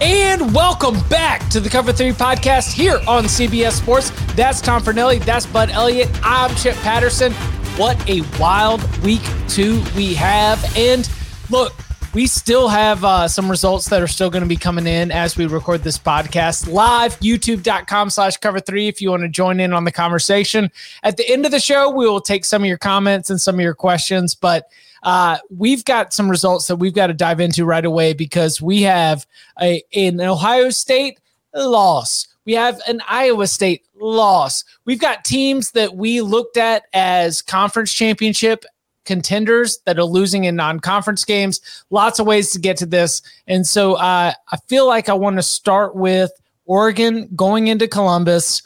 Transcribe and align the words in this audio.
And 0.00 0.54
welcome 0.54 0.96
back 1.08 1.48
to 1.50 1.58
the 1.58 1.68
Cover 1.68 1.92
3 1.92 2.12
podcast 2.12 2.72
here 2.72 3.00
on 3.08 3.24
CBS 3.24 3.72
Sports. 3.72 4.12
That's 4.36 4.60
Tom 4.60 4.80
Fornelli. 4.80 5.24
That's 5.24 5.44
Bud 5.44 5.70
Elliott. 5.70 6.08
I'm 6.22 6.54
Chip 6.54 6.76
Patterson. 6.76 7.32
What 7.76 8.08
a 8.08 8.20
wild 8.38 8.80
week 9.02 9.22
two 9.48 9.82
we 9.96 10.14
have. 10.14 10.64
And 10.76 11.10
look, 11.50 11.72
we 12.14 12.28
still 12.28 12.68
have 12.68 13.02
uh, 13.02 13.26
some 13.26 13.50
results 13.50 13.88
that 13.88 14.00
are 14.00 14.06
still 14.06 14.30
going 14.30 14.44
to 14.44 14.48
be 14.48 14.56
coming 14.56 14.86
in 14.86 15.10
as 15.10 15.36
we 15.36 15.46
record 15.46 15.82
this 15.82 15.98
podcast 15.98 16.72
live, 16.72 17.18
youtube.com 17.18 18.10
slash 18.10 18.36
cover 18.36 18.60
three 18.60 18.86
if 18.86 19.02
you 19.02 19.10
want 19.10 19.22
to 19.22 19.28
join 19.28 19.58
in 19.58 19.72
on 19.72 19.82
the 19.82 19.92
conversation. 19.92 20.70
At 21.02 21.16
the 21.16 21.28
end 21.28 21.44
of 21.44 21.50
the 21.50 21.60
show, 21.60 21.90
we 21.90 22.08
will 22.08 22.20
take 22.20 22.44
some 22.44 22.62
of 22.62 22.68
your 22.68 22.78
comments 22.78 23.30
and 23.30 23.40
some 23.40 23.56
of 23.56 23.60
your 23.60 23.74
questions. 23.74 24.36
But 24.36 24.70
uh, 25.02 25.38
we've 25.50 25.84
got 25.84 26.12
some 26.12 26.30
results 26.30 26.66
that 26.66 26.76
we've 26.76 26.94
got 26.94 27.08
to 27.08 27.14
dive 27.14 27.40
into 27.40 27.64
right 27.64 27.84
away 27.84 28.12
because 28.12 28.60
we 28.60 28.82
have 28.82 29.26
a, 29.60 29.82
an 29.94 30.20
Ohio 30.20 30.70
State 30.70 31.20
loss. 31.54 32.26
We 32.44 32.54
have 32.54 32.80
an 32.88 33.02
Iowa 33.08 33.46
State 33.46 33.84
loss. 34.00 34.64
We've 34.84 35.00
got 35.00 35.24
teams 35.24 35.72
that 35.72 35.96
we 35.96 36.20
looked 36.20 36.56
at 36.56 36.84
as 36.92 37.42
conference 37.42 37.92
championship 37.92 38.64
contenders 39.04 39.78
that 39.86 39.98
are 39.98 40.04
losing 40.04 40.44
in 40.44 40.56
non-conference 40.56 41.24
games. 41.24 41.60
Lots 41.90 42.18
of 42.18 42.26
ways 42.26 42.50
to 42.52 42.58
get 42.58 42.76
to 42.78 42.86
this, 42.86 43.22
and 43.46 43.66
so 43.66 43.94
uh, 43.94 44.32
I 44.50 44.56
feel 44.68 44.86
like 44.86 45.08
I 45.08 45.14
want 45.14 45.36
to 45.36 45.42
start 45.42 45.94
with 45.94 46.30
Oregon 46.64 47.28
going 47.34 47.68
into 47.68 47.88
Columbus 47.88 48.62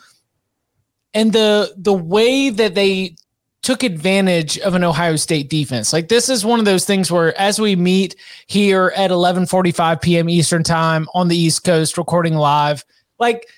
and 1.15 1.33
the 1.33 1.73
the 1.77 1.93
way 1.93 2.51
that 2.51 2.75
they 2.75 3.17
took 3.63 3.85
advantage 3.85 4.59
of 4.59 4.75
an 4.75 4.83
Ohio 4.83 5.17
State 5.17 5.49
defense. 5.49 5.93
Like 5.93 6.09
this 6.09 6.29
is 6.29 6.45
one 6.45 6.59
of 6.59 6.65
those 6.65 6.85
things 6.85 7.11
where 7.11 7.39
as 7.41 7.61
we 7.61 7.77
meet 7.77 8.17
here 8.47 8.93
at 8.97 9.11
11:45 9.11 10.03
p.m. 10.03 10.29
Eastern 10.29 10.63
Time 10.63 11.09
on 11.15 11.29
the 11.29 11.37
East 11.37 11.65
Coast 11.65 11.97
recording 11.97 12.35
live, 12.35 12.85
like 13.19 13.49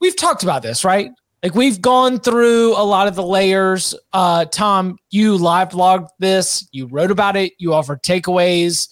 we've 0.00 0.16
talked 0.16 0.42
about 0.42 0.62
this, 0.62 0.84
right? 0.84 1.10
Like 1.42 1.54
we've 1.54 1.80
gone 1.80 2.20
through 2.20 2.72
a 2.76 2.84
lot 2.84 3.08
of 3.08 3.14
the 3.14 3.22
layers. 3.22 3.94
Uh 4.12 4.44
Tom, 4.44 4.98
you 5.10 5.36
live 5.36 5.70
blogged 5.70 6.08
this, 6.18 6.68
you 6.72 6.86
wrote 6.86 7.10
about 7.10 7.36
it, 7.36 7.54
you 7.58 7.72
offered 7.72 8.02
takeaways. 8.02 8.88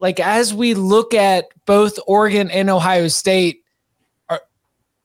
Like 0.00 0.18
as 0.18 0.54
we 0.54 0.74
look 0.74 1.12
at 1.12 1.46
both 1.66 1.98
Oregon 2.06 2.50
and 2.50 2.70
Ohio 2.70 3.08
State, 3.08 3.64
are, 4.30 4.40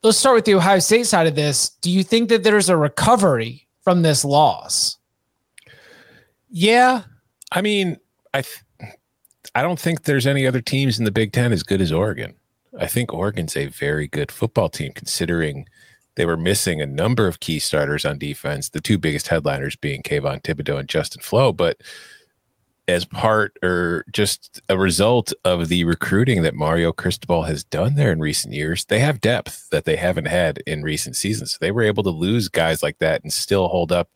let's 0.03 0.17
start 0.17 0.35
with 0.35 0.45
the 0.45 0.53
Ohio 0.53 0.79
State 0.79 1.07
side 1.07 1.27
of 1.27 1.35
this. 1.35 1.71
Do 1.81 1.91
you 1.91 2.03
think 2.03 2.29
that 2.29 2.43
there's 2.43 2.69
a 2.69 2.77
recovery 2.77 3.63
from 3.83 4.01
this 4.01 4.25
loss. 4.25 4.97
Yeah, 6.49 7.03
I 7.51 7.61
mean, 7.61 7.97
I 8.33 8.43
th- 8.43 8.93
I 9.55 9.61
don't 9.61 9.79
think 9.79 10.03
there's 10.03 10.27
any 10.27 10.47
other 10.47 10.61
teams 10.61 10.97
in 10.97 11.05
the 11.05 11.11
Big 11.11 11.31
Ten 11.31 11.51
as 11.51 11.63
good 11.63 11.81
as 11.81 11.91
Oregon. 11.91 12.35
I 12.79 12.87
think 12.87 13.13
Oregon's 13.13 13.55
a 13.55 13.67
very 13.67 14.07
good 14.07 14.31
football 14.31 14.69
team, 14.69 14.91
considering 14.93 15.67
they 16.15 16.25
were 16.25 16.37
missing 16.37 16.81
a 16.81 16.85
number 16.85 17.27
of 17.27 17.39
key 17.39 17.59
starters 17.59 18.05
on 18.05 18.17
defense. 18.17 18.69
The 18.69 18.81
two 18.81 18.97
biggest 18.97 19.27
headliners 19.27 19.75
being 19.75 20.01
Kayvon 20.01 20.41
Thibodeaux 20.41 20.79
and 20.79 20.89
Justin 20.89 21.21
Flowe, 21.21 21.53
but 21.53 21.81
as 22.87 23.05
part 23.05 23.57
or 23.63 24.03
just 24.11 24.61
a 24.67 24.77
result 24.77 25.31
of 25.45 25.69
the 25.69 25.85
recruiting 25.85 26.41
that 26.41 26.53
Mario 26.53 26.91
Cristobal 26.91 27.43
has 27.43 27.63
done 27.63 27.95
there 27.95 28.11
in 28.11 28.19
recent 28.19 28.53
years, 28.53 28.85
they 28.85 28.99
have 28.99 29.21
depth 29.21 29.69
that 29.69 29.85
they 29.85 29.95
haven't 29.95 30.27
had 30.27 30.61
in 30.67 30.83
recent 30.83 31.15
seasons. 31.15 31.53
So 31.53 31.57
they 31.61 31.71
were 31.71 31.83
able 31.83 32.03
to 32.03 32.09
lose 32.09 32.49
guys 32.49 32.83
like 32.83 32.99
that 32.99 33.23
and 33.23 33.31
still 33.31 33.69
hold 33.69 33.93
up 33.93 34.09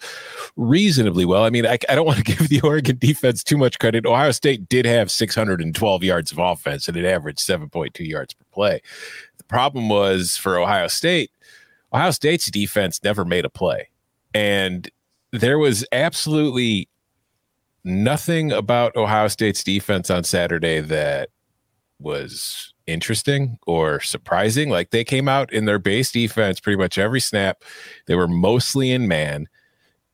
reasonably 0.57 1.23
well. 1.23 1.45
I 1.45 1.50
mean, 1.50 1.66
I, 1.66 1.78
I 1.88 1.95
don't 1.95 2.05
want 2.05 2.17
to 2.17 2.23
give 2.35 2.50
the 2.50 2.61
Oregon 2.61 2.97
defense 2.97 3.41
too 3.41 3.57
much 3.57 3.79
credit. 3.79 4.05
Ohio 4.05 4.31
State 4.31 4.67
did 4.67 4.85
have 4.85 5.09
612 5.09 6.03
yards 6.03 6.31
of 6.34 6.38
offense 6.38 6.89
and 6.89 6.97
it 6.97 7.05
averaged 7.05 7.39
7.2 7.39 8.05
yards 8.05 8.34
per 8.34 8.44
play. 8.51 8.81
The 9.38 9.45
problem 9.45 9.88
was 9.88 10.35
for 10.35 10.59
Ohio 10.59 10.88
State, 10.88 11.31
Ohio 11.94 12.11
State's 12.11 12.51
defense 12.51 13.01
never 13.01 13.23
made 13.23 13.45
a 13.45 13.49
play. 13.49 13.89
And 14.34 14.89
there 15.31 15.57
was 15.57 15.85
absolutely 15.94 16.89
nothing 17.87 18.51
about 18.51 18.95
Ohio 18.95 19.27
State's 19.27 19.63
defense 19.63 20.09
on 20.09 20.23
Saturday 20.23 20.79
that 20.81 21.29
was 21.99 22.73
interesting 22.85 23.57
or 23.65 23.99
surprising. 23.99 24.69
Like 24.69 24.91
they 24.91 25.03
came 25.03 25.27
out 25.27 25.51
in 25.51 25.65
their 25.65 25.79
base 25.79 26.11
defense 26.11 26.59
pretty 26.59 26.77
much 26.77 26.97
every 26.97 27.19
snap. 27.19 27.63
They 28.05 28.15
were 28.15 28.27
mostly 28.27 28.91
in 28.91 29.07
man. 29.07 29.47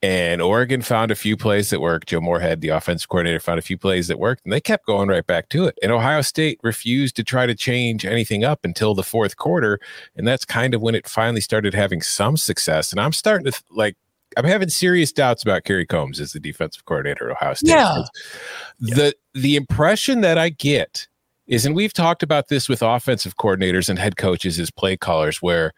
And 0.02 0.42
Oregon 0.42 0.82
found 0.82 1.12
a 1.12 1.16
few 1.16 1.38
plays 1.38 1.70
that 1.70 1.80
worked. 1.80 2.10
Joe 2.10 2.20
Moorhead, 2.20 2.60
the 2.60 2.68
offensive 2.68 3.08
coordinator, 3.08 3.40
found 3.40 3.58
a 3.58 3.62
few 3.62 3.78
plays 3.78 4.10
that 4.10 4.20
worked, 4.20 4.44
and 4.44 4.52
they 4.52 4.60
kept 4.60 4.86
going 4.86 5.08
right 5.08 5.26
back 5.26 5.48
to 5.50 5.64
it. 5.64 5.80
And 5.82 5.94
Ohio 5.94 6.20
State 6.20 6.60
refused 6.62 7.16
to 7.16 7.24
try 7.24 7.46
to 7.46 7.56
change 7.56 8.06
anything 8.06 8.44
up 8.44 8.66
until 8.66 8.96
the 8.96 9.04
fourth 9.04 9.38
quarter. 9.38 9.80
And 10.18 10.28
that's 10.28 10.44
kind 10.44 10.74
of 10.74 10.82
when 10.82 10.94
it 10.94 11.08
finally 11.08 11.40
started 11.40 11.74
having 11.74 12.02
some 12.02 12.36
success. 12.36 12.92
And 12.92 13.00
I'm 13.00 13.14
starting 13.14 13.50
to 13.50 13.64
like 13.72 13.96
I'm 14.38 14.46
having 14.46 14.70
serious 14.70 15.12
doubts 15.12 15.44
about 15.44 15.64
Kerry 15.64 15.86
Coombs 15.86 16.20
as 16.20 16.34
the 16.34 16.40
defensive 16.40 16.86
coordinator 16.86 17.30
at 17.30 17.38
Ohio 17.38 17.54
State. 17.54 17.70
Yeah. 17.70 18.04
The 18.80 19.16
the 19.34 19.56
impression 19.56 20.22
that 20.22 20.38
I 20.38 20.50
get 20.50 21.08
is, 21.48 21.66
and 21.66 21.76
we've 21.76 21.94
talked 21.94 22.24
about 22.24 22.48
this 22.48 22.70
with 22.70 22.82
offensive 22.82 23.38
coordinators 23.38 23.90
and 23.90 24.00
head 24.00 24.18
coaches 24.18 24.60
as 24.60 24.72
play 24.72 24.98
callers, 24.98 25.42
where 25.42 25.74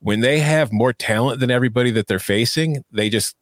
when 0.00 0.20
they 0.20 0.40
have 0.40 0.72
more 0.72 0.92
talent 0.92 1.40
than 1.40 1.50
everybody 1.50 1.90
that 1.92 2.08
they're 2.08 2.18
facing, 2.18 2.84
they 2.90 3.08
just 3.08 3.36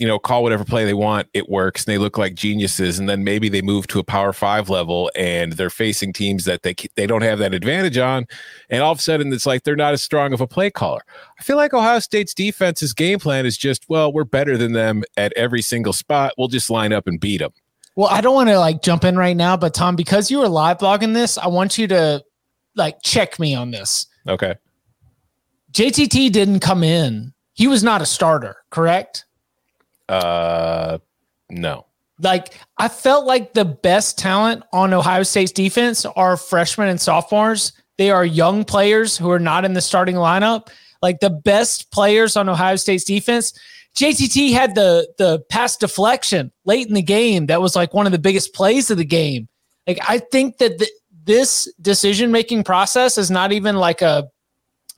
you 0.00 0.06
know, 0.06 0.18
call 0.18 0.42
whatever 0.42 0.64
play 0.64 0.86
they 0.86 0.94
want, 0.94 1.28
it 1.34 1.50
works, 1.50 1.84
and 1.84 1.92
they 1.92 1.98
look 1.98 2.16
like 2.16 2.34
geniuses. 2.34 2.98
And 2.98 3.06
then 3.06 3.22
maybe 3.22 3.50
they 3.50 3.60
move 3.60 3.86
to 3.88 3.98
a 3.98 4.02
Power 4.02 4.32
Five 4.32 4.70
level, 4.70 5.10
and 5.14 5.52
they're 5.52 5.68
facing 5.68 6.14
teams 6.14 6.46
that 6.46 6.62
they 6.62 6.74
they 6.96 7.06
don't 7.06 7.22
have 7.22 7.38
that 7.38 7.52
advantage 7.52 7.98
on, 7.98 8.26
and 8.70 8.82
all 8.82 8.92
of 8.92 8.98
a 8.98 9.02
sudden 9.02 9.30
it's 9.32 9.44
like 9.44 9.62
they're 9.62 9.76
not 9.76 9.92
as 9.92 10.02
strong 10.02 10.32
of 10.32 10.40
a 10.40 10.46
play 10.46 10.70
caller. 10.70 11.02
I 11.38 11.42
feel 11.42 11.56
like 11.56 11.74
Ohio 11.74 11.98
State's 11.98 12.32
defense's 12.32 12.94
game 12.94 13.18
plan 13.18 13.44
is 13.44 13.58
just, 13.58 13.88
well, 13.90 14.10
we're 14.10 14.24
better 14.24 14.56
than 14.56 14.72
them 14.72 15.04
at 15.18 15.34
every 15.34 15.60
single 15.60 15.92
spot. 15.92 16.32
We'll 16.38 16.48
just 16.48 16.70
line 16.70 16.94
up 16.94 17.06
and 17.06 17.20
beat 17.20 17.38
them. 17.38 17.52
Well, 17.94 18.08
I 18.08 18.22
don't 18.22 18.34
want 18.34 18.48
to 18.48 18.58
like 18.58 18.80
jump 18.82 19.04
in 19.04 19.18
right 19.18 19.36
now, 19.36 19.58
but 19.58 19.74
Tom, 19.74 19.96
because 19.96 20.30
you 20.30 20.38
were 20.38 20.48
live 20.48 20.78
blogging 20.78 21.12
this, 21.12 21.36
I 21.36 21.48
want 21.48 21.76
you 21.76 21.86
to 21.88 22.24
like 22.74 23.02
check 23.02 23.38
me 23.38 23.54
on 23.54 23.70
this. 23.70 24.06
Okay. 24.26 24.54
JTT 25.72 26.32
didn't 26.32 26.60
come 26.60 26.82
in. 26.82 27.34
He 27.52 27.66
was 27.66 27.84
not 27.84 28.00
a 28.00 28.06
starter, 28.06 28.56
correct? 28.70 29.26
Uh, 30.10 30.98
no. 31.50 31.86
Like 32.20 32.58
I 32.76 32.88
felt 32.88 33.26
like 33.26 33.54
the 33.54 33.64
best 33.64 34.18
talent 34.18 34.62
on 34.72 34.92
Ohio 34.92 35.22
State's 35.22 35.52
defense 35.52 36.04
are 36.04 36.36
freshmen 36.36 36.88
and 36.88 37.00
sophomores. 37.00 37.72
They 37.96 38.10
are 38.10 38.24
young 38.24 38.64
players 38.64 39.16
who 39.16 39.30
are 39.30 39.38
not 39.38 39.64
in 39.64 39.72
the 39.72 39.80
starting 39.80 40.16
lineup. 40.16 40.68
Like 41.00 41.20
the 41.20 41.30
best 41.30 41.90
players 41.92 42.36
on 42.36 42.48
Ohio 42.48 42.76
State's 42.76 43.04
defense. 43.04 43.52
JTT 43.96 44.52
had 44.52 44.74
the 44.74 45.08
the 45.16 45.40
pass 45.48 45.76
deflection 45.76 46.52
late 46.64 46.88
in 46.88 46.94
the 46.94 47.02
game. 47.02 47.46
That 47.46 47.62
was 47.62 47.74
like 47.74 47.94
one 47.94 48.06
of 48.06 48.12
the 48.12 48.18
biggest 48.18 48.52
plays 48.52 48.90
of 48.90 48.98
the 48.98 49.04
game. 49.04 49.48
Like 49.86 49.98
I 50.06 50.18
think 50.18 50.58
that 50.58 50.78
the, 50.78 50.88
this 51.24 51.72
decision 51.80 52.30
making 52.30 52.64
process 52.64 53.16
is 53.16 53.30
not 53.30 53.52
even 53.52 53.76
like 53.76 54.02
a 54.02 54.28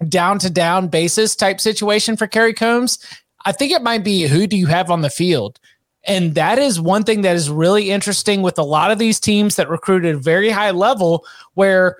down 0.08 0.38
to 0.40 0.50
down 0.50 0.88
basis 0.88 1.36
type 1.36 1.60
situation 1.60 2.16
for 2.16 2.26
Kerry 2.26 2.54
Coombs. 2.54 2.98
I 3.44 3.52
think 3.52 3.72
it 3.72 3.82
might 3.82 4.04
be 4.04 4.26
who 4.26 4.46
do 4.46 4.56
you 4.56 4.66
have 4.66 4.90
on 4.90 5.02
the 5.02 5.10
field? 5.10 5.58
And 6.04 6.34
that 6.34 6.58
is 6.58 6.80
one 6.80 7.04
thing 7.04 7.22
that 7.22 7.36
is 7.36 7.48
really 7.48 7.90
interesting 7.90 8.42
with 8.42 8.58
a 8.58 8.64
lot 8.64 8.90
of 8.90 8.98
these 8.98 9.20
teams 9.20 9.56
that 9.56 9.68
recruit 9.68 10.04
at 10.04 10.14
a 10.14 10.18
very 10.18 10.50
high 10.50 10.72
level 10.72 11.24
where 11.54 11.96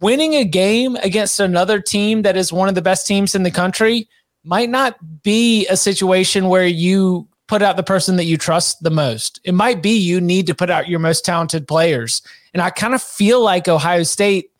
winning 0.00 0.34
a 0.34 0.44
game 0.44 0.96
against 0.96 1.40
another 1.40 1.80
team 1.80 2.22
that 2.22 2.36
is 2.36 2.52
one 2.52 2.68
of 2.68 2.74
the 2.74 2.82
best 2.82 3.06
teams 3.06 3.34
in 3.34 3.42
the 3.42 3.50
country 3.50 4.06
might 4.44 4.68
not 4.68 4.96
be 5.22 5.66
a 5.68 5.76
situation 5.76 6.48
where 6.48 6.66
you 6.66 7.26
put 7.46 7.62
out 7.62 7.76
the 7.76 7.82
person 7.82 8.16
that 8.16 8.24
you 8.24 8.36
trust 8.36 8.82
the 8.82 8.90
most. 8.90 9.40
It 9.44 9.54
might 9.54 9.82
be 9.82 9.96
you 9.96 10.20
need 10.20 10.46
to 10.48 10.54
put 10.54 10.68
out 10.68 10.88
your 10.88 10.98
most 10.98 11.24
talented 11.24 11.66
players. 11.66 12.20
And 12.52 12.60
I 12.60 12.70
kind 12.70 12.94
of 12.94 13.02
feel 13.02 13.42
like 13.42 13.66
Ohio 13.68 14.02
State 14.02 14.50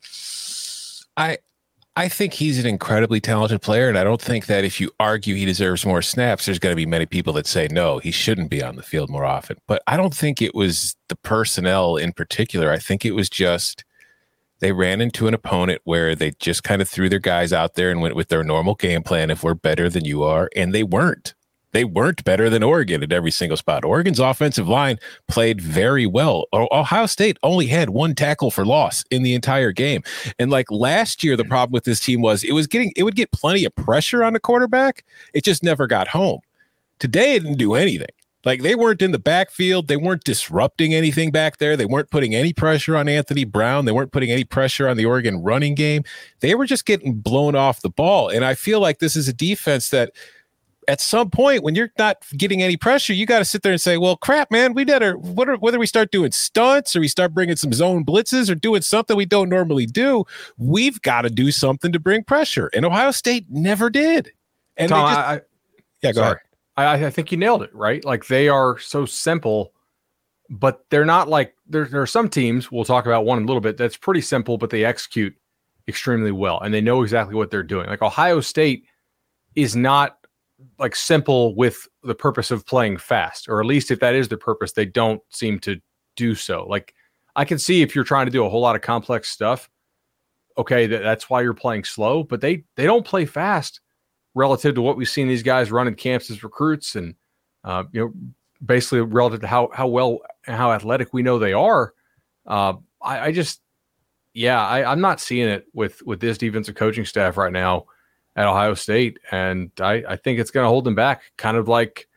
I 1.17 1.39
I 1.97 2.09
think 2.09 2.33
he's 2.33 2.59
an 2.59 2.67
incredibly 2.67 3.19
talented 3.19 3.63
player, 3.63 3.89
and 3.89 3.97
I 3.97 4.03
don't 4.03 4.21
think 4.21 4.45
that 4.45 4.63
if 4.63 4.79
you 4.79 4.91
argue 4.99 5.33
he 5.33 5.45
deserves 5.45 5.83
more 5.83 6.03
snaps, 6.03 6.45
there's 6.45 6.59
going 6.59 6.71
to 6.71 6.75
be 6.75 6.85
many 6.85 7.07
people 7.07 7.33
that 7.33 7.47
say 7.47 7.67
no, 7.71 7.97
he 7.97 8.11
shouldn't 8.11 8.51
be 8.51 8.61
on 8.61 8.75
the 8.75 8.83
field 8.83 9.09
more 9.09 9.25
often. 9.25 9.57
But 9.67 9.81
I 9.87 9.97
don't 9.97 10.13
think 10.13 10.39
it 10.39 10.53
was 10.53 10.95
the 11.09 11.15
personnel 11.15 11.97
in 11.97 12.13
particular. 12.13 12.71
I 12.71 12.77
think 12.77 13.03
it 13.03 13.13
was 13.13 13.31
just 13.31 13.83
they 14.59 14.73
ran 14.73 15.01
into 15.01 15.27
an 15.27 15.33
opponent 15.33 15.81
where 15.85 16.13
they 16.13 16.33
just 16.39 16.63
kind 16.63 16.83
of 16.83 16.87
threw 16.87 17.09
their 17.09 17.17
guys 17.17 17.51
out 17.51 17.73
there 17.73 17.89
and 17.89 17.99
went 17.99 18.15
with 18.15 18.27
their 18.27 18.43
normal 18.43 18.75
game 18.75 19.01
plan. 19.01 19.31
If 19.31 19.43
we're 19.43 19.55
better 19.55 19.89
than 19.89 20.05
you 20.05 20.21
are, 20.21 20.51
and 20.55 20.75
they 20.75 20.83
weren't 20.83 21.33
they 21.73 21.83
weren't 21.83 22.23
better 22.23 22.49
than 22.49 22.63
Oregon 22.63 23.03
at 23.03 23.11
every 23.11 23.31
single 23.31 23.57
spot. 23.57 23.83
Oregon's 23.83 24.19
offensive 24.19 24.67
line 24.67 24.99
played 25.27 25.61
very 25.61 26.05
well. 26.05 26.45
Ohio 26.53 27.05
State 27.05 27.37
only 27.43 27.67
had 27.67 27.89
one 27.89 28.15
tackle 28.15 28.51
for 28.51 28.65
loss 28.65 29.03
in 29.11 29.23
the 29.23 29.33
entire 29.33 29.71
game. 29.71 30.01
And 30.39 30.49
like 30.49 30.71
last 30.71 31.23
year, 31.23 31.35
the 31.35 31.45
problem 31.45 31.73
with 31.73 31.83
this 31.83 31.99
team 31.99 32.21
was 32.21 32.43
it 32.43 32.53
was 32.53 32.67
getting 32.67 32.93
it 32.95 33.03
would 33.03 33.15
get 33.15 33.31
plenty 33.31 33.65
of 33.65 33.75
pressure 33.75 34.23
on 34.23 34.33
the 34.33 34.39
quarterback. 34.39 35.03
It 35.33 35.43
just 35.43 35.63
never 35.63 35.87
got 35.87 36.07
home. 36.07 36.39
Today 36.99 37.35
it 37.35 37.43
didn't 37.43 37.57
do 37.57 37.75
anything. 37.75 38.07
Like 38.45 38.61
they 38.61 38.75
weren't 38.75 39.01
in 39.01 39.11
the 39.11 39.19
backfield. 39.19 39.89
They 39.89 39.97
weren't 39.97 40.23
disrupting 40.23 40.93
anything 40.93 41.31
back 41.31 41.57
there. 41.57 41.75
They 41.75 41.85
weren't 41.85 42.09
putting 42.09 42.33
any 42.33 42.53
pressure 42.53 42.95
on 42.95 43.09
Anthony 43.09 43.43
Brown. 43.43 43.83
They 43.83 43.91
weren't 43.91 44.13
putting 44.13 44.31
any 44.31 44.45
pressure 44.45 44.87
on 44.87 44.95
the 44.95 45.05
Oregon 45.05 45.43
running 45.43 45.75
game. 45.75 46.03
They 46.39 46.55
were 46.55 46.65
just 46.65 46.85
getting 46.85 47.15
blown 47.15 47.55
off 47.55 47.81
the 47.81 47.89
ball. 47.89 48.29
And 48.29 48.45
I 48.45 48.55
feel 48.55 48.79
like 48.79 48.99
this 48.99 49.17
is 49.17 49.27
a 49.27 49.33
defense 49.33 49.89
that 49.89 50.13
at 50.87 51.01
some 51.01 51.29
point 51.29 51.63
when 51.63 51.75
you're 51.75 51.91
not 51.97 52.23
getting 52.37 52.61
any 52.63 52.77
pressure, 52.77 53.13
you 53.13 53.25
got 53.25 53.39
to 53.39 53.45
sit 53.45 53.61
there 53.61 53.71
and 53.71 53.81
say, 53.81 53.97
"Well, 53.97 54.15
crap, 54.15 54.51
man, 54.51 54.73
we 54.73 54.85
better 54.85 55.17
whether 55.17 55.55
whether 55.57 55.79
we 55.79 55.85
start 55.85 56.11
doing 56.11 56.31
stunts 56.31 56.95
or 56.95 57.01
we 57.01 57.07
start 57.07 57.33
bringing 57.33 57.55
some 57.55 57.73
zone 57.73 58.05
blitzes 58.05 58.49
or 58.49 58.55
doing 58.55 58.81
something 58.81 59.17
we 59.17 59.25
don't 59.25 59.49
normally 59.49 59.85
do, 59.85 60.25
we've 60.57 61.01
got 61.01 61.23
to 61.23 61.29
do 61.29 61.51
something 61.51 61.91
to 61.91 61.99
bring 61.99 62.23
pressure." 62.23 62.69
And 62.73 62.85
Ohio 62.85 63.11
State 63.11 63.45
never 63.49 63.89
did. 63.89 64.31
And 64.77 64.89
Tom, 64.89 65.09
just, 65.09 65.19
I, 65.19 65.41
yeah, 66.01 66.11
go 66.11 66.21
sorry. 66.21 66.39
ahead. 66.77 67.01
I, 67.01 67.05
I 67.07 67.09
think 67.09 67.31
you 67.31 67.37
nailed 67.37 67.63
it. 67.63 67.73
Right, 67.73 68.03
like 68.05 68.27
they 68.27 68.47
are 68.47 68.79
so 68.79 69.05
simple, 69.05 69.73
but 70.49 70.85
they're 70.89 71.05
not 71.05 71.27
like 71.27 71.53
there. 71.67 71.85
There 71.85 72.01
are 72.01 72.07
some 72.07 72.29
teams 72.29 72.71
we'll 72.71 72.85
talk 72.85 73.05
about 73.05 73.25
one 73.25 73.39
in 73.39 73.43
a 73.43 73.47
little 73.47 73.61
bit 73.61 73.77
that's 73.77 73.97
pretty 73.97 74.21
simple, 74.21 74.57
but 74.57 74.69
they 74.69 74.85
execute 74.85 75.35
extremely 75.89 76.31
well 76.31 76.59
and 76.59 76.73
they 76.73 76.81
know 76.81 77.01
exactly 77.01 77.33
what 77.35 77.49
they're 77.49 77.63
doing. 77.63 77.87
Like 77.87 78.01
Ohio 78.01 78.41
State 78.41 78.85
is 79.55 79.75
not 79.75 80.17
like 80.79 80.95
simple 80.95 81.55
with 81.55 81.87
the 82.03 82.15
purpose 82.15 82.51
of 82.51 82.65
playing 82.65 82.97
fast, 82.97 83.47
or 83.49 83.59
at 83.59 83.65
least 83.65 83.91
if 83.91 83.99
that 83.99 84.15
is 84.15 84.27
the 84.27 84.37
purpose, 84.37 84.73
they 84.73 84.85
don't 84.85 85.21
seem 85.29 85.59
to 85.59 85.79
do 86.15 86.35
so. 86.35 86.65
Like 86.67 86.93
I 87.35 87.45
can 87.45 87.59
see 87.59 87.81
if 87.81 87.95
you're 87.95 88.03
trying 88.03 88.25
to 88.25 88.31
do 88.31 88.45
a 88.45 88.49
whole 88.49 88.61
lot 88.61 88.75
of 88.75 88.81
complex 88.81 89.29
stuff, 89.29 89.69
okay, 90.57 90.87
that, 90.87 91.03
that's 91.03 91.29
why 91.29 91.41
you're 91.41 91.53
playing 91.53 91.83
slow, 91.83 92.23
but 92.23 92.41
they 92.41 92.63
they 92.75 92.85
don't 92.85 93.05
play 93.05 93.25
fast 93.25 93.81
relative 94.33 94.75
to 94.75 94.81
what 94.81 94.97
we've 94.97 95.09
seen 95.09 95.27
these 95.27 95.43
guys 95.43 95.71
run 95.71 95.87
in 95.87 95.95
camps 95.95 96.29
as 96.29 96.43
recruits, 96.43 96.95
and 96.95 97.15
uh, 97.63 97.83
you 97.91 98.01
know, 98.01 98.13
basically 98.65 99.01
relative 99.01 99.41
to 99.41 99.47
how 99.47 99.69
how 99.73 99.87
well 99.87 100.19
how 100.43 100.71
athletic 100.71 101.13
we 101.13 101.23
know 101.23 101.39
they 101.39 101.53
are. 101.53 101.93
Uh, 102.45 102.73
I, 103.01 103.27
I 103.27 103.31
just, 103.31 103.61
yeah, 104.33 104.65
I, 104.65 104.89
I'm 104.89 105.01
not 105.01 105.19
seeing 105.19 105.47
it 105.47 105.65
with 105.73 106.01
with 106.05 106.19
this 106.19 106.37
defensive 106.37 106.75
coaching 106.75 107.05
staff 107.05 107.37
right 107.37 107.53
now 107.53 107.85
at 108.37 108.47
Ohio 108.47 108.75
State, 108.75 109.19
and 109.31 109.71
I, 109.81 110.03
I 110.07 110.15
think 110.15 110.39
it's 110.39 110.51
going 110.51 110.63
to 110.63 110.69
hold 110.69 110.85
them 110.85 110.95
back. 110.95 111.23
Kind 111.37 111.57
of 111.57 111.67
like, 111.67 112.07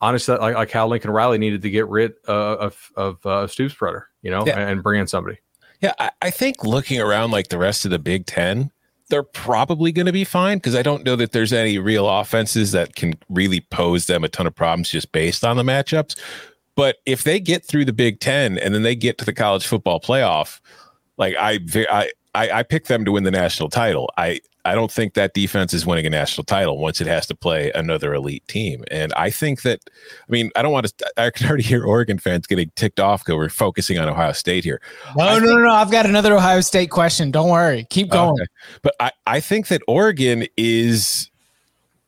honestly, 0.00 0.36
like, 0.36 0.56
like 0.56 0.70
how 0.72 0.88
Lincoln 0.88 1.12
Riley 1.12 1.38
needed 1.38 1.62
to 1.62 1.70
get 1.70 1.86
rid 1.86 2.14
uh, 2.26 2.56
of 2.56 2.90
of 2.96 3.24
uh, 3.24 3.46
Stoops 3.46 3.74
spreader, 3.74 4.08
you 4.22 4.30
know, 4.30 4.44
yeah. 4.46 4.58
and 4.58 4.82
bring 4.82 5.00
in 5.00 5.06
somebody. 5.06 5.38
Yeah, 5.80 5.92
I, 6.00 6.10
I 6.22 6.30
think 6.30 6.64
looking 6.64 7.00
around 7.00 7.30
like 7.30 7.48
the 7.48 7.58
rest 7.58 7.84
of 7.84 7.92
the 7.92 8.00
Big 8.00 8.26
Ten, 8.26 8.72
they're 9.10 9.22
probably 9.22 9.92
going 9.92 10.06
to 10.06 10.12
be 10.12 10.24
fine 10.24 10.58
because 10.58 10.74
I 10.74 10.82
don't 10.82 11.04
know 11.04 11.16
that 11.16 11.32
there's 11.32 11.52
any 11.52 11.78
real 11.78 12.08
offenses 12.08 12.72
that 12.72 12.96
can 12.96 13.14
really 13.28 13.60
pose 13.60 14.06
them 14.06 14.24
a 14.24 14.28
ton 14.28 14.46
of 14.46 14.54
problems 14.54 14.90
just 14.90 15.12
based 15.12 15.44
on 15.44 15.56
the 15.56 15.62
matchups. 15.62 16.18
But 16.74 16.96
if 17.06 17.24
they 17.24 17.40
get 17.40 17.64
through 17.64 17.84
the 17.84 17.92
Big 17.92 18.20
Ten 18.20 18.58
and 18.58 18.74
then 18.74 18.82
they 18.82 18.94
get 18.94 19.18
to 19.18 19.24
the 19.24 19.32
college 19.32 19.66
football 19.66 20.00
playoff, 20.00 20.60
like 21.16 21.34
I, 21.38 21.58
I, 21.90 22.10
I, 22.34 22.50
I 22.50 22.62
pick 22.62 22.86
them 22.86 23.04
to 23.04 23.12
win 23.12 23.24
the 23.24 23.30
national 23.30 23.68
title. 23.68 24.10
I, 24.16 24.40
I 24.68 24.74
don't 24.74 24.92
think 24.92 25.14
that 25.14 25.32
defense 25.32 25.72
is 25.72 25.86
winning 25.86 26.04
a 26.04 26.10
national 26.10 26.44
title 26.44 26.76
once 26.76 27.00
it 27.00 27.06
has 27.06 27.26
to 27.28 27.34
play 27.34 27.72
another 27.74 28.12
elite 28.12 28.46
team. 28.48 28.84
And 28.90 29.14
I 29.14 29.30
think 29.30 29.62
that, 29.62 29.80
I 29.88 30.30
mean, 30.30 30.50
I 30.56 30.62
don't 30.62 30.72
want 30.72 30.86
to, 30.86 31.12
I 31.16 31.30
can 31.30 31.46
already 31.46 31.62
hear 31.62 31.84
Oregon 31.84 32.18
fans 32.18 32.46
getting 32.46 32.70
ticked 32.76 33.00
off 33.00 33.24
because 33.24 33.36
we're 33.36 33.48
focusing 33.48 33.98
on 33.98 34.10
Ohio 34.10 34.32
State 34.32 34.64
here. 34.64 34.82
No, 35.16 35.38
no, 35.38 35.46
no, 35.46 35.56
no. 35.56 35.70
I've 35.70 35.90
got 35.90 36.04
another 36.04 36.34
Ohio 36.34 36.60
State 36.60 36.90
question. 36.90 37.30
Don't 37.30 37.48
worry. 37.48 37.86
Keep 37.88 38.10
going. 38.10 38.32
Okay. 38.32 38.46
But 38.82 38.94
I, 39.00 39.10
I 39.26 39.40
think 39.40 39.68
that 39.68 39.80
Oregon 39.88 40.46
is 40.58 41.30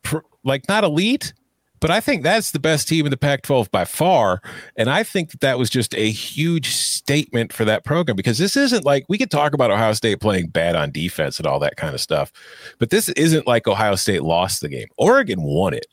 pr- 0.02 0.18
like 0.44 0.68
not 0.68 0.84
elite, 0.84 1.32
but 1.80 1.90
I 1.90 2.00
think 2.00 2.22
that's 2.22 2.50
the 2.50 2.58
best 2.58 2.88
team 2.88 3.06
in 3.06 3.10
the 3.10 3.16
Pac 3.16 3.42
12 3.42 3.70
by 3.70 3.84
far. 3.84 4.40
And 4.76 4.90
I 4.90 5.02
think 5.02 5.30
that, 5.30 5.40
that 5.40 5.58
was 5.58 5.70
just 5.70 5.94
a 5.94 6.10
huge 6.10 6.68
statement 6.68 7.52
for 7.52 7.64
that 7.64 7.84
program 7.84 8.16
because 8.16 8.38
this 8.38 8.56
isn't 8.56 8.84
like 8.84 9.04
we 9.08 9.18
could 9.18 9.30
talk 9.30 9.54
about 9.54 9.70
Ohio 9.70 9.92
State 9.94 10.20
playing 10.20 10.48
bad 10.48 10.76
on 10.76 10.90
defense 10.90 11.38
and 11.38 11.46
all 11.46 11.58
that 11.60 11.76
kind 11.76 11.94
of 11.94 12.00
stuff. 12.00 12.32
But 12.78 12.90
this 12.90 13.08
isn't 13.10 13.46
like 13.46 13.66
Ohio 13.66 13.96
State 13.96 14.22
lost 14.22 14.60
the 14.60 14.68
game. 14.68 14.88
Oregon 14.98 15.42
won 15.42 15.74
it. 15.74 15.86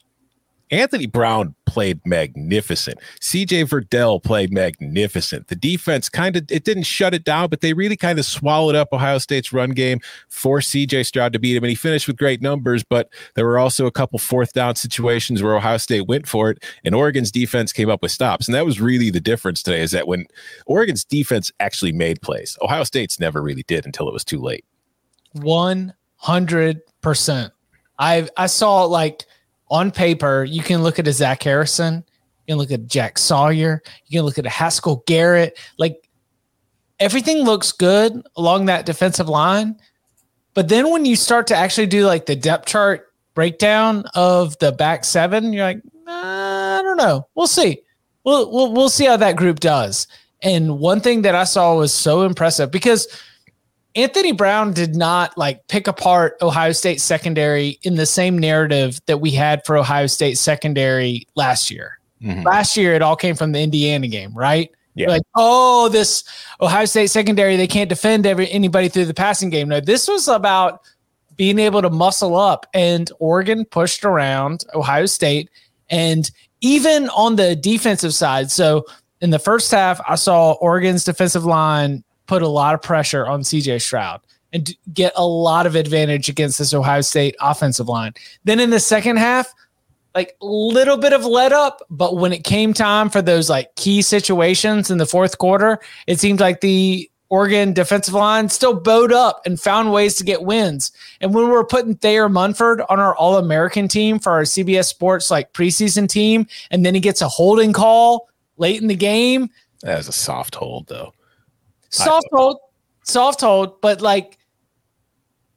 Anthony 0.71 1.05
Brown 1.05 1.55
played 1.65 1.99
magnificent. 2.05 2.99
CJ 3.21 3.65
Verdell 3.69 4.21
played 4.21 4.51
magnificent. 4.51 5.47
The 5.47 5.55
defense 5.55 6.09
kind 6.09 6.35
of 6.35 6.49
it 6.49 6.63
didn't 6.65 6.83
shut 6.83 7.13
it 7.13 7.23
down, 7.23 7.49
but 7.49 7.61
they 7.61 7.73
really 7.73 7.95
kind 7.95 8.19
of 8.19 8.25
swallowed 8.25 8.75
up 8.75 8.89
Ohio 8.91 9.17
State's 9.17 9.53
run 9.53 9.71
game, 9.71 9.99
forced 10.29 10.73
CJ 10.73 11.05
Stroud 11.05 11.33
to 11.33 11.39
beat 11.39 11.55
him, 11.55 11.63
and 11.63 11.69
he 11.69 11.75
finished 11.75 12.07
with 12.07 12.17
great 12.17 12.41
numbers. 12.41 12.83
But 12.83 13.09
there 13.35 13.45
were 13.45 13.59
also 13.59 13.85
a 13.85 13.91
couple 13.91 14.19
fourth 14.19 14.53
down 14.53 14.75
situations 14.75 15.41
where 15.41 15.55
Ohio 15.55 15.77
State 15.77 16.07
went 16.07 16.27
for 16.27 16.49
it, 16.51 16.63
and 16.83 16.93
Oregon's 16.93 17.31
defense 17.31 17.71
came 17.71 17.89
up 17.89 18.01
with 18.01 18.11
stops. 18.11 18.47
And 18.47 18.55
that 18.55 18.65
was 18.65 18.81
really 18.81 19.09
the 19.09 19.21
difference 19.21 19.63
today, 19.63 19.81
is 19.81 19.91
that 19.91 20.07
when 20.07 20.25
Oregon's 20.65 21.05
defense 21.05 21.51
actually 21.59 21.91
made 21.93 22.21
plays, 22.21 22.57
Ohio 22.61 22.83
State's 22.83 23.19
never 23.19 23.41
really 23.41 23.63
did 23.63 23.85
until 23.85 24.07
it 24.07 24.13
was 24.13 24.25
too 24.25 24.39
late. 24.39 24.65
One 25.33 25.93
hundred 26.17 26.81
percent. 27.01 27.53
I 27.99 28.27
I 28.37 28.47
saw 28.47 28.83
like 28.83 29.23
on 29.69 29.91
paper, 29.91 30.43
you 30.43 30.61
can 30.61 30.83
look 30.83 30.99
at 30.99 31.07
a 31.07 31.13
Zach 31.13 31.43
Harrison, 31.43 32.03
you 32.45 32.53
can 32.53 32.57
look 32.57 32.71
at 32.71 32.87
Jack 32.87 33.17
Sawyer, 33.17 33.81
you 34.07 34.19
can 34.19 34.25
look 34.25 34.37
at 34.37 34.45
a 34.45 34.49
Haskell 34.49 35.03
Garrett. 35.05 35.57
Like 35.77 36.07
everything 36.99 37.43
looks 37.43 37.71
good 37.71 38.21
along 38.35 38.65
that 38.65 38.85
defensive 38.85 39.29
line. 39.29 39.75
But 40.53 40.69
then 40.69 40.89
when 40.91 41.05
you 41.05 41.15
start 41.15 41.47
to 41.47 41.55
actually 41.55 41.87
do 41.87 42.05
like 42.05 42.25
the 42.25 42.35
depth 42.35 42.67
chart 42.67 43.13
breakdown 43.35 44.03
of 44.15 44.57
the 44.59 44.71
back 44.71 45.05
seven, 45.05 45.53
you're 45.53 45.65
like, 45.65 45.81
nah, 46.05 46.79
I 46.79 46.81
don't 46.81 46.97
know. 46.97 47.27
We'll 47.35 47.47
see. 47.47 47.81
We'll, 48.23 48.51
we'll 48.51 48.73
we'll 48.73 48.89
see 48.89 49.05
how 49.05 49.17
that 49.17 49.35
group 49.35 49.59
does. 49.59 50.07
And 50.41 50.79
one 50.79 50.99
thing 51.01 51.21
that 51.23 51.35
I 51.35 51.43
saw 51.43 51.75
was 51.75 51.93
so 51.93 52.23
impressive 52.23 52.71
because 52.71 53.07
Anthony 53.97 54.31
Brown 54.31 54.73
did 54.73 54.95
not 54.95 55.35
like 55.39 55.67
pick 55.67 55.87
apart 55.87 56.37
Ohio 56.43 56.71
State 56.71 57.01
secondary 57.01 57.79
in 57.81 57.95
the 57.95 58.05
same 58.05 58.37
narrative 58.37 59.01
that 59.07 59.19
we 59.19 59.31
had 59.31 59.65
for 59.65 59.75
Ohio 59.75 60.05
State 60.05 60.37
secondary 60.37 61.27
last 61.35 61.71
year. 61.71 61.97
Mm-hmm. 62.21 62.43
Last 62.43 62.77
year, 62.77 62.93
it 62.93 63.01
all 63.01 63.15
came 63.15 63.35
from 63.35 63.53
the 63.53 63.59
Indiana 63.59 64.07
game, 64.07 64.37
right? 64.37 64.69
Yeah. 64.93 65.09
Like, 65.09 65.23
oh, 65.35 65.89
this 65.89 66.23
Ohio 66.61 66.85
State 66.85 67.07
secondary, 67.07 67.55
they 67.55 67.65
can't 67.65 67.89
defend 67.89 68.27
every, 68.27 68.49
anybody 68.51 68.87
through 68.87 69.05
the 69.05 69.15
passing 69.15 69.49
game. 69.49 69.67
No, 69.67 69.79
this 69.79 70.07
was 70.07 70.27
about 70.27 70.81
being 71.35 71.57
able 71.57 71.81
to 71.81 71.89
muscle 71.89 72.35
up, 72.35 72.67
and 72.75 73.11
Oregon 73.19 73.65
pushed 73.65 74.05
around 74.05 74.63
Ohio 74.75 75.07
State. 75.07 75.49
And 75.89 76.29
even 76.61 77.09
on 77.09 77.35
the 77.35 77.55
defensive 77.55 78.13
side, 78.13 78.51
so 78.51 78.85
in 79.21 79.31
the 79.31 79.39
first 79.39 79.71
half, 79.71 79.99
I 80.07 80.15
saw 80.15 80.53
Oregon's 80.53 81.03
defensive 81.03 81.45
line 81.45 82.03
put 82.27 82.41
a 82.41 82.47
lot 82.47 82.75
of 82.75 82.81
pressure 82.81 83.25
on 83.25 83.41
CJ 83.41 83.81
Stroud 83.81 84.21
and 84.53 84.75
get 84.93 85.13
a 85.15 85.25
lot 85.25 85.65
of 85.65 85.75
advantage 85.75 86.29
against 86.29 86.59
this 86.59 86.73
Ohio 86.73 87.01
State 87.01 87.35
offensive 87.41 87.87
line. 87.87 88.13
Then 88.43 88.59
in 88.59 88.69
the 88.69 88.79
second 88.79 89.17
half, 89.17 89.53
like 90.15 90.35
a 90.41 90.45
little 90.45 90.97
bit 90.97 91.13
of 91.13 91.25
let 91.25 91.51
up, 91.51 91.81
but 91.89 92.17
when 92.17 92.33
it 92.33 92.43
came 92.43 92.73
time 92.73 93.09
for 93.09 93.21
those 93.21 93.49
like 93.49 93.75
key 93.75 94.01
situations 94.01 94.89
in 94.89 94.97
the 94.97 95.05
fourth 95.05 95.37
quarter, 95.37 95.79
it 96.07 96.19
seemed 96.19 96.39
like 96.39 96.61
the 96.61 97.09
Oregon 97.29 97.73
defensive 97.73 98.13
line 98.13 98.47
still 98.47 98.73
bowed 98.73 99.11
up 99.11 99.41
and 99.45 99.59
found 99.59 99.91
ways 99.91 100.15
to 100.15 100.23
get 100.23 100.43
wins. 100.43 100.91
And 101.19 101.33
when 101.33 101.43
we 101.43 101.51
were 101.51 101.65
putting 101.65 101.95
Thayer 101.95 102.29
Munford 102.29 102.81
on 102.89 102.99
our 102.99 103.15
All 103.15 103.37
American 103.37 103.89
team 103.89 104.17
for 104.17 104.31
our 104.31 104.43
CBS 104.43 104.85
Sports 104.85 105.29
like 105.29 105.51
preseason 105.51 106.07
team, 106.07 106.47
and 106.71 106.85
then 106.85 106.95
he 106.95 107.01
gets 107.01 107.21
a 107.21 107.27
holding 107.27 107.73
call 107.73 108.29
late 108.55 108.81
in 108.81 108.87
the 108.87 108.95
game. 108.95 109.49
That 109.81 109.97
was 109.97 110.07
a 110.07 110.13
soft 110.13 110.55
hold, 110.55 110.87
though 110.87 111.13
soft 111.89 112.27
hold, 112.31 112.57
soft 113.03 113.41
hold, 113.41 113.81
but 113.81 114.01
like 114.01 114.37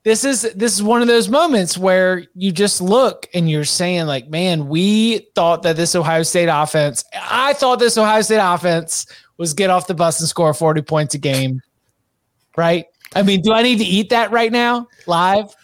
this 0.03 0.25
is 0.25 0.43
this 0.55 0.75
is 0.75 0.83
one 0.83 1.03
of 1.03 1.09
those 1.09 1.29
moments 1.29 1.77
where 1.77 2.25
you 2.35 2.53
just 2.53 2.81
look 2.81 3.29
and 3.35 3.51
you're 3.51 3.65
saying 3.65 4.07
like 4.07 4.29
man 4.31 4.69
we 4.69 5.19
thought 5.35 5.63
that 5.63 5.77
this 5.77 5.95
ohio 5.95 6.23
state 6.23 6.49
offense 6.51 7.05
i 7.15 7.53
thought 7.53 7.79
this 7.79 7.99
ohio 7.99 8.23
state 8.23 8.41
offense 8.41 9.07
was 9.37 9.55
get 9.55 9.71
off 9.71 9.87
the 9.87 9.95
bus 9.95 10.21
and 10.21 10.29
score 10.29 10.53
40 10.53 10.83
points 10.83 11.15
a 11.15 11.19
game. 11.19 11.63
Right? 12.57 12.85
I 13.15 13.23
mean 13.23 13.41
do 13.43 13.53
i 13.53 13.63
need 13.63 13.79
to 13.79 13.85
eat 13.85 14.11
that 14.11 14.31
right 14.31 14.53
now 14.53 14.87
live? 15.07 15.55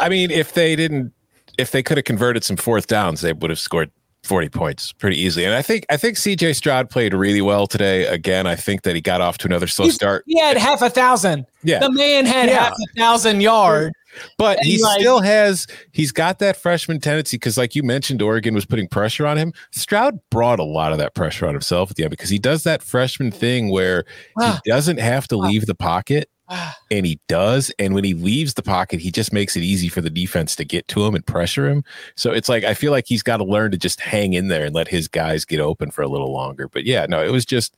I 0.00 0.08
mean 0.08 0.30
if 0.30 0.54
they 0.54 0.76
didn't 0.76 1.12
if 1.58 1.70
they 1.70 1.82
could 1.82 1.98
have 1.98 2.04
converted 2.04 2.44
some 2.44 2.56
fourth 2.56 2.86
downs 2.86 3.20
they 3.20 3.32
would 3.32 3.50
have 3.50 3.60
scored 3.60 3.90
40 4.24 4.48
points 4.50 4.92
pretty 4.92 5.20
easily. 5.20 5.44
And 5.44 5.54
I 5.54 5.62
think 5.62 5.84
I 5.90 5.96
think 5.96 6.16
CJ 6.16 6.54
Stroud 6.54 6.90
played 6.90 7.12
really 7.12 7.42
well 7.42 7.66
today. 7.66 8.06
Again, 8.06 8.46
I 8.46 8.54
think 8.54 8.82
that 8.82 8.94
he 8.94 9.00
got 9.00 9.20
off 9.20 9.38
to 9.38 9.48
another 9.48 9.66
slow 9.66 9.86
He's, 9.86 9.94
start. 9.94 10.24
He 10.26 10.38
had 10.38 10.56
half 10.56 10.80
a 10.80 10.90
thousand. 10.90 11.46
Yeah. 11.64 11.80
The 11.80 11.90
man 11.90 12.26
had 12.26 12.48
yeah. 12.48 12.64
half 12.64 12.72
a 12.72 12.98
thousand 12.98 13.40
yards. 13.40 13.94
But 14.36 14.58
he 14.60 14.80
like, 14.82 15.00
still 15.00 15.20
has 15.20 15.66
he's 15.92 16.12
got 16.12 16.38
that 16.40 16.56
freshman 16.56 17.00
tendency 17.00 17.36
because 17.36 17.56
like 17.56 17.74
you 17.74 17.82
mentioned 17.82 18.20
Oregon 18.20 18.54
was 18.54 18.66
putting 18.66 18.86
pressure 18.86 19.26
on 19.26 19.38
him. 19.38 19.52
Stroud 19.70 20.20
brought 20.30 20.60
a 20.60 20.64
lot 20.64 20.92
of 20.92 20.98
that 20.98 21.14
pressure 21.14 21.46
on 21.46 21.54
himself 21.54 21.90
at 21.90 21.96
the 21.96 22.04
end 22.04 22.10
because 22.10 22.28
he 22.28 22.38
does 22.38 22.62
that 22.64 22.82
freshman 22.82 23.30
thing 23.30 23.70
where 23.70 24.04
he 24.38 24.44
ah. 24.44 24.60
doesn't 24.66 24.98
have 24.98 25.26
to 25.28 25.36
ah. 25.36 25.46
leave 25.46 25.66
the 25.66 25.74
pocket 25.74 26.28
and 26.90 27.06
he 27.06 27.20
does. 27.28 27.72
And 27.78 27.94
when 27.94 28.04
he 28.04 28.14
leaves 28.14 28.54
the 28.54 28.62
pocket, 28.62 29.00
he 29.00 29.10
just 29.10 29.32
makes 29.32 29.56
it 29.56 29.62
easy 29.62 29.88
for 29.88 30.00
the 30.00 30.10
defense 30.10 30.56
to 30.56 30.64
get 30.64 30.86
to 30.88 31.04
him 31.04 31.14
and 31.14 31.26
pressure 31.26 31.68
him. 31.68 31.84
So 32.16 32.32
it's 32.32 32.48
like 32.48 32.64
I 32.64 32.74
feel 32.74 32.92
like 32.92 33.06
he's 33.06 33.22
got 33.22 33.38
to 33.38 33.44
learn 33.44 33.70
to 33.72 33.78
just 33.78 34.00
hang 34.00 34.34
in 34.34 34.48
there 34.48 34.66
and 34.66 34.74
let 34.74 34.88
his 34.88 35.08
guys 35.08 35.44
get 35.44 35.60
open 35.60 35.90
for 35.90 36.02
a 36.02 36.08
little 36.08 36.32
longer. 36.32 36.68
But 36.68 36.84
yeah, 36.84 37.06
no, 37.08 37.22
it 37.22 37.30
was 37.30 37.44
just 37.44 37.76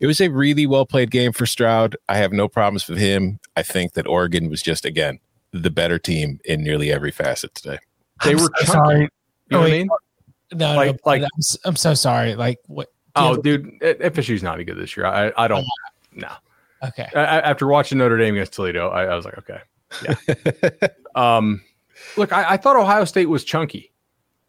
it 0.00 0.06
was 0.06 0.20
a 0.20 0.28
really 0.28 0.66
well 0.66 0.86
played 0.86 1.10
game 1.10 1.32
for 1.32 1.46
Stroud. 1.46 1.96
I 2.08 2.16
have 2.16 2.32
no 2.32 2.48
problems 2.48 2.88
with 2.88 2.98
him. 2.98 3.40
I 3.56 3.62
think 3.62 3.92
that 3.94 4.06
Oregon 4.06 4.50
was 4.50 4.62
just 4.62 4.84
again 4.84 5.18
the 5.52 5.70
better 5.70 5.98
team 5.98 6.40
in 6.44 6.62
nearly 6.62 6.92
every 6.92 7.12
facet 7.12 7.54
today. 7.54 7.78
They 8.24 8.32
I'm 8.32 8.38
were 8.38 8.50
so 8.58 8.72
sorry. 8.72 9.00
You 9.00 9.08
know 9.50 9.58
oh, 9.58 9.60
what 9.60 9.68
I 9.68 9.70
mean? 9.70 9.88
No, 10.52 10.76
like, 10.76 10.92
no, 10.92 10.98
like 11.04 11.22
I'm, 11.22 11.28
I'm 11.64 11.76
so 11.76 11.94
sorry. 11.94 12.34
Like 12.34 12.58
what? 12.66 12.88
Oh, 13.16 13.36
dude, 13.36 13.78
FSU's 13.80 14.42
not 14.42 14.54
any 14.54 14.64
good 14.64 14.76
this 14.76 14.96
year. 14.96 15.06
I, 15.06 15.32
I 15.36 15.46
don't. 15.46 15.64
No. 16.12 16.32
Okay. 16.88 17.08
after 17.14 17.66
watching 17.66 17.98
Notre 17.98 18.18
Dame 18.18 18.34
against 18.34 18.54
Toledo, 18.54 18.88
I, 18.88 19.04
I 19.04 19.14
was 19.14 19.24
like, 19.24 19.38
okay, 19.38 19.58
yeah. 20.02 20.88
um, 21.14 21.62
look, 22.16 22.32
I, 22.32 22.52
I 22.52 22.56
thought 22.56 22.76
Ohio 22.76 23.04
State 23.04 23.26
was 23.26 23.44
chunky, 23.44 23.92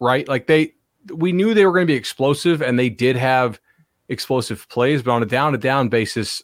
right? 0.00 0.26
Like 0.28 0.46
they, 0.46 0.74
we 1.14 1.32
knew 1.32 1.54
they 1.54 1.66
were 1.66 1.72
going 1.72 1.86
to 1.86 1.92
be 1.92 1.96
explosive, 1.96 2.62
and 2.62 2.78
they 2.78 2.90
did 2.90 3.16
have 3.16 3.60
explosive 4.08 4.68
plays, 4.68 5.02
but 5.02 5.12
on 5.12 5.22
a 5.22 5.26
down 5.26 5.52
to 5.52 5.58
down 5.58 5.88
basis, 5.88 6.42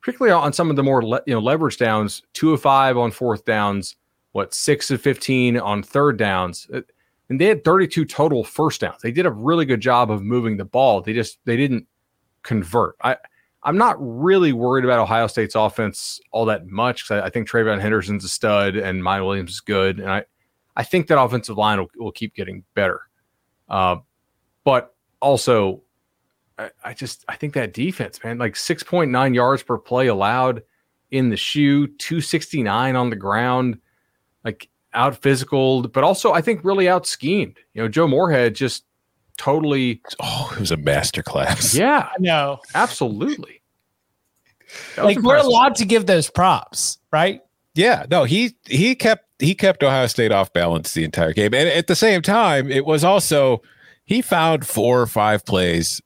particularly 0.00 0.32
on 0.32 0.52
some 0.52 0.70
of 0.70 0.76
the 0.76 0.82
more 0.82 1.02
le- 1.04 1.22
you 1.26 1.34
know 1.34 1.40
leverage 1.40 1.78
downs, 1.78 2.22
two 2.32 2.52
of 2.52 2.60
five 2.60 2.96
on 2.96 3.10
fourth 3.10 3.44
downs, 3.44 3.96
what 4.32 4.54
six 4.54 4.90
of 4.90 5.00
fifteen 5.00 5.58
on 5.58 5.82
third 5.82 6.16
downs, 6.18 6.68
uh, 6.72 6.80
and 7.28 7.40
they 7.40 7.46
had 7.46 7.64
thirty 7.64 7.86
two 7.86 8.04
total 8.04 8.44
first 8.44 8.80
downs. 8.80 9.02
They 9.02 9.12
did 9.12 9.26
a 9.26 9.30
really 9.30 9.64
good 9.64 9.80
job 9.80 10.10
of 10.10 10.22
moving 10.22 10.56
the 10.56 10.64
ball. 10.64 11.00
They 11.00 11.12
just 11.12 11.38
they 11.44 11.56
didn't 11.56 11.86
convert. 12.42 12.96
I 13.02 13.16
I'm 13.64 13.78
not 13.78 13.96
really 13.98 14.52
worried 14.52 14.84
about 14.84 14.98
Ohio 14.98 15.26
State's 15.26 15.54
offense 15.54 16.20
all 16.32 16.44
that 16.46 16.66
much 16.66 17.04
because 17.04 17.22
I, 17.22 17.26
I, 17.26 17.30
think 17.30 17.48
TreVeyon 17.48 17.80
Henderson's 17.80 18.24
a 18.24 18.28
stud 18.28 18.76
and 18.76 19.02
Miyan 19.02 19.24
Williams 19.24 19.52
is 19.52 19.60
good, 19.60 19.98
and 19.98 20.10
I 20.10 20.24
I 20.76 20.82
think 20.82 21.06
that 21.06 21.20
offensive 21.20 21.56
line 21.56 21.78
will, 21.78 21.90
will 21.96 22.12
keep 22.12 22.34
getting 22.34 22.64
better. 22.74 23.00
Uh, 23.68 23.96
but 24.64 24.94
also, 25.20 25.82
I, 26.58 26.70
I, 26.84 26.94
just 26.94 27.24
I 27.28 27.36
think 27.36 27.54
that 27.54 27.72
defense, 27.72 28.22
man, 28.22 28.38
like 28.38 28.54
6.9 28.54 29.34
yards 29.34 29.62
per 29.62 29.78
play 29.78 30.08
allowed 30.08 30.62
in 31.10 31.30
the 31.30 31.36
shoe, 31.36 31.86
269 31.86 32.96
on 32.96 33.10
the 33.10 33.16
ground, 33.16 33.78
like 34.44 34.68
out 34.92 35.16
physical, 35.16 35.82
but 35.82 36.04
also 36.04 36.32
I 36.32 36.40
think 36.40 36.64
really 36.64 36.88
out 36.88 37.06
schemed. 37.06 37.56
You 37.72 37.82
know, 37.82 37.88
Joe 37.88 38.08
Moorhead 38.08 38.54
just 38.54 38.84
totally. 39.36 40.00
Oh, 40.20 40.50
it 40.54 40.60
was 40.60 40.72
a 40.72 40.76
masterclass. 40.76 41.76
Yeah, 41.76 42.08
no, 42.18 42.60
absolutely. 42.74 43.60
Like 44.96 45.20
we're 45.20 45.36
allowed 45.36 45.74
to 45.76 45.84
give 45.84 46.06
those 46.06 46.30
props, 46.30 46.98
right? 47.12 47.40
Yeah, 47.74 48.06
no, 48.10 48.24
he 48.24 48.56
he 48.66 48.94
kept 48.94 49.26
he 49.38 49.54
kept 49.54 49.82
Ohio 49.82 50.06
State 50.06 50.32
off 50.32 50.52
balance 50.52 50.94
the 50.94 51.04
entire 51.04 51.32
game, 51.32 51.54
and 51.54 51.68
at 51.68 51.86
the 51.86 51.96
same 51.96 52.22
time, 52.22 52.70
it 52.70 52.86
was 52.86 53.04
also 53.04 53.62
he 54.04 54.22
found 54.22 54.66
four 54.66 55.00
or 55.00 55.06
five 55.06 55.44
plays 55.44 56.00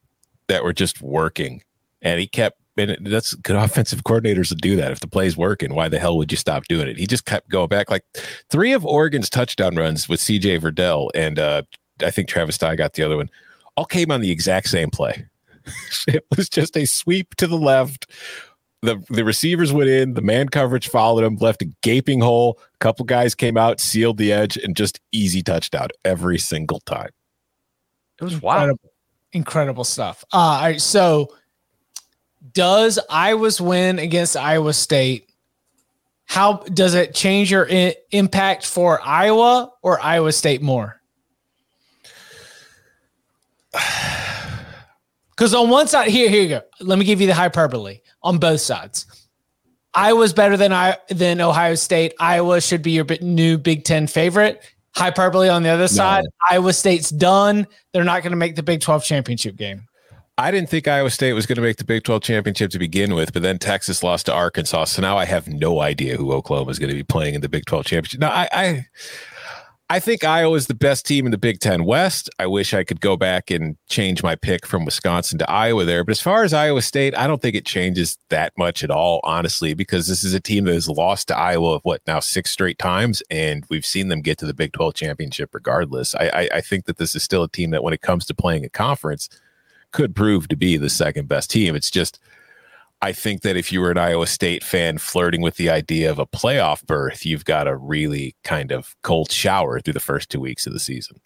that 0.49 0.65
were 0.65 0.73
just 0.73 1.03
working, 1.03 1.63
and 2.03 2.21
he 2.21 2.27
kept. 2.27 2.59
And 2.77 2.97
that's 3.01 3.35
good 3.35 3.57
offensive 3.57 4.05
coordinators 4.05 4.51
to 4.51 4.55
do 4.55 4.77
that. 4.77 4.93
If 4.93 5.01
the 5.01 5.09
play's 5.09 5.37
working, 5.37 5.75
why 5.75 5.89
the 5.89 5.99
hell 5.99 6.17
would 6.17 6.31
you 6.31 6.37
stop 6.39 6.63
doing 6.69 6.87
it? 6.87 6.97
He 6.97 7.09
just 7.09 7.25
kept 7.25 7.49
going 7.49 7.67
back. 7.67 7.91
Like 7.91 8.05
three 8.51 8.73
of 8.73 8.87
Oregon's 8.87 9.29
touchdown 9.29 9.75
runs 9.75 10.09
with 10.09 10.21
C.J. 10.21 10.61
Verdell 10.61 11.09
and 11.13 11.41
uh, 11.41 11.63
I 12.03 12.11
think 12.11 12.29
Travis 12.29 12.59
Dye 12.59 12.77
got 12.77 12.95
the 12.95 13.03
other 13.03 13.17
one, 13.17 13.31
all 13.77 13.85
came 13.85 14.11
on 14.11 14.21
the 14.21 14.31
exact 14.31 14.69
same 14.69 14.91
play. 14.91 15.27
it 16.09 16.25
was 16.37 16.49
just 16.49 16.77
a 16.77 16.85
sweep 16.85 17.35
to 17.37 17.47
the 17.47 17.59
left. 17.59 18.11
The 18.83 19.03
the 19.11 19.25
receivers 19.25 19.73
went 19.73 19.91
in, 19.91 20.15
the 20.15 20.23
man 20.23 20.49
coverage 20.49 20.89
followed 20.89 21.25
him, 21.25 21.37
left 21.37 21.63
a 21.63 21.71
gaping 21.83 22.21
hole. 22.21 22.59
A 22.75 22.79
couple 22.79 23.05
guys 23.05 23.35
came 23.35 23.57
out, 23.57 23.81
sealed 23.81 24.19
the 24.19 24.33
edge, 24.33 24.57
and 24.57 24.77
just 24.77 25.01
easy 25.13 25.43
touchdown 25.43 25.89
every 26.05 26.39
single 26.39 26.81
time. 26.81 27.11
It 28.21 28.25
was 28.25 28.41
wild. 28.41 28.63
Incredible, 28.71 28.93
incredible 29.33 29.85
stuff. 29.85 30.25
Uh, 30.33 30.37
all 30.37 30.61
right, 30.63 30.81
so 30.81 31.35
does 32.53 32.99
Iowa's 33.11 33.61
win 33.61 33.99
against 33.99 34.37
Iowa 34.37 34.73
State? 34.73 35.29
How 36.27 36.55
does 36.73 36.95
it 36.95 37.15
change 37.15 37.51
your 37.51 37.67
I- 37.71 37.97
impact 38.11 38.67
for 38.67 39.01
Iowa 39.03 39.73
or 39.83 40.01
Iowa 40.01 40.33
State 40.33 40.63
more? 40.63 40.98
Because 45.31 45.55
on 45.55 45.71
one 45.71 45.87
side, 45.87 46.09
here, 46.09 46.29
here 46.29 46.43
you 46.43 46.49
go. 46.49 46.63
Let 46.81 46.99
me 46.99 47.05
give 47.05 47.21
you 47.21 47.29
the 47.29 47.35
hyperbole 47.35 48.01
on 48.25 48.39
both 48.39 48.61
sides. 48.61 49.07
Iowa's 49.95 50.33
better 50.33 50.57
than 50.57 50.73
I 50.73 50.97
than 51.11 51.41
Ohio 51.41 51.77
State. 51.77 52.13
Iowa 52.19 52.61
should 52.61 52.83
be 52.83 52.91
your 52.91 53.07
new 53.21 53.57
Big 53.57 53.85
Ten 53.85 54.09
favorite. 54.09 54.61
Hyperbole 54.97 55.49
on 55.49 55.63
the 55.63 55.69
other 55.69 55.83
no. 55.83 55.87
side. 55.87 56.25
Iowa 56.51 56.73
State's 56.73 57.11
done. 57.11 57.69
They're 57.93 58.03
not 58.03 58.25
going 58.25 58.33
to 58.33 58.37
make 58.37 58.57
the 58.57 58.65
Big 58.65 58.81
Twelve 58.81 59.05
championship 59.05 59.55
game. 59.55 59.87
I 60.39 60.53
didn't 60.53 60.71
think 60.71 60.87
Iowa 60.87 61.11
State 61.11 61.33
was 61.33 61.47
going 61.47 61.57
to 61.57 61.63
make 61.63 61.79
the 61.79 61.85
Big 61.85 62.05
12 62.05 62.23
championship 62.23 62.71
to 62.71 62.79
begin 62.79 63.17
with, 63.17 63.33
but 63.33 63.43
then 63.43 63.59
Texas 63.59 64.05
lost 64.05 64.27
to 64.27 64.33
Arkansas. 64.33 64.85
So 64.85 65.03
now 65.03 65.19
I 65.19 65.25
have 65.25 65.49
no 65.49 65.81
idea 65.81 66.17
who 66.17 66.33
Oklahoma 66.33 66.71
is 66.71 66.79
going 66.79 66.91
to 66.91 66.95
be 66.95 67.03
playing 67.03 67.35
in 67.35 67.41
the 67.41 67.49
Big 67.49 67.65
12 67.67 67.87
championship. 67.87 68.21
Now, 68.21 68.31
I, 68.31 68.49
I 68.53 68.87
I 69.91 70.01
think 70.01 70.23
Iowa 70.23 70.55
is 70.55 70.67
the 70.67 70.75
best 70.75 71.07
team 71.07 71.25
in 71.25 71.31
the 71.31 71.39
Big 71.39 71.61
Ten 71.61 71.85
West. 71.85 72.29
I 72.39 72.47
wish 72.47 72.75
I 72.75 72.85
could 72.85 73.01
go 73.01 73.17
back 73.17 73.51
and 73.51 73.79
change 73.89 74.23
my 74.23 74.37
pick 74.37 74.67
from 74.67 74.85
Wisconsin 74.85 75.39
to 75.39 75.51
Iowa 75.51 75.87
there. 75.87 76.05
But 76.05 76.11
as 76.11 76.21
far 76.21 76.45
as 76.45 76.53
Iowa 76.53 76.83
State, 76.83 77.17
I 77.17 77.27
don't 77.27 77.41
think 77.41 77.57
it 77.57 77.65
changes 77.65 78.19
that 78.29 78.53
much 78.59 78.85
at 78.85 78.91
all, 78.91 79.21
honestly, 79.25 79.73
because 79.73 80.07
this 80.07 80.25
is 80.25 80.35
a 80.35 80.41
team 80.41 80.65
that 80.65 80.75
has 80.75 80.91
lost 80.91 81.29
to 81.29 81.39
Iowa, 81.39 81.77
of 81.77 81.83
what, 81.85 82.03
now 82.07 82.21
six 82.21 82.51
straight 82.51 82.79
times. 82.79 83.23
And 83.31 83.65
we've 83.71 83.87
seen 83.87 84.09
them 84.09 84.21
get 84.21 84.37
to 84.39 84.47
the 84.47 84.53
Big 84.53 84.73
12 84.75 84.93
championship 84.93 85.55
regardless. 85.55 86.15
I, 86.15 86.29
I, 86.35 86.49
I 86.57 86.61
think 86.61 86.85
that 86.85 86.99
this 86.99 87.17
is 87.17 87.23
still 87.23 87.45
a 87.45 87.49
team 87.49 87.71
that, 87.71 87.83
when 87.83 87.95
it 87.95 88.03
comes 88.03 88.27
to 88.27 88.35
playing 88.35 88.67
a 88.67 88.71
conference, 88.71 89.31
could 89.93 90.15
prove 90.15 90.49
to 90.49 90.57
be 90.57 90.77
the 90.77 90.91
second 90.91 91.29
best 91.29 91.51
team. 91.51 91.75
It's 91.75 91.91
just 91.91 92.21
I 93.01 93.13
think 93.13 93.43
that 93.43 93.57
if 93.57 93.71
you 93.73 93.81
were 93.81 93.93
an 93.93 93.99
Iowa 93.99 94.27
State 94.27 94.65
fan 94.65 94.99
flirting 94.99 95.41
with 95.41 95.57
the 95.57 95.71
idea 95.71 96.11
of 96.11 96.19
a 96.19 96.27
playoff 96.27 96.85
berth, 96.85 97.25
you've 97.25 97.45
got 97.45 97.69
a 97.69 97.77
really 97.77 98.35
kind 98.43 98.73
of 98.73 98.97
cold 99.03 99.31
shower 99.31 99.81
through 99.81 99.93
the 99.93 100.01
first 100.01 100.31
two 100.31 100.41
weeks 100.41 100.67
of 100.67 100.73
the 100.73 100.81
season. 100.81 101.21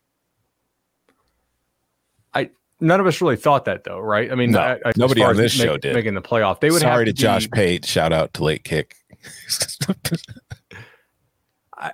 I 2.34 2.50
none 2.78 3.00
of 3.00 3.06
us 3.06 3.22
really 3.22 3.36
thought 3.36 3.64
that 3.64 3.84
though, 3.84 4.00
right? 4.00 4.30
I 4.30 4.34
mean, 4.34 4.50
no, 4.50 4.60
I, 4.60 4.72
I, 4.84 4.92
nobody 4.96 5.22
on 5.22 5.36
this 5.36 5.58
make, 5.58 5.66
show 5.66 5.78
did 5.78 5.94
making 5.94 6.14
the 6.14 6.20
playoff. 6.20 6.60
They 6.60 6.70
would 6.70 6.82
sorry 6.82 7.06
to, 7.06 7.12
to 7.12 7.18
Josh 7.18 7.46
be, 7.46 7.56
Pate. 7.56 7.86
Shout 7.86 8.12
out 8.12 8.34
to 8.34 8.44
late 8.44 8.64
kick. 8.64 8.96
I 11.78 11.92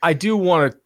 I 0.00 0.12
do 0.12 0.36
want 0.36 0.72
to. 0.72 0.78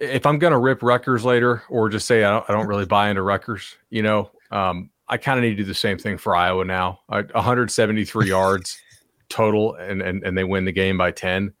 If 0.00 0.26
I'm 0.26 0.38
going 0.38 0.50
to 0.50 0.58
rip 0.58 0.82
Rutgers 0.82 1.24
later, 1.24 1.62
or 1.70 1.88
just 1.88 2.06
say 2.06 2.24
I 2.24 2.30
don't, 2.30 2.50
I 2.50 2.52
don't 2.52 2.66
really 2.66 2.86
buy 2.86 3.08
into 3.08 3.22
Rutgers, 3.22 3.76
you 3.88 4.02
know, 4.02 4.32
um, 4.50 4.90
I 5.12 5.18
kind 5.18 5.38
of 5.38 5.42
need 5.42 5.50
to 5.50 5.56
do 5.56 5.64
the 5.64 5.74
same 5.74 5.98
thing 5.98 6.16
for 6.16 6.34
Iowa 6.34 6.64
now. 6.64 7.00
Uh, 7.06 7.22
173 7.32 8.28
yards 8.28 8.78
total, 9.28 9.74
and, 9.74 10.00
and 10.00 10.24
and 10.24 10.38
they 10.38 10.42
win 10.42 10.64
the 10.64 10.72
game 10.72 10.96
by 10.96 11.10
10. 11.10 11.52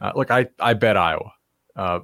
Uh, 0.00 0.12
look, 0.16 0.32
I 0.32 0.48
I 0.58 0.74
bet 0.74 0.96
Iowa. 0.96 1.32
Uh, 1.76 2.00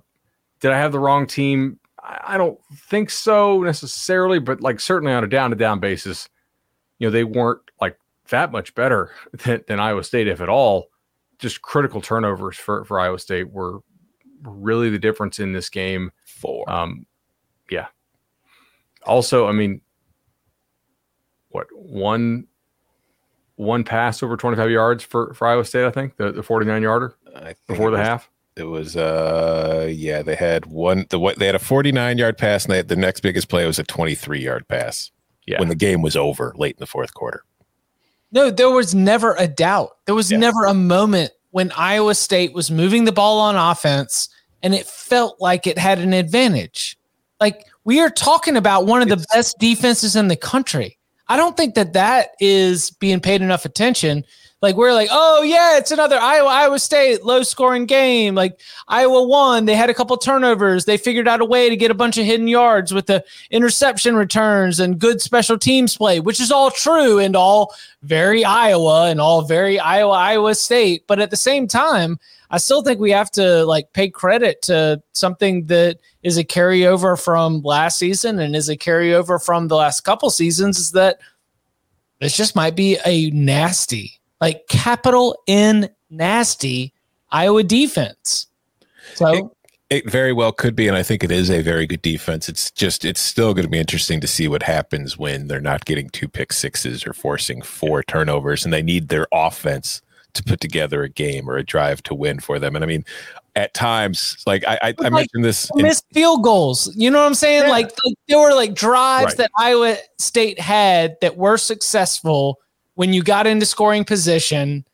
did 0.61 0.71
I 0.71 0.79
have 0.79 0.93
the 0.93 1.01
wrong 1.01 1.27
team? 1.27 1.81
I, 2.01 2.21
I 2.35 2.39
don't 2.39 2.61
think 2.77 3.11
so 3.11 3.61
necessarily, 3.63 4.39
but 4.39 4.61
like 4.61 4.79
certainly 4.79 5.13
on 5.13 5.25
a 5.25 5.27
down 5.27 5.51
to 5.51 5.57
down 5.57 5.81
basis, 5.81 6.29
you 7.01 7.09
know 7.09 7.11
they 7.11 7.25
weren't 7.25 7.63
like 7.81 7.99
that 8.29 8.53
much 8.53 8.73
better 8.77 9.11
than, 9.33 9.65
than 9.67 9.81
Iowa 9.81 10.05
State, 10.05 10.29
if 10.29 10.41
at 10.41 10.49
all. 10.49 10.91
Just 11.41 11.61
critical 11.61 12.03
turnovers 12.03 12.57
for 12.57 12.85
for 12.85 13.01
Iowa 13.01 13.19
State 13.19 13.51
were 13.51 13.81
really 14.43 14.91
the 14.91 15.01
difference 15.01 15.41
in 15.41 15.55
this 15.55 15.69
game. 15.69 16.13
Four. 16.25 16.71
Um, 16.71 17.07
yeah. 17.69 17.89
Also, 19.05 19.49
I 19.49 19.53
mean, 19.53 19.81
what 21.55 21.69
one 21.73 22.47
one 23.57 23.85
pass 23.85 24.23
over 24.23 24.37
25 24.37 24.71
yards 24.71 25.05
for, 25.05 25.33
for 25.35 25.47
Iowa 25.47 25.65
State, 25.65 25.85
I 25.85 25.91
think, 25.91 26.17
the, 26.17 26.33
the 26.33 26.43
49 26.43 26.83
yarder. 26.83 27.15
before 27.69 27.93
the 27.93 27.99
half. 27.99 28.29
It 28.57 28.65
was 28.65 28.97
uh 28.97 29.89
yeah, 29.93 30.23
they 30.23 30.37
had 30.37 30.67
one 30.67 31.07
the 31.11 31.19
what 31.19 31.39
they 31.41 31.47
had 31.47 31.57
a 31.57 31.61
49 31.61 32.19
yard 32.19 32.39
pass 32.39 32.65
and 32.65 32.73
they 32.73 32.77
had, 32.79 32.89
the 32.89 32.95
next 32.95 33.21
biggest 33.21 33.49
play 33.49 33.67
was 33.67 33.81
a 33.81 33.85
23 33.85 34.41
yard 34.41 34.69
pass. 34.69 35.11
Yeah. 35.47 35.59
When 35.59 35.69
the 35.69 35.75
game 35.75 36.03
was 36.03 36.17
over 36.17 36.55
late 36.57 36.77
in 36.77 36.81
the 36.81 36.87
fourth 36.87 37.15
quarter. 37.15 37.45
No, 38.33 38.51
there 38.51 38.71
was 38.71 38.95
never 38.95 39.35
a 39.39 39.47
doubt. 39.47 39.97
There 40.07 40.15
was 40.15 40.31
yeah. 40.31 40.39
never 40.39 40.65
a 40.65 40.75
moment 40.75 41.33
when 41.51 41.73
Iowa 41.73 42.15
State 42.15 42.55
was 42.55 42.71
moving 42.71 43.05
the 43.05 43.13
ball 43.13 43.41
on 43.41 43.57
offense 43.57 44.29
and 44.63 44.75
it 44.75 44.87
felt 44.87 45.41
like 45.41 45.67
it 45.67 45.77
had 45.77 45.99
an 45.99 46.13
advantage. 46.13 46.97
Like 47.41 47.67
we 47.85 48.01
are 48.01 48.11
talking 48.11 48.57
about 48.57 48.87
one 48.87 49.03
of 49.03 49.09
the 49.09 49.25
best 49.33 49.59
defenses 49.59 50.15
in 50.15 50.29
the 50.29 50.37
country. 50.37 50.97
I 51.29 51.37
don't 51.37 51.57
think 51.57 51.75
that 51.75 51.95
that 51.95 52.31
is 52.41 52.91
being 52.91 53.21
paid 53.21 53.43
enough 53.43 53.65
attention 53.65 54.25
like 54.65 54.77
we're 54.77 54.95
like, 54.95 55.11
oh 55.13 55.43
yeah, 55.43 55.77
it's 55.77 55.91
another 55.91 56.17
Iowa 56.17 56.49
Iowa 56.49 56.79
State 56.79 57.23
low 57.23 57.43
scoring 57.43 57.85
game. 57.85 58.35
Like 58.35 58.59
Iowa 58.89 59.23
won. 59.23 59.67
They 59.67 59.75
had 59.75 59.91
a 59.91 59.95
couple 59.95 60.17
turnovers. 60.17 60.87
They 60.87 60.97
figured 60.97 61.29
out 61.29 61.43
a 61.43 61.45
way 61.45 61.69
to 61.69 61.77
get 61.77 61.91
a 61.91 61.95
bunch 61.95 62.17
of 62.17 62.25
hidden 62.25 62.49
yards 62.49 62.95
with 62.95 63.05
the 63.05 63.23
interception 63.51 64.17
returns 64.17 64.81
and 64.81 64.99
good 64.99 65.21
special 65.21 65.59
teams 65.59 65.99
play, 65.99 66.19
which 66.19 66.41
is 66.41 66.51
all 66.51 66.71
true 66.71 67.19
and 67.19 67.37
all 67.37 67.75
very 68.05 68.43
Iowa 68.43 69.11
and 69.11 69.21
all 69.21 69.43
very 69.43 69.79
Iowa 69.79 70.15
Iowa 70.15 70.55
State. 70.55 71.07
But 71.07 71.21
at 71.21 71.31
the 71.31 71.37
same 71.37 71.69
time, 71.69 72.19
I 72.55 72.59
still 72.59 72.83
think 72.83 73.01
we 73.01 73.11
have 73.11 73.33
to 73.33 73.67
like 73.67 73.93
pay 73.95 74.09
credit 74.09 74.63
to 74.63 75.03
something 75.13 75.67
that 75.67 75.99
is 76.23 76.39
a 76.39 76.45
carryover 76.45 77.21
from 77.21 77.63
last 77.63 77.99
season 77.99 78.39
and 78.39 78.55
is 78.55 78.69
a 78.69 78.77
carryover 78.77 79.45
from 79.45 79.67
the 79.67 79.75
last 79.75 80.03
couple 80.03 80.31
seasons 80.31 80.79
is 80.79 80.93
that 80.93 81.19
this 82.21 82.37
just 82.37 82.55
might 82.55 82.77
be 82.77 82.97
a 83.05 83.31
nasty 83.31 84.21
like 84.41 84.69
capital 84.69 85.37
N 85.49 85.89
nasty 86.11 86.95
Iowa 87.33 87.65
defense. 87.65 88.47
So 89.15 89.33
it, 89.91 90.05
it, 90.05 90.09
very 90.09 90.33
well 90.33 90.53
could 90.53 90.77
be, 90.77 90.87
and 90.87 90.97
I 90.97 91.03
think 91.03 91.25
it 91.25 91.33
is 91.33 91.51
a 91.51 91.61
very 91.61 91.89
good 91.89 92.03
defense. 92.03 92.49
It's 92.49 92.71
just 92.71 93.05
it's 93.05 93.21
still 93.21 93.53
going 93.53 93.65
to 93.65 93.69
be 93.69 93.81
interesting 93.81 94.21
to 94.21 94.29
see 94.29 94.47
what 94.47 94.63
happens 94.63 95.19
when 95.19 95.49
they're 95.49 95.61
not 95.61 95.87
getting 95.87 96.09
two 96.09 96.29
pick 96.29 96.53
sixes 96.53 97.05
or 97.05 97.15
forcing 97.15 97.63
four 97.63 98.05
turnovers, 98.05 98.65
and 98.65 98.73
they 98.73 98.81
need 98.83 99.09
their 99.09 99.27
offense 99.33 100.03
to 100.35 100.43
put 100.43 100.61
together 100.61 101.03
a 101.03 101.09
game 101.09 101.49
or 101.49 101.57
a 101.57 101.65
drive 101.65 102.03
to 102.05 102.15
win 102.15 102.41
for 102.41 102.59
them. 102.59 102.75
And 102.77 102.85
I 102.85 102.89
mean, 102.89 103.05
at 103.57 103.73
times, 103.73 104.37
like 104.47 104.65
I, 104.67 104.79
I, 104.83 104.89
I 104.89 104.95
like 104.99 105.13
mentioned 105.13 105.45
this, 105.45 105.71
missed 105.77 106.05
in, 106.11 106.15
field 106.15 106.43
goals. 106.43 106.95
You 106.97 107.11
know 107.11 107.21
what 107.21 107.27
I'm 107.27 107.35
saying? 107.35 107.65
Yeah. 107.65 107.71
Like, 107.71 107.93
like, 108.05 108.15
there 108.29 108.39
were 108.39 108.55
like 108.55 108.75
drives 108.75 109.27
right. 109.27 109.37
that 109.39 109.51
Iowa 109.59 109.97
State 110.19 110.61
had 110.61 111.17
that 111.21 111.37
were 111.37 111.57
successful 111.57 112.59
when 112.95 113.13
you 113.13 113.23
got 113.23 113.47
into 113.47 113.67
scoring 113.67 114.05
position 114.05 114.85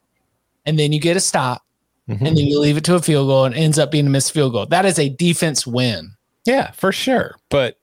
and 0.67 0.79
then 0.79 0.93
you 0.93 1.01
get 1.01 1.17
a 1.17 1.21
stop 1.21 1.63
mm-hmm. 2.09 2.25
and 2.25 2.37
then 2.37 2.47
you 2.47 2.61
leave 2.61 2.77
it 2.77 2.85
to 2.85 2.95
a 2.95 3.01
field 3.01 3.29
goal 3.29 3.45
and 3.45 3.55
ends 3.55 3.79
up 3.79 3.91
being 3.91 4.07
a 4.07 4.11
missed 4.11 4.33
field 4.33 4.53
goal. 4.53 4.67
That 4.67 4.85
is 4.85 4.99
a 4.99 5.09
defense 5.09 5.67
win. 5.67 6.13
Yeah, 6.45 6.71
for 6.73 6.93
sure. 6.93 7.37
But 7.49 7.79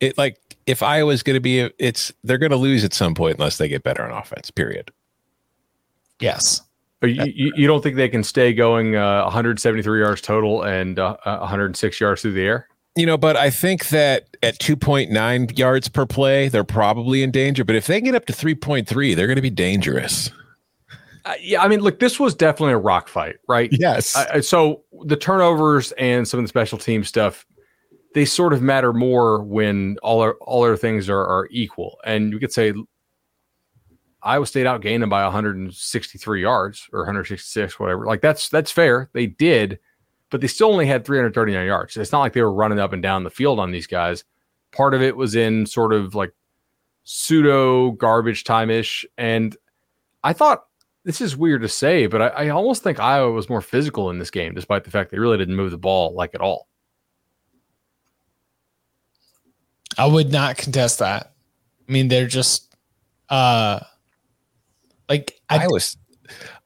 it 0.00 0.16
like 0.16 0.38
if 0.66 0.82
Iowa's 0.82 1.22
going 1.22 1.34
to 1.34 1.40
be, 1.40 1.70
it's 1.78 2.12
they're 2.24 2.38
going 2.38 2.50
to 2.50 2.56
lose 2.56 2.84
at 2.84 2.94
some 2.94 3.14
point 3.14 3.36
unless 3.36 3.58
they 3.58 3.68
get 3.68 3.82
better 3.82 4.02
on 4.02 4.10
offense. 4.10 4.50
Period. 4.50 4.90
Yes. 6.20 6.62
You, 7.02 7.52
you, 7.56 7.66
don't 7.66 7.82
think 7.82 7.96
they 7.96 8.10
can 8.10 8.22
stay 8.22 8.52
going 8.52 8.94
uh, 8.94 9.22
173 9.24 10.00
yards 10.00 10.20
total 10.20 10.62
and 10.62 10.98
uh, 10.98 11.16
106 11.24 12.00
yards 12.00 12.22
through 12.22 12.32
the 12.32 12.42
air? 12.42 12.68
You 12.96 13.06
know, 13.06 13.16
but 13.16 13.36
I 13.36 13.48
think 13.50 13.88
that 13.88 14.36
at 14.42 14.58
2.9 14.58 15.58
yards 15.58 15.88
per 15.88 16.04
play, 16.04 16.48
they're 16.48 16.64
probably 16.64 17.22
in 17.22 17.30
danger. 17.30 17.64
But 17.64 17.76
if 17.76 17.86
they 17.86 18.00
get 18.00 18.14
up 18.14 18.26
to 18.26 18.32
3.3, 18.32 19.16
they're 19.16 19.26
going 19.26 19.36
to 19.36 19.42
be 19.42 19.48
dangerous. 19.48 20.30
Uh, 21.24 21.34
yeah, 21.40 21.62
I 21.62 21.68
mean, 21.68 21.80
look, 21.80 22.00
this 22.00 22.18
was 22.18 22.34
definitely 22.34 22.72
a 22.72 22.78
rock 22.78 23.08
fight, 23.08 23.36
right? 23.48 23.70
Yes. 23.72 24.16
Uh, 24.16 24.42
so 24.42 24.82
the 25.04 25.16
turnovers 25.16 25.92
and 25.92 26.26
some 26.26 26.40
of 26.40 26.44
the 26.44 26.48
special 26.48 26.78
team 26.78 27.04
stuff, 27.04 27.46
they 28.14 28.24
sort 28.24 28.52
of 28.52 28.60
matter 28.60 28.92
more 28.92 29.42
when 29.42 29.96
all 30.02 30.20
our, 30.20 30.34
all 30.40 30.64
other 30.64 30.76
things 30.76 31.08
are, 31.08 31.24
are 31.24 31.48
equal. 31.50 31.98
And 32.04 32.32
you 32.32 32.38
could 32.38 32.52
say 32.52 32.72
Iowa 34.22 34.46
State 34.46 34.66
outgained 34.66 35.00
them 35.00 35.08
by 35.08 35.22
163 35.24 36.42
yards 36.42 36.88
or 36.92 37.00
166, 37.00 37.78
whatever. 37.80 38.06
Like 38.06 38.20
that's 38.20 38.48
that's 38.48 38.70
fair. 38.70 39.08
They 39.12 39.26
did, 39.26 39.78
but 40.30 40.40
they 40.40 40.46
still 40.46 40.70
only 40.70 40.86
had 40.86 41.04
339 41.04 41.66
yards. 41.66 41.96
It's 41.96 42.12
not 42.12 42.20
like 42.20 42.32
they 42.32 42.42
were 42.42 42.52
running 42.52 42.78
up 42.78 42.92
and 42.92 43.02
down 43.02 43.24
the 43.24 43.30
field 43.30 43.58
on 43.58 43.70
these 43.70 43.86
guys. 43.86 44.24
Part 44.72 44.94
of 44.94 45.02
it 45.02 45.16
was 45.16 45.34
in 45.34 45.66
sort 45.66 45.92
of 45.92 46.14
like 46.14 46.32
pseudo 47.04 47.92
garbage 47.92 48.44
time 48.44 48.70
ish. 48.70 49.04
And 49.16 49.56
I 50.22 50.32
thought 50.32 50.66
this 51.04 51.20
is 51.20 51.36
weird 51.36 51.62
to 51.62 51.68
say, 51.68 52.06
but 52.06 52.20
I, 52.20 52.28
I, 52.28 52.48
almost 52.50 52.82
think 52.82 53.00
Iowa 53.00 53.32
was 53.32 53.48
more 53.48 53.62
physical 53.62 54.10
in 54.10 54.18
this 54.18 54.30
game, 54.30 54.54
despite 54.54 54.84
the 54.84 54.90
fact 54.90 55.10
they 55.10 55.18
really 55.18 55.38
didn't 55.38 55.56
move 55.56 55.70
the 55.70 55.78
ball 55.78 56.14
like 56.14 56.34
at 56.34 56.40
all. 56.40 56.68
I 59.96 60.06
would 60.06 60.30
not 60.30 60.56
contest 60.56 60.98
that. 61.00 61.32
I 61.88 61.92
mean, 61.92 62.08
they're 62.08 62.26
just 62.26 62.76
uh 63.28 63.80
like 65.10 65.40
I, 65.50 65.66
was 65.66 65.98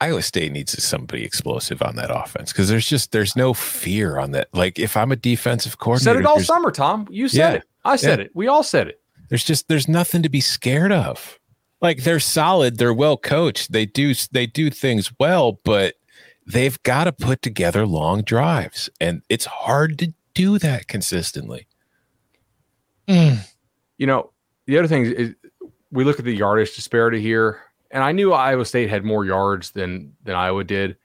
Iowa 0.00 0.22
State 0.22 0.52
needs 0.52 0.82
somebody 0.82 1.24
explosive 1.24 1.82
on 1.82 1.96
that 1.96 2.14
offense 2.14 2.52
because 2.52 2.68
there's 2.68 2.86
just 2.86 3.10
there's 3.10 3.34
no 3.34 3.54
fear 3.54 4.18
on 4.18 4.32
that. 4.32 4.48
Like 4.52 4.78
if 4.78 4.96
I'm 4.96 5.10
a 5.10 5.16
defensive 5.16 5.78
coordinator, 5.78 6.18
said 6.18 6.20
it 6.20 6.26
all 6.26 6.40
summer, 6.40 6.70
Tom. 6.70 7.08
You 7.10 7.28
said 7.28 7.38
yeah, 7.38 7.52
it. 7.54 7.64
I 7.84 7.96
said 7.96 8.18
yeah. 8.18 8.26
it. 8.26 8.32
We 8.34 8.46
all 8.46 8.62
said 8.62 8.88
it. 8.88 9.00
There's 9.30 9.44
just 9.44 9.68
there's 9.68 9.88
nothing 9.88 10.22
to 10.22 10.28
be 10.28 10.40
scared 10.40 10.92
of. 10.92 11.38
Like 11.80 12.04
they're 12.04 12.20
solid, 12.20 12.78
they're 12.78 12.94
well 12.94 13.16
coached, 13.16 13.72
they 13.72 13.86
do 13.86 14.14
they 14.32 14.46
do 14.46 14.70
things 14.70 15.10
well, 15.18 15.60
but 15.64 15.94
they've 16.46 16.80
got 16.82 17.04
to 17.04 17.12
put 17.12 17.42
together 17.42 17.86
long 17.86 18.22
drives, 18.22 18.90
and 19.00 19.22
it's 19.28 19.46
hard 19.46 19.98
to 19.98 20.12
do 20.34 20.58
that 20.58 20.88
consistently. 20.88 21.66
Mm. 23.08 23.38
You 23.98 24.06
know, 24.06 24.30
the 24.66 24.78
other 24.78 24.88
thing 24.88 25.06
is 25.06 25.34
we 25.90 26.04
look 26.04 26.18
at 26.18 26.24
the 26.24 26.34
yardage 26.34 26.74
disparity 26.74 27.20
here 27.20 27.60
and 27.94 28.02
I 28.02 28.12
knew 28.12 28.32
Iowa 28.32 28.64
State 28.66 28.90
had 28.90 29.04
more 29.04 29.24
yards 29.24 29.70
than 29.70 30.12
than 30.24 30.34
Iowa 30.34 30.64
did, 30.64 30.96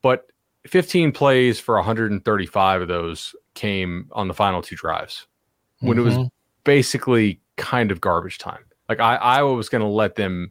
but 0.00 0.30
15 0.66 1.12
plays 1.12 1.58
for 1.58 1.74
135 1.74 2.82
of 2.82 2.88
those 2.88 3.34
came 3.54 4.08
on 4.12 4.28
the 4.28 4.34
final 4.34 4.62
two 4.62 4.76
drives 4.76 5.26
when 5.80 5.92
mm-hmm. 5.92 6.00
it 6.00 6.04
was 6.04 6.14
mm-hmm. 6.14 6.26
basically 6.64 7.40
kind 7.56 7.90
of 7.90 8.00
garbage 8.00 8.38
time. 8.38 8.64
Like 8.88 9.00
I, 9.00 9.16
Iowa 9.16 9.54
was 9.54 9.68
going 9.68 9.82
to 9.82 9.88
let 9.88 10.14
them 10.14 10.50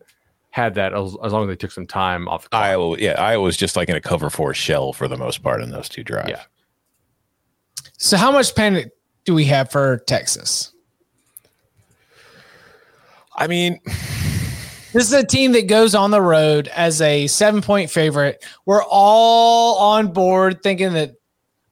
have 0.49 0.73
that 0.73 0.93
as, 0.93 1.15
as, 1.23 1.31
long 1.31 1.43
as 1.43 1.47
they 1.47 1.55
took 1.55 1.71
some 1.71 1.87
time 1.87 2.27
off. 2.27 2.49
The 2.49 2.57
Iowa, 2.57 2.97
yeah, 2.99 3.13
Iowa 3.13 3.43
was 3.43 3.55
just 3.55 3.75
like 3.75 3.89
in 3.89 3.95
a 3.95 4.01
cover 4.01 4.29
four 4.29 4.53
shell 4.53 4.91
for 4.91 5.07
the 5.07 5.17
most 5.17 5.41
part 5.41 5.61
in 5.61 5.71
those 5.71 5.87
two 5.87 6.03
drives. 6.03 6.29
Yeah. 6.29 6.43
So 7.97 8.17
how 8.17 8.31
much 8.31 8.53
panic 8.55 8.91
do 9.23 9.33
we 9.33 9.45
have 9.45 9.71
for 9.71 9.99
Texas? 9.99 10.73
I 13.37 13.47
mean. 13.47 13.79
This 14.97 15.09
is 15.09 15.13
a 15.13 15.23
team 15.23 15.51
that 15.51 15.67
goes 15.67 15.93
on 15.93 16.09
the 16.09 16.23
road 16.23 16.69
as 16.69 17.03
a 17.03 17.27
seven 17.27 17.61
point 17.61 17.91
favorite. 17.91 18.43
We're 18.65 18.83
all 18.83 19.77
on 19.77 20.11
board 20.11 20.63
thinking 20.63 20.93
that 20.93 21.11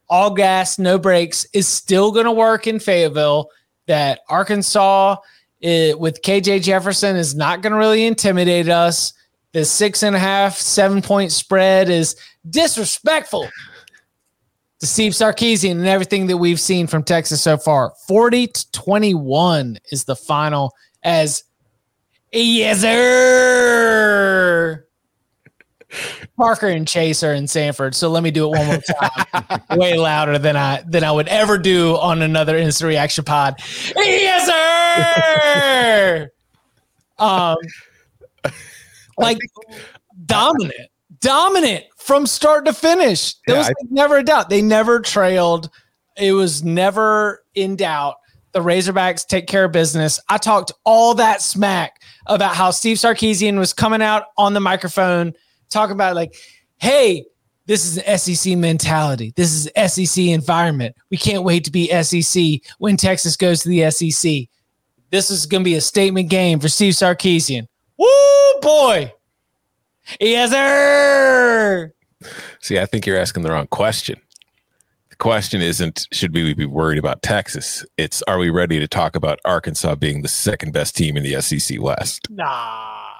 all 0.07 0.29
gas, 0.29 0.77
no 0.77 0.99
brakes 0.99 1.47
is 1.51 1.67
still 1.67 2.11
going 2.11 2.27
to 2.27 2.31
work 2.31 2.67
in 2.67 2.77
Fayetteville, 2.77 3.49
that 3.87 4.19
Arkansas 4.29 5.15
it, 5.59 5.99
with 5.99 6.21
KJ 6.21 6.61
Jefferson 6.61 7.15
is 7.15 7.33
not 7.33 7.63
going 7.63 7.73
to 7.73 7.79
really 7.79 8.05
intimidate 8.05 8.69
us. 8.69 9.13
The 9.53 9.65
six 9.65 10.03
and 10.03 10.15
a 10.15 10.19
half, 10.19 10.55
seven 10.59 11.01
point 11.01 11.31
spread 11.31 11.89
is 11.89 12.15
disrespectful 12.47 13.49
to 14.81 14.85
Steve 14.85 15.13
Sarkisian 15.13 15.71
and 15.71 15.87
everything 15.87 16.27
that 16.27 16.37
we've 16.37 16.59
seen 16.59 16.85
from 16.85 17.01
Texas 17.01 17.41
so 17.41 17.57
far. 17.57 17.91
40 18.07 18.45
to 18.45 18.71
21 18.71 19.79
is 19.91 20.03
the 20.03 20.15
final 20.15 20.75
as 21.01 21.43
Yes, 22.37 22.81
sir. 22.81 24.85
Parker 26.35 26.67
and 26.67 26.85
Chase 26.85 27.23
are 27.23 27.33
in 27.33 27.47
Sanford, 27.47 27.95
so 27.95 28.09
let 28.09 28.23
me 28.23 28.31
do 28.31 28.47
it 28.47 28.57
one 28.57 28.67
more 28.67 28.81
time, 28.99 29.61
way 29.79 29.97
louder 29.97 30.37
than 30.37 30.57
I 30.57 30.83
than 30.85 31.05
I 31.05 31.13
would 31.13 31.29
ever 31.29 31.57
do 31.57 31.95
on 31.95 32.21
another 32.21 32.57
instant 32.57 32.89
reaction 32.89 33.23
pod. 33.23 33.55
Yes, 33.95 34.47
sir. 35.77 36.29
um, 37.19 37.55
like 39.17 39.37
dominant, 40.25 40.89
dominant 41.21 41.85
from 41.95 42.27
start 42.27 42.65
to 42.65 42.73
finish. 42.73 43.35
There 43.47 43.55
yeah, 43.55 43.59
was 43.59 43.69
I, 43.69 43.73
never 43.89 44.17
a 44.17 44.23
doubt. 44.23 44.49
They 44.49 44.61
never 44.61 44.99
trailed. 44.99 45.69
It 46.17 46.33
was 46.33 46.65
never 46.65 47.45
in 47.53 47.77
doubt. 47.77 48.15
The 48.51 48.59
Razorbacks 48.59 49.25
take 49.25 49.47
care 49.47 49.63
of 49.63 49.71
business. 49.71 50.19
I 50.27 50.37
talked 50.37 50.73
all 50.83 51.15
that 51.15 51.41
smack 51.41 52.01
about 52.27 52.55
how 52.55 52.71
Steve 52.71 52.97
Sarkisian 52.97 53.57
was 53.57 53.73
coming 53.73 54.01
out 54.01 54.25
on 54.37 54.53
the 54.53 54.59
microphone 54.59 55.33
talking 55.69 55.93
about 55.93 56.15
like, 56.15 56.35
hey, 56.77 57.25
this 57.67 57.85
is 57.85 57.97
an 57.97 58.17
SEC 58.17 58.57
mentality. 58.57 59.33
This 59.35 59.53
is 59.53 59.67
an 59.67 59.89
SEC 59.89 60.25
environment. 60.25 60.95
We 61.09 61.17
can't 61.17 61.43
wait 61.43 61.63
to 61.65 61.71
be 61.71 61.87
SEC 62.03 62.61
when 62.77 62.97
Texas 62.97 63.35
goes 63.35 63.61
to 63.63 63.69
the 63.69 63.89
SEC. 63.89 64.47
This 65.09 65.31
is 65.31 65.45
going 65.45 65.63
to 65.63 65.65
be 65.65 65.75
a 65.75 65.81
statement 65.81 66.29
game 66.29 66.59
for 66.59 66.69
Steve 66.69 66.93
Sarkisian. 66.93 67.67
Woo, 67.97 68.59
boy. 68.61 69.13
Yes, 70.19 70.51
sir. 70.51 71.91
See, 72.59 72.79
I 72.79 72.85
think 72.85 73.05
you're 73.05 73.17
asking 73.17 73.43
the 73.43 73.51
wrong 73.51 73.67
question. 73.67 74.19
The 75.15 75.23
question 75.23 75.61
isn't 75.61 76.09
should 76.11 76.33
we 76.33 76.53
be 76.53 76.65
worried 76.65 76.97
about 76.97 77.21
Texas? 77.21 77.85
It's 77.95 78.21
are 78.23 78.37
we 78.37 78.49
ready 78.49 78.79
to 78.79 78.87
talk 78.87 79.15
about 79.15 79.39
Arkansas 79.45 79.95
being 79.95 80.23
the 80.23 80.27
second 80.27 80.73
best 80.73 80.93
team 80.93 81.15
in 81.15 81.23
the 81.23 81.41
SEC 81.41 81.79
West? 81.79 82.27
Nah. 82.29 83.13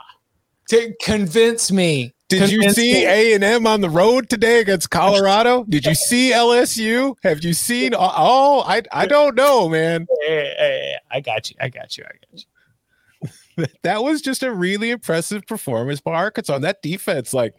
To 0.71 0.93
convince 1.01 1.71
me. 1.71 2.13
Did 2.27 2.49
convince 2.49 2.51
you 2.51 2.69
see 2.71 3.05
A 3.05 3.33
and 3.33 3.45
M 3.45 3.65
on 3.65 3.79
the 3.79 3.89
road 3.89 4.29
today 4.29 4.59
against 4.59 4.89
Colorado? 4.89 5.63
Did 5.69 5.85
you 5.85 5.95
see 6.09 6.31
LSU? 6.31 7.15
Have 7.23 7.45
you 7.45 7.53
seen? 7.53 7.93
Oh, 7.97 8.61
I 8.67 8.81
I 8.91 9.05
don't 9.05 9.33
know, 9.33 9.69
man. 9.69 10.05
Hey, 10.23 10.53
hey, 10.57 10.95
I 11.11 11.21
got 11.21 11.49
you. 11.49 11.55
I 11.61 11.69
got 11.69 11.97
you. 11.97 12.03
I 12.03 12.11
got 12.29 12.41
you. 12.41 13.65
that 13.83 14.03
was 14.03 14.21
just 14.21 14.43
a 14.43 14.51
really 14.51 14.91
impressive 14.91 15.47
performance 15.47 16.01
by 16.01 16.13
Arkansas. 16.13 16.59
That 16.59 16.81
defense, 16.81 17.33
like, 17.33 17.53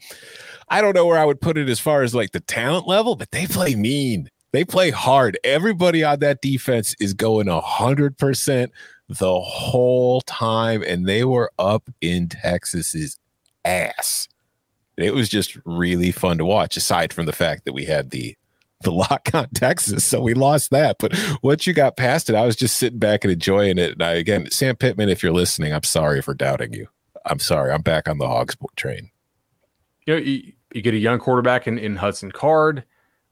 I 0.69 0.81
don't 0.81 0.95
know 0.95 1.07
where 1.07 1.19
I 1.19 1.25
would 1.25 1.41
put 1.41 1.59
it 1.59 1.69
as 1.69 1.81
far 1.81 2.03
as 2.03 2.15
like 2.15 2.33
the 2.33 2.41
talent 2.41 2.87
level, 2.87 3.17
but 3.17 3.31
they 3.31 3.47
play 3.47 3.75
mean. 3.75 4.31
They 4.53 4.65
play 4.65 4.91
hard. 4.91 5.39
Everybody 5.45 6.03
on 6.03 6.21
that 6.21 6.41
defense 6.41 6.95
is 6.99 7.15
going 7.15 7.49
a 7.49 7.61
hundred 7.61 8.17
percent 8.17 8.73
the 9.09 9.41
whole 9.41 10.21
time, 10.23 10.83
and 10.83 11.07
they 11.07 11.25
were 11.25 11.53
up 11.59 11.89
in 12.01 12.29
Texas's 12.29 13.19
ass. 13.65 14.29
It 14.97 15.15
was 15.15 15.29
just 15.29 15.59
really 15.65 16.11
fun 16.11 16.39
to 16.39 16.45
watch, 16.45 16.77
aside 16.77 17.13
from 17.13 17.27
the 17.27 17.33
fact 17.33 17.65
that 17.65 17.75
we 17.75 17.85
had 17.85 18.11
the 18.11 18.37
the 18.83 18.93
lock 18.93 19.31
on 19.35 19.49
Texas, 19.51 20.05
so 20.05 20.21
we 20.21 20.35
lost 20.35 20.71
that. 20.71 20.97
But 20.99 21.13
once 21.43 21.67
you 21.67 21.73
got 21.73 21.97
past 21.97 22.29
it, 22.29 22.37
I 22.37 22.45
was 22.45 22.57
just 22.57 22.77
sitting 22.77 22.99
back 22.99 23.25
and 23.25 23.33
enjoying 23.33 23.79
it. 23.79 23.93
And 23.93 24.03
I, 24.03 24.13
again, 24.13 24.51
Sam 24.51 24.77
Pittman, 24.77 25.09
if 25.09 25.23
you're 25.23 25.33
listening, 25.33 25.73
I'm 25.73 25.83
sorry 25.83 26.23
for 26.23 26.35
doubting 26.35 26.73
you. 26.73 26.89
I'm 27.25 27.39
sorry. 27.39 27.73
I'm 27.73 27.83
back 27.83 28.09
on 28.09 28.19
the 28.19 28.29
Hogs 28.29 28.57
train. 28.77 29.11
You 30.07 30.15
know, 30.15 30.21
you, 30.21 30.53
you 30.73 30.83
get 30.83 30.95
a 30.95 30.99
young 30.99 31.19
quarterback 31.19 31.67
in, 31.67 31.79
in 31.79 31.97
Hudson 31.97 32.33
Card, 32.33 32.85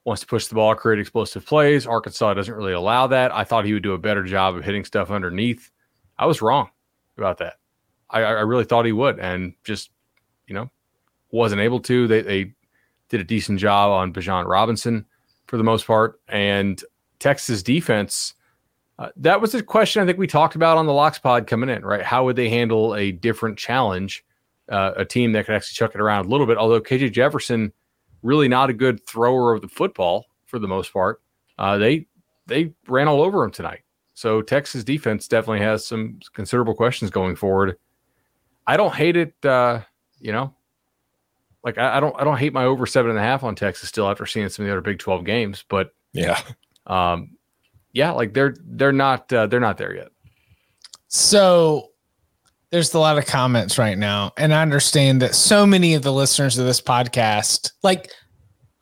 wants 0.05 0.21
to 0.21 0.27
push 0.27 0.47
the 0.47 0.55
ball, 0.55 0.75
create 0.75 0.99
explosive 0.99 1.47
plays. 1.47 1.87
Arkansas 1.87 2.35
doesn't 2.35 2.55
really 2.55 2.73
allow 2.73 3.07
that. 3.07 3.33
I 3.33 3.45
thought 3.45 3.65
he 3.65 3.73
would 3.73 3.83
do 3.83 3.93
a 3.93 3.99
better 3.99 4.25
job 4.25 4.57
of 4.57 4.65
hitting 4.65 4.85
stuff 4.85 5.11
underneath. 5.11 5.71
I 6.19 6.27
was 6.27 6.43
wrong 6.43 6.71
about 7.17 7.39
that. 7.39 7.55
I, 8.11 8.21
I 8.23 8.41
really 8.43 8.65
thought 8.65 8.85
he 8.85 8.93
would, 8.93 9.19
and 9.19 9.55
just 9.65 9.91
you 10.47 10.55
know, 10.55 10.71
wasn't 11.31 11.61
able 11.61 11.81
to. 11.81 12.07
They 12.07 12.23
they 12.23 12.53
did 13.09 13.21
a 13.21 13.25
decent 13.25 13.59
job 13.59 13.91
on 13.91 14.13
Bijan 14.13 14.47
Robinson 14.47 15.07
for 15.47 15.57
the 15.57 15.65
most 15.65 15.87
part, 15.87 16.21
and 16.29 16.83
Texas 17.19 17.63
defense. 17.63 18.35
Uh, 18.99 19.09
that 19.17 19.41
was 19.41 19.55
a 19.55 19.63
question 19.63 20.03
I 20.03 20.07
think 20.07 20.19
we 20.19 20.29
talked 20.29 20.55
about 20.55 20.77
on 20.77 20.87
the 20.87 20.93
Locks 20.93 21.19
Pod 21.19 21.49
coming 21.49 21.69
in, 21.69 21.85
right? 21.85 22.03
How 22.03 22.25
would 22.25 22.37
they 22.37 22.49
handle 22.49 22.95
a 22.95 23.11
different 23.11 23.59
challenge, 23.59 24.25
uh, 24.69 24.93
a 24.97 25.05
team 25.05 25.33
that 25.33 25.47
could 25.47 25.55
actually 25.55 25.75
chuck 25.75 25.95
it 25.95 26.01
around 26.01 26.27
a 26.27 26.29
little 26.29 26.47
bit? 26.47 26.57
Although 26.57 26.81
KJ 26.81 27.13
Jefferson, 27.13 27.73
really 28.23 28.49
not 28.49 28.71
a 28.71 28.73
good 28.73 29.05
thrower 29.07 29.53
of 29.53 29.61
the 29.61 29.69
football 29.69 30.27
for 30.47 30.59
the 30.59 30.69
most 30.69 30.93
part. 30.93 31.21
Uh, 31.59 31.79
they 31.79 32.07
they 32.47 32.73
ran 32.89 33.09
all 33.09 33.23
over 33.23 33.45
him 33.45 33.51
tonight. 33.51 33.83
So 34.15 34.43
Texas 34.43 34.85
defense 34.85 35.29
definitely 35.29 35.61
has 35.61 35.87
some 35.87 36.21
considerable 36.35 36.75
questions 36.75 37.11
going 37.11 37.37
forward. 37.37 37.77
I 38.67 38.77
don't 38.77 38.95
hate 38.95 39.17
it. 39.17 39.35
Uh, 39.45 39.81
you 40.21 40.33
know, 40.33 40.55
like 41.65 41.79
I, 41.79 41.97
I, 41.97 42.01
don't 42.01 42.15
I 42.19 42.25
don't 42.25 42.39
hate 42.39 42.53
my 42.53 42.65
over 42.65 42.87
seven 42.87 43.11
and 43.11 43.19
a 43.19 43.23
half 43.23 43.43
on 43.43 43.55
Texas 43.55 43.89
still 43.89 44.09
after 44.09 44.27
seeing 44.27 44.49
some 44.49 44.65
of 44.65 44.69
the 44.69 44.73
other 44.73 44.81
Big 44.81 44.99
Twelve 44.99 45.25
games, 45.25 45.65
but 45.69 45.93
yeah, 46.13 46.41
um, 46.87 47.37
yeah, 47.93 48.13
like 48.13 48.35
they're 48.35 48.55
they're 48.61 48.93
not 48.93 49.33
uh, 49.33 49.47
they're 49.47 49.61
not 49.61 49.79
there 49.79 49.95
yet. 49.95 50.09
So 51.09 51.91
there's 52.71 52.93
a 52.95 52.99
lot 52.99 53.19
of 53.19 53.27
comments 53.27 53.79
right 53.79 53.97
now, 53.97 54.33
and 54.37 54.53
I 54.53 54.63
understand 54.63 55.23
that 55.23 55.35
so 55.35 55.67
many 55.67 55.95
of 55.95 56.03
the 56.03 56.13
listeners 56.13 56.59
of 56.59 56.67
this 56.67 56.81
podcast, 56.81 57.73
like 57.83 58.11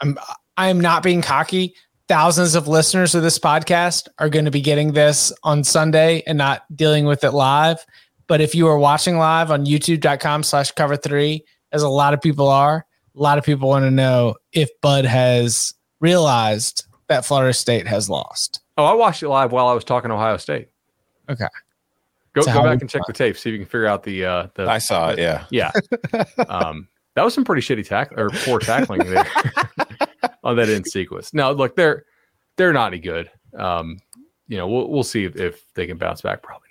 I'm 0.00 0.18
I'm 0.56 0.80
not 0.80 1.02
being 1.02 1.22
cocky. 1.22 1.74
Thousands 2.08 2.54
of 2.54 2.68
listeners 2.68 3.14
of 3.14 3.22
this 3.22 3.38
podcast 3.38 4.08
are 4.18 4.28
going 4.28 4.44
to 4.44 4.50
be 4.50 4.60
getting 4.60 4.92
this 4.92 5.32
on 5.44 5.64
Sunday 5.64 6.22
and 6.26 6.36
not 6.36 6.64
dealing 6.74 7.06
with 7.06 7.24
it 7.24 7.30
live. 7.30 7.84
But 8.26 8.40
if 8.40 8.54
you 8.54 8.66
are 8.66 8.78
watching 8.78 9.18
live 9.18 9.50
on 9.50 9.64
youtube.com 9.64 10.42
slash 10.42 10.72
cover 10.72 10.96
three, 10.96 11.44
as 11.72 11.82
a 11.82 11.88
lot 11.88 12.14
of 12.14 12.20
people 12.20 12.48
are. 12.48 12.86
A 13.16 13.20
lot 13.20 13.38
of 13.38 13.44
people 13.44 13.68
want 13.68 13.84
to 13.84 13.90
know 13.90 14.36
if 14.52 14.70
Bud 14.80 15.04
has 15.04 15.74
realized 16.00 16.86
that 17.08 17.24
Florida 17.24 17.52
State 17.52 17.86
has 17.86 18.08
lost. 18.08 18.60
Oh, 18.78 18.84
I 18.84 18.94
watched 18.94 19.22
it 19.22 19.28
live 19.28 19.52
while 19.52 19.66
I 19.66 19.74
was 19.74 19.84
talking 19.84 20.10
Ohio 20.10 20.36
State. 20.36 20.68
Okay. 21.28 21.46
Go, 22.34 22.42
go 22.42 22.62
back 22.62 22.80
and 22.80 22.88
check 22.88 23.02
the 23.06 23.12
tape, 23.12 23.36
see 23.36 23.50
if 23.50 23.52
you 23.52 23.58
can 23.58 23.66
figure 23.66 23.86
out 23.86 24.04
the. 24.04 24.24
Uh, 24.24 24.48
the 24.54 24.66
I 24.66 24.78
saw 24.78 25.10
it. 25.10 25.18
Yeah. 25.18 25.44
Yeah. 25.50 25.70
um, 26.48 26.88
that 27.14 27.24
was 27.24 27.34
some 27.34 27.44
pretty 27.44 27.62
shitty 27.62 27.86
tackle 27.86 28.18
or 28.18 28.30
poor 28.30 28.58
tackling 28.58 29.00
there 29.00 29.26
on 30.44 30.56
that 30.56 30.68
end 30.68 30.86
sequence. 30.86 31.34
Now, 31.34 31.50
look, 31.50 31.76
they're 31.76 32.06
they're 32.56 32.72
not 32.72 32.92
any 32.92 33.00
good. 33.00 33.30
Um, 33.56 33.98
you 34.48 34.56
know, 34.56 34.66
we'll 34.66 34.88
we'll 34.88 35.02
see 35.02 35.24
if, 35.24 35.36
if 35.36 35.62
they 35.74 35.86
can 35.86 35.98
bounce 35.98 36.22
back. 36.22 36.42
Probably 36.42 36.68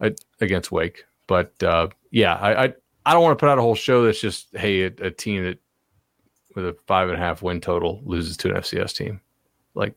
not 0.00 0.12
uh, 0.12 0.14
against 0.40 0.72
Wake, 0.72 1.04
but 1.26 1.60
uh, 1.62 1.88
yeah, 2.10 2.34
I, 2.34 2.64
I 2.64 2.74
I 3.06 3.12
don't 3.12 3.22
want 3.22 3.38
to 3.38 3.42
put 3.42 3.48
out 3.48 3.58
a 3.58 3.62
whole 3.62 3.74
show 3.74 4.04
that's 4.04 4.20
just 4.20 4.48
hey, 4.54 4.82
a, 4.82 4.92
a, 5.00 5.10
team 5.10 5.44
that 5.44 5.58
with 6.54 6.66
a 6.66 6.76
five 6.86 7.08
and 7.08 7.16
a 7.16 7.20
half 7.20 7.42
win 7.42 7.60
total 7.60 8.00
loses 8.04 8.36
to 8.38 8.50
an 8.50 8.56
FCS 8.56 8.94
team. 8.94 9.20
Like 9.74 9.94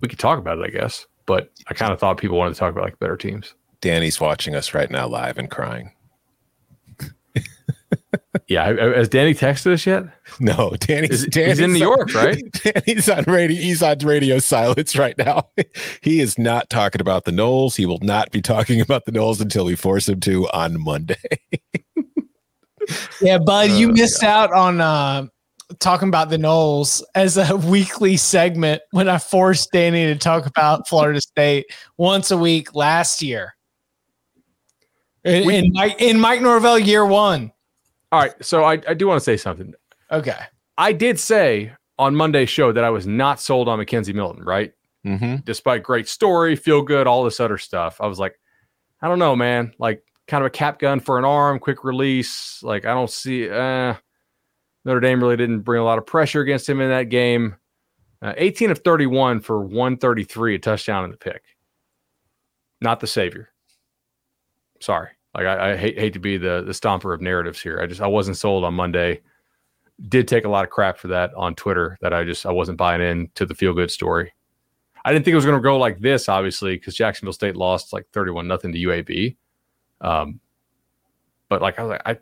we 0.00 0.08
could 0.08 0.18
talk 0.18 0.38
about 0.38 0.58
it, 0.58 0.64
I 0.64 0.70
guess, 0.70 1.06
but 1.26 1.50
I 1.68 1.74
kind 1.74 1.92
of 1.92 2.00
thought 2.00 2.18
people 2.18 2.38
wanted 2.38 2.54
to 2.54 2.60
talk 2.60 2.72
about 2.72 2.84
like 2.84 2.98
better 2.98 3.16
teams. 3.16 3.54
Danny's 3.80 4.20
watching 4.20 4.54
us 4.54 4.74
right 4.74 4.90
now 4.90 5.08
live 5.08 5.38
and 5.38 5.50
crying. 5.50 5.92
yeah, 8.48 8.72
has 8.72 9.08
Danny 9.08 9.34
texted 9.34 9.72
us 9.72 9.86
yet? 9.86 10.04
No, 10.40 10.70
Danny's, 10.78 11.26
Danny's 11.26 11.58
he's 11.58 11.60
in 11.60 11.72
New 11.72 11.80
York, 11.80 12.14
right? 12.14 12.42
Danny's 12.52 13.08
on 13.08 13.24
radio. 13.24 13.60
He's 13.60 13.82
on 13.82 13.98
radio 13.98 14.38
silence 14.38 14.96
right 14.96 15.16
now. 15.18 15.48
he 16.02 16.20
is 16.20 16.38
not 16.38 16.70
talking 16.70 17.00
about 17.00 17.24
the 17.24 17.32
Noles. 17.32 17.76
He 17.76 17.86
will 17.86 18.00
not 18.02 18.30
be 18.30 18.40
talking 18.40 18.80
about 18.80 19.04
the 19.04 19.12
Noles 19.12 19.40
until 19.40 19.64
we 19.64 19.74
force 19.74 20.08
him 20.08 20.20
to 20.20 20.48
on 20.50 20.80
Monday. 20.80 21.16
yeah, 23.20 23.38
Bud, 23.38 23.70
you 23.70 23.90
oh, 23.90 23.92
missed 23.92 24.22
God. 24.22 24.50
out 24.50 24.52
on 24.52 24.80
uh, 24.80 25.26
talking 25.78 26.08
about 26.08 26.30
the 26.30 26.36
Noles 26.36 27.02
as 27.14 27.36
a 27.36 27.56
weekly 27.68 28.16
segment 28.16 28.82
when 28.90 29.08
I 29.08 29.18
forced 29.18 29.70
Danny 29.72 30.06
to 30.06 30.16
talk 30.16 30.46
about 30.46 30.88
Florida 30.88 31.20
State 31.20 31.66
once 31.96 32.30
a 32.30 32.36
week 32.36 32.74
last 32.74 33.22
year. 33.22 33.54
In, 35.24 35.46
we, 35.46 35.56
in, 35.56 35.72
Mike, 35.72 36.00
in 36.00 36.18
Mike 36.18 36.42
Norvell 36.42 36.78
year 36.78 37.06
one. 37.06 37.52
All 38.10 38.20
right. 38.20 38.34
So 38.44 38.64
I, 38.64 38.80
I 38.88 38.94
do 38.94 39.06
want 39.06 39.18
to 39.18 39.24
say 39.24 39.36
something. 39.36 39.72
Okay. 40.10 40.38
I 40.76 40.92
did 40.92 41.18
say 41.18 41.72
on 41.98 42.14
Monday's 42.14 42.50
show 42.50 42.72
that 42.72 42.84
I 42.84 42.90
was 42.90 43.06
not 43.06 43.40
sold 43.40 43.68
on 43.68 43.78
McKenzie 43.78 44.14
Milton, 44.14 44.42
right? 44.42 44.72
Mm-hmm. 45.06 45.36
Despite 45.44 45.82
great 45.82 46.08
story, 46.08 46.56
feel 46.56 46.82
good, 46.82 47.06
all 47.06 47.24
this 47.24 47.40
other 47.40 47.58
stuff. 47.58 48.00
I 48.00 48.06
was 48.06 48.18
like, 48.18 48.38
I 49.00 49.08
don't 49.08 49.18
know, 49.18 49.34
man. 49.34 49.74
Like, 49.78 50.02
kind 50.28 50.42
of 50.42 50.46
a 50.46 50.50
cap 50.50 50.78
gun 50.78 51.00
for 51.00 51.18
an 51.18 51.24
arm, 51.24 51.58
quick 51.58 51.84
release. 51.84 52.62
Like, 52.62 52.84
I 52.84 52.94
don't 52.94 53.10
see. 53.10 53.48
Uh, 53.48 53.94
Notre 54.84 55.00
Dame 55.00 55.22
really 55.22 55.36
didn't 55.36 55.60
bring 55.60 55.80
a 55.80 55.84
lot 55.84 55.98
of 55.98 56.06
pressure 56.06 56.40
against 56.40 56.68
him 56.68 56.80
in 56.80 56.90
that 56.90 57.04
game. 57.04 57.56
Uh, 58.20 58.34
18 58.36 58.70
of 58.70 58.78
31 58.78 59.40
for 59.40 59.60
133, 59.60 60.54
a 60.54 60.58
touchdown 60.58 61.04
in 61.04 61.10
the 61.10 61.16
pick. 61.16 61.42
Not 62.80 63.00
the 63.00 63.06
savior. 63.06 63.50
Sorry. 64.80 65.10
Like 65.34 65.46
I, 65.46 65.72
I, 65.72 65.76
hate 65.76 65.98
hate 65.98 66.12
to 66.12 66.18
be 66.18 66.36
the 66.36 66.62
the 66.66 66.72
stomper 66.72 67.14
of 67.14 67.20
narratives 67.20 67.60
here. 67.60 67.80
I 67.80 67.86
just 67.86 68.00
I 68.00 68.06
wasn't 68.06 68.36
sold 68.36 68.64
on 68.64 68.74
Monday. 68.74 69.22
Did 70.08 70.28
take 70.28 70.44
a 70.44 70.48
lot 70.48 70.64
of 70.64 70.70
crap 70.70 70.98
for 70.98 71.08
that 71.08 71.32
on 71.34 71.54
Twitter 71.54 71.96
that 72.02 72.12
I 72.12 72.24
just 72.24 72.44
I 72.44 72.50
wasn't 72.50 72.76
buying 72.78 73.00
in 73.00 73.30
to 73.36 73.46
the 73.46 73.54
feel 73.54 73.72
good 73.72 73.90
story. 73.90 74.32
I 75.04 75.12
didn't 75.12 75.24
think 75.24 75.32
it 75.32 75.36
was 75.36 75.44
going 75.44 75.56
to 75.56 75.62
go 75.62 75.78
like 75.78 76.00
this, 76.00 76.28
obviously, 76.28 76.76
because 76.76 76.94
Jacksonville 76.94 77.32
State 77.32 77.56
lost 77.56 77.92
like 77.92 78.06
thirty 78.12 78.30
one 78.30 78.46
nothing 78.46 78.72
to 78.72 78.78
UAB. 78.78 79.36
Um, 80.00 80.40
but 81.48 81.62
like 81.62 81.78
I 81.78 81.82
was 81.82 81.90
like 81.90 82.02
I 82.04 82.18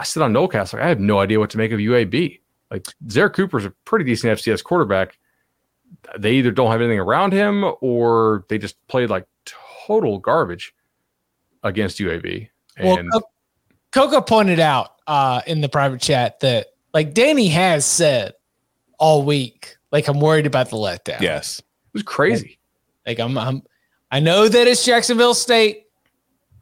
I 0.00 0.02
sit 0.02 0.22
on 0.22 0.32
Nolecast 0.32 0.72
like 0.72 0.82
I 0.82 0.88
have 0.88 0.98
no 0.98 1.18
idea 1.18 1.38
what 1.38 1.50
to 1.50 1.58
make 1.58 1.72
of 1.72 1.78
UAB. 1.78 2.40
Like 2.70 2.86
Zerrick 3.06 3.34
Cooper's 3.34 3.66
a 3.66 3.70
pretty 3.84 4.06
decent 4.06 4.38
FCS 4.38 4.64
quarterback. 4.64 5.18
They 6.18 6.32
either 6.32 6.50
don't 6.50 6.70
have 6.70 6.80
anything 6.80 6.98
around 6.98 7.34
him 7.34 7.70
or 7.82 8.46
they 8.48 8.56
just 8.56 8.76
played 8.88 9.10
like 9.10 9.26
total 9.84 10.18
garbage 10.18 10.74
against 11.62 11.98
UAB. 11.98 12.48
And 12.78 13.10
well, 13.12 13.30
Coca 13.92 14.22
pointed 14.22 14.58
out 14.58 14.94
uh, 15.06 15.42
in 15.46 15.60
the 15.60 15.68
private 15.68 16.00
chat 16.00 16.40
that 16.40 16.68
like 16.94 17.12
Danny 17.12 17.48
has 17.48 17.84
said 17.84 18.32
all 18.98 19.22
week, 19.22 19.76
like 19.92 20.08
I'm 20.08 20.18
worried 20.18 20.46
about 20.46 20.70
the 20.70 20.76
letdown. 20.76 21.20
Yes, 21.20 21.58
it 21.58 21.64
was 21.92 22.02
crazy. 22.02 22.58
Like, 23.04 23.18
like 23.18 23.26
I'm, 23.26 23.36
I'm, 23.36 23.62
I 24.10 24.20
know 24.20 24.48
that 24.48 24.66
it's 24.66 24.82
Jacksonville 24.82 25.34
State, 25.34 25.88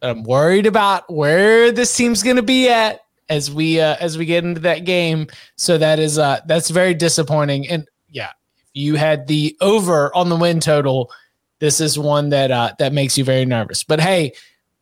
but 0.01 0.11
I'm 0.11 0.25
worried 0.25 0.67
about 0.67 1.13
where 1.13 1.71
this 1.71 1.97
team's 1.97 2.25
going 2.25 2.37
to 2.37 2.43
be 2.43 2.69
at 2.69 3.01
as 3.29 3.51
we 3.51 3.81
uh, 3.81 3.97
as 4.01 4.19
we 4.19 4.25
get 4.25 4.45
into 4.45 4.61
that 4.61 4.85
game. 4.85 5.27
So 5.57 5.79
that 5.79 5.99
is 5.99 6.19
uh, 6.19 6.41
that's 6.47 6.71
very 6.71 6.95
disappointing. 6.95 7.69
And 7.69 7.87
yeah, 8.09 8.31
if 8.59 8.69
you 8.75 8.97
had 8.97 9.27
the 9.27 9.57
over 9.61 10.15
on 10.17 10.29
the 10.29 10.37
win 10.37 10.61
total, 10.61 11.11
this 11.59 11.81
is 11.81 11.99
one 11.99 12.31
that 12.31 12.51
uh, 12.51 12.73
that 12.79 12.93
makes 12.93 13.19
you 13.19 13.25
very 13.25 13.45
nervous. 13.45 13.85
But 13.85 14.01
hey, 14.01 14.33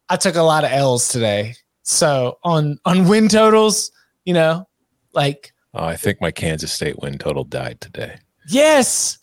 I 0.08 0.16
took 0.16 0.36
a 0.36 0.42
lot 0.42 0.64
of 0.64 0.70
L's 0.70 1.08
today. 1.08 1.54
So 1.82 2.38
on 2.42 2.78
on 2.84 3.08
win 3.08 3.28
totals, 3.28 3.90
you 4.24 4.34
know, 4.34 4.68
like 5.12 5.52
Oh, 5.78 5.84
I 5.84 5.96
think 5.96 6.22
my 6.22 6.30
Kansas 6.30 6.72
State 6.72 6.98
win 7.00 7.18
total 7.18 7.44
died 7.44 7.82
today. 7.82 8.16
Yes. 8.48 9.18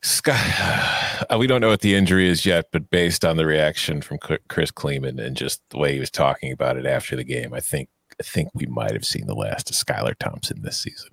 Scott, 0.00 1.26
we 1.38 1.48
don't 1.48 1.60
know 1.60 1.70
what 1.70 1.80
the 1.80 1.96
injury 1.96 2.28
is 2.28 2.46
yet, 2.46 2.66
but 2.70 2.88
based 2.90 3.24
on 3.24 3.36
the 3.36 3.44
reaction 3.44 4.00
from 4.00 4.18
Chris 4.18 4.70
Klieman 4.70 5.18
and 5.18 5.36
just 5.36 5.60
the 5.70 5.78
way 5.78 5.94
he 5.94 5.98
was 5.98 6.10
talking 6.10 6.52
about 6.52 6.76
it 6.76 6.86
after 6.86 7.16
the 7.16 7.24
game, 7.24 7.52
I 7.52 7.58
think 7.58 7.88
think 8.22 8.50
we 8.54 8.66
might 8.66 8.92
have 8.92 9.04
seen 9.04 9.26
the 9.26 9.34
last 9.34 9.70
of 9.70 9.76
Skylar 9.76 10.16
Thompson 10.18 10.62
this 10.62 10.78
season. 10.78 11.10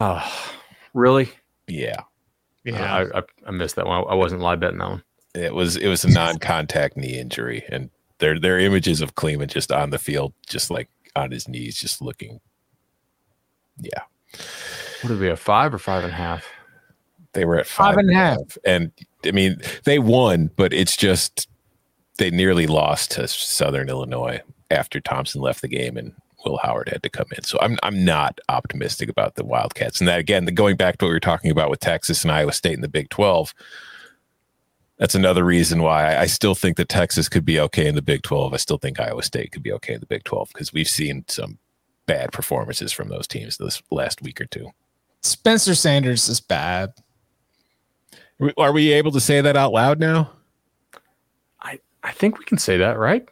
Oh, 0.00 0.52
really? 0.94 1.30
Yeah, 1.66 2.02
yeah. 2.64 2.94
Uh, 2.94 3.08
I, 3.14 3.18
I, 3.18 3.22
I 3.46 3.50
missed 3.50 3.76
that 3.76 3.86
one. 3.86 4.04
I 4.08 4.14
wasn't 4.14 4.42
live 4.42 4.60
betting 4.60 4.78
that 4.78 4.88
one. 4.88 5.02
It 5.34 5.54
was 5.54 5.76
it 5.76 5.88
was 5.88 6.04
a 6.04 6.10
non-contact 6.10 6.96
knee 6.96 7.18
injury, 7.18 7.64
and 7.68 7.90
there 8.18 8.38
there 8.38 8.56
are 8.56 8.60
images 8.60 9.00
of 9.00 9.14
Klieman 9.14 9.48
just 9.48 9.72
on 9.72 9.90
the 9.90 9.98
field, 9.98 10.32
just 10.46 10.70
like 10.70 10.88
on 11.16 11.30
his 11.30 11.48
knees, 11.48 11.76
just 11.76 12.02
looking. 12.02 12.40
Yeah. 13.78 14.02
Would 15.02 15.12
it 15.12 15.20
be 15.20 15.28
a 15.28 15.36
five 15.36 15.74
or 15.74 15.78
five 15.78 16.04
and 16.04 16.12
a 16.12 16.16
half? 16.16 16.46
They 17.32 17.44
were 17.44 17.58
at 17.58 17.66
five, 17.66 17.94
five 17.94 17.98
and 17.98 18.10
a 18.10 18.14
half. 18.14 18.36
half. 18.36 18.58
And 18.64 18.92
I 19.24 19.30
mean, 19.30 19.60
they 19.84 19.98
won, 19.98 20.50
but 20.56 20.72
it's 20.72 20.96
just 20.96 21.48
they 22.18 22.30
nearly 22.30 22.66
lost 22.66 23.12
to 23.12 23.26
Southern 23.26 23.88
Illinois 23.88 24.40
after 24.70 25.00
Thompson 25.00 25.40
left 25.40 25.62
the 25.62 25.68
game 25.68 25.96
and 25.96 26.12
Will 26.44 26.58
Howard 26.58 26.88
had 26.88 27.02
to 27.02 27.10
come 27.10 27.26
in. 27.36 27.44
So 27.44 27.58
I'm 27.60 27.78
I'm 27.82 28.04
not 28.04 28.38
optimistic 28.48 29.08
about 29.08 29.34
the 29.34 29.44
Wildcats. 29.44 30.00
And 30.00 30.08
that 30.08 30.20
again, 30.20 30.44
the, 30.44 30.52
going 30.52 30.76
back 30.76 30.98
to 30.98 31.04
what 31.04 31.10
we 31.10 31.14
were 31.14 31.20
talking 31.20 31.50
about 31.50 31.70
with 31.70 31.80
Texas 31.80 32.22
and 32.22 32.32
Iowa 32.32 32.52
State 32.52 32.74
in 32.74 32.80
the 32.80 32.88
Big 32.88 33.08
12, 33.10 33.54
that's 34.98 35.14
another 35.14 35.44
reason 35.44 35.82
why 35.82 36.14
I, 36.14 36.22
I 36.22 36.26
still 36.26 36.54
think 36.54 36.76
that 36.76 36.88
Texas 36.88 37.28
could 37.28 37.44
be 37.44 37.58
okay 37.60 37.86
in 37.86 37.94
the 37.94 38.02
Big 38.02 38.22
12. 38.22 38.54
I 38.54 38.58
still 38.58 38.78
think 38.78 39.00
Iowa 39.00 39.22
State 39.22 39.52
could 39.52 39.62
be 39.62 39.72
okay 39.72 39.94
in 39.94 40.00
the 40.00 40.06
Big 40.06 40.24
12 40.24 40.48
because 40.52 40.72
we've 40.72 40.88
seen 40.88 41.24
some 41.28 41.58
bad 42.06 42.32
performances 42.32 42.92
from 42.92 43.08
those 43.08 43.26
teams 43.26 43.56
this 43.56 43.82
last 43.90 44.22
week 44.22 44.40
or 44.40 44.46
two. 44.46 44.70
Spencer 45.22 45.74
Sanders 45.74 46.28
is 46.28 46.40
bad. 46.40 46.92
Are 48.56 48.72
we 48.72 48.92
able 48.92 49.12
to 49.12 49.20
say 49.20 49.40
that 49.40 49.56
out 49.56 49.72
loud 49.72 50.00
now? 50.00 50.30
I 51.60 51.78
I 52.02 52.12
think 52.12 52.38
we 52.38 52.44
can 52.44 52.58
say 52.58 52.76
that, 52.78 52.98
right? 52.98 53.28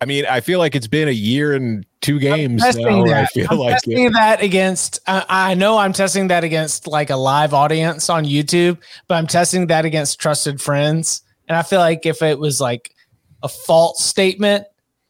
I 0.00 0.06
mean, 0.06 0.26
I 0.26 0.40
feel 0.40 0.58
like 0.58 0.74
it's 0.74 0.86
been 0.86 1.08
a 1.08 1.12
year 1.12 1.54
and 1.54 1.86
two 2.00 2.18
games 2.18 2.62
now. 2.62 3.04
That. 3.04 3.14
I 3.14 3.26
feel 3.26 3.46
I'm 3.50 3.58
like 3.58 3.74
testing 3.74 4.12
that 4.12 4.42
against. 4.42 5.00
Uh, 5.06 5.24
I 5.28 5.54
know 5.54 5.78
I'm 5.78 5.92
testing 5.92 6.28
that 6.28 6.44
against 6.44 6.86
like 6.86 7.10
a 7.10 7.16
live 7.16 7.54
audience 7.54 8.10
on 8.10 8.24
YouTube, 8.24 8.78
but 9.08 9.14
I'm 9.14 9.26
testing 9.26 9.68
that 9.68 9.84
against 9.84 10.20
trusted 10.20 10.60
friends. 10.60 11.22
And 11.48 11.56
I 11.56 11.62
feel 11.62 11.78
like 11.78 12.06
if 12.06 12.22
it 12.22 12.38
was 12.38 12.60
like 12.60 12.94
a 13.42 13.48
false 13.48 14.04
statement, 14.04 14.66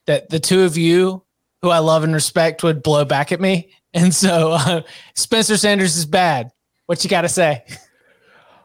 that 0.06 0.28
the 0.28 0.40
two 0.40 0.62
of 0.62 0.76
you, 0.76 1.22
who 1.62 1.70
I 1.70 1.78
love 1.78 2.04
and 2.04 2.14
respect, 2.14 2.62
would 2.62 2.82
blow 2.82 3.04
back 3.04 3.32
at 3.32 3.40
me. 3.40 3.70
And 3.96 4.12
so, 4.12 4.50
uh, 4.50 4.82
Spencer 5.14 5.56
Sanders 5.56 5.96
is 5.96 6.04
bad. 6.04 6.50
What 6.86 7.04
you 7.04 7.08
got 7.08 7.20
to 7.20 7.28
say? 7.28 7.64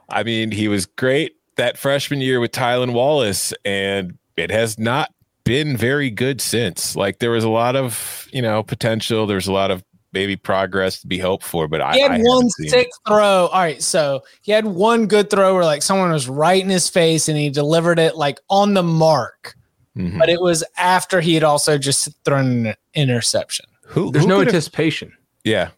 I 0.08 0.24
mean, 0.24 0.50
he 0.50 0.66
was 0.66 0.86
great 0.86 1.36
that 1.54 1.78
freshman 1.78 2.20
year 2.20 2.40
with 2.40 2.50
Tylan 2.50 2.94
Wallace, 2.94 3.54
and 3.64 4.18
it 4.36 4.50
has 4.50 4.76
not 4.76 5.14
been 5.50 5.76
very 5.76 6.10
good 6.10 6.40
since. 6.40 6.94
Like 6.94 7.18
there 7.18 7.32
was 7.32 7.42
a 7.42 7.48
lot 7.48 7.74
of 7.74 8.28
you 8.32 8.40
know 8.40 8.62
potential. 8.62 9.26
There's 9.26 9.48
a 9.48 9.52
lot 9.52 9.72
of 9.72 9.82
maybe 10.12 10.36
progress 10.36 11.00
to 11.00 11.08
be 11.08 11.18
hoped 11.18 11.42
for, 11.42 11.66
but 11.66 11.80
he 11.80 12.00
I 12.00 12.08
had 12.08 12.20
I 12.20 12.22
one 12.22 12.48
sick 12.50 12.88
throw. 13.04 13.48
All 13.48 13.58
right, 13.58 13.82
so 13.82 14.22
he 14.42 14.52
had 14.52 14.64
one 14.64 15.08
good 15.08 15.28
throw 15.28 15.54
where 15.54 15.64
like 15.64 15.82
someone 15.82 16.12
was 16.12 16.28
right 16.28 16.62
in 16.62 16.70
his 16.70 16.88
face 16.88 17.28
and 17.28 17.36
he 17.36 17.50
delivered 17.50 17.98
it 17.98 18.16
like 18.16 18.38
on 18.48 18.74
the 18.74 18.84
mark, 18.84 19.56
mm-hmm. 19.96 20.20
but 20.20 20.28
it 20.28 20.40
was 20.40 20.62
after 20.76 21.20
he 21.20 21.34
had 21.34 21.42
also 21.42 21.78
just 21.78 22.08
thrown 22.24 22.66
an 22.66 22.74
interception. 22.94 23.66
Who, 23.86 24.12
There's 24.12 24.24
who 24.24 24.30
no 24.30 24.40
anticipation. 24.42 25.12
Yeah, 25.42 25.70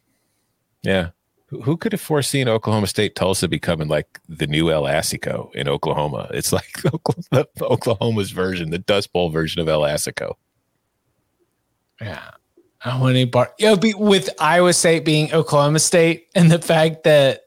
yeah. 0.82 1.10
Who 1.64 1.76
could 1.76 1.92
have 1.92 2.00
foreseen 2.00 2.48
Oklahoma 2.48 2.86
State 2.86 3.14
Tulsa 3.14 3.48
becoming 3.48 3.88
like 3.88 4.20
the 4.28 4.46
new 4.46 4.70
El 4.70 4.84
Clasico 4.84 5.54
in 5.54 5.68
Oklahoma? 5.68 6.28
It's 6.32 6.52
like 6.52 6.82
Oklahoma's 7.60 8.30
version, 8.30 8.70
the 8.70 8.78
Dust 8.78 9.12
Bowl 9.12 9.30
version 9.30 9.60
of 9.60 9.68
El 9.68 9.82
Clasico. 9.82 10.34
Yeah. 12.00 12.30
I 12.84 12.98
want 12.98 13.14
any 13.14 13.26
bar. 13.26 13.52
You 13.58 13.76
be 13.76 13.94
with 13.94 14.28
Iowa 14.40 14.72
State 14.72 15.04
being 15.04 15.32
Oklahoma 15.32 15.78
State 15.78 16.28
and 16.34 16.50
the 16.50 16.58
fact 16.58 17.04
that 17.04 17.42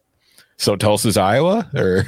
so 0.58 0.76
Tulsa's 0.76 1.18
Iowa 1.18 1.70
or 1.76 2.06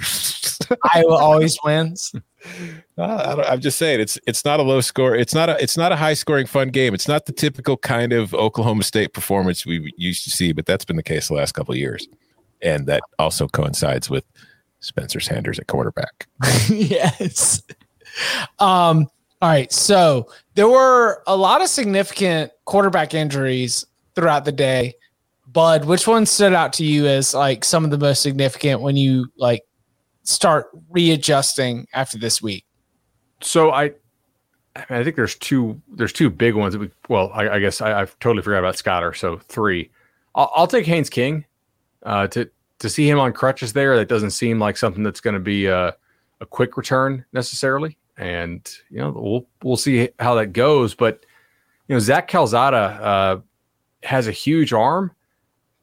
Iowa 0.94 1.16
always 1.16 1.58
wins. 1.64 2.14
I 2.98 3.54
am 3.54 3.62
just 3.62 3.78
saying 3.78 4.00
it's 4.00 4.20
it's 4.28 4.44
not 4.44 4.60
a 4.60 4.64
low 4.64 4.82
score. 4.82 5.16
It's 5.16 5.34
not 5.34 5.50
a 5.50 5.62
it's 5.62 5.78
not 5.78 5.92
a 5.92 5.96
high 5.96 6.14
scoring 6.14 6.48
fun 6.48 6.70
game. 6.70 6.94
It's 6.94 7.08
not 7.08 7.26
the 7.26 7.32
typical 7.32 7.78
kind 7.78 8.14
of 8.14 8.34
Oklahoma 8.34 8.84
State 8.84 9.14
performance 9.14 9.66
we 9.66 9.94
used 9.98 10.24
to 10.24 10.30
see, 10.30 10.52
but 10.52 10.66
that's 10.66 10.86
been 10.86 10.96
the 10.96 11.04
case 11.04 11.28
the 11.28 11.36
last 11.36 11.54
couple 11.54 11.74
of 11.74 11.78
years, 11.78 12.08
and 12.62 12.88
that 12.88 13.02
also 13.20 13.48
coincides 13.48 14.10
with 14.10 14.24
Spencer 14.80 15.20
Sanders 15.20 15.60
at 15.60 15.68
quarterback. 15.68 16.28
yes. 16.70 17.62
Um. 18.60 19.08
All 19.42 19.50
right. 19.50 19.72
So 19.72 20.30
there 20.56 20.68
were 20.68 21.22
a 21.28 21.38
lot 21.38 21.62
of 21.62 21.68
significant 21.68 22.52
quarterback 22.66 23.14
injuries 23.14 23.86
throughout 24.16 24.46
the 24.46 24.52
day. 24.52 24.96
Bud, 25.48 25.86
which 25.86 26.08
one 26.08 26.26
stood 26.26 26.54
out 26.54 26.74
to 26.74 26.84
you 26.84 27.06
as 27.08 27.34
like 27.34 27.64
some 27.64 27.86
of 27.86 27.92
the 27.92 27.98
most 27.98 28.22
significant 28.22 28.82
when 28.82 28.98
you 28.98 29.28
like 29.38 29.62
start 30.28 30.70
readjusting 30.90 31.88
after 31.94 32.18
this 32.18 32.42
week? 32.42 32.66
So 33.42 33.72
I, 33.72 33.86
I, 34.76 34.86
mean, 34.90 35.00
I 35.00 35.04
think 35.04 35.16
there's 35.16 35.36
two 35.36 35.82
there's 35.88 36.14
two 36.14 36.30
big 36.30 36.56
ones. 36.56 36.78
We, 36.78 36.90
well, 37.10 37.32
I, 37.34 37.50
I 37.50 37.60
guess 37.60 37.82
I, 37.82 37.98
have 38.00 38.18
totally 38.20 38.44
forgot 38.44 38.60
about 38.60 38.78
Scotter. 38.78 39.14
So 39.14 39.38
three. 39.38 39.90
I'll, 40.36 40.52
I'll 40.56 40.68
take 40.68 40.86
Haynes 40.86 41.10
King. 41.10 41.46
Uh, 42.04 42.28
to 42.28 42.50
to 42.80 42.90
see 42.90 43.10
him 43.10 43.20
on 43.20 43.34
crutches 43.34 43.74
there, 43.74 43.96
that 43.98 44.08
doesn't 44.08 44.32
seem 44.32 44.60
like 44.60 44.78
something 44.78 45.04
that's 45.04 45.20
going 45.20 45.34
to 45.34 45.40
be 45.40 45.66
a, 45.66 45.96
a 46.42 46.46
quick 46.46 46.78
return 46.78 47.26
necessarily. 47.34 47.98
And 48.18 48.70
you 48.90 49.00
know, 49.00 49.12
we'll 49.12 49.48
we'll 49.64 49.78
see 49.78 50.10
how 50.20 50.36
that 50.36 50.48
goes. 50.48 50.94
But 50.94 51.26
you 51.88 51.96
know, 51.96 52.00
Zach 52.00 52.28
Calzada 52.28 52.78
uh, 52.78 53.40
has 54.04 54.28
a 54.28 54.32
huge 54.32 54.74
arm, 54.74 55.12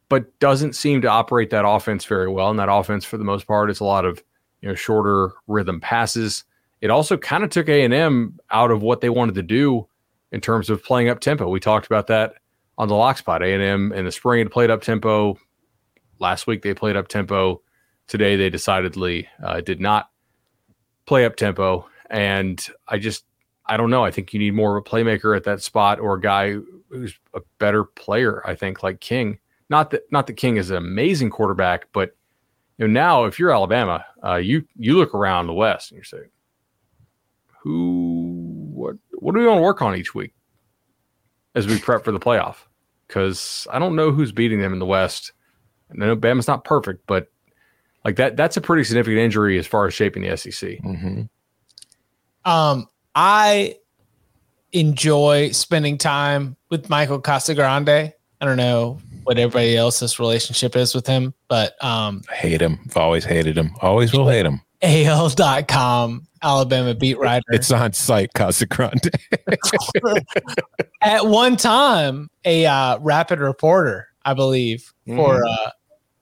but 0.09 0.39
doesn't 0.39 0.75
seem 0.75 1.01
to 1.03 1.09
operate 1.09 1.51
that 1.51 1.67
offense 1.67 2.05
very 2.05 2.29
well. 2.29 2.51
And 2.51 2.59
that 2.59 2.71
offense, 2.71 3.05
for 3.05 3.17
the 3.17 3.25
most 3.25 3.47
part, 3.47 3.71
is 3.71 3.81
a 3.81 3.85
lot 3.85 4.05
of 4.05 4.23
you 4.65 4.71
know 4.71 4.75
shorter 4.75 5.35
rhythm 5.47 5.79
passes. 5.79 6.43
It 6.81 6.91
also 6.91 7.19
kind 7.19 7.45
of 7.45 7.51
took 7.51 7.69
A 7.69 7.85
and 7.85 7.93
M 7.93 8.41
out 8.51 8.71
of 8.71 8.81
what 8.81 9.03
they 9.03 9.11
wanted 9.11 9.35
to 9.35 9.43
do 9.43 9.87
in 10.33 10.41
terms 10.41 10.71
of 10.71 10.83
playing 10.83 11.11
up 11.11 11.21
tempo. 11.21 11.51
We 11.51 11.61
talked 11.61 11.85
about 11.85 12.07
that 12.07 12.37
on 12.79 12.89
the 12.89 12.95
Locks 12.95 13.21
Pod. 13.21 13.43
A 13.43 13.53
and 13.53 13.63
M 13.63 13.93
in 13.93 14.07
the 14.07 14.11
spring 14.11 14.39
had 14.39 14.51
played 14.51 14.71
up 14.71 14.81
tempo. 14.81 15.39
Last 16.19 16.47
week 16.47 16.63
they 16.63 16.73
played 16.73 16.97
up 16.97 17.09
tempo. 17.09 17.61
Today 18.07 18.37
they 18.37 18.49
decidedly 18.49 19.29
uh, 19.43 19.61
did 19.61 19.83
not 19.83 20.09
play 21.05 21.27
up 21.27 21.37
tempo. 21.37 21.87
And 22.09 22.67
I 22.89 22.97
just 22.99 23.27
I 23.67 23.77
don't 23.77 23.91
know. 23.91 24.03
I 24.03 24.11
think 24.11 24.33
you 24.33 24.41
need 24.41 24.55
more 24.55 24.79
of 24.79 24.83
a 24.87 24.89
playmaker 24.89 25.37
at 25.37 25.45
that 25.45 25.61
spot 25.61 26.01
or 26.01 26.15
a 26.15 26.21
guy 26.21 26.57
who's 26.89 27.19
a 27.35 27.41
better 27.59 27.85
player. 27.85 28.43
I 28.47 28.55
think 28.55 28.83
like 28.83 29.01
King. 29.01 29.39
Not 29.69 29.91
that 29.91 30.11
not 30.11 30.27
that 30.27 30.35
King 30.35 30.57
is 30.57 30.71
an 30.71 30.79
amazing 30.79 31.29
quarterback, 31.29 31.89
but 31.93 32.17
you 32.79 32.87
know, 32.89 32.93
now 32.93 33.25
if 33.25 33.39
you're 33.39 33.53
Alabama, 33.53 34.05
uh, 34.25 34.37
you 34.37 34.65
you 34.77 34.97
look 34.97 35.15
around 35.15 35.47
the 35.47 35.53
West 35.53 35.91
and 35.91 35.99
you 35.99 36.05
say, 36.05 36.19
who 37.63 38.69
what 38.73 38.97
what 39.13 39.35
do 39.35 39.41
we 39.41 39.47
want 39.47 39.59
to 39.59 39.63
work 39.63 39.83
on 39.83 39.97
each 39.97 40.15
week 40.15 40.33
as 41.55 41.67
we 41.67 41.79
prep 41.79 42.05
for 42.05 42.13
the 42.13 42.21
playoff? 42.21 42.57
Because 43.07 43.67
I 43.71 43.79
don't 43.79 43.97
know 43.97 44.11
who's 44.11 44.33
beating 44.33 44.61
them 44.61 44.73
in 44.73 44.79
the 44.79 44.87
West. 44.87 45.33
And 45.91 46.03
I 46.03 46.07
know 46.07 46.17
Bama's 46.17 46.49
not 46.49 46.65
perfect, 46.65 47.07
but 47.07 47.29
like 48.05 48.17
that 48.17 48.37
that's 48.37 48.57
a 48.57 48.61
pretty 48.61 48.85
significant 48.85 49.19
injury 49.19 49.59
as 49.59 49.67
far 49.67 49.87
as 49.87 49.95
shaping 49.95 50.23
the 50.23 50.37
SEC. 50.37 50.79
Mm-hmm. 50.81 51.23
Um, 52.51 52.89
I 53.15 53.77
enjoy 54.73 55.51
spending 55.51 55.99
time 55.99 56.57
with 56.71 56.89
Michael 56.89 57.21
Casagrande. 57.21 58.13
I 58.41 58.45
don't 58.45 58.57
know 58.57 59.01
what 59.25 59.39
everybody 59.39 59.77
else's 59.77 60.19
relationship 60.19 60.77
is 60.77 60.95
with 60.95 61.07
him, 61.07 61.35
but 61.49 61.83
um, 61.85 62.23
I 62.31 62.35
hate 62.35 62.63
him. 62.63 62.79
I've 62.87 62.97
always 62.97 63.25
hated 63.25 63.59
him. 63.59 63.71
Always 63.81 64.13
will 64.13 64.29
hate 64.29 64.47
him. 64.47 64.61
AL.com, 64.83 66.27
Alabama 66.43 66.95
beat 66.95 67.19
writer. 67.19 67.45
It's 67.51 67.71
on 67.71 67.93
site, 67.95 68.33
Casagrande. 68.35 69.11
At 71.01 71.27
one 71.27 71.57
time, 71.57 72.29
a 72.45 72.67
uh, 72.67 72.99
rapid 72.99 73.41
reporter, 73.41 74.09
I 74.25 74.35
believe, 74.35 74.93
for 75.07 75.43
mm. 75.43 75.49
uh, 75.49 75.71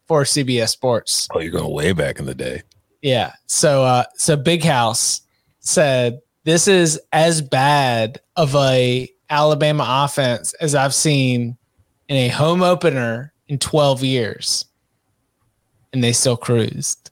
for 0.06 0.22
CBS 0.22 0.68
Sports. 0.68 1.28
Oh, 1.34 1.40
you're 1.40 1.52
going 1.52 1.72
way 1.72 1.92
back 1.92 2.18
in 2.18 2.26
the 2.26 2.34
day. 2.34 2.62
Yeah. 3.02 3.32
So, 3.46 3.82
uh, 3.82 4.04
so 4.14 4.36
Big 4.36 4.62
House 4.62 5.22
said 5.60 6.20
this 6.44 6.68
is 6.68 7.00
as 7.12 7.42
bad 7.42 8.20
of 8.36 8.54
a 8.54 9.08
Alabama 9.28 10.04
offense 10.04 10.54
as 10.54 10.74
I've 10.74 10.94
seen 10.94 11.56
in 12.12 12.18
a 12.18 12.28
home 12.28 12.62
opener 12.62 13.32
in 13.48 13.58
12 13.58 14.04
years. 14.04 14.66
And 15.94 16.04
they 16.04 16.12
still 16.12 16.36
cruised. 16.36 17.10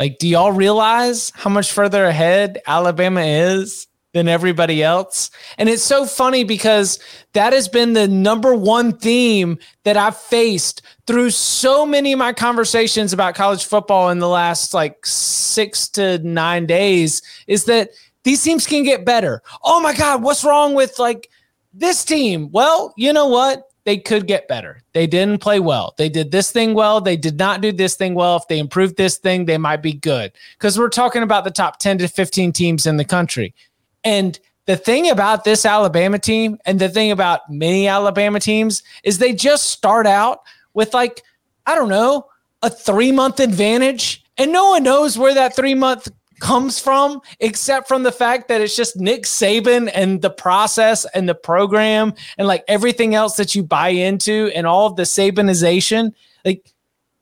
Like, 0.00 0.18
do 0.18 0.26
y'all 0.26 0.50
realize 0.50 1.30
how 1.36 1.48
much 1.48 1.70
further 1.70 2.04
ahead 2.04 2.60
Alabama 2.66 3.20
is 3.20 3.86
than 4.14 4.28
everybody 4.28 4.82
else. 4.82 5.30
And 5.58 5.68
it's 5.68 5.82
so 5.82 6.06
funny 6.06 6.44
because 6.44 6.98
that 7.34 7.52
has 7.52 7.68
been 7.68 7.92
the 7.92 8.08
number 8.08 8.54
one 8.54 8.96
theme 8.96 9.58
that 9.82 9.96
I've 9.96 10.16
faced 10.16 10.82
through 11.06 11.30
so 11.30 11.84
many 11.84 12.12
of 12.12 12.18
my 12.20 12.32
conversations 12.32 13.12
about 13.12 13.34
college 13.34 13.64
football 13.64 14.10
in 14.10 14.20
the 14.20 14.28
last 14.28 14.72
like 14.72 15.04
six 15.04 15.88
to 15.90 16.18
nine 16.18 16.64
days 16.64 17.22
is 17.48 17.64
that 17.64 17.90
these 18.22 18.42
teams 18.42 18.68
can 18.68 18.84
get 18.84 19.04
better. 19.04 19.42
Oh 19.64 19.80
my 19.80 19.94
God, 19.94 20.22
what's 20.22 20.44
wrong 20.44 20.74
with 20.74 21.00
like 21.00 21.28
this 21.72 22.04
team? 22.04 22.50
Well, 22.52 22.94
you 22.96 23.12
know 23.12 23.26
what? 23.26 23.68
They 23.84 23.98
could 23.98 24.26
get 24.26 24.48
better. 24.48 24.82
They 24.92 25.06
didn't 25.06 25.42
play 25.42 25.60
well. 25.60 25.94
They 25.98 26.08
did 26.08 26.30
this 26.30 26.50
thing 26.50 26.72
well. 26.72 27.00
They 27.00 27.16
did 27.16 27.38
not 27.38 27.60
do 27.60 27.70
this 27.70 27.96
thing 27.96 28.14
well. 28.14 28.36
If 28.36 28.48
they 28.48 28.58
improved 28.58 28.96
this 28.96 29.18
thing, 29.18 29.44
they 29.44 29.58
might 29.58 29.82
be 29.82 29.92
good. 29.92 30.32
Because 30.58 30.78
we're 30.78 30.88
talking 30.88 31.22
about 31.22 31.44
the 31.44 31.50
top 31.50 31.78
10 31.78 31.98
to 31.98 32.08
15 32.08 32.52
teams 32.52 32.86
in 32.86 32.96
the 32.96 33.04
country. 33.04 33.54
And 34.02 34.38
the 34.66 34.76
thing 34.76 35.10
about 35.10 35.44
this 35.44 35.66
Alabama 35.66 36.18
team 36.18 36.58
and 36.64 36.80
the 36.80 36.88
thing 36.88 37.10
about 37.10 37.50
many 37.50 37.86
Alabama 37.86 38.40
teams 38.40 38.82
is 39.02 39.18
they 39.18 39.34
just 39.34 39.70
start 39.70 40.06
out 40.06 40.40
with 40.72 40.94
like, 40.94 41.22
I 41.66 41.74
don't 41.74 41.90
know, 41.90 42.26
a 42.62 42.70
three 42.70 43.12
month 43.12 43.40
advantage. 43.40 44.24
And 44.38 44.50
no 44.50 44.70
one 44.70 44.82
knows 44.82 45.18
where 45.18 45.34
that 45.34 45.54
three 45.54 45.74
month 45.74 46.08
comes 46.40 46.78
from, 46.78 47.20
except 47.40 47.88
from 47.88 48.02
the 48.02 48.12
fact 48.12 48.48
that 48.48 48.60
it's 48.60 48.76
just 48.76 48.96
Nick 48.96 49.24
Saban 49.24 49.90
and 49.94 50.20
the 50.22 50.30
process 50.30 51.04
and 51.14 51.28
the 51.28 51.34
program 51.34 52.14
and 52.38 52.46
like 52.46 52.64
everything 52.68 53.14
else 53.14 53.36
that 53.36 53.54
you 53.54 53.62
buy 53.62 53.88
into 53.88 54.50
and 54.54 54.66
all 54.66 54.86
of 54.86 54.96
the 54.96 55.02
Sabanization. 55.02 56.12
Like, 56.44 56.70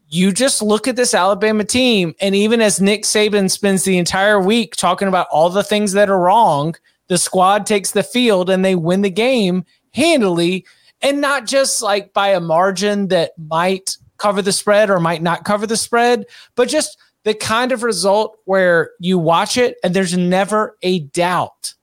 you 0.09 0.31
just 0.31 0.61
look 0.61 0.87
at 0.87 0.96
this 0.96 1.14
Alabama 1.14 1.64
team, 1.64 2.14
and 2.20 2.35
even 2.35 2.61
as 2.61 2.83
Nick 2.83 3.05
Saban 3.05 3.51
spends 3.51 3.85
the 3.85 3.96
entire 3.96 4.38
week 4.38 4.77
talking 4.77 5.09
about 5.09 5.27
all 5.31 5.48
the 5.48 5.64
things 5.64 5.92
that 5.92 6.11
are 6.11 6.20
wrong, 6.20 6.75
the 7.09 7.16
squad 7.16 7.64
takes 7.64 7.92
the 7.92 8.03
field 8.03 8.51
and 8.51 8.62
they 8.62 8.75
win 8.75 9.01
the 9.01 9.09
game 9.09 9.64
handily, 9.94 10.66
and 11.01 11.22
not 11.22 11.46
just 11.46 11.81
like 11.81 12.12
by 12.12 12.29
a 12.29 12.40
margin 12.40 13.09
that 13.09 13.33
might 13.38 13.96
cover 14.18 14.42
the 14.42 14.53
spread 14.53 14.90
or 14.90 15.01
might 15.01 15.22
not 15.22 15.44
cover 15.44 15.66
the 15.66 15.79
spread, 15.79 16.27
but 16.57 16.68
just 16.68 16.98
the 17.25 17.35
kind 17.35 17.73
of 17.73 17.83
result 17.83 18.39
where 18.45 18.91
you 18.99 19.19
watch 19.19 19.57
it 19.57 19.77
and 19.85 19.95
there's 19.95 20.17
never 20.17 20.77
a 20.83 21.01
doubt, 21.01 21.75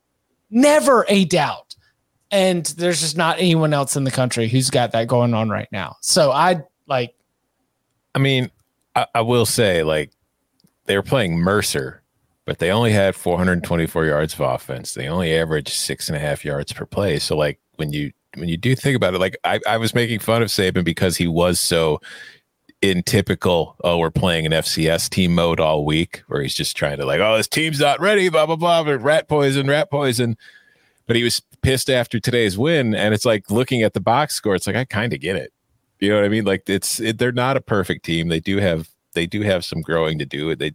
never 0.49 1.05
a 1.07 1.25
doubt. 1.25 1.75
And 2.31 2.65
there's 2.77 3.01
just 3.01 3.17
not 3.17 3.39
anyone 3.39 3.73
else 3.73 3.95
in 3.95 4.03
the 4.03 4.11
country 4.11 4.47
who's 4.47 4.69
got 4.69 4.91
that 4.91 5.07
going 5.07 5.33
on 5.33 5.49
right 5.49 5.69
now. 5.71 5.97
So 6.01 6.31
I 6.31 6.61
like 6.87 7.15
I 8.15 8.19
mean, 8.19 8.51
I, 8.95 9.07
I 9.15 9.21
will 9.21 9.45
say, 9.45 9.83
like, 9.83 10.11
they 10.85 10.95
were 10.95 11.03
playing 11.03 11.37
Mercer, 11.37 12.01
but 12.45 12.59
they 12.59 12.71
only 12.71 12.91
had 12.91 13.15
424 13.15 14.05
yards 14.05 14.33
of 14.33 14.41
offense. 14.41 14.93
They 14.93 15.07
only 15.07 15.35
averaged 15.35 15.69
six 15.69 16.09
and 16.09 16.15
a 16.15 16.19
half 16.19 16.43
yards 16.43 16.73
per 16.73 16.85
play. 16.85 17.19
So, 17.19 17.37
like, 17.37 17.59
when 17.75 17.93
you 17.93 18.11
when 18.35 18.49
you 18.49 18.57
do 18.57 18.75
think 18.75 18.95
about 18.95 19.13
it, 19.13 19.19
like 19.19 19.37
I, 19.43 19.59
I 19.67 19.77
was 19.77 19.95
making 19.95 20.19
fun 20.19 20.41
of 20.41 20.49
Saban 20.49 20.83
because 20.83 21.17
he 21.17 21.27
was 21.27 21.59
so 21.59 21.99
in 22.81 23.03
typical, 23.03 23.75
oh, 23.83 23.97
we're 23.97 24.11
playing 24.11 24.45
an 24.45 24.51
FCS 24.51 25.09
team 25.09 25.35
mode 25.35 25.59
all 25.59 25.85
week, 25.85 26.23
where 26.27 26.41
he's 26.41 26.55
just 26.55 26.77
trying 26.77 26.97
to 26.97 27.05
like, 27.05 27.19
oh, 27.19 27.37
this 27.37 27.47
team's 27.47 27.79
not 27.79 27.99
ready, 27.99 28.29
blah 28.29 28.45
blah 28.45 28.55
blah, 28.55 28.81
rat 28.81 29.27
poison, 29.27 29.67
rat 29.67 29.89
poison. 29.89 30.37
But 31.05 31.15
he 31.15 31.23
was 31.23 31.41
pissed 31.61 31.89
after 31.89 32.19
today's 32.19 32.57
win, 32.57 32.95
and 32.95 33.13
it's 33.13 33.25
like 33.25 33.49
looking 33.51 33.81
at 33.81 33.93
the 33.93 33.99
box 33.99 34.35
score, 34.35 34.55
it's 34.55 34.67
like 34.67 34.75
I 34.75 34.85
kind 34.85 35.13
of 35.13 35.19
get 35.19 35.35
it. 35.35 35.51
You 35.99 36.09
know 36.09 36.15
what 36.15 36.25
I 36.25 36.29
mean? 36.29 36.45
Like 36.45 36.69
it's 36.69 36.99
it, 36.99 37.17
they're 37.17 37.31
not 37.31 37.57
a 37.57 37.61
perfect 37.61 38.05
team. 38.05 38.29
They 38.29 38.39
do 38.39 38.57
have 38.57 38.89
they 39.13 39.25
do 39.25 39.41
have 39.41 39.65
some 39.65 39.81
growing 39.81 40.17
to 40.19 40.25
do. 40.25 40.55
They 40.55 40.73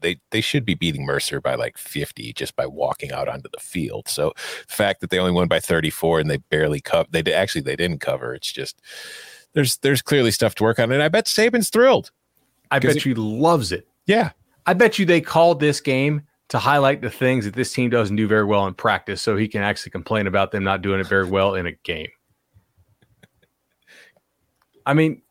they 0.00 0.20
they 0.30 0.40
should 0.40 0.64
be 0.64 0.74
beating 0.74 1.04
Mercer 1.04 1.40
by 1.40 1.54
like 1.54 1.78
50 1.78 2.32
just 2.34 2.54
by 2.54 2.66
walking 2.66 3.12
out 3.12 3.28
onto 3.28 3.48
the 3.48 3.60
field. 3.60 4.08
So 4.08 4.32
the 4.68 4.74
fact 4.74 5.00
that 5.00 5.10
they 5.10 5.18
only 5.18 5.32
won 5.32 5.48
by 5.48 5.60
34 5.60 6.20
and 6.20 6.30
they 6.30 6.36
barely 6.36 6.80
cover 6.80 7.08
they 7.10 7.32
actually 7.32 7.62
they 7.62 7.76
didn't 7.76 8.00
cover. 8.00 8.34
It's 8.34 8.52
just 8.52 8.80
there's 9.58 9.76
there's 9.78 10.02
clearly 10.02 10.30
stuff 10.30 10.54
to 10.54 10.62
work 10.62 10.78
on. 10.78 10.92
And 10.92 11.02
I 11.02 11.08
bet 11.08 11.26
Saban's 11.26 11.68
thrilled. 11.68 12.12
I 12.70 12.78
bet 12.78 13.02
he 13.02 13.12
loves 13.14 13.72
it. 13.72 13.88
Yeah. 14.06 14.30
I 14.66 14.74
bet 14.74 15.00
you 15.00 15.04
they 15.04 15.20
called 15.20 15.58
this 15.58 15.80
game 15.80 16.22
to 16.50 16.58
highlight 16.58 17.00
the 17.00 17.10
things 17.10 17.44
that 17.44 17.54
this 17.54 17.72
team 17.72 17.90
doesn't 17.90 18.14
do 18.14 18.28
very 18.28 18.44
well 18.44 18.68
in 18.68 18.74
practice 18.74 19.20
so 19.20 19.36
he 19.36 19.48
can 19.48 19.62
actually 19.62 19.90
complain 19.90 20.28
about 20.28 20.52
them 20.52 20.62
not 20.62 20.80
doing 20.80 21.00
it 21.00 21.08
very 21.08 21.28
well 21.28 21.56
in 21.56 21.66
a 21.66 21.72
game. 21.72 22.08
I 24.86 24.94
mean, 24.94 25.22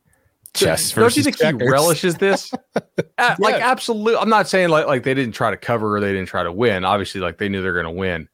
chess 0.54 0.92
don't 0.92 1.16
you 1.16 1.24
think 1.24 1.38
checkers. 1.38 1.62
he 1.62 1.70
relishes 1.70 2.16
this? 2.16 2.54
uh, 3.18 3.36
like, 3.40 3.56
absolutely. 3.56 4.20
I'm 4.20 4.30
not 4.30 4.50
saying 4.50 4.68
like 4.68 4.88
like 4.88 5.04
they 5.04 5.14
didn't 5.14 5.36
try 5.36 5.52
to 5.52 5.58
cover 5.58 5.96
or 5.96 6.02
they 6.02 6.12
didn't 6.12 6.28
try 6.28 6.44
to 6.44 6.52
win. 6.52 6.84
Obviously, 6.84 7.22
like 7.22 7.38
they 7.38 7.48
knew 7.48 7.62
they're 7.62 7.72
going 7.72 7.86
to 7.86 7.92
win. 7.92 8.28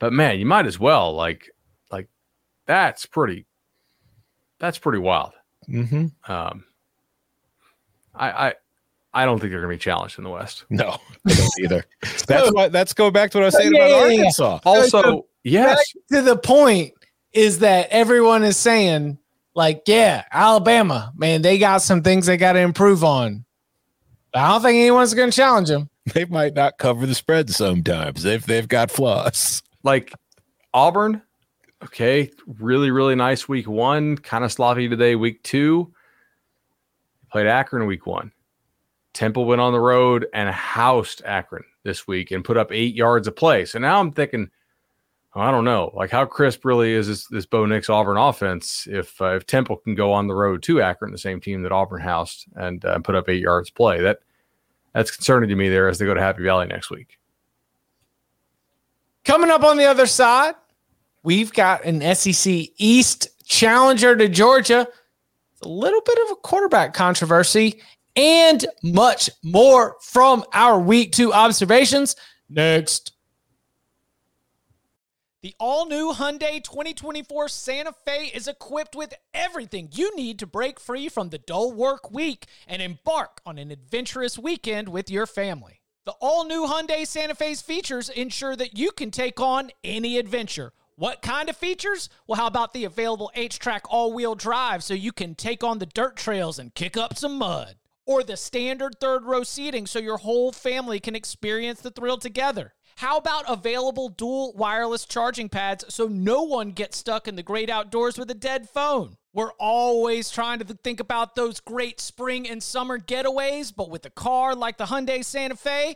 But 0.00 0.12
man, 0.12 0.40
you 0.40 0.46
might 0.46 0.66
as 0.66 0.80
well 0.80 1.14
like 1.14 1.48
like 1.92 2.08
that's 2.66 3.06
pretty. 3.06 3.46
That's 4.58 4.78
pretty 4.78 4.98
wild. 4.98 5.32
Mm-hmm. 5.68 6.30
Um, 6.30 6.64
I 8.14 8.30
I 8.48 8.54
I 9.14 9.24
don't 9.24 9.38
think 9.38 9.50
they're 9.50 9.60
going 9.60 9.72
to 9.72 9.78
be 9.78 9.82
challenged 9.82 10.18
in 10.18 10.24
the 10.24 10.30
West. 10.30 10.64
No, 10.70 10.98
I 11.26 11.34
don't 11.34 11.50
either. 11.64 11.84
that's 12.26 12.52
why. 12.52 12.68
That's 12.68 12.92
go 12.92 13.10
back 13.10 13.30
to 13.32 13.38
what 13.38 13.44
I 13.44 13.46
was 13.46 13.56
saying 13.56 13.74
yeah, 13.74 13.86
about 13.86 13.90
yeah, 13.90 14.16
Arkansas. 14.16 14.54
Yeah. 14.54 14.60
Also, 14.70 15.26
yes. 15.44 15.92
to 16.12 16.22
the 16.22 16.36
point 16.36 16.92
is 17.32 17.60
that 17.60 17.88
everyone 17.90 18.44
is 18.44 18.56
saying 18.56 19.18
like, 19.54 19.82
yeah, 19.86 20.24
Alabama, 20.30 21.12
man, 21.16 21.42
they 21.42 21.58
got 21.58 21.82
some 21.82 22.02
things 22.02 22.26
they 22.26 22.36
got 22.36 22.52
to 22.52 22.60
improve 22.60 23.02
on. 23.02 23.44
I 24.32 24.48
don't 24.52 24.62
think 24.62 24.76
anyone's 24.76 25.14
going 25.14 25.30
to 25.30 25.36
challenge 25.36 25.68
them. 25.68 25.90
They 26.14 26.24
might 26.24 26.54
not 26.54 26.78
cover 26.78 27.04
the 27.04 27.14
spread 27.14 27.50
sometimes 27.50 28.24
if 28.24 28.46
they've 28.46 28.68
got 28.68 28.90
flaws. 28.90 29.62
Like 29.82 30.12
Auburn, 30.72 31.22
okay, 31.82 32.30
really, 32.46 32.90
really 32.90 33.14
nice 33.14 33.48
week 33.48 33.68
one. 33.68 34.16
Kind 34.16 34.44
of 34.44 34.52
sloppy 34.52 34.88
today, 34.88 35.14
week 35.14 35.42
two. 35.42 35.92
Played 37.30 37.46
Akron 37.46 37.86
week 37.86 38.06
one. 38.06 38.32
Temple 39.12 39.46
went 39.46 39.60
on 39.60 39.72
the 39.72 39.80
road 39.80 40.26
and 40.32 40.48
housed 40.48 41.22
Akron 41.24 41.64
this 41.82 42.06
week 42.06 42.30
and 42.30 42.44
put 42.44 42.56
up 42.56 42.72
eight 42.72 42.94
yards 42.94 43.26
of 43.26 43.36
play. 43.36 43.64
So 43.64 43.78
now 43.78 44.00
I'm 44.00 44.12
thinking, 44.12 44.50
I 45.34 45.50
don't 45.50 45.64
know, 45.64 45.90
like 45.94 46.10
how 46.10 46.24
crisp 46.24 46.64
really 46.64 46.92
is 46.92 47.08
this, 47.08 47.26
this 47.26 47.46
Bo 47.46 47.66
Nix 47.66 47.88
Auburn 47.88 48.16
offense 48.16 48.86
if 48.90 49.20
uh, 49.20 49.36
if 49.36 49.46
Temple 49.46 49.76
can 49.76 49.94
go 49.94 50.12
on 50.12 50.26
the 50.26 50.34
road 50.34 50.62
to 50.64 50.80
Akron, 50.82 51.12
the 51.12 51.18
same 51.18 51.40
team 51.40 51.62
that 51.62 51.72
Auburn 51.72 52.00
housed, 52.00 52.46
and 52.56 52.84
uh, 52.84 52.98
put 53.00 53.14
up 53.14 53.28
eight 53.28 53.42
yards 53.42 53.70
play. 53.70 54.00
That 54.00 54.20
that's 54.94 55.10
concerning 55.10 55.48
to 55.50 55.56
me 55.56 55.68
there 55.68 55.88
as 55.88 55.98
they 55.98 56.06
go 56.06 56.14
to 56.14 56.20
Happy 56.20 56.42
Valley 56.42 56.66
next 56.66 56.90
week. 56.90 57.18
Coming 59.24 59.50
up 59.50 59.62
on 59.62 59.76
the 59.76 59.84
other 59.84 60.06
side, 60.06 60.54
we've 61.28 61.52
got 61.52 61.84
an 61.84 62.00
SEC 62.14 62.68
East 62.78 63.28
challenger 63.44 64.16
to 64.16 64.30
Georgia. 64.30 64.88
a 65.60 65.68
little 65.68 66.00
bit 66.00 66.18
of 66.24 66.30
a 66.30 66.36
quarterback 66.36 66.94
controversy 66.94 67.82
and 68.16 68.64
much 68.82 69.28
more 69.42 69.96
from 70.00 70.42
our 70.54 70.80
week 70.80 71.12
two 71.12 71.30
observations 71.34 72.16
next. 72.48 73.12
The 75.42 75.54
all 75.60 75.84
new 75.84 76.14
Hyundai 76.14 76.64
2024 76.64 77.48
Santa 77.48 77.92
Fe 78.06 78.30
is 78.32 78.48
equipped 78.48 78.96
with 78.96 79.12
everything 79.34 79.90
you 79.92 80.16
need 80.16 80.38
to 80.38 80.46
break 80.46 80.80
free 80.80 81.10
from 81.10 81.28
the 81.28 81.36
dull 81.36 81.72
work 81.72 82.10
week 82.10 82.46
and 82.66 82.80
embark 82.80 83.42
on 83.44 83.58
an 83.58 83.70
adventurous 83.70 84.38
weekend 84.38 84.88
with 84.88 85.10
your 85.10 85.26
family. 85.26 85.82
The 86.06 86.12
all 86.22 86.46
new 86.46 86.66
Hyundai 86.66 87.06
Santa 87.06 87.34
Fe's 87.34 87.60
features 87.60 88.08
ensure 88.08 88.56
that 88.56 88.78
you 88.78 88.92
can 88.92 89.10
take 89.10 89.38
on 89.40 89.70
any 89.84 90.16
adventure. 90.16 90.72
What 90.98 91.22
kind 91.22 91.48
of 91.48 91.56
features? 91.56 92.08
Well, 92.26 92.40
how 92.40 92.48
about 92.48 92.72
the 92.72 92.84
available 92.84 93.30
H 93.36 93.60
track 93.60 93.84
all 93.88 94.12
wheel 94.12 94.34
drive 94.34 94.82
so 94.82 94.94
you 94.94 95.12
can 95.12 95.36
take 95.36 95.62
on 95.62 95.78
the 95.78 95.86
dirt 95.86 96.16
trails 96.16 96.58
and 96.58 96.74
kick 96.74 96.96
up 96.96 97.16
some 97.16 97.38
mud? 97.38 97.76
Or 98.04 98.24
the 98.24 98.36
standard 98.36 98.96
third 98.98 99.24
row 99.24 99.44
seating 99.44 99.86
so 99.86 100.00
your 100.00 100.16
whole 100.16 100.50
family 100.50 100.98
can 100.98 101.14
experience 101.14 101.80
the 101.80 101.92
thrill 101.92 102.18
together? 102.18 102.74
How 102.96 103.16
about 103.16 103.44
available 103.48 104.08
dual 104.08 104.54
wireless 104.54 105.04
charging 105.04 105.48
pads 105.48 105.84
so 105.88 106.08
no 106.08 106.42
one 106.42 106.72
gets 106.72 106.96
stuck 106.96 107.28
in 107.28 107.36
the 107.36 107.44
great 107.44 107.70
outdoors 107.70 108.18
with 108.18 108.28
a 108.32 108.34
dead 108.34 108.68
phone? 108.68 109.18
We're 109.32 109.52
always 109.52 110.30
trying 110.30 110.58
to 110.58 110.64
think 110.64 110.98
about 110.98 111.36
those 111.36 111.60
great 111.60 112.00
spring 112.00 112.48
and 112.48 112.60
summer 112.60 112.98
getaways, 112.98 113.72
but 113.72 113.88
with 113.88 114.04
a 114.04 114.10
car 114.10 114.56
like 114.56 114.78
the 114.78 114.86
Hyundai 114.86 115.24
Santa 115.24 115.54
Fe, 115.54 115.94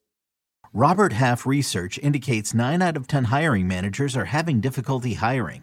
Robert 0.72 1.12
Half 1.12 1.46
research 1.46 2.00
indicates 2.00 2.52
9 2.52 2.82
out 2.82 2.96
of 2.96 3.06
10 3.06 3.22
hiring 3.24 3.68
managers 3.68 4.16
are 4.16 4.24
having 4.24 4.60
difficulty 4.60 5.14
hiring. 5.14 5.62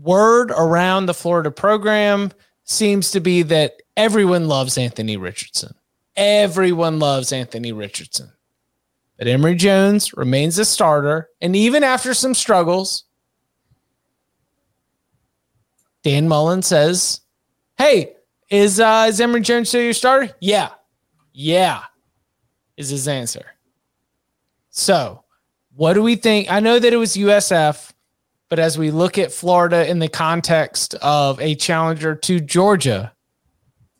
word 0.00 0.50
around 0.50 1.06
the 1.06 1.14
Florida 1.14 1.50
program 1.50 2.32
seems 2.64 3.10
to 3.12 3.20
be 3.20 3.42
that 3.42 3.74
everyone 3.96 4.48
loves 4.48 4.76
Anthony 4.78 5.16
Richardson. 5.16 5.74
Everyone 6.16 6.98
loves 6.98 7.32
Anthony 7.32 7.72
Richardson. 7.72 8.32
But 9.18 9.28
Emory 9.28 9.54
Jones 9.54 10.12
remains 10.14 10.58
a 10.58 10.64
starter. 10.64 11.30
And 11.40 11.56
even 11.56 11.82
after 11.82 12.12
some 12.12 12.34
struggles, 12.34 13.04
Dan 16.02 16.28
Mullen 16.28 16.62
says, 16.62 17.20
Hey, 17.78 18.12
is, 18.50 18.80
uh, 18.80 19.06
is 19.08 19.20
Emory 19.20 19.40
Jones 19.40 19.68
still 19.68 19.82
your 19.82 19.92
starter? 19.92 20.34
Yeah. 20.40 20.70
Yeah, 21.38 21.82
is 22.78 22.88
his 22.88 23.08
answer. 23.08 23.44
So, 24.70 25.22
what 25.74 25.92
do 25.92 26.02
we 26.02 26.16
think? 26.16 26.50
I 26.50 26.60
know 26.60 26.78
that 26.78 26.94
it 26.94 26.96
was 26.96 27.14
USF, 27.14 27.92
but 28.48 28.58
as 28.58 28.78
we 28.78 28.90
look 28.90 29.18
at 29.18 29.32
Florida 29.32 29.88
in 29.88 29.98
the 29.98 30.08
context 30.08 30.94
of 30.96 31.40
a 31.40 31.54
challenger 31.54 32.14
to 32.14 32.40
Georgia, 32.40 33.12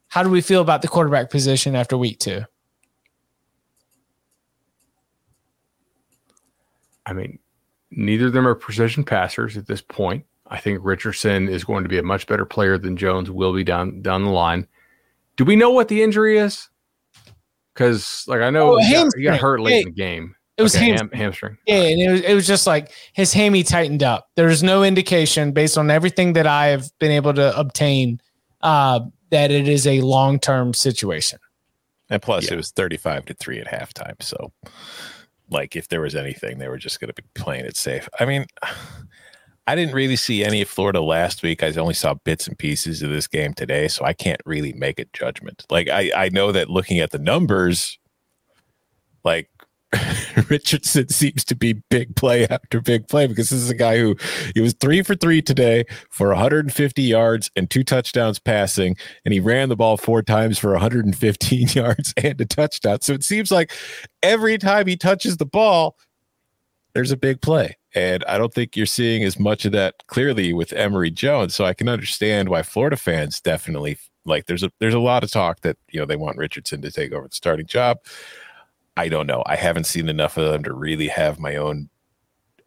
how 0.09 0.23
do 0.23 0.31
we 0.31 0.41
feel 0.41 0.61
about 0.61 0.83
the 0.83 0.89
quarterback 0.89 1.31
position 1.31 1.75
after 1.75 1.99
week 1.99 2.19
two? 2.19 2.45
I 7.05 7.13
mean, 7.13 7.39
neither 7.91 8.27
of 8.27 8.33
them 8.33 8.47
are 8.47 8.55
precision 8.55 9.05
passers 9.05 9.57
at 9.57 9.67
this 9.67 9.81
point. 9.81 10.25
I 10.49 10.59
think 10.59 10.81
Richardson 10.83 11.49
is 11.49 11.65
going 11.65 11.83
to 11.83 11.89
be 11.89 11.99
a 11.99 12.03
much 12.03 12.27
better 12.27 12.45
player 12.45 12.79
than 12.79 12.97
Jones 12.97 13.31
will 13.31 13.53
be 13.53 13.65
down 13.65 14.01
down 14.03 14.25
the 14.25 14.31
line. 14.31 14.67
Do 15.37 15.45
we 15.45 15.57
know 15.57 15.71
what 15.71 15.89
the 15.89 16.03
injury 16.03 16.39
is? 16.39 16.69
Because 17.75 18.25
like 18.29 18.41
I 18.41 18.51
know 18.51 18.75
oh, 18.75 18.79
he, 18.79 18.93
got, 18.93 19.09
he, 19.17 19.23
got, 19.25 19.41
hurt 19.41 19.61
late 19.61 19.73
hey, 19.73 19.81
in 19.81 19.85
the 19.87 19.91
game. 19.91 20.36
It 20.57 20.63
was 20.63 20.75
okay, 20.75 20.93
ham- 20.93 21.11
hamstring. 21.13 21.59
Yeah, 21.67 21.83
and 21.83 22.01
it 22.01 22.11
was 22.11 22.21
it 22.23 22.35
was 22.35 22.47
just 22.47 22.67
like 22.67 22.91
his 23.13 23.33
hammy 23.33 23.63
tightened 23.63 24.03
up. 24.03 24.31
There's 24.37 24.63
no 24.63 24.83
indication 24.83 25.53
based 25.53 25.77
on 25.77 25.91
everything 25.91 26.33
that 26.33 26.47
I 26.47 26.69
have 26.69 26.91
been 26.99 27.11
able 27.11 27.35
to 27.35 27.59
obtain 27.59 28.21
uh, 28.63 29.01
that 29.31 29.51
it 29.51 29.69
is 29.69 29.87
a 29.87 30.01
long 30.01 30.39
term 30.39 30.73
situation. 30.73 31.39
And 32.09 32.23
plus, 32.23 32.47
yeah. 32.47 32.55
it 32.55 32.57
was 32.57 32.71
35 32.71 33.27
to 33.27 33.35
three 33.35 33.59
at 33.61 33.67
halftime. 33.67 34.23
So, 34.23 34.53
like, 35.51 35.77
if 35.77 35.89
there 35.89 36.01
was 36.01 36.15
anything, 36.15 36.59
they 36.59 36.69
were 36.69 36.79
just 36.79 37.01
going 37.01 37.09
to 37.09 37.15
be 37.15 37.29
playing 37.35 37.65
it 37.65 37.77
safe. 37.77 38.09
I 38.19 38.25
mean, 38.25 38.47
I 39.69 39.75
didn't 39.75 39.95
really 39.95 40.15
see 40.15 40.45
any 40.45 40.63
of 40.63 40.69
Florida 40.69 41.01
last 41.01 41.43
week. 41.43 41.61
I 41.61 41.73
only 41.73 41.95
saw 41.95 42.15
bits 42.15 42.47
and 42.47 42.57
pieces 42.57 43.03
of 43.03 43.11
this 43.11 43.27
game 43.27 43.53
today, 43.53 43.89
so 43.89 44.05
I 44.05 44.13
can't 44.13 44.41
really 44.47 44.73
make 44.73 45.01
a 45.01 45.07
judgment. 45.13 45.67
Like, 45.71 45.89
I, 45.89 46.13
I 46.15 46.29
know 46.29 46.53
that 46.53 46.71
looking 46.71 47.01
at 47.01 47.11
the 47.11 47.19
numbers, 47.19 47.99
like 49.25 49.51
Richardson 50.49 51.09
seems 51.09 51.45
to 51.45 51.55
be 51.57 51.75
big 51.91 52.15
play 52.17 52.47
after 52.49 52.81
big 52.81 53.09
play 53.09 53.27
because 53.27 53.51
this 53.51 53.61
is 53.61 53.71
a 53.71 53.75
guy 53.75 53.99
who 53.99 54.17
he 54.55 54.61
was 54.61 54.75
three 54.75 55.03
for 55.03 55.15
three 55.15 55.43
today 55.43 55.85
for 56.11 56.29
150 56.29 57.03
yards 57.03 57.51
and 57.57 57.71
two 57.71 57.85
touchdowns 57.85 58.39
passing, 58.39 58.97
and 59.25 59.35
he 59.35 59.41
ran 59.41 59.69
the 59.69 59.77
ball 59.77 59.97
four 59.97 60.23
times 60.23 60.59
for 60.59 60.73
115 60.73 61.69
yards 61.75 62.15
and 62.17 62.41
a 62.41 62.45
touchdown. 62.45 63.01
So 63.01 63.13
it 63.13 63.25
seems 63.25 63.51
like 63.51 63.73
every 64.23 64.59
time 64.59 64.87
he 64.87 64.97
touches 64.97 65.37
the 65.37 65.47
ball, 65.47 65.97
there's 66.95 67.13
a 67.13 67.17
big 67.17 67.43
play. 67.43 67.77
And 67.95 68.25
I 68.25 68.39
don't 68.39 68.53
think 68.53 68.77
you're 68.77 68.87
seeing 68.87 69.23
as 69.23 69.39
much 69.39 69.65
of 69.65 69.73
that 69.73 70.07
clearly 70.07 70.53
with 70.53 70.73
Emory 70.73 71.11
Jones. 71.11 71.55
So 71.55 71.65
I 71.65 71.75
can 71.75 71.89
understand 71.89 72.49
why 72.49 72.63
Florida 72.63 72.97
fans 72.97 73.41
definitely 73.41 73.99
like 74.27 74.47
there's 74.47 74.63
a 74.63 74.71
there's 74.81 74.95
a 74.95 74.99
lot 74.99 75.25
of 75.25 75.31
talk 75.31 75.61
that 75.61 75.77
you 75.91 76.01
know 76.01 76.07
they 76.07 76.17
want 76.17 76.37
Richardson 76.37 76.83
to 76.83 76.91
take 76.91 77.13
over 77.13 77.29
the 77.29 77.35
starting 77.35 77.67
job. 77.67 77.99
I 78.97 79.09
don't 79.09 79.27
know. 79.27 79.43
I 79.47 79.57
haven't 79.57 79.85
seen 79.85 80.09
enough 80.09 80.37
of 80.37 80.51
them 80.51 80.65
to 80.65 80.73
really 80.73 81.09
have 81.09 81.39
my 81.39 81.57
own 81.57 81.91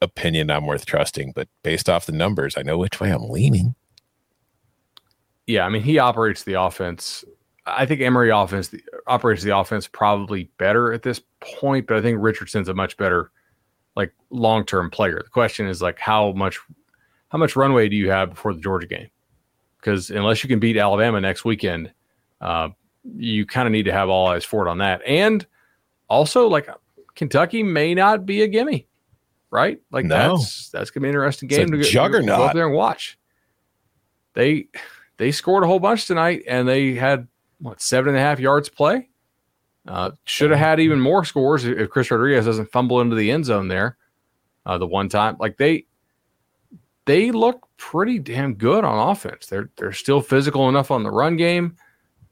opinion 0.02 0.52
I'm 0.52 0.66
worth 0.66 0.86
trusting, 0.86 1.34
but 1.36 1.48
based 1.64 1.90
off 1.90 2.06
the 2.06 2.12
numbers, 2.12 2.56
I 2.56 2.62
know 2.62 2.78
which 2.78 3.00
way 3.00 3.12
I'm 3.12 3.30
leaning. 3.30 3.76
Yeah, 5.48 5.66
I 5.66 5.70
mean, 5.70 5.82
he 5.82 5.98
operates 5.98 6.44
the 6.44 6.54
offense. 6.54 7.26
I 7.66 7.86
think 7.86 8.02
Emory 8.02 8.30
offense 8.30 8.68
the, 8.68 8.84
operates 9.08 9.44
the 9.44 9.58
offense 9.58 9.88
probably 9.88 10.52
better 10.58 10.94
at 10.94 11.02
this 11.02 11.22
point, 11.40 11.88
but 11.88 11.98
I 11.98 12.02
think 12.02 12.20
Richardson's 12.22 12.70
a 12.70 12.74
much 12.74 12.96
better 12.98 13.32
like 13.96 14.14
long-term 14.30 14.92
player. 14.92 15.22
The 15.24 15.30
question 15.30 15.68
is 15.68 15.82
like 15.82 15.98
how 15.98 16.32
much 16.34 16.60
how 17.30 17.38
much 17.38 17.56
runway 17.56 17.90
do 17.90 17.96
you 17.96 18.10
have 18.10 18.30
before 18.30 18.54
the 18.54 18.62
Georgia 18.62 18.88
game? 18.88 19.10
Because 19.78 20.12
unless 20.12 20.44
you 20.44 20.48
can 20.48 20.60
beat 20.60 20.78
Alabama 20.78 21.20
next 21.20 21.46
weekend, 21.46 21.92
uh, 22.42 22.70
you 23.16 23.46
kind 23.46 23.68
of 23.68 23.72
need 23.72 23.84
to 23.84 23.92
have 23.92 24.10
all 24.10 24.28
eyes 24.28 24.46
forward 24.46 24.70
on 24.70 24.78
that. 24.78 25.02
And– 25.06 25.46
also 26.10 26.48
like 26.48 26.68
Kentucky 27.16 27.64
may 27.64 27.94
not 27.94 28.26
be 28.26 28.42
a 28.42 28.48
gimme, 28.48 28.88
right? 29.52 29.80
Like 29.92 30.06
no. 30.06 30.38
that's 30.38 30.70
that's 30.70 30.92
gonna 30.92 31.04
be 31.04 31.10
an 31.10 31.16
interesting 31.16 31.50
game 31.50 31.72
to 31.72 31.84
juggernaut. 31.84 32.38
go 32.38 32.44
up 32.44 32.54
there 32.54 32.68
and 32.68 32.76
watch. 32.76 33.18
They 34.34 34.68
they 35.18 35.32
scored 35.32 35.64
a 35.64 35.68
whole 35.68 35.80
bunch 35.80 36.08
tonight, 36.08 36.44
and 36.48 36.68
they 36.68 36.94
had 36.94 37.28
what 37.60 37.82
seven 37.82 38.10
and 38.10 38.18
a 38.18 38.22
half 38.22 38.40
yards 38.40 38.70
play. 38.70 39.10
Uh, 39.88 40.12
should 40.26 40.52
have 40.52 40.60
had 40.60 40.80
even 40.80 41.00
more 41.00 41.26
scores 41.26 41.66
if 41.66 41.90
Chris 41.90 42.12
Rodriguez 42.12 42.46
doesn't 42.46 42.72
fumble 42.72 43.02
into 43.02 43.16
the 43.16 43.32
end 43.32 43.46
zone 43.46 43.68
there. 43.68 43.98
Uh, 44.66 44.78
the 44.78 44.88
one 44.88 45.10
time, 45.10 45.36
like 45.40 45.58
they 45.58 45.86
they 47.06 47.32
look 47.32 47.68
pretty 47.78 48.20
damn 48.20 48.54
good 48.54 48.84
on 48.84 49.10
offense. 49.10 49.48
They're 49.48 49.70
they're 49.78 49.94
still 49.94 50.22
physical 50.22 50.70
enough 50.70 50.92
on 50.92 51.04
the 51.04 51.12
run 51.12 51.38
game. 51.38 51.76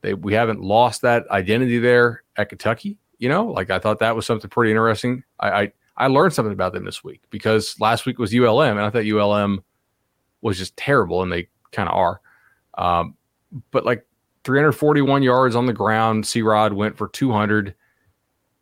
They 0.02 0.14
we 0.14 0.34
haven't 0.34 0.60
lost 0.60 1.02
that 1.02 1.28
identity 1.30 1.78
there 1.78 2.22
at 2.36 2.48
Kentucky. 2.48 2.96
You 3.18 3.28
know, 3.28 3.46
like 3.46 3.70
I 3.70 3.78
thought 3.78 3.98
that 3.98 4.14
was 4.14 4.26
something 4.26 4.48
pretty 4.48 4.70
interesting. 4.70 5.24
I, 5.40 5.50
I, 5.50 5.72
I 5.96 6.06
learned 6.06 6.32
something 6.32 6.52
about 6.52 6.72
them 6.72 6.84
this 6.84 7.02
week 7.02 7.22
because 7.30 7.78
last 7.80 8.06
week 8.06 8.18
was 8.18 8.34
ULM, 8.34 8.76
and 8.76 8.80
I 8.80 8.90
thought 8.90 9.04
ULM 9.04 9.62
was 10.40 10.56
just 10.56 10.76
terrible, 10.76 11.22
and 11.22 11.32
they 11.32 11.48
kind 11.72 11.88
of 11.88 11.96
are. 11.96 12.20
Um, 12.76 13.16
but 13.72 13.84
like 13.84 14.06
341 14.44 15.22
yards 15.22 15.56
on 15.56 15.66
the 15.66 15.72
ground, 15.72 16.26
C 16.26 16.42
Rod 16.42 16.72
went 16.72 16.96
for 16.96 17.08
200. 17.08 17.74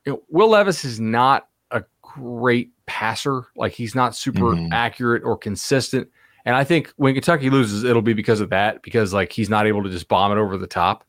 You 0.04 0.12
know, 0.12 0.22
Will 0.30 0.48
Levis 0.48 0.84
is 0.84 0.98
not 0.98 1.48
a 1.70 1.84
great 2.02 2.72
passer. 2.86 3.46
Like 3.56 3.72
he's 3.72 3.94
not 3.94 4.16
super 4.16 4.40
mm-hmm. 4.40 4.72
accurate 4.72 5.22
or 5.22 5.36
consistent. 5.36 6.08
And 6.44 6.54
I 6.54 6.64
think 6.64 6.92
when 6.96 7.12
Kentucky 7.14 7.50
loses, 7.50 7.84
it'll 7.84 8.02
be 8.02 8.14
because 8.14 8.40
of 8.40 8.50
that, 8.50 8.82
because 8.82 9.12
like 9.12 9.32
he's 9.32 9.50
not 9.50 9.66
able 9.66 9.82
to 9.82 9.90
just 9.90 10.08
bomb 10.08 10.32
it 10.32 10.38
over 10.38 10.56
the 10.56 10.66
top. 10.66 11.04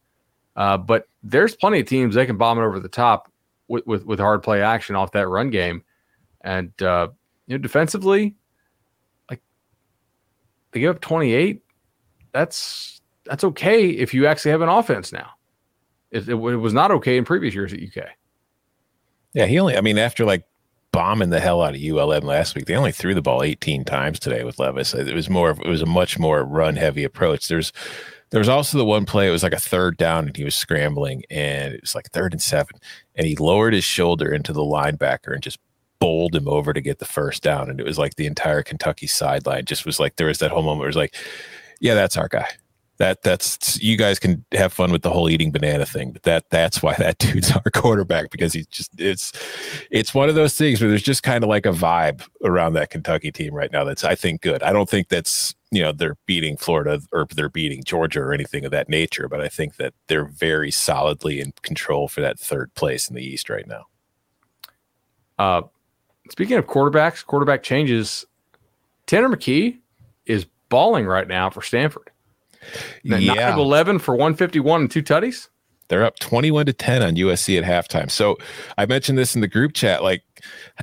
Uh, 0.55 0.77
but 0.77 1.07
there's 1.23 1.55
plenty 1.55 1.79
of 1.79 1.85
teams 1.85 2.15
they 2.15 2.25
can 2.25 2.37
bomb 2.37 2.57
it 2.57 2.63
over 2.63 2.79
the 2.79 2.89
top 2.89 3.31
with, 3.67 3.85
with, 3.85 4.05
with 4.05 4.19
hard 4.19 4.43
play 4.43 4.61
action 4.61 4.95
off 4.95 5.11
that 5.11 5.27
run 5.27 5.49
game. 5.49 5.83
And 6.41 6.71
uh, 6.81 7.09
you 7.47 7.57
know, 7.57 7.61
defensively, 7.61 8.35
like 9.29 9.41
they 10.71 10.81
give 10.81 10.95
up 10.95 11.01
28. 11.01 11.61
That's 12.33 13.01
that's 13.25 13.43
okay 13.43 13.89
if 13.89 14.13
you 14.13 14.27
actually 14.27 14.51
have 14.51 14.61
an 14.61 14.69
offense 14.69 15.11
now. 15.11 15.31
It, 16.11 16.29
it, 16.29 16.35
it 16.35 16.35
was 16.35 16.73
not 16.73 16.91
okay 16.91 17.17
in 17.17 17.25
previous 17.25 17.53
years 17.53 17.73
at 17.73 17.79
UK. 17.79 18.09
Yeah, 19.33 19.45
he 19.45 19.59
only. 19.59 19.75
I 19.75 19.81
mean, 19.81 19.97
after 19.97 20.23
like 20.23 20.45
bombing 20.97 21.29
the 21.29 21.39
hell 21.39 21.61
out 21.61 21.75
of 21.75 21.81
ULM 21.81 22.23
last 22.23 22.55
week. 22.55 22.65
They 22.65 22.75
only 22.75 22.91
threw 22.91 23.13
the 23.13 23.21
ball 23.21 23.43
18 23.43 23.85
times 23.85 24.19
today 24.19 24.43
with 24.43 24.57
Levis. 24.57 24.95
It 24.95 25.13
was 25.13 25.29
more 25.29 25.51
it 25.51 25.67
was 25.67 25.83
a 25.83 25.85
much 25.85 26.17
more 26.17 26.43
run 26.43 26.75
heavy 26.75 27.03
approach. 27.03 27.47
There's 27.47 27.71
there 28.31 28.39
was 28.39 28.49
also 28.49 28.79
the 28.79 28.85
one 28.85 29.05
play, 29.05 29.27
it 29.27 29.31
was 29.31 29.43
like 29.43 29.53
a 29.53 29.59
third 29.59 29.95
down 29.95 30.25
and 30.25 30.35
he 30.35 30.43
was 30.43 30.55
scrambling 30.55 31.23
and 31.29 31.75
it 31.75 31.81
was 31.81 31.93
like 31.93 32.09
third 32.09 32.33
and 32.33 32.41
seven. 32.41 32.79
And 33.17 33.27
he 33.27 33.35
lowered 33.35 33.73
his 33.73 33.83
shoulder 33.83 34.31
into 34.31 34.53
the 34.53 34.61
linebacker 34.61 35.33
and 35.33 35.41
just 35.41 35.59
bowled 35.99 36.35
him 36.35 36.47
over 36.47 36.71
to 36.71 36.81
get 36.81 36.99
the 36.99 37.05
first 37.05 37.43
down. 37.43 37.69
And 37.69 37.79
it 37.79 37.85
was 37.85 37.97
like 37.97 38.15
the 38.15 38.27
entire 38.27 38.63
Kentucky 38.63 39.07
sideline 39.07 39.65
just 39.65 39.85
was 39.85 39.99
like, 39.99 40.15
there 40.15 40.27
was 40.27 40.37
that 40.39 40.51
whole 40.51 40.61
moment 40.61 40.79
where 40.79 40.87
it 40.87 40.89
was 40.89 40.95
like, 40.95 41.15
yeah, 41.79 41.95
that's 41.95 42.15
our 42.15 42.27
guy. 42.27 42.47
That 42.97 43.21
that's 43.21 43.79
you 43.81 43.95
guys 43.95 44.17
can 44.17 44.43
have 44.53 44.73
fun 44.73 44.91
with 44.91 45.03
the 45.03 45.11
whole 45.11 45.29
eating 45.29 45.51
banana 45.51 45.85
thing, 45.85 46.11
but 46.11 46.23
that 46.23 46.49
that's 46.49 46.81
why 46.81 46.95
that 46.95 47.17
dude's 47.19 47.51
our 47.51 47.71
quarterback 47.73 48.31
because 48.31 48.53
he's 48.53 48.67
just 48.67 48.91
it's 48.99 49.31
it's 49.91 50.13
one 50.13 50.29
of 50.29 50.35
those 50.35 50.55
things 50.55 50.81
where 50.81 50.89
there's 50.89 51.03
just 51.03 51.21
kind 51.21 51.43
of 51.43 51.49
like 51.49 51.65
a 51.65 51.71
vibe 51.71 52.27
around 52.43 52.73
that 52.73 52.89
Kentucky 52.89 53.31
team 53.31 53.53
right 53.53 53.71
now 53.71 53.83
that's 53.83 54.03
I 54.03 54.15
think 54.15 54.41
good. 54.41 54.63
I 54.63 54.71
don't 54.73 54.89
think 54.89 55.09
that's 55.09 55.53
you 55.71 55.81
know 55.81 55.91
they're 55.91 56.17
beating 56.25 56.57
Florida 56.57 56.99
or 57.11 57.27
they're 57.35 57.49
beating 57.49 57.83
Georgia 57.83 58.21
or 58.21 58.33
anything 58.33 58.65
of 58.65 58.71
that 58.71 58.89
nature, 58.89 59.27
but 59.27 59.41
I 59.41 59.47
think 59.47 59.75
that 59.75 59.93
they're 60.07 60.25
very 60.25 60.71
solidly 60.71 61.39
in 61.39 61.53
control 61.61 62.07
for 62.07 62.21
that 62.21 62.39
third 62.39 62.73
place 62.73 63.09
in 63.09 63.15
the 63.15 63.23
East 63.23 63.49
right 63.49 63.67
now. 63.67 63.85
Uh, 65.37 65.61
speaking 66.29 66.57
of 66.57 66.65
quarterbacks, 66.65 67.25
quarterback 67.25 67.63
changes. 67.63 68.25
Tanner 69.05 69.29
McKee 69.29 69.77
is 70.25 70.45
balling 70.69 71.05
right 71.05 71.27
now 71.27 71.49
for 71.49 71.61
Stanford. 71.61 72.11
Yeah. 73.03 73.33
9 73.33 73.53
of 73.53 73.59
11 73.59 73.99
for 73.99 74.15
151 74.15 74.81
and 74.81 74.91
two 74.91 75.03
tutties. 75.03 75.47
They're 75.89 76.03
up 76.03 76.19
21 76.19 76.65
to 76.65 76.73
10 76.73 77.01
on 77.01 77.15
USC 77.15 77.57
at 77.57 77.63
halftime. 77.63 78.11
So 78.11 78.37
I 78.77 78.85
mentioned 78.85 79.17
this 79.17 79.35
in 79.35 79.41
the 79.41 79.47
group 79.47 79.73
chat. 79.73 80.03
Like 80.03 80.23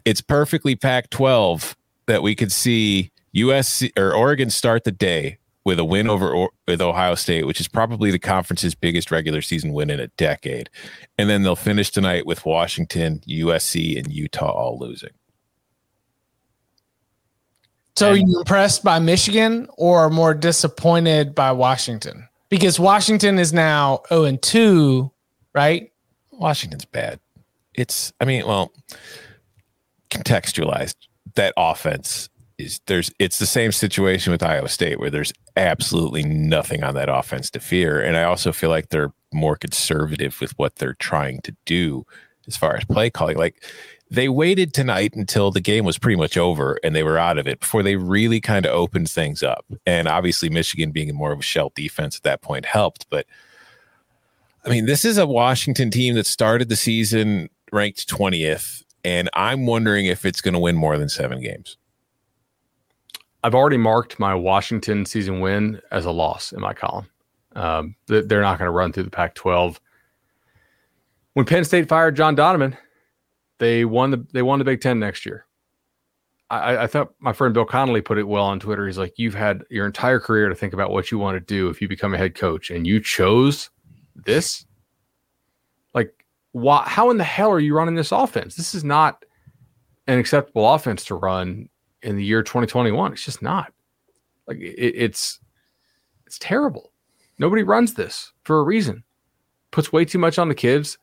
it's 0.05 0.21
perfectly 0.21 0.77
Pac 0.77 1.11
12 1.11 1.77
that 2.07 2.23
we 2.23 2.35
could 2.35 2.53
see 2.53 3.11
USC 3.35 3.91
or 3.99 4.15
Oregon 4.15 4.51
start 4.51 4.85
the 4.85 4.93
day 4.93 5.39
with 5.65 5.79
a 5.79 5.85
win 5.85 6.09
over 6.09 6.49
with 6.69 6.81
Ohio 6.81 7.15
State, 7.15 7.47
which 7.47 7.61
is 7.61 7.69
probably 7.69 8.11
the 8.11 8.19
conference's 8.19 8.75
biggest 8.75 9.11
regular 9.11 9.41
season 9.41 9.73
win 9.73 9.91
in 9.91 9.99
a 9.99 10.09
decade. 10.09 10.69
And 11.19 11.29
then 11.29 11.43
they'll 11.43 11.57
finish 11.57 11.91
tonight 11.91 12.27
with 12.27 12.45
Washington, 12.45 13.21
USC, 13.27 13.99
and 13.99 14.13
Utah 14.13 14.51
all 14.51 14.79
losing. 14.79 15.11
So 17.97 18.13
and, 18.13 18.29
you 18.29 18.39
impressed 18.39 18.83
by 18.83 18.99
Michigan 18.99 19.69
or 19.77 20.11
more 20.11 20.35
disappointed 20.35 21.35
by 21.35 21.53
Washington? 21.53 22.29
Because 22.49 22.79
Washington 22.79 23.39
is 23.39 23.53
now 23.53 24.03
0 24.09 24.25
and 24.25 24.43
2, 24.43 25.11
right? 25.55 25.91
Washington's 26.33 26.85
bad. 26.85 27.21
It's 27.75 28.13
I 28.21 28.25
mean, 28.25 28.47
well, 28.47 28.73
contextualized 30.11 30.97
that 31.35 31.53
offense 31.57 32.29
is 32.59 32.81
there's 32.87 33.11
it's 33.19 33.39
the 33.39 33.47
same 33.47 33.73
situation 33.73 34.31
with 34.31 34.43
Iowa 34.43 34.69
State 34.69 35.01
where 35.01 35.11
there's 35.11 35.33
absolutely 35.57 36.23
nothing 36.23 36.85
on 36.85 36.95
that 36.95 37.09
offense 37.09 37.51
to 37.51 37.61
fear. 37.61 38.01
And 38.01 38.17
I 38.17 38.25
also 38.25 38.53
feel 38.53 38.71
like 38.71 38.89
they're 38.89 39.13
more 39.33 39.57
conservative 39.57 40.41
with 40.41 40.57
what 40.59 40.77
they're 40.77 40.95
trying 40.95 41.41
to 41.43 41.57
do 41.65 42.07
as 42.47 42.57
far 42.57 42.77
as 42.77 42.85
play 42.85 43.11
calling. 43.11 43.37
Like 43.37 43.65
they 44.15 44.29
waited 44.29 44.73
tonight 44.73 45.15
until 45.15 45.51
the 45.51 45.61
game 45.61 45.85
was 45.85 45.99
pretty 45.99 46.17
much 46.17 46.37
over 46.37 46.79
and 46.83 46.95
they 46.95 47.03
were 47.03 47.19
out 47.19 47.39
of 47.39 47.47
it 47.47 47.61
before 47.61 47.83
they 47.83 47.97
really 47.97 48.41
kind 48.41 48.65
of 48.67 48.73
opened 48.73 49.11
things 49.11 49.43
up. 49.43 49.65
And 49.87 50.09
obviously, 50.09 50.49
Michigan 50.49 50.91
being 50.91 51.15
more 51.15 51.33
of 51.33 51.41
a 51.41 51.43
shell 51.43 51.73
defense 51.75 52.17
at 52.17 52.23
that 52.23 52.43
point 52.43 52.65
helped. 52.65 53.07
But 53.11 53.27
I 54.65 54.71
mean, 54.71 54.87
this 54.87 55.05
is 55.05 55.19
a 55.19 55.27
Washington 55.27 55.91
team 55.91 56.15
that 56.15 56.27
started 56.27 56.69
the 56.69 56.77
season 56.77 57.51
ranked 57.73 58.09
20th. 58.09 58.83
And 59.05 59.29
I'm 59.35 59.67
wondering 59.67 60.07
if 60.07 60.25
it's 60.25 60.41
going 60.41 60.55
to 60.55 60.61
win 60.61 60.77
more 60.77 60.97
than 60.97 61.09
seven 61.11 61.43
games. 61.43 61.77
I've 63.43 63.55
already 63.55 63.77
marked 63.77 64.19
my 64.19 64.35
Washington 64.35 65.05
season 65.05 65.41
win 65.41 65.83
as 65.91 66.07
a 66.07 66.11
loss 66.11 66.53
in 66.53 66.61
my 66.61 66.73
column. 66.73 67.07
Um, 67.55 67.95
they're 68.07 68.41
not 68.41 68.59
going 68.59 68.67
to 68.67 68.71
run 68.71 68.93
through 68.93 69.03
the 69.03 69.11
Pac 69.11 69.35
12. 69.35 69.79
When 71.35 71.45
Penn 71.45 71.65
State 71.65 71.89
fired 71.89 72.17
John 72.17 72.35
Donovan, 72.35 72.77
they 73.59 73.85
won 73.85 74.11
the 74.11 74.27
they 74.33 74.43
won 74.43 74.59
the 74.59 74.65
Big 74.65 74.81
Ten 74.81 74.99
next 74.99 75.25
year. 75.25 75.47
I, 76.51 76.79
I 76.79 76.87
thought 76.87 77.15
my 77.21 77.33
friend 77.33 77.55
Bill 77.55 77.65
Connelly 77.65 78.03
put 78.03 78.19
it 78.19 78.29
well 78.29 78.45
on 78.45 78.61
Twitter. 78.61 78.87
He's 78.87 78.99
like, 78.99 79.15
"You've 79.17 79.35
had 79.35 79.65
your 79.71 79.87
entire 79.87 80.21
career 80.21 80.49
to 80.49 80.55
think 80.55 80.73
about 80.73 80.91
what 80.91 81.11
you 81.11 81.19
want 81.19 81.37
to 81.37 81.41
do 81.41 81.69
if 81.69 81.81
you 81.81 81.89
become 81.89 82.15
a 82.15 82.19
head 82.19 82.35
coach, 82.35 82.71
and 82.71 82.87
you 82.87 83.01
chose 83.01 83.71
this. 84.15 84.67
Like, 85.95 86.25
why? 86.53 86.85
How 86.87 87.11
in 87.11 87.17
the 87.17 87.25
hell 87.25 87.51
are 87.51 87.61
you 87.61 87.75
running 87.75 87.95
this 87.95 88.13
offense? 88.13 88.57
This 88.57 88.75
is 88.75 88.85
not 88.85 89.25
an 90.07 90.19
acceptable 90.19 90.73
offense 90.73 91.05
to 91.07 91.15
run 91.15 91.69
in 92.03 92.17
the 92.17 92.25
year 92.25 92.43
2021. 92.43 93.13
It's 93.13 93.25
just 93.25 93.41
not. 93.43 93.73
Like, 94.47 94.59
it, 94.59 94.93
it's 94.95 95.41
it's 96.27 96.39
terrible. 96.39 96.93
Nobody 97.39 97.63
runs 97.63 97.95
this 97.95 98.33
for 98.45 98.59
a 98.59 98.65
reason. 98.65 99.03
Puts 99.71 99.93
way 99.93 100.05
too 100.05 100.19
much 100.19 100.39
on 100.39 100.49
the 100.49 100.55
kids 100.55 100.99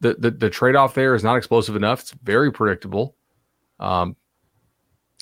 the 0.00 0.14
the, 0.18 0.30
the 0.30 0.50
trade 0.50 0.76
off 0.76 0.94
there 0.94 1.14
is 1.14 1.24
not 1.24 1.36
explosive 1.36 1.76
enough. 1.76 2.00
It's 2.00 2.12
very 2.22 2.52
predictable. 2.52 3.16
Um, 3.80 4.16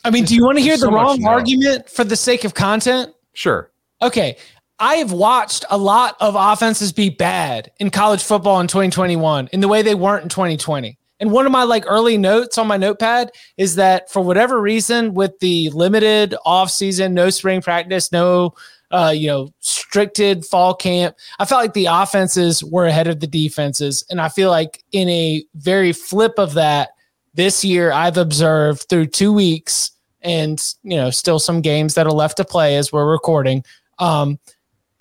I 0.05 0.11
mean, 0.11 0.25
do 0.25 0.35
you 0.35 0.45
want 0.45 0.59
to 0.59 0.63
hear 0.63 0.77
the 0.77 0.89
wrong 0.89 1.25
argument 1.27 1.89
for 1.91 2.05
the 2.05 2.17
sake 2.17 2.45
of 2.45 2.55
content? 2.55 3.13
Sure. 3.33 3.71
Okay. 4.03 4.37
I 4.79 4.97
have 4.97 5.11
watched 5.11 5.65
a 5.71 5.79
lot 5.79 6.17
of 6.21 6.37
offenses 6.39 6.93
be 6.93 7.09
bad 7.09 7.73
in 7.81 7.91
college 7.91 8.23
football 8.23 8.61
in 8.61 8.67
2021 8.67 9.49
in 9.53 9.61
the 9.61 9.69
way 9.69 9.81
they 9.81 9.95
weren't 9.95 10.25
in 10.25 10.29
2020. 10.29 10.99
And 11.19 11.33
one 11.33 11.47
of 11.47 11.53
my 11.53 11.63
like 11.63 11.85
early 11.87 12.19
notes 12.19 12.59
on 12.59 12.67
my 12.67 12.77
notepad 12.77 13.31
is 13.57 13.77
that 13.77 14.11
for 14.11 14.21
whatever 14.21 14.61
reason, 14.61 15.15
with 15.15 15.39
the 15.41 15.71
limited 15.71 16.35
off 16.45 16.71
season, 16.71 17.15
no 17.15 17.31
spring 17.31 17.63
practice, 17.63 18.13
no 18.13 18.55
uh, 18.91 19.13
you 19.15 19.29
know, 19.29 19.49
stricted 19.97 20.45
fall 20.45 20.75
camp. 20.75 21.17
I 21.39 21.47
felt 21.47 21.63
like 21.63 21.73
the 21.73 21.87
offenses 21.87 22.63
were 22.63 22.85
ahead 22.85 23.07
of 23.07 23.21
the 23.21 23.27
defenses. 23.27 24.05
And 24.11 24.21
I 24.21 24.29
feel 24.29 24.51
like 24.51 24.85
in 24.93 25.09
a 25.09 25.43
very 25.55 25.95
flip 25.95 26.35
of 26.37 26.53
that 26.53 26.91
this 27.33 27.65
year, 27.65 27.93
I've 27.93 28.19
observed 28.19 28.85
through 28.91 29.07
two 29.07 29.33
weeks 29.33 29.93
and, 30.21 30.63
you 30.83 30.99
know, 30.99 31.09
still 31.09 31.39
some 31.39 31.63
games 31.63 31.95
that 31.95 32.07
are 32.07 32.13
left 32.13 32.37
to 32.37 32.45
play 32.45 32.77
as 32.77 32.93
we're 32.93 33.11
recording. 33.11 33.65
Um, 33.99 34.39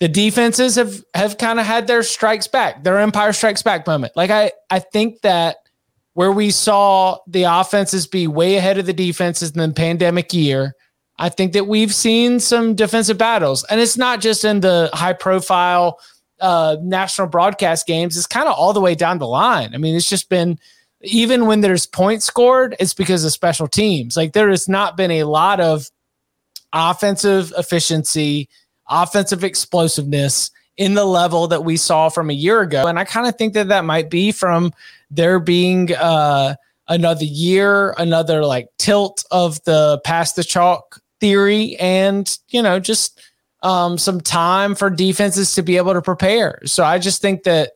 the 0.00 0.08
defenses 0.08 0.76
have 0.76 1.04
have 1.12 1.36
kind 1.36 1.60
of 1.60 1.66
had 1.66 1.86
their 1.86 2.02
strikes 2.02 2.48
back, 2.48 2.82
their 2.82 2.98
empire 2.98 3.34
strikes 3.34 3.62
back 3.62 3.86
moment. 3.86 4.14
Like 4.16 4.30
I, 4.30 4.52
I 4.70 4.78
think 4.78 5.20
that 5.20 5.56
where 6.14 6.32
we 6.32 6.50
saw 6.50 7.18
the 7.26 7.42
offenses 7.42 8.06
be 8.06 8.26
way 8.26 8.56
ahead 8.56 8.78
of 8.78 8.86
the 8.86 8.94
defenses 8.94 9.50
in 9.50 9.58
the 9.58 9.74
pandemic 9.74 10.32
year, 10.32 10.74
I 11.18 11.28
think 11.28 11.52
that 11.54 11.66
we've 11.66 11.94
seen 11.94 12.40
some 12.40 12.74
defensive 12.74 13.18
battles, 13.18 13.64
and 13.64 13.80
it's 13.80 13.96
not 13.96 14.20
just 14.20 14.44
in 14.44 14.60
the 14.60 14.90
high 14.92 15.14
profile 15.14 15.98
uh, 16.40 16.76
national 16.82 17.28
broadcast 17.28 17.86
games. 17.86 18.16
It's 18.16 18.26
kind 18.26 18.48
of 18.48 18.54
all 18.54 18.72
the 18.72 18.80
way 18.80 18.94
down 18.94 19.18
the 19.18 19.26
line. 19.26 19.74
I 19.74 19.78
mean, 19.78 19.94
it's 19.94 20.08
just 20.08 20.28
been 20.28 20.58
even 21.02 21.46
when 21.46 21.60
there's 21.60 21.86
points 21.86 22.24
scored, 22.24 22.76
it's 22.80 22.94
because 22.94 23.24
of 23.24 23.32
special 23.32 23.68
teams. 23.68 24.16
Like 24.16 24.32
there 24.32 24.50
has 24.50 24.68
not 24.68 24.96
been 24.96 25.10
a 25.10 25.24
lot 25.24 25.60
of 25.60 25.90
offensive 26.72 27.52
efficiency, 27.56 28.48
offensive 28.88 29.44
explosiveness 29.44 30.50
in 30.76 30.94
the 30.94 31.04
level 31.04 31.48
that 31.48 31.64
we 31.64 31.76
saw 31.76 32.08
from 32.08 32.28
a 32.28 32.34
year 32.34 32.60
ago. 32.60 32.86
And 32.86 32.98
I 32.98 33.04
kind 33.04 33.26
of 33.26 33.36
think 33.36 33.54
that 33.54 33.68
that 33.68 33.84
might 33.84 34.10
be 34.10 34.32
from 34.32 34.72
there 35.10 35.38
being 35.38 35.94
uh, 35.94 36.56
another 36.88 37.24
year, 37.24 37.94
another 37.98 38.44
like 38.44 38.68
tilt 38.78 39.24
of 39.30 39.62
the 39.64 40.00
past 40.04 40.36
the 40.36 40.44
chalk 40.44 41.00
theory 41.20 41.76
and, 41.76 42.38
you 42.48 42.62
know, 42.62 42.78
just 42.78 43.20
um, 43.62 43.98
some 43.98 44.20
time 44.20 44.74
for 44.74 44.90
defenses 44.90 45.54
to 45.54 45.62
be 45.62 45.76
able 45.76 45.92
to 45.92 46.02
prepare. 46.02 46.60
So 46.66 46.84
I 46.84 46.98
just 46.98 47.20
think 47.20 47.44
that, 47.44 47.72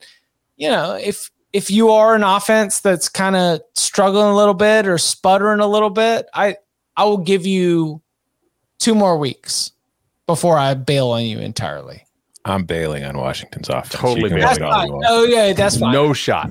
you 0.56 0.68
know, 0.68 0.94
if 0.94 1.30
if 1.52 1.70
you 1.70 1.90
are 1.90 2.14
an 2.14 2.22
offense 2.22 2.80
that's 2.80 3.08
kind 3.08 3.34
of 3.34 3.60
struggling 3.74 4.26
a 4.26 4.36
little 4.36 4.54
bit 4.54 4.86
or 4.86 4.98
sputtering 4.98 5.60
a 5.60 5.66
little 5.66 5.90
bit, 5.90 6.26
I 6.34 6.56
I 6.96 7.04
will 7.04 7.18
give 7.18 7.46
you 7.46 8.02
two 8.78 8.94
more 8.94 9.18
weeks 9.18 9.72
before 10.26 10.56
I 10.56 10.74
bail 10.74 11.08
on 11.08 11.24
you 11.24 11.38
entirely. 11.38 12.04
I'm 12.44 12.64
bailing 12.64 13.04
on 13.04 13.18
Washington's 13.18 13.68
offense. 13.68 13.94
Totally 13.94 14.30
bailing. 14.30 14.62
On. 14.62 15.02
Oh 15.06 15.24
yeah, 15.24 15.52
that's 15.52 15.78
fine. 15.78 15.92
No 15.92 16.14
shot. 16.14 16.50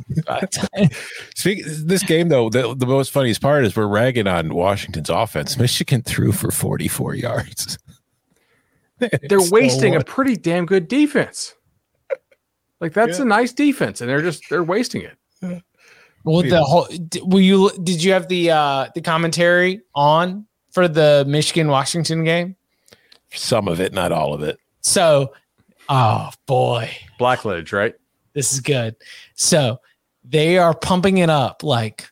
Speak 1.36 1.66
this 1.66 2.04
game 2.04 2.30
though, 2.30 2.50
the, 2.50 2.76
the 2.76 2.86
most 2.86 3.12
funniest 3.12 3.42
part 3.42 3.66
is 3.66 3.76
we're 3.76 3.88
ragging 3.88 4.28
on 4.28 4.54
Washington's 4.54 5.10
offense. 5.10 5.58
Michigan 5.58 6.04
threw 6.04 6.32
for 6.32 6.52
44 6.52 7.16
yards. 7.16 7.80
they're 9.00 9.40
so 9.40 9.50
wasting 9.52 9.94
what? 9.94 10.02
a 10.02 10.06
pretty 10.06 10.36
damn 10.36 10.66
good 10.66 10.88
defense. 10.88 11.56
Like 12.80 12.94
that's 12.94 13.18
yeah. 13.18 13.26
a 13.26 13.28
nice 13.28 13.52
defense, 13.52 14.02
and 14.02 14.10
they're 14.10 14.22
just 14.22 14.44
they're 14.50 14.64
wasting 14.64 15.02
it. 15.02 15.64
Well, 16.24 16.44
the 16.44 16.64
whole 16.64 16.88
were 17.26 17.40
you 17.40 17.72
did 17.84 18.04
you 18.04 18.14
have 18.14 18.28
the 18.28 18.52
uh 18.52 18.88
the 18.94 19.02
commentary 19.02 19.82
on 19.96 20.46
for 20.72 20.88
the 20.88 21.26
Michigan 21.28 21.68
Washington 21.68 22.24
game? 22.24 22.56
Some 23.34 23.68
of 23.68 23.80
it, 23.80 23.94
not 23.94 24.12
all 24.12 24.34
of 24.34 24.44
it. 24.44 24.60
So 24.82 25.34
Oh 25.90 26.30
boy. 26.46 26.92
Blackledge, 27.20 27.74
right? 27.74 27.96
This 28.34 28.54
is 28.54 28.62
good. 28.62 28.96
So 29.34 29.80
they 30.24 30.58
are 30.58 30.76
pumping 30.76 31.18
it 31.18 31.30
up 31.30 31.64
like, 31.64 32.08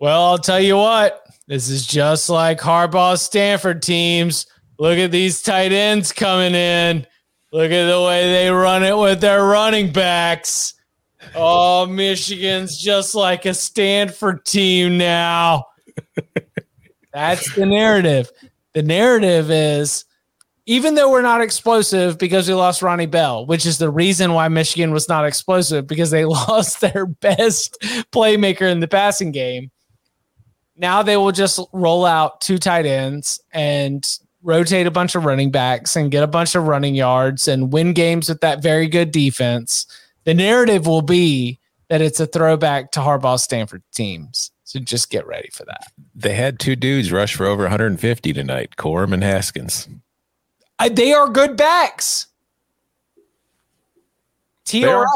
well, 0.00 0.24
I'll 0.24 0.38
tell 0.38 0.60
you 0.60 0.76
what, 0.76 1.24
this 1.46 1.68
is 1.68 1.86
just 1.86 2.28
like 2.28 2.58
Harbaugh 2.58 3.16
Stanford 3.16 3.82
teams. 3.82 4.46
Look 4.78 4.98
at 4.98 5.12
these 5.12 5.42
tight 5.42 5.70
ends 5.70 6.10
coming 6.10 6.54
in. 6.54 7.06
Look 7.52 7.70
at 7.70 7.86
the 7.86 8.02
way 8.02 8.32
they 8.32 8.50
run 8.50 8.82
it 8.82 8.96
with 8.96 9.20
their 9.20 9.44
running 9.44 9.92
backs. 9.92 10.74
Oh, 11.36 11.86
Michigan's 11.86 12.78
just 12.78 13.14
like 13.14 13.46
a 13.46 13.54
Stanford 13.54 14.44
team 14.44 14.98
now. 14.98 15.66
That's 17.12 17.54
the 17.54 17.66
narrative. 17.66 18.30
The 18.72 18.82
narrative 18.82 19.50
is 19.50 20.04
even 20.66 20.94
though 20.94 21.10
we're 21.10 21.22
not 21.22 21.40
explosive 21.40 22.18
because 22.18 22.48
we 22.48 22.54
lost 22.54 22.82
Ronnie 22.82 23.06
Bell, 23.06 23.46
which 23.46 23.66
is 23.66 23.78
the 23.78 23.90
reason 23.90 24.32
why 24.32 24.48
Michigan 24.48 24.92
was 24.92 25.08
not 25.08 25.26
explosive 25.26 25.86
because 25.86 26.10
they 26.10 26.24
lost 26.26 26.80
their 26.80 27.06
best 27.06 27.76
playmaker 28.12 28.70
in 28.70 28.80
the 28.80 28.88
passing 28.88 29.32
game. 29.32 29.70
Now 30.76 31.02
they 31.02 31.16
will 31.16 31.32
just 31.32 31.60
roll 31.72 32.04
out 32.04 32.40
two 32.40 32.58
tight 32.58 32.86
ends 32.86 33.40
and 33.52 34.06
rotate 34.42 34.86
a 34.86 34.90
bunch 34.90 35.14
of 35.14 35.24
running 35.24 35.50
backs 35.50 35.96
and 35.96 36.10
get 36.10 36.24
a 36.24 36.28
bunch 36.28 36.54
of 36.54 36.66
running 36.66 36.94
yards 36.94 37.46
and 37.46 37.72
win 37.72 37.92
games 37.92 38.28
with 38.28 38.40
that 38.40 38.62
very 38.62 38.88
good 38.88 39.10
defense. 39.10 39.86
The 40.24 40.34
narrative 40.34 40.86
will 40.86 41.02
be 41.02 41.60
that 41.88 42.00
it's 42.00 42.20
a 42.20 42.26
throwback 42.26 42.90
to 42.92 43.00
Harbaugh 43.00 43.38
Stanford 43.38 43.82
teams. 43.92 44.50
So 44.64 44.80
just 44.80 45.10
get 45.10 45.26
ready 45.26 45.50
for 45.52 45.64
that. 45.66 45.92
They 46.14 46.34
had 46.34 46.58
two 46.58 46.76
dudes 46.76 47.12
rush 47.12 47.34
for 47.34 47.44
over 47.44 47.64
150 47.64 48.32
tonight, 48.32 48.76
Corum 48.76 49.12
and 49.12 49.22
Haskins. 49.22 49.88
I, 50.82 50.88
they 50.88 51.12
are 51.12 51.28
good 51.28 51.56
backs. 51.56 52.26
T 54.64 54.84
or 54.86 55.06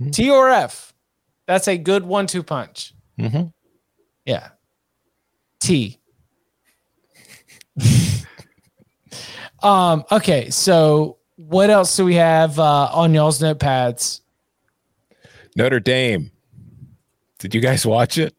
Mm-hmm. 0.00 0.10
T. 0.10 0.92
That's 1.46 1.68
a 1.68 1.78
good 1.78 2.04
one-two 2.04 2.42
punch. 2.42 2.94
Mm-hmm. 3.18 3.44
Yeah. 4.24 4.48
T. 5.60 5.98
um. 9.62 10.04
Okay. 10.10 10.50
So, 10.50 11.18
what 11.36 11.70
else 11.70 11.96
do 11.96 12.04
we 12.04 12.16
have 12.16 12.58
uh, 12.58 12.90
on 12.92 13.14
y'all's 13.14 13.40
notepads? 13.40 14.20
Notre 15.56 15.80
Dame. 15.80 16.30
Did 17.38 17.54
you 17.54 17.60
guys 17.60 17.86
watch 17.86 18.18
it? 18.18 18.34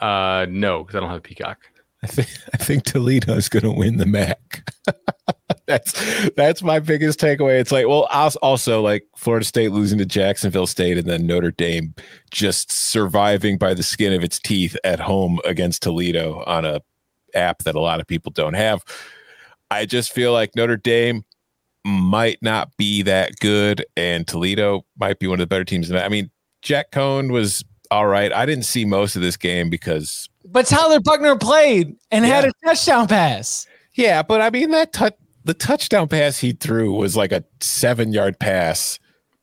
Uh, 0.00 0.46
no, 0.48 0.82
because 0.82 0.96
I 0.96 1.00
don't 1.00 1.10
have 1.10 1.22
Peacock. 1.22 1.58
I 2.02 2.06
think 2.08 2.28
I 2.52 2.56
think 2.56 2.84
Toledo 2.84 3.34
is 3.34 3.48
going 3.48 3.62
to 3.62 3.70
win 3.70 3.98
the 3.98 4.06
MAC. 4.06 4.68
that's 5.66 6.30
that's 6.34 6.62
my 6.62 6.80
biggest 6.80 7.20
takeaway. 7.20 7.60
It's 7.60 7.70
like, 7.70 7.86
well, 7.86 8.08
also 8.42 8.82
like 8.82 9.06
Florida 9.16 9.44
State 9.44 9.70
losing 9.70 9.98
to 9.98 10.06
Jacksonville 10.06 10.66
State, 10.66 10.98
and 10.98 11.08
then 11.08 11.26
Notre 11.26 11.52
Dame 11.52 11.94
just 12.30 12.72
surviving 12.72 13.56
by 13.56 13.74
the 13.74 13.82
skin 13.82 14.12
of 14.12 14.24
its 14.24 14.38
teeth 14.38 14.76
at 14.84 14.98
home 14.98 15.38
against 15.44 15.82
Toledo 15.82 16.42
on 16.46 16.64
a 16.64 16.80
app 17.34 17.62
that 17.62 17.74
a 17.74 17.80
lot 17.80 18.00
of 18.00 18.06
people 18.06 18.32
don't 18.32 18.54
have. 18.54 18.84
I 19.70 19.86
just 19.86 20.12
feel 20.12 20.32
like 20.32 20.56
Notre 20.56 20.76
Dame 20.76 21.24
might 21.84 22.38
not 22.42 22.76
be 22.76 23.02
that 23.02 23.36
good, 23.40 23.84
and 23.96 24.26
Toledo 24.26 24.84
might 24.98 25.18
be 25.18 25.26
one 25.26 25.34
of 25.40 25.44
the 25.44 25.46
better 25.46 25.64
teams. 25.64 25.90
I 25.90 26.08
mean, 26.08 26.30
Jack 26.62 26.90
Coan 26.90 27.32
was 27.32 27.64
all 27.90 28.06
right. 28.06 28.32
I 28.32 28.44
didn't 28.44 28.64
see 28.64 28.84
most 28.84 29.16
of 29.16 29.22
this 29.22 29.36
game 29.36 29.70
because. 29.70 30.28
But 30.52 30.66
Tyler 30.66 31.00
Buchner 31.00 31.36
played 31.36 31.96
and 32.10 32.24
yeah. 32.24 32.34
had 32.34 32.44
a 32.44 32.52
touchdown 32.64 33.08
pass. 33.08 33.66
Yeah, 33.94 34.22
but 34.22 34.40
I 34.40 34.50
mean 34.50 34.70
that 34.70 34.92
the 35.44 35.54
touchdown 35.54 36.08
pass 36.08 36.38
he 36.38 36.52
threw 36.52 36.92
was 36.92 37.16
like 37.16 37.32
a 37.32 37.44
seven 37.60 38.12
yard 38.12 38.38
pass 38.38 38.98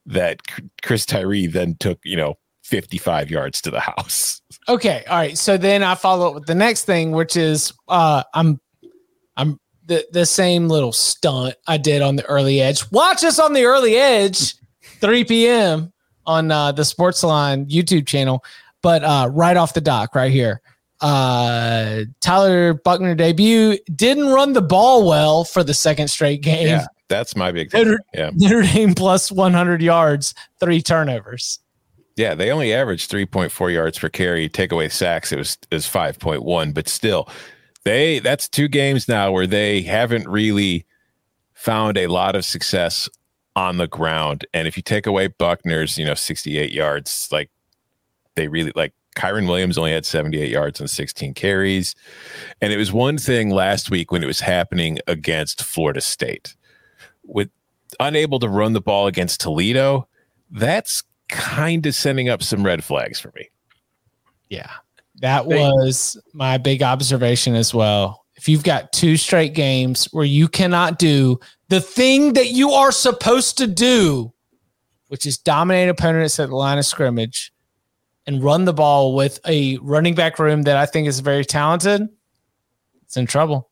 that 0.06 0.40
Chris 0.82 1.06
Tyree 1.06 1.48
then 1.48 1.76
took, 1.80 2.00
you 2.04 2.16
know, 2.16 2.36
55 2.64 3.30
yards 3.30 3.62
to 3.62 3.72
the 3.72 3.80
house. 3.80 4.42
Okay. 4.68 5.04
All 5.10 5.18
right. 5.18 5.38
So 5.38 5.58
then 5.58 5.84
I 5.84 5.96
follow 5.96 6.30
up 6.30 6.36
with 6.36 6.46
the 6.46 6.56
next 6.56 6.86
thing, 6.86 7.12
which 7.12 7.36
is 7.36 7.74
uh 7.88 8.24
I'm 8.34 8.60
I'm 9.36 9.60
the, 9.86 10.06
the 10.12 10.26
same 10.26 10.68
little 10.68 10.94
stunt 10.94 11.56
I 11.68 11.78
did 11.78 12.02
on 12.02 12.16
the 12.16 12.26
early 12.26 12.62
edge. 12.62 12.90
Watch 12.92 13.24
us 13.24 13.40
on 13.40 13.54
the 13.54 13.66
early 13.66 13.98
edge, 13.98 14.54
3 15.02 15.24
p.m 15.26 15.92
on 16.30 16.52
uh, 16.52 16.72
the 16.72 16.84
Sportsline 16.84 17.68
YouTube 17.68 18.06
channel, 18.06 18.44
but 18.84 19.04
uh, 19.04 19.28
right 19.34 19.58
off 19.58 19.74
the 19.74 19.82
dock, 19.82 20.14
right 20.14 20.32
here. 20.32 20.62
Uh, 21.02 22.02
Tyler 22.20 22.74
Buchner 22.74 23.16
debut 23.16 23.78
didn't 23.96 24.28
run 24.28 24.54
the 24.54 24.62
ball 24.62 25.08
well 25.08 25.44
for 25.44 25.64
the 25.64 25.74
second 25.74 26.10
straight 26.10 26.42
game. 26.42 26.68
Yeah, 26.68 26.88
that's 27.08 27.36
my 27.36 27.52
big 27.52 27.72
thing. 27.72 27.86
Notre, 27.86 28.00
yeah. 28.14 28.32
Notre 28.34 28.62
Dame 28.64 28.94
plus 28.94 29.32
100 29.32 29.82
yards, 29.82 30.34
three 30.60 30.82
turnovers. 30.82 31.60
Yeah, 32.18 32.36
they 32.36 32.52
only 32.52 32.74
averaged 32.74 33.10
3.4 33.10 33.74
yards 33.74 33.98
per 33.98 34.10
carry. 34.10 34.50
Take 34.50 34.74
away 34.74 34.90
sacks, 34.90 35.32
it 35.32 35.38
was 35.38 35.58
is 35.72 35.86
5.1, 35.86 36.74
but 36.74 36.90
still, 36.90 37.30
they 37.86 38.20
that's 38.20 38.50
two 38.50 38.68
games 38.68 39.08
now 39.08 39.32
where 39.32 39.48
they 39.48 39.82
haven't 39.82 40.28
really 40.28 40.86
found 41.54 41.98
a 41.98 42.08
lot 42.08 42.36
of 42.36 42.44
success 42.44 43.08
on 43.56 43.78
the 43.78 43.88
ground. 43.88 44.46
And 44.54 44.68
if 44.68 44.76
you 44.76 44.84
take 44.84 45.06
away 45.06 45.28
Buchner's, 45.28 45.98
you 45.98 46.06
know, 46.06 46.14
68 46.14 46.72
yards, 46.72 47.30
like 47.32 47.50
they 48.36 48.48
really 48.48 48.74
like 48.76 48.94
Kyren 49.20 49.48
Williams 49.48 49.78
only 49.78 49.92
had 49.92 50.06
78 50.06 50.50
yards 50.50 50.80
and 50.80 50.90
16 50.90 51.34
carries. 51.34 51.94
And 52.62 52.72
it 52.72 52.78
was 52.78 52.94
one 52.94 53.18
thing 53.18 53.50
last 53.50 53.92
week 53.92 54.12
when 54.12 54.24
it 54.24 54.28
was 54.28 54.40
happening 54.40 55.00
against 55.08 55.62
Florida 55.62 56.00
State. 56.00 56.56
With 57.26 57.50
unable 58.00 58.40
to 58.40 58.48
run 58.48 58.72
the 58.74 58.82
ball 58.82 59.08
against 59.08 59.42
Toledo, 59.42 60.08
that's 60.50 61.04
kind 61.28 61.86
of 61.86 61.94
sending 61.94 62.30
up 62.30 62.42
some 62.42 62.66
red 62.66 62.82
flags 62.82 63.20
for 63.20 63.32
me. 63.36 63.50
Yeah. 64.50 64.72
That 65.16 65.48
was 65.48 66.18
my 66.34 66.58
big 66.58 66.82
observation 66.82 67.56
as 67.56 67.74
well. 67.74 68.26
If 68.36 68.48
you've 68.48 68.64
got 68.64 68.94
two 68.94 69.18
straight 69.18 69.54
games 69.54 70.06
where 70.12 70.24
you 70.24 70.48
cannot 70.48 70.98
do 70.98 71.42
the 71.68 71.82
thing 71.82 72.34
that 72.34 72.52
you 72.52 72.72
are 72.72 72.94
supposed 72.94 73.58
to 73.58 73.68
do, 73.68 74.32
which 75.10 75.26
is 75.26 75.38
dominate 75.38 75.90
opponents 75.90 76.40
at 76.40 76.48
the 76.48 76.56
line 76.56 76.78
of 76.78 76.86
scrimmage 76.86 77.52
and 78.30 78.44
run 78.44 78.66
the 78.66 78.74
ball 78.74 79.16
with 79.16 79.40
a 79.48 79.78
running 79.78 80.14
back 80.14 80.38
room 80.38 80.62
that 80.62 80.78
I 80.78 80.86
think 80.86 81.08
is 81.08 81.20
very 81.20 81.44
talented, 81.44 82.08
it's 83.02 83.18
in 83.18 83.26
trouble. 83.26 83.72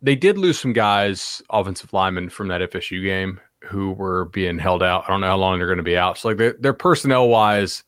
They 0.00 0.14
did 0.14 0.38
lose 0.38 0.60
some 0.60 0.72
guys, 0.72 1.42
offensive 1.50 1.92
linemen 1.92 2.30
from 2.30 2.46
that 2.48 2.60
FSU 2.60 3.02
game 3.02 3.40
who 3.62 3.90
were 3.90 4.26
being 4.26 4.60
held 4.60 4.80
out. 4.80 5.02
I 5.08 5.08
don't 5.08 5.20
know 5.20 5.26
how 5.26 5.38
long 5.38 5.58
they're 5.58 5.66
going 5.66 5.78
to 5.78 5.82
be 5.82 5.96
out. 5.96 6.18
So 6.18 6.28
like 6.28 6.36
their, 6.36 6.52
their 6.60 6.72
personnel 6.72 7.28
wise 7.28 7.82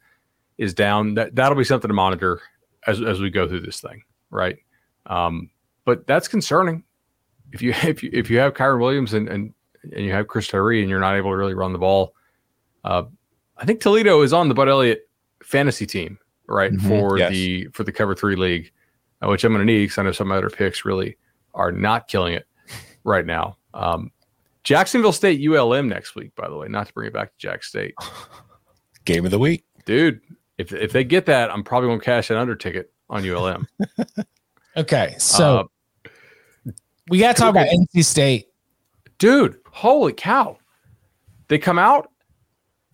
is 0.58 0.74
down. 0.74 1.14
That 1.14 1.36
that'll 1.36 1.56
be 1.56 1.62
something 1.62 1.88
to 1.88 1.94
monitor 1.94 2.40
as 2.88 3.00
as 3.00 3.20
we 3.20 3.30
go 3.30 3.46
through 3.46 3.60
this 3.60 3.80
thing, 3.80 4.02
right? 4.30 4.56
Um, 5.06 5.50
but 5.84 6.04
that's 6.08 6.26
concerning 6.26 6.82
if 7.52 7.62
you 7.62 7.70
if 7.84 8.02
you 8.02 8.10
if 8.12 8.28
you 8.28 8.38
have 8.38 8.54
Kyren 8.54 8.80
Williams 8.80 9.14
and 9.14 9.28
and 9.28 9.54
and 9.84 10.04
you 10.04 10.10
have 10.10 10.26
Chris 10.26 10.48
Tyree 10.48 10.80
and 10.80 10.90
you're 10.90 10.98
not 10.98 11.14
able 11.14 11.30
to 11.30 11.36
really 11.36 11.54
run 11.54 11.72
the 11.72 11.78
ball, 11.78 12.12
uh, 12.82 13.04
I 13.56 13.64
think 13.64 13.80
Toledo 13.80 14.20
is 14.22 14.32
on 14.32 14.48
the 14.48 14.54
Bud 14.54 14.68
Elliott 14.68 15.08
fantasy 15.52 15.86
team, 15.86 16.18
right? 16.48 16.72
Mm-hmm, 16.72 16.88
for 16.88 17.18
yes. 17.18 17.30
the 17.30 17.68
for 17.72 17.84
the 17.84 17.92
cover 17.92 18.14
three 18.14 18.34
league, 18.34 18.72
uh, 19.22 19.28
which 19.28 19.44
I'm 19.44 19.52
going 19.52 19.64
to 19.64 19.72
need 19.72 19.84
because 19.84 19.98
I 19.98 20.02
know 20.02 20.12
some 20.12 20.32
other 20.32 20.50
picks 20.50 20.84
really 20.84 21.18
are 21.54 21.70
not 21.70 22.08
killing 22.08 22.34
it 22.34 22.46
right 23.04 23.24
now. 23.24 23.58
Um, 23.74 24.10
Jacksonville 24.64 25.12
State 25.12 25.46
ULM 25.46 25.88
next 25.88 26.14
week, 26.14 26.34
by 26.34 26.48
the 26.48 26.56
way, 26.56 26.68
not 26.68 26.86
to 26.86 26.92
bring 26.92 27.08
it 27.08 27.12
back 27.12 27.32
to 27.32 27.38
Jack 27.38 27.62
State. 27.62 27.94
Game 29.04 29.24
of 29.24 29.30
the 29.30 29.38
week, 29.38 29.64
dude. 29.84 30.20
If 30.58 30.72
if 30.72 30.92
they 30.92 31.04
get 31.04 31.26
that, 31.26 31.50
I'm 31.50 31.62
probably 31.62 31.88
going 31.88 31.98
to 32.00 32.04
cash 32.04 32.30
an 32.30 32.36
under 32.36 32.54
ticket 32.54 32.92
on 33.10 33.28
ULM. 33.28 33.66
okay, 34.76 35.16
so 35.18 35.68
uh, 36.06 36.10
we 37.08 37.18
got 37.18 37.36
to 37.36 37.42
talk 37.42 37.50
about 37.50 37.66
NC 37.66 38.04
State. 38.04 38.46
Dude, 39.18 39.58
holy 39.70 40.12
cow. 40.12 40.56
They 41.48 41.58
come 41.58 41.78
out, 41.78 42.11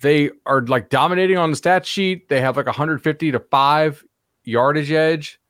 they 0.00 0.30
are 0.46 0.62
like 0.62 0.90
dominating 0.90 1.36
on 1.36 1.50
the 1.50 1.56
stat 1.56 1.86
sheet. 1.86 2.28
They 2.28 2.40
have 2.40 2.56
like 2.56 2.66
150 2.66 3.32
to 3.32 3.40
5 3.40 4.04
yardage 4.44 4.92
edge. 4.92 5.40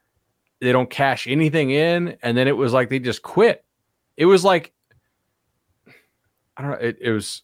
They 0.60 0.72
don't 0.72 0.90
cash 0.90 1.26
anything 1.26 1.70
in. 1.70 2.16
And 2.22 2.36
then 2.36 2.48
it 2.48 2.56
was 2.56 2.72
like 2.72 2.88
they 2.88 2.98
just 2.98 3.22
quit. 3.22 3.64
It 4.16 4.26
was 4.26 4.44
like, 4.44 4.72
I 6.56 6.62
don't 6.62 6.70
know. 6.72 6.78
It, 6.78 6.98
it 7.00 7.12
was, 7.12 7.42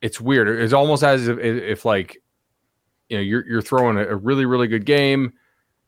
it's 0.00 0.20
weird. 0.20 0.48
It's 0.48 0.72
almost 0.72 1.04
as 1.04 1.28
if, 1.28 1.38
if 1.38 1.84
like, 1.84 2.20
you 3.08 3.18
know, 3.18 3.22
you're, 3.22 3.46
you're 3.46 3.62
throwing 3.62 3.98
a 3.98 4.16
really, 4.16 4.46
really 4.46 4.66
good 4.66 4.84
game 4.84 5.34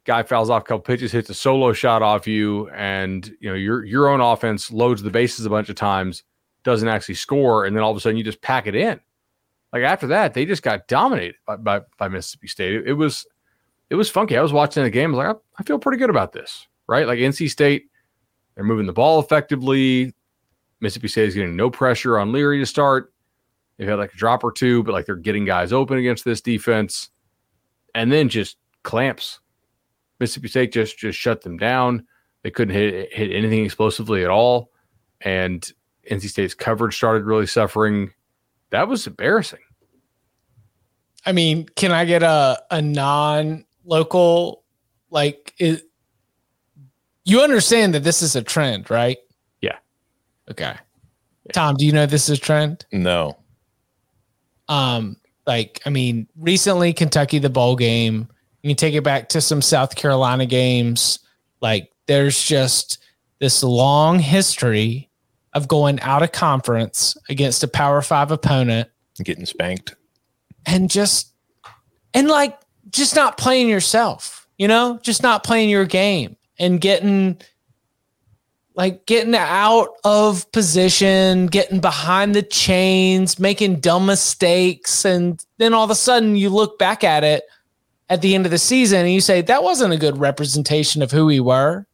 guy 0.04 0.22
fouls 0.22 0.50
off 0.50 0.62
a 0.62 0.64
couple 0.64 0.80
pitches, 0.80 1.12
hits 1.12 1.30
a 1.30 1.34
solo 1.34 1.72
shot 1.72 2.02
off 2.02 2.26
you, 2.26 2.68
and 2.70 3.34
you 3.40 3.48
know 3.48 3.54
your 3.54 3.84
your 3.84 4.08
own 4.08 4.20
offense 4.20 4.70
loads 4.70 5.02
the 5.02 5.10
bases 5.10 5.46
a 5.46 5.50
bunch 5.50 5.68
of 5.68 5.76
times, 5.76 6.22
doesn't 6.62 6.88
actually 6.88 7.14
score, 7.14 7.64
and 7.64 7.76
then 7.76 7.82
all 7.82 7.90
of 7.90 7.96
a 7.96 8.00
sudden 8.00 8.16
you 8.16 8.24
just 8.24 8.42
pack 8.42 8.66
it 8.66 8.74
in. 8.74 9.00
Like 9.74 9.82
after 9.82 10.06
that, 10.06 10.34
they 10.34 10.46
just 10.46 10.62
got 10.62 10.86
dominated 10.86 11.34
by 11.46 11.56
by, 11.56 11.80
by 11.98 12.08
Mississippi 12.08 12.46
State. 12.46 12.74
It, 12.74 12.88
it, 12.90 12.92
was 12.92 13.26
it 13.90 13.96
was 13.96 14.08
funky. 14.08 14.38
I 14.38 14.40
was 14.40 14.52
watching 14.52 14.84
the 14.84 14.90
game. 14.90 15.12
I 15.12 15.16
was 15.16 15.26
like, 15.26 15.36
I, 15.36 15.40
I 15.58 15.62
feel 15.64 15.80
pretty 15.80 15.98
good 15.98 16.10
about 16.10 16.32
this, 16.32 16.68
right? 16.86 17.06
Like 17.06 17.18
NC 17.18 17.50
State, 17.50 17.90
they're 18.54 18.64
moving 18.64 18.86
the 18.86 18.92
ball 18.92 19.20
effectively. 19.20 20.14
Mississippi 20.80 21.08
State 21.08 21.28
is 21.28 21.34
getting 21.34 21.56
no 21.56 21.70
pressure 21.70 22.18
on 22.18 22.30
Leary 22.30 22.60
to 22.60 22.66
start. 22.66 23.12
They've 23.76 23.88
had 23.88 23.98
like 23.98 24.14
a 24.14 24.16
drop 24.16 24.44
or 24.44 24.52
two, 24.52 24.84
but 24.84 24.92
like 24.92 25.06
they're 25.06 25.16
getting 25.16 25.44
guys 25.44 25.72
open 25.72 25.98
against 25.98 26.24
this 26.24 26.40
defense, 26.40 27.10
and 27.96 28.12
then 28.12 28.28
just 28.28 28.56
clamps 28.84 29.40
Mississippi 30.20 30.48
State 30.48 30.72
just 30.72 30.96
just 30.96 31.18
shut 31.18 31.42
them 31.42 31.56
down. 31.56 32.06
They 32.42 32.50
couldn't 32.50 32.74
hit 32.74 33.12
hit 33.12 33.32
anything 33.32 33.64
explosively 33.64 34.24
at 34.24 34.30
all, 34.30 34.70
and 35.20 35.68
NC 36.10 36.28
State's 36.28 36.54
coverage 36.54 36.96
started 36.96 37.24
really 37.24 37.46
suffering. 37.46 38.12
That 38.74 38.88
was 38.88 39.06
embarrassing. 39.06 39.60
I 41.24 41.30
mean, 41.30 41.66
can 41.76 41.92
I 41.92 42.04
get 42.04 42.24
a 42.24 42.60
a 42.72 42.82
non 42.82 43.64
local 43.84 44.64
like 45.10 45.54
it? 45.58 45.82
You 47.24 47.40
understand 47.40 47.94
that 47.94 48.02
this 48.02 48.20
is 48.20 48.34
a 48.34 48.42
trend, 48.42 48.90
right? 48.90 49.18
Yeah. 49.60 49.78
Okay. 50.50 50.74
Yeah. 51.44 51.52
Tom, 51.52 51.76
do 51.76 51.86
you 51.86 51.92
know 51.92 52.04
this 52.04 52.28
is 52.28 52.36
a 52.36 52.40
trend? 52.40 52.84
No. 52.90 53.38
Um, 54.68 55.18
like 55.46 55.80
I 55.86 55.90
mean, 55.90 56.26
recently 56.36 56.92
Kentucky 56.92 57.38
the 57.38 57.50
bowl 57.50 57.76
game 57.76 58.28
you 58.62 58.70
can 58.70 58.76
take 58.76 58.94
it 58.94 59.04
back 59.04 59.28
to 59.28 59.40
some 59.40 59.62
South 59.62 59.94
Carolina 59.94 60.46
games. 60.46 61.20
Like 61.60 61.92
there's 62.08 62.42
just 62.42 62.98
this 63.38 63.62
long 63.62 64.18
history 64.18 65.10
of 65.54 65.68
going 65.68 66.00
out 66.00 66.22
of 66.22 66.32
conference 66.32 67.16
against 67.28 67.62
a 67.62 67.68
power 67.68 68.02
five 68.02 68.30
opponent, 68.30 68.88
getting 69.22 69.46
spanked, 69.46 69.94
and 70.66 70.90
just 70.90 71.32
and 72.12 72.28
like 72.28 72.58
just 72.90 73.14
not 73.14 73.38
playing 73.38 73.68
yourself, 73.68 74.46
you 74.58 74.68
know, 74.68 74.98
just 75.02 75.22
not 75.22 75.44
playing 75.44 75.70
your 75.70 75.84
game 75.84 76.36
and 76.58 76.80
getting 76.80 77.40
like 78.76 79.06
getting 79.06 79.34
out 79.34 79.88
of 80.04 80.50
position, 80.52 81.46
getting 81.46 81.80
behind 81.80 82.34
the 82.34 82.42
chains, 82.42 83.38
making 83.38 83.80
dumb 83.80 84.06
mistakes. 84.06 85.04
And 85.04 85.44
then 85.58 85.72
all 85.74 85.84
of 85.84 85.90
a 85.90 85.94
sudden 85.94 86.36
you 86.36 86.50
look 86.50 86.78
back 86.78 87.04
at 87.04 87.22
it 87.22 87.44
at 88.08 88.20
the 88.20 88.34
end 88.34 88.46
of 88.46 88.50
the 88.50 88.58
season 88.58 89.00
and 89.00 89.12
you 89.12 89.20
say, 89.20 89.40
that 89.42 89.62
wasn't 89.62 89.94
a 89.94 89.96
good 89.96 90.18
representation 90.18 91.02
of 91.02 91.12
who 91.12 91.26
we 91.26 91.38
were. 91.38 91.86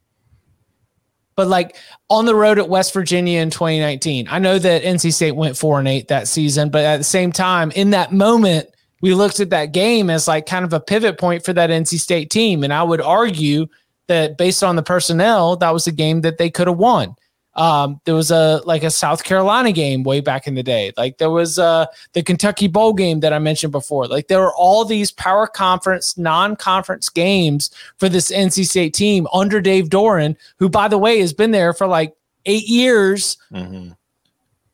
But 1.41 1.47
like 1.47 1.75
on 2.07 2.27
the 2.27 2.35
road 2.35 2.59
at 2.59 2.69
West 2.69 2.93
Virginia 2.93 3.41
in 3.41 3.49
2019, 3.49 4.27
I 4.29 4.37
know 4.37 4.59
that 4.59 4.83
NC 4.83 5.11
State 5.11 5.31
went 5.31 5.57
four 5.57 5.79
and 5.79 5.87
eight 5.87 6.07
that 6.09 6.27
season, 6.27 6.69
but 6.69 6.85
at 6.85 6.97
the 6.97 7.03
same 7.03 7.31
time, 7.31 7.71
in 7.71 7.89
that 7.89 8.11
moment, 8.11 8.69
we 9.01 9.15
looked 9.15 9.39
at 9.39 9.49
that 9.49 9.71
game 9.71 10.11
as 10.11 10.27
like 10.27 10.45
kind 10.45 10.63
of 10.63 10.71
a 10.71 10.79
pivot 10.79 11.17
point 11.17 11.43
for 11.43 11.51
that 11.53 11.71
NC 11.71 11.99
State 11.99 12.29
team. 12.29 12.63
And 12.63 12.71
I 12.71 12.83
would 12.83 13.01
argue 13.01 13.65
that 14.07 14.37
based 14.37 14.63
on 14.63 14.75
the 14.75 14.83
personnel, 14.83 15.55
that 15.55 15.73
was 15.73 15.87
a 15.87 15.91
game 15.91 16.21
that 16.21 16.37
they 16.37 16.51
could 16.51 16.67
have 16.67 16.77
won. 16.77 17.15
Um, 17.55 17.99
there 18.05 18.15
was 18.15 18.31
a 18.31 18.61
like 18.65 18.83
a 18.83 18.89
South 18.89 19.23
Carolina 19.23 19.71
game 19.71 20.03
way 20.03 20.21
back 20.21 20.47
in 20.47 20.55
the 20.55 20.63
day. 20.63 20.93
Like 20.95 21.17
there 21.17 21.29
was 21.29 21.59
uh, 21.59 21.87
the 22.13 22.23
Kentucky 22.23 22.67
Bowl 22.67 22.93
game 22.93 23.19
that 23.21 23.33
I 23.33 23.39
mentioned 23.39 23.73
before. 23.73 24.07
Like 24.07 24.27
there 24.27 24.39
were 24.39 24.53
all 24.53 24.85
these 24.85 25.11
power 25.11 25.47
conference, 25.47 26.17
non-conference 26.17 27.09
games 27.09 27.69
for 27.97 28.07
this 28.07 28.31
NC 28.31 28.67
State 28.67 28.93
team 28.93 29.27
under 29.33 29.59
Dave 29.59 29.89
Doeren, 29.89 30.37
who 30.59 30.69
by 30.69 30.87
the 30.87 30.97
way 30.97 31.19
has 31.19 31.33
been 31.33 31.51
there 31.51 31.73
for 31.73 31.87
like 31.87 32.15
eight 32.45 32.67
years. 32.67 33.37
Mm-hmm. 33.51 33.91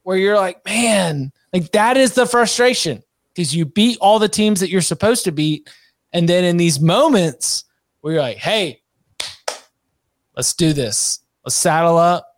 Where 0.04 0.18
you're 0.18 0.38
like, 0.38 0.64
man, 0.66 1.34
like 1.52 1.72
that 1.74 1.98
is 1.98 2.14
the 2.14 2.26
frustration 2.26 3.04
because 3.34 3.54
you 3.54 3.66
beat 3.66 3.98
all 4.00 4.20
the 4.20 4.30
teams 4.30 4.62
that 4.62 4.70
you're 4.70 4.82
supposed 4.82 5.26
to 5.26 5.32
beat, 5.32 5.70
and 6.14 6.30
then 6.30 6.46
in 6.46 6.58
these 6.58 6.80
moments 6.80 7.66
where 8.02 8.14
you're 8.14 8.22
like, 8.22 8.38
hey, 8.38 8.82
let's 10.36 10.54
do 10.54 10.72
this. 10.72 11.20
Let's 11.44 11.56
saddle 11.56 11.98
up 11.98 12.37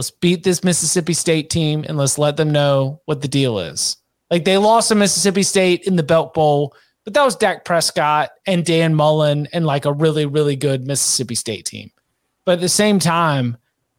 Let's 0.00 0.10
beat 0.10 0.44
this 0.44 0.64
Mississippi 0.64 1.12
State 1.12 1.50
team 1.50 1.84
and 1.86 1.98
let's 1.98 2.16
let 2.16 2.38
them 2.38 2.50
know 2.50 3.02
what 3.04 3.20
the 3.20 3.28
deal 3.28 3.58
is. 3.58 3.98
Like 4.30 4.46
they 4.46 4.56
lost 4.56 4.88
to 4.88 4.94
Mississippi 4.94 5.42
State 5.42 5.82
in 5.82 5.96
the 5.96 6.02
Belk 6.02 6.32
Bowl, 6.32 6.74
but 7.04 7.12
that 7.12 7.22
was 7.22 7.36
Dak 7.36 7.66
Prescott 7.66 8.30
and 8.46 8.64
Dan 8.64 8.94
Mullen 8.94 9.46
and 9.52 9.66
like 9.66 9.84
a 9.84 9.92
really, 9.92 10.24
really 10.24 10.56
good 10.56 10.86
Mississippi 10.86 11.34
State 11.34 11.66
team. 11.66 11.90
But 12.46 12.52
at 12.52 12.60
the 12.62 12.68
same 12.70 12.98
time, 12.98 13.58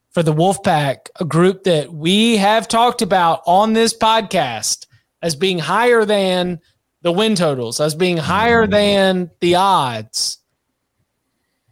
for 0.10 0.24
the 0.24 0.34
Wolfpack, 0.34 1.10
a 1.20 1.26
group 1.26 1.66
that 1.66 1.93
we 1.93 2.36
have 2.38 2.68
talked 2.68 3.04
about 3.04 3.43
on 3.45 3.74
this 3.74 3.95
podcast 3.95 4.88
as 5.22 5.36
being 5.36 5.60
higher 5.60 6.04
than 6.04 6.62
the 7.04 7.12
win 7.12 7.36
totals, 7.36 7.80
as 7.80 7.93
being 7.93 8.18
higher 8.18 8.66
than 8.66 9.30
the 9.39 9.54
odds, 9.54 10.39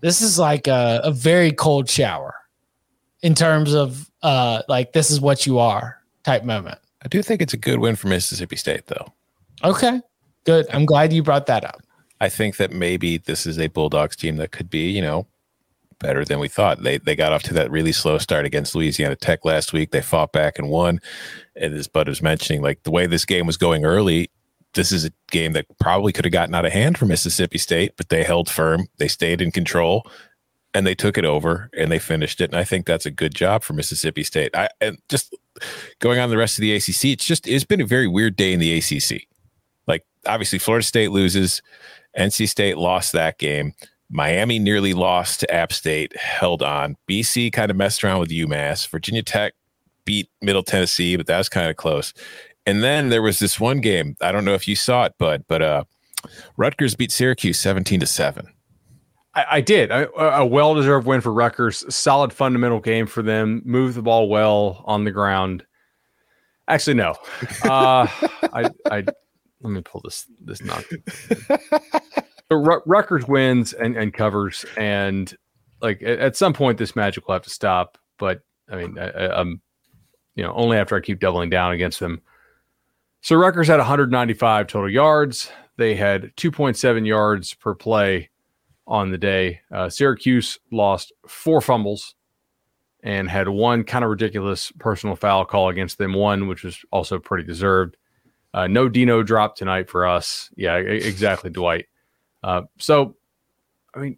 this 0.01 0.21
is 0.21 0.37
like 0.37 0.67
a, 0.67 1.01
a 1.03 1.11
very 1.11 1.51
cold 1.51 1.89
shower 1.89 2.38
in 3.21 3.35
terms 3.35 3.73
of 3.73 4.09
uh, 4.21 4.61
like 4.67 4.93
this 4.93 5.11
is 5.11 5.21
what 5.21 5.45
you 5.45 5.59
are 5.59 5.99
type 6.23 6.43
moment. 6.43 6.79
I 7.03 7.07
do 7.07 7.21
think 7.21 7.41
it's 7.41 7.53
a 7.53 7.57
good 7.57 7.79
win 7.79 7.95
for 7.95 8.07
Mississippi 8.07 8.55
State, 8.55 8.87
though. 8.87 9.13
Okay, 9.63 10.01
good. 10.45 10.67
I'm 10.73 10.85
glad 10.85 11.13
you 11.13 11.23
brought 11.23 11.45
that 11.45 11.63
up. 11.63 11.81
I 12.21 12.29
think 12.29 12.57
that 12.57 12.71
maybe 12.71 13.17
this 13.17 13.45
is 13.45 13.57
a 13.57 13.67
Bulldogs 13.67 14.15
team 14.15 14.35
that 14.37 14.51
could 14.51 14.69
be, 14.69 14.89
you 14.89 15.01
know, 15.01 15.25
better 15.99 16.25
than 16.25 16.39
we 16.39 16.47
thought. 16.49 16.83
They 16.83 16.97
they 16.97 17.15
got 17.15 17.31
off 17.31 17.43
to 17.43 17.53
that 17.53 17.71
really 17.71 17.91
slow 17.91 18.17
start 18.17 18.45
against 18.45 18.75
Louisiana 18.75 19.15
Tech 19.15 19.45
last 19.45 19.71
week. 19.71 19.91
They 19.91 20.01
fought 20.01 20.33
back 20.33 20.59
and 20.59 20.69
won. 20.69 20.99
And 21.55 21.73
as 21.73 21.87
Bud 21.87 22.07
was 22.07 22.21
mentioning, 22.21 22.61
like 22.61 22.83
the 22.83 22.91
way 22.91 23.07
this 23.07 23.25
game 23.25 23.45
was 23.45 23.57
going 23.57 23.85
early, 23.85 24.29
this 24.73 24.91
is 24.91 25.05
a 25.05 25.11
game 25.31 25.53
that 25.53 25.65
probably 25.79 26.11
could 26.11 26.25
have 26.25 26.33
gotten 26.33 26.55
out 26.55 26.65
of 26.65 26.73
hand 26.73 26.97
for 26.97 27.05
Mississippi 27.05 27.57
State, 27.57 27.93
but 27.95 28.09
they 28.09 28.23
held 28.23 28.49
firm. 28.49 28.87
They 28.97 29.07
stayed 29.07 29.41
in 29.41 29.51
control 29.51 30.09
and 30.73 30.85
they 30.85 30.95
took 30.95 31.17
it 31.17 31.25
over 31.25 31.69
and 31.77 31.91
they 31.91 31.99
finished 31.99 32.41
it. 32.41 32.51
And 32.51 32.59
I 32.59 32.63
think 32.63 32.85
that's 32.85 33.05
a 33.05 33.11
good 33.11 33.33
job 33.33 33.63
for 33.63 33.73
Mississippi 33.73 34.23
State. 34.23 34.55
I 34.55 34.69
and 34.81 34.99
just 35.09 35.35
going 35.99 36.19
on 36.19 36.29
the 36.29 36.37
rest 36.37 36.57
of 36.57 36.61
the 36.61 36.75
ACC, 36.75 37.05
it's 37.05 37.25
just 37.25 37.47
it's 37.47 37.65
been 37.65 37.81
a 37.81 37.85
very 37.85 38.07
weird 38.07 38.35
day 38.35 38.53
in 38.53 38.59
the 38.59 38.77
ACC. 38.77 39.27
Like 39.87 40.05
obviously, 40.25 40.59
Florida 40.59 40.85
State 40.85 41.11
loses, 41.11 41.61
NC 42.17 42.47
State 42.47 42.77
lost 42.77 43.13
that 43.13 43.37
game. 43.37 43.73
Miami 44.11 44.57
nearly 44.57 44.93
lost 44.93 45.41
to 45.41 45.53
App 45.53 45.71
State, 45.71 46.15
held 46.17 46.63
on. 46.63 46.95
BC 47.07 47.53
kind 47.53 47.69
of 47.69 47.77
messed 47.77 48.03
around 48.03 48.19
with 48.19 48.29
UMass. 48.29 48.87
Virginia 48.87 49.21
Tech 49.21 49.53
beat 50.03 50.29
Middle 50.41 50.63
Tennessee, 50.63 51.15
but 51.15 51.27
that 51.27 51.37
was 51.37 51.49
kind 51.49 51.69
of 51.69 51.75
close. 51.75 52.13
And 52.65 52.83
then 52.83 53.09
there 53.09 53.21
was 53.21 53.39
this 53.39 53.59
one 53.59 53.81
game. 53.81 54.15
I 54.21 54.31
don't 54.31 54.45
know 54.45 54.55
if 54.55 54.67
you 54.67 54.75
saw 54.75 55.05
it, 55.05 55.13
bud, 55.19 55.45
but 55.47 55.61
uh, 55.61 55.83
Rutgers 56.57 56.95
beat 56.95 57.11
Syracuse 57.11 57.59
seventeen 57.59 57.99
to 57.99 58.05
seven. 58.05 58.53
I, 59.35 59.45
I 59.51 59.61
did 59.61 59.91
I, 59.91 60.07
a 60.17 60.45
well 60.45 60.73
deserved 60.75 61.05
win 61.05 61.21
for 61.21 61.31
Rutgers. 61.33 61.83
Solid 61.93 62.33
fundamental 62.33 62.79
game 62.79 63.07
for 63.07 63.21
them. 63.21 63.61
Move 63.65 63.93
the 63.93 64.01
ball 64.01 64.27
well 64.27 64.83
on 64.85 65.03
the 65.03 65.11
ground. 65.11 65.65
Actually, 66.67 66.95
no. 66.95 67.15
Uh, 67.63 68.07
I, 68.53 68.69
I 68.89 69.03
let 69.61 69.71
me 69.71 69.81
pull 69.81 70.01
this 70.03 70.25
this 70.41 70.61
knock. 70.63 70.85
Rutgers 72.51 73.27
wins 73.27 73.73
and, 73.73 73.95
and 73.95 74.13
covers, 74.13 74.65
and 74.77 75.35
like 75.81 76.01
at, 76.01 76.19
at, 76.19 76.35
some 76.35 76.53
point 76.53 76.77
this 76.77 76.95
magic 76.95 77.27
will 77.27 77.33
have 77.33 77.43
to 77.43 77.49
stop. 77.49 77.97
But 78.17 78.41
I 78.69 78.75
mean, 78.75 78.97
I, 78.97 79.39
am 79.39 79.61
you 80.35 80.43
know 80.43 80.53
only 80.53 80.77
after 80.77 80.95
I 80.95 81.01
keep 81.01 81.19
doubling 81.19 81.49
down 81.49 81.73
against 81.73 81.99
them. 81.99 82.21
So 83.21 83.35
Rutgers 83.35 83.67
had 83.67 83.77
195 83.77 84.67
total 84.67 84.89
yards. 84.89 85.51
They 85.77 85.95
had 85.95 86.35
2.7 86.37 87.05
yards 87.05 87.53
per 87.53 87.75
play 87.75 88.29
on 88.89 89.11
the 89.11 89.17
day. 89.17 89.61
Uh, 89.71 89.87
Syracuse 89.87 90.59
lost 90.71 91.13
four 91.27 91.61
fumbles 91.61 92.15
and 93.01 93.29
had 93.29 93.47
one 93.47 93.83
kind 93.83 94.03
of 94.03 94.09
ridiculous 94.09 94.71
personal 94.79 95.15
foul 95.15 95.45
call 95.45 95.69
against 95.69 95.97
them, 95.97 96.13
one 96.13 96.47
which 96.47 96.63
was 96.63 96.83
also 96.91 97.19
pretty 97.19 97.45
deserved. 97.45 97.95
Uh, 98.53 98.67
no 98.67 98.89
Dino 98.89 99.23
drop 99.23 99.55
tonight 99.55 99.89
for 99.89 100.07
us. 100.07 100.49
Yeah, 100.57 100.75
exactly, 100.77 101.51
Dwight. 101.51 101.85
Uh, 102.43 102.63
so, 102.79 103.15
I 103.93 103.99
mean, 103.99 104.17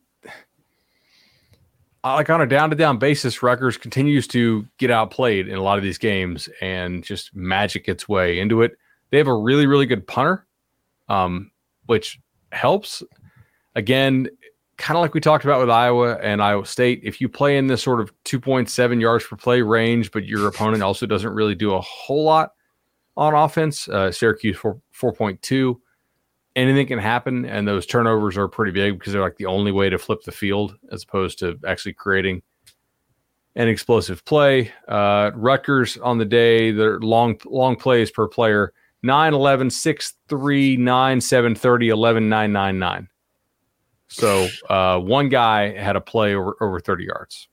like 2.04 2.30
on 2.30 2.42
a 2.42 2.48
down 2.48 2.70
to 2.70 2.76
down 2.76 2.98
basis, 2.98 3.44
Rutgers 3.44 3.78
continues 3.78 4.26
to 4.30 4.66
get 4.78 4.90
outplayed 4.90 5.48
in 5.48 5.56
a 5.56 5.62
lot 5.62 5.78
of 5.78 5.84
these 5.84 5.98
games 5.98 6.50
and 6.62 7.04
just 7.04 7.36
magic 7.36 7.88
its 7.88 8.08
way 8.08 8.40
into 8.40 8.62
it. 8.62 8.78
They 9.10 9.18
have 9.18 9.28
a 9.28 9.36
really, 9.36 9.68
really 9.68 9.86
good 9.86 10.08
punter, 10.08 10.48
um, 11.10 11.52
which 11.86 12.20
helps. 12.54 13.04
Again, 13.76 14.30
kind 14.82 14.98
of 14.98 15.02
like 15.02 15.14
we 15.14 15.22
talked 15.22 15.46
about 15.46 15.60
with 15.60 15.70
Iowa 15.70 16.16
and 16.16 16.42
Iowa 16.42 16.66
State, 16.66 17.02
if 17.04 17.22
you 17.22 17.30
play 17.30 17.58
in 17.58 17.68
this 17.68 17.84
sort 17.84 18.02
of 18.02 18.12
2.7 18.26 19.00
yards 19.00 19.26
per 19.26 19.36
play 19.36 19.62
range, 19.62 20.12
but 20.12 20.26
your 20.26 20.48
opponent 20.48 20.82
also 20.82 21.06
doesn't 21.06 21.32
really 21.32 21.56
do 21.56 21.74
a 21.74 21.82
whole 21.82 22.24
lot 22.24 22.54
on 23.16 23.36
offense, 23.36 23.88
uh, 23.90 24.12
Syracuse 24.12 24.58
4, 24.58 24.82
4.2, 25.00 25.76
anything 26.56 26.88
can 26.88 26.98
happen. 26.98 27.46
And 27.46 27.68
those 27.68 27.86
turnovers 27.86 28.38
are 28.38 28.48
pretty 28.48 28.72
big 28.72 28.98
because 28.98 29.14
they're 29.14 29.22
like 29.22 29.38
the 29.38 29.46
only 29.46 29.72
way 29.72 29.90
to 29.90 30.00
flip 30.00 30.24
the 30.24 30.32
field 30.32 30.76
as 30.92 31.04
opposed 31.04 31.38
to 31.40 31.60
actually 31.68 31.94
creating 31.94 32.42
an 33.56 33.68
explosive 33.68 34.26
play. 34.26 34.72
Uh, 34.88 35.30
Rutgers 35.36 35.98
on 35.98 36.18
the 36.18 36.26
day, 36.26 36.72
their 36.72 37.00
long, 37.00 37.40
long 37.46 37.76
plays 37.76 38.10
per 38.10 38.28
player 38.28 38.74
9, 39.04 39.34
11, 39.34 39.70
6, 39.70 40.14
3, 40.28 40.78
9, 40.78 41.22
7, 41.22 41.56
30, 41.56 41.90
11, 41.90 42.30
9, 42.30 42.52
9, 42.52 42.80
9. 42.80 43.08
So 44.12 44.50
uh, 44.70 45.00
one 45.00 45.30
guy 45.30 45.76
had 45.78 45.96
a 45.96 46.02
play 46.02 46.36
over, 46.36 46.56
over 46.60 46.80
30 46.80 47.06
yards. 47.06 47.48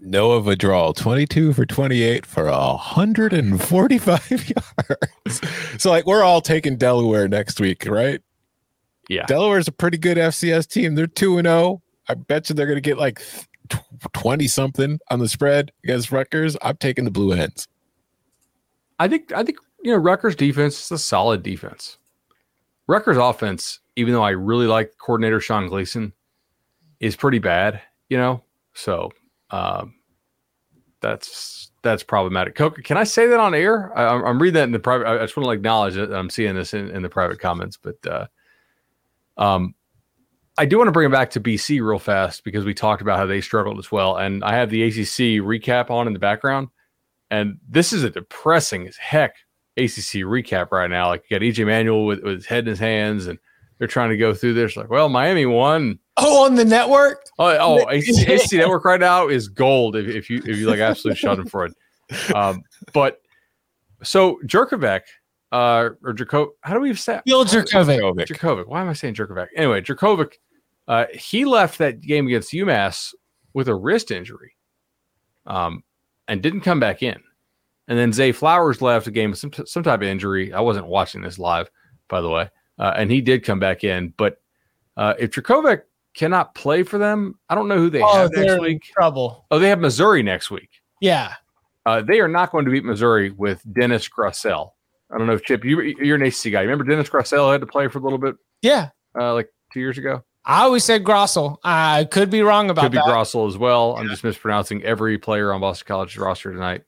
Noah 0.00 0.40
Vedral, 0.42 0.96
22 0.96 1.52
for 1.52 1.64
28 1.64 2.26
for 2.26 2.46
145 2.46 4.30
yards. 4.30 5.40
so, 5.80 5.90
like, 5.90 6.04
we're 6.06 6.24
all 6.24 6.40
taking 6.40 6.76
Delaware 6.76 7.28
next 7.28 7.60
week, 7.60 7.86
right? 7.86 8.20
Yeah. 9.08 9.26
Delaware's 9.26 9.68
a 9.68 9.72
pretty 9.72 9.98
good 9.98 10.16
FCS 10.16 10.66
team. 10.68 10.94
They're 10.94 11.06
2 11.06 11.38
and 11.38 11.46
0. 11.46 11.82
I 12.08 12.14
bet 12.14 12.48
you 12.48 12.54
they're 12.54 12.66
going 12.66 12.76
to 12.76 12.80
get 12.80 12.98
like 12.98 13.22
20 14.14 14.48
something 14.48 14.98
on 15.10 15.18
the 15.20 15.28
spread 15.28 15.70
against 15.84 16.10
Rutgers. 16.10 16.56
I'm 16.62 16.76
taking 16.78 17.04
the 17.04 17.10
Blue 17.10 17.30
Hens. 17.30 17.68
I 18.98 19.08
think, 19.08 19.30
I 19.32 19.44
think, 19.44 19.58
you 19.82 19.92
know, 19.92 19.98
Rutgers 19.98 20.34
defense 20.34 20.86
is 20.86 20.90
a 20.90 20.98
solid 20.98 21.42
defense. 21.42 21.98
Rutgers 22.88 23.18
offense 23.18 23.80
even 23.98 24.14
though 24.14 24.22
I 24.22 24.30
really 24.30 24.68
like 24.68 24.94
coordinator 24.96 25.40
Sean 25.40 25.66
Gleeson, 25.66 26.12
is 27.00 27.16
pretty 27.16 27.40
bad, 27.40 27.82
you 28.08 28.16
know. 28.16 28.44
So 28.74 29.10
um, 29.50 29.94
that's 31.00 31.72
that's 31.82 32.04
problematic. 32.04 32.54
Coke, 32.54 32.82
can 32.84 32.96
I 32.96 33.02
say 33.02 33.26
that 33.26 33.40
on 33.40 33.54
air? 33.54 33.96
I, 33.98 34.30
am 34.30 34.40
reading 34.40 34.54
that 34.54 34.64
in 34.64 34.72
the 34.72 34.78
private. 34.78 35.08
I 35.08 35.18
just 35.18 35.36
want 35.36 35.48
to 35.48 35.50
acknowledge 35.50 35.94
that 35.94 36.12
I'm 36.12 36.30
seeing 36.30 36.54
this 36.54 36.74
in, 36.74 36.90
in 36.90 37.02
the 37.02 37.08
private 37.08 37.40
comments, 37.40 37.76
but 37.76 38.06
uh, 38.06 38.26
um, 39.36 39.74
I 40.56 40.64
do 40.64 40.78
want 40.78 40.86
to 40.86 40.92
bring 40.92 41.08
it 41.08 41.12
back 41.12 41.30
to 41.30 41.40
BC 41.40 41.84
real 41.84 41.98
fast 41.98 42.44
because 42.44 42.64
we 42.64 42.74
talked 42.74 43.02
about 43.02 43.18
how 43.18 43.26
they 43.26 43.40
struggled 43.40 43.80
as 43.80 43.90
well, 43.90 44.16
and 44.16 44.44
I 44.44 44.54
have 44.54 44.70
the 44.70 44.84
ACC 44.84 45.42
recap 45.42 45.90
on 45.90 46.06
in 46.06 46.12
the 46.12 46.20
background, 46.20 46.68
and 47.32 47.58
this 47.68 47.92
is 47.92 48.04
a 48.04 48.10
depressing 48.10 48.86
as 48.86 48.96
heck 48.96 49.34
ACC 49.76 50.22
recap 50.22 50.70
right 50.70 50.90
now. 50.90 51.08
Like 51.08 51.24
you 51.28 51.36
got 51.36 51.44
EJ 51.44 51.66
Manuel 51.66 52.06
with, 52.06 52.22
with 52.22 52.36
his 52.36 52.46
head 52.46 52.60
in 52.60 52.66
his 52.66 52.78
hands 52.78 53.26
and 53.26 53.40
they're 53.78 53.88
trying 53.88 54.10
to 54.10 54.16
go 54.16 54.34
through 54.34 54.54
this 54.54 54.76
like, 54.76 54.90
well, 54.90 55.08
Miami 55.08 55.46
won. 55.46 55.98
Oh, 56.16 56.44
on 56.44 56.54
the 56.56 56.64
network. 56.64 57.24
Oh, 57.38 57.56
oh 57.58 57.90
AC, 57.90 58.56
Network 58.56 58.84
right 58.84 59.00
now 59.00 59.28
is 59.28 59.48
gold 59.48 59.96
if, 59.96 60.08
if 60.08 60.28
you 60.28 60.38
if 60.44 60.56
you 60.58 60.68
like 60.68 60.80
absolute 60.80 61.16
Schadenfreude. 61.22 61.72
Um, 62.34 62.62
but 62.92 63.20
so 64.02 64.38
Jurkovec, 64.44 65.02
uh, 65.52 65.90
or 66.02 66.14
Jerko, 66.14 66.48
how 66.62 66.74
do 66.74 66.80
we 66.80 66.94
say 66.94 67.20
Phil 67.26 67.44
Jurkovec? 67.44 68.26
Jurkovec. 68.26 68.66
Why 68.66 68.80
am 68.80 68.88
I 68.88 68.94
saying 68.94 69.14
Jurkovec? 69.14 69.48
Anyway, 69.56 69.80
Jurkovec, 69.80 70.32
uh, 70.88 71.06
he 71.14 71.44
left 71.44 71.78
that 71.78 72.00
game 72.00 72.26
against 72.26 72.52
UMass 72.52 73.14
with 73.54 73.68
a 73.68 73.74
wrist 73.74 74.10
injury, 74.10 74.52
um, 75.46 75.84
and 76.26 76.42
didn't 76.42 76.62
come 76.62 76.80
back 76.80 77.02
in. 77.02 77.20
And 77.86 77.98
then 77.98 78.12
Zay 78.12 78.32
Flowers 78.32 78.82
left 78.82 79.06
a 79.06 79.10
game 79.10 79.30
with 79.30 79.38
some, 79.38 79.50
some 79.64 79.82
type 79.82 80.00
of 80.00 80.06
injury. 80.06 80.52
I 80.52 80.60
wasn't 80.60 80.86
watching 80.86 81.22
this 81.22 81.38
live, 81.38 81.70
by 82.08 82.20
the 82.20 82.28
way, 82.28 82.50
uh, 82.78 82.94
and 82.96 83.10
he 83.10 83.20
did 83.20 83.44
come 83.44 83.58
back 83.58 83.84
in. 83.84 84.12
But 84.16 84.40
uh, 84.96 85.14
if 85.18 85.30
Jurkovec 85.30 85.82
cannot 86.18 86.54
play 86.54 86.82
for 86.82 86.98
them. 86.98 87.38
I 87.48 87.54
don't 87.54 87.68
know 87.68 87.78
who 87.78 87.90
they 87.90 88.02
oh, 88.02 88.12
have 88.12 88.32
next 88.32 88.60
week. 88.60 88.82
Trouble. 88.82 89.46
Oh, 89.50 89.58
they 89.58 89.68
have 89.68 89.78
Missouri 89.78 90.22
next 90.22 90.50
week. 90.50 90.70
Yeah. 91.00 91.34
Uh, 91.86 92.02
they 92.02 92.20
are 92.20 92.28
not 92.28 92.50
going 92.50 92.64
to 92.64 92.70
beat 92.70 92.84
Missouri 92.84 93.30
with 93.30 93.62
Dennis 93.72 94.08
Grosel. 94.08 94.72
I 95.10 95.16
don't 95.16 95.26
know 95.26 95.34
if 95.34 95.44
Chip, 95.44 95.64
you, 95.64 95.80
you're 95.80 96.16
an 96.16 96.22
ACC 96.22 96.52
guy. 96.52 96.62
Remember 96.62 96.84
Dennis 96.84 97.08
Grosel 97.08 97.52
had 97.52 97.60
to 97.60 97.66
play 97.66 97.88
for 97.88 97.98
a 97.98 98.02
little 98.02 98.18
bit? 98.18 98.34
Yeah. 98.62 98.90
Uh, 99.18 99.32
like 99.32 99.48
two 99.72 99.80
years 99.80 99.96
ago. 99.96 100.22
I 100.44 100.62
always 100.62 100.84
said 100.84 101.04
Grossel. 101.04 101.58
I 101.62 102.08
could 102.10 102.30
be 102.30 102.42
wrong 102.42 102.68
about 102.68 102.82
could 102.82 102.92
that. 102.92 103.04
Could 103.04 103.10
be 103.10 103.12
Grossel 103.12 103.46
as 103.48 103.56
well. 103.56 103.96
I'm 103.96 104.08
just 104.08 104.24
mispronouncing 104.24 104.82
every 104.82 105.18
player 105.18 105.52
on 105.52 105.60
Boston 105.60 105.86
College's 105.86 106.18
roster 106.18 106.52
tonight. 106.52 106.82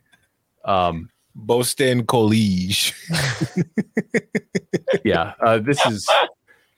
Um, 0.64 1.10
Boston 1.34 2.06
College. 2.06 2.94
yeah, 5.04 5.34
uh, 5.40 5.58
this 5.58 5.84
is 5.86 6.08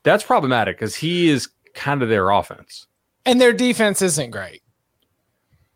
that's 0.02 0.24
problematic 0.24 0.76
because 0.76 0.94
he 0.94 1.28
is 1.28 1.48
kind 1.74 2.02
of 2.02 2.08
their 2.08 2.30
offense. 2.30 2.86
And 3.24 3.40
their 3.40 3.52
defense 3.52 4.02
isn't 4.02 4.30
great. 4.30 4.62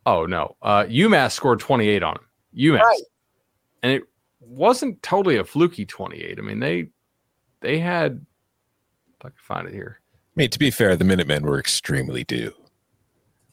Oh 0.04 0.26
no. 0.26 0.56
Uh 0.62 0.84
UMass 0.84 1.32
scored 1.32 1.60
28 1.60 2.02
on 2.02 2.16
him. 2.16 2.22
UMass. 2.56 2.80
Right. 2.80 3.02
And 3.82 3.92
it 3.92 4.02
wasn't 4.40 5.02
totally 5.02 5.36
a 5.36 5.44
fluky 5.44 5.84
28. 5.84 6.38
I 6.38 6.42
mean, 6.42 6.60
they 6.60 6.88
they 7.60 7.78
had 7.78 8.24
if 9.18 9.26
I 9.26 9.28
can 9.28 9.38
find 9.38 9.68
it 9.68 9.74
here. 9.74 10.00
I 10.14 10.40
mean, 10.40 10.50
to 10.50 10.58
be 10.58 10.70
fair, 10.70 10.96
the 10.96 11.04
Minutemen 11.04 11.44
were 11.44 11.58
extremely 11.58 12.24
due. 12.24 12.52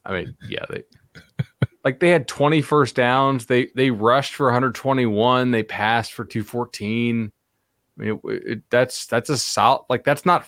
I 0.05 0.13
mean, 0.13 0.35
yeah, 0.49 0.65
they 0.69 0.83
like 1.83 1.99
they 1.99 2.09
had 2.09 2.27
20 2.27 2.61
first 2.61 2.95
downs. 2.95 3.45
They 3.45 3.67
they 3.75 3.91
rushed 3.91 4.35
for 4.35 4.47
121. 4.47 5.51
They 5.51 5.63
passed 5.63 6.13
for 6.13 6.25
214. 6.25 7.31
I 7.97 8.01
mean, 8.01 8.19
it, 8.23 8.43
it, 8.45 8.61
that's 8.69 9.05
that's 9.05 9.29
a 9.29 9.37
solid 9.37 9.85
like 9.89 10.03
that's 10.03 10.25
not 10.25 10.47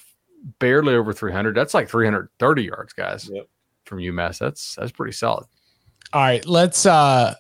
barely 0.60 0.96
over 0.96 1.14
300. 1.14 1.56
That's 1.56 1.74
like 1.74 1.90
330 1.90 2.64
yards, 2.64 2.94
guys, 2.94 3.30
yep. 3.32 3.48
from 3.86 4.00
UMass. 4.00 4.40
That's 4.40 4.76
that's 4.76 4.92
pretty 4.92 5.14
solid. 5.14 5.46
All 6.14 6.22
right, 6.22 6.46
let's. 6.46 6.86
uh 6.86 7.36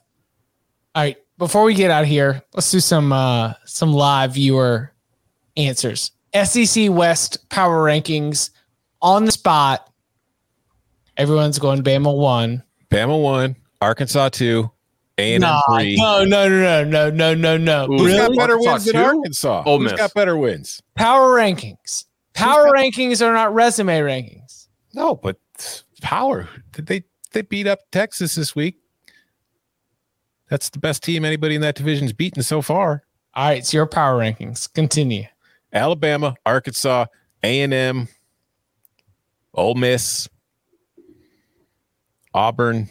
All 0.94 1.04
right, 1.04 1.18
before 1.38 1.64
we 1.64 1.74
get 1.74 1.92
out 1.92 2.06
here, 2.06 2.42
let's 2.54 2.70
do 2.70 2.80
some 2.80 3.12
uh 3.12 3.54
some 3.66 3.94
live 3.94 4.34
viewer 4.34 4.92
answers. 5.56 6.12
SEC 6.44 6.90
West 6.92 7.48
power 7.50 7.86
rankings 7.86 8.50
on 9.02 9.26
the 9.26 9.32
spot. 9.32 9.90
Everyone's 11.16 11.60
going 11.60 11.82
Bama 11.82 12.16
one. 12.16 12.62
Bama 12.92 13.22
one. 13.22 13.56
Arkansas 13.86 14.30
two. 14.30 14.72
A 15.20 15.36
and 15.36 15.44
M 15.44 15.60
three. 15.70 15.96
No, 15.96 16.26
no, 16.26 16.50
no, 16.50 16.84
no, 16.84 17.10
no, 17.12 17.36
no, 17.36 17.56
no. 17.56 17.86
Who's 17.86 18.02
really? 18.02 18.36
got 18.36 18.48
better 18.48 18.54
Arkansas 18.56 18.74
wins 18.74 18.86
than 18.86 18.96
Arkansas? 18.96 19.64
Ole 19.66 19.80
Who's 19.80 19.94
got 19.94 20.14
better 20.16 20.36
wins? 20.36 20.82
Power 20.96 21.38
rankings. 21.38 22.06
Power 22.34 22.72
rankings 22.72 23.26
are 23.26 23.32
not 23.32 23.54
resume 23.54 24.00
rankings. 24.00 24.68
No, 24.94 25.16
but 25.16 25.38
power. 26.02 26.50
Did 26.72 26.88
they 26.88 27.04
they 27.32 27.44
beat 27.44 27.68
up 27.68 27.80
Texas 27.92 28.34
this 28.36 28.56
week? 28.56 28.78
That's 30.50 30.70
the 30.70 30.80
best 30.80 31.04
team 31.04 31.24
anybody 31.24 31.54
in 31.54 31.62
that 31.62 31.76
division's 31.76 32.12
beaten 32.12 32.42
so 32.42 32.62
far. 32.62 33.04
All 33.36 33.48
right, 33.48 33.60
it's 33.60 33.74
your 33.74 33.86
power 33.86 34.20
rankings. 34.20 34.72
Continue. 34.74 35.26
Alabama, 35.72 36.36
Arkansas, 36.46 37.06
A 37.44 37.62
and 37.62 37.74
M, 37.74 38.08
Ole 39.54 39.76
Miss, 39.76 40.28
Auburn, 42.34 42.90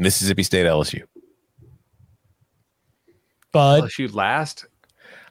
Mississippi 0.00 0.42
State, 0.42 0.66
LSU. 0.66 1.02
But 3.52 3.82
LSU 3.82 4.12
last. 4.12 4.66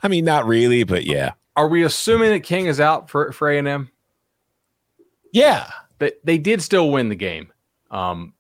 I 0.04 0.08
mean, 0.08 0.24
not 0.24 0.46
really, 0.46 0.84
but 0.84 1.06
yeah. 1.06 1.32
Are 1.56 1.68
we 1.68 1.84
assuming 1.84 2.30
that 2.30 2.42
King 2.42 2.68
is 2.68 2.80
out 2.80 3.10
for 3.10 3.32
for 3.32 3.50
A 3.50 3.58
and 3.58 3.68
M? 3.68 3.92
Yeah, 5.34 5.70
they 5.98 6.14
they 6.24 6.38
did 6.38 6.62
still 6.62 6.92
win 6.92 7.10
the 7.10 7.16
game. 7.16 7.52
Um, 7.92 8.34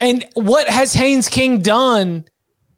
and 0.00 0.26
what 0.34 0.68
has 0.68 0.94
Haynes 0.94 1.28
King 1.28 1.60
done 1.60 2.24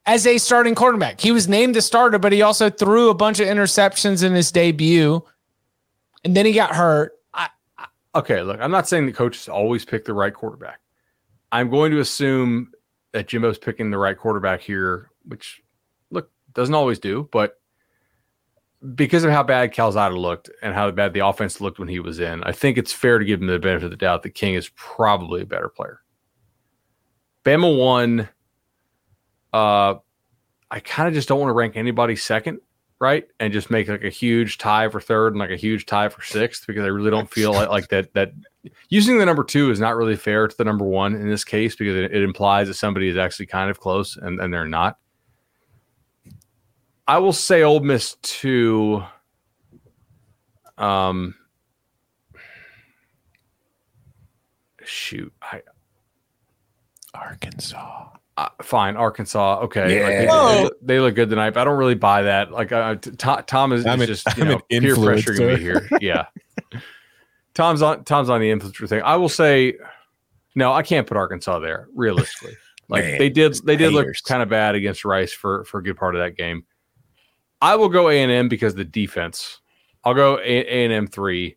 as 0.07 0.27
a 0.27 0.39
starting 0.39 0.75
quarterback? 0.75 1.21
He 1.21 1.33
was 1.33 1.49
named 1.49 1.75
the 1.75 1.83
starter, 1.83 2.19
but 2.19 2.33
he 2.33 2.43
also 2.43 2.71
threw 2.71 3.11
a 3.11 3.15
bunch 3.15 3.41
of 3.41 3.47
interceptions 3.47 4.25
in 4.25 4.33
his 4.33 4.51
debut, 4.51 5.23
and 6.25 6.35
then 6.35 6.47
he 6.47 6.53
got 6.53 6.75
hurt. 6.75 7.13
I, 7.35 7.49
I, 7.79 7.87
okay, 8.17 8.43
look, 8.43 8.59
I'm 8.61 8.71
not 8.71 8.89
saying 8.89 9.07
the 9.07 9.13
coaches 9.13 9.49
always 9.49 9.85
pick 9.85 10.05
the 10.05 10.15
right 10.15 10.33
quarterback. 10.33 10.81
I'm 11.53 11.71
going 11.71 11.91
to 11.93 12.01
assume 12.01 12.73
that 13.13 13.29
Jimbo's 13.29 13.59
picking 13.59 13.91
the 13.91 13.99
right 13.99 14.17
quarterback 14.17 14.61
here, 14.61 15.11
which 15.25 15.63
look 16.11 16.31
doesn't 16.55 16.75
always 16.75 16.99
do, 16.99 17.29
but 17.33 17.61
because 18.95 19.25
of 19.25 19.31
how 19.31 19.43
bad 19.43 19.73
Calzada 19.75 20.17
looked 20.17 20.51
and 20.63 20.75
how 20.75 20.91
bad 20.91 21.13
the 21.13 21.27
offense 21.27 21.61
looked 21.61 21.79
when 21.79 21.89
he 21.89 22.01
was 22.01 22.19
in, 22.19 22.43
I 22.45 22.53
think 22.53 22.79
it's 22.79 22.93
fair 22.93 23.19
to 23.19 23.25
give 23.25 23.41
him 23.41 23.47
the 23.47 23.59
benefit 23.59 23.87
of 23.87 23.91
the 23.91 23.97
doubt 23.97 24.23
that 24.23 24.31
King 24.31 24.55
is 24.55 24.71
probably 24.75 25.43
a 25.43 25.47
better 25.47 25.69
player. 25.69 26.01
Bama 27.45 27.77
won. 27.77 28.29
Uh, 29.53 29.97
I 30.71 30.81
kind 30.81 31.09
of 31.09 31.15
just 31.15 31.29
don't 31.29 31.41
want 31.41 31.51
to 31.51 31.55
rank 31.55 31.77
anybody 31.77 32.17
second, 32.17 32.61
right? 33.01 33.27
And 33.41 33.53
just 33.53 33.71
make 33.71 33.89
like 33.89 34.05
a 34.05 34.11
huge 34.11 34.59
tie 34.59 34.89
for 34.89 35.01
third 35.01 35.33
and 35.33 35.41
like 35.41 35.51
a 35.51 35.57
huge 35.57 35.87
tie 35.87 36.11
for 36.11 36.23
sixth 36.23 36.67
because 36.67 36.85
I 36.85 36.89
really 36.89 37.11
don't 37.11 37.31
feel 37.31 37.53
like, 37.53 37.71
like 37.71 37.89
that. 37.89 38.13
That 38.13 38.33
using 38.91 39.19
the 39.19 39.25
number 39.25 39.43
two 39.43 39.71
is 39.71 39.81
not 39.81 39.97
really 39.97 40.17
fair 40.17 40.47
to 40.47 40.57
the 40.57 40.65
number 40.65 40.85
one 40.85 41.15
in 41.15 41.29
this 41.29 41.43
case 41.43 41.75
because 41.75 41.97
it, 41.97 42.13
it 42.15 42.23
implies 42.23 42.69
that 42.69 42.75
somebody 42.75 43.09
is 43.09 43.17
actually 43.17 43.47
kind 43.47 43.71
of 43.71 43.81
close 43.81 44.17
and, 44.19 44.39
and 44.39 44.53
they're 44.53 44.69
not. 44.69 44.99
I 47.09 47.19
will 47.19 47.33
say 47.33 47.63
Ole 47.63 47.81
Miss 47.81 48.17
two. 48.23 49.03
Um, 50.79 51.35
shoot, 54.85 55.33
I 55.43 55.63
Arkansas. 57.15 58.09
Uh, 58.41 58.49
fine, 58.63 58.97
Arkansas. 58.97 59.61
Okay, 59.65 59.99
yeah. 59.99 60.33
like 60.33 60.63
they, 60.63 60.63
they, 60.63 60.71
they, 60.95 61.01
look 61.01 61.15
good 61.15 61.29
tonight, 61.29 61.51
but 61.51 61.61
I 61.61 61.65
don't 61.65 61.77
really 61.77 61.95
buy 61.95 62.23
that. 62.23 62.51
Like 62.51 62.73
uh, 62.73 62.95
Tom, 62.95 63.43
Tom 63.47 63.73
is, 63.75 63.85
is 63.85 64.07
just 64.07 64.39
you 64.39 64.47
know, 64.47 64.59
peer 64.71 64.97
pressuring 64.97 65.59
me 65.59 65.61
here. 65.61 65.87
Yeah, 66.01 66.25
Tom's 67.53 67.83
on 67.83 68.03
Tom's 68.05 68.31
on 68.31 68.41
the 68.41 68.51
influencer 68.51 68.89
thing. 68.89 69.03
I 69.03 69.17
will 69.17 69.29
say, 69.29 69.75
no, 70.55 70.73
I 70.73 70.83
can't 70.83 71.07
put 71.07 71.19
Arkansas 71.19 71.59
there 71.59 71.89
realistically. 71.95 72.57
Like 72.89 73.05
Man, 73.05 73.19
they 73.19 73.29
did, 73.29 73.55
they 73.65 73.77
did 73.77 73.93
haters. 73.93 73.95
look 73.95 74.17
kind 74.27 74.43
of 74.43 74.49
bad 74.49 74.75
against 74.75 75.05
Rice 75.05 75.33
for 75.33 75.63
for 75.63 75.79
a 75.79 75.83
good 75.83 75.97
part 75.97 76.17
of 76.17 76.23
that 76.23 76.37
game. 76.37 76.65
I 77.63 77.77
will 77.77 77.89
go 77.89 78.09
A 78.09 78.21
and 78.21 78.33
M 78.33 78.49
because 78.49 78.75
the 78.75 78.85
defense. 78.85 79.61
I'll 80.03 80.13
go 80.13 80.41
A 80.41 80.85
and 80.85 80.93
M 80.93 81.07
three. 81.07 81.57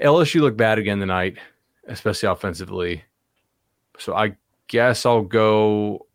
LSU 0.00 0.40
looked 0.40 0.56
bad 0.56 0.78
again 0.78 1.00
tonight, 1.00 1.38
especially 1.88 2.28
offensively. 2.28 3.02
So 3.98 4.14
I 4.14 4.36
guess 4.68 5.06
I'll 5.06 5.22
go. 5.22 6.06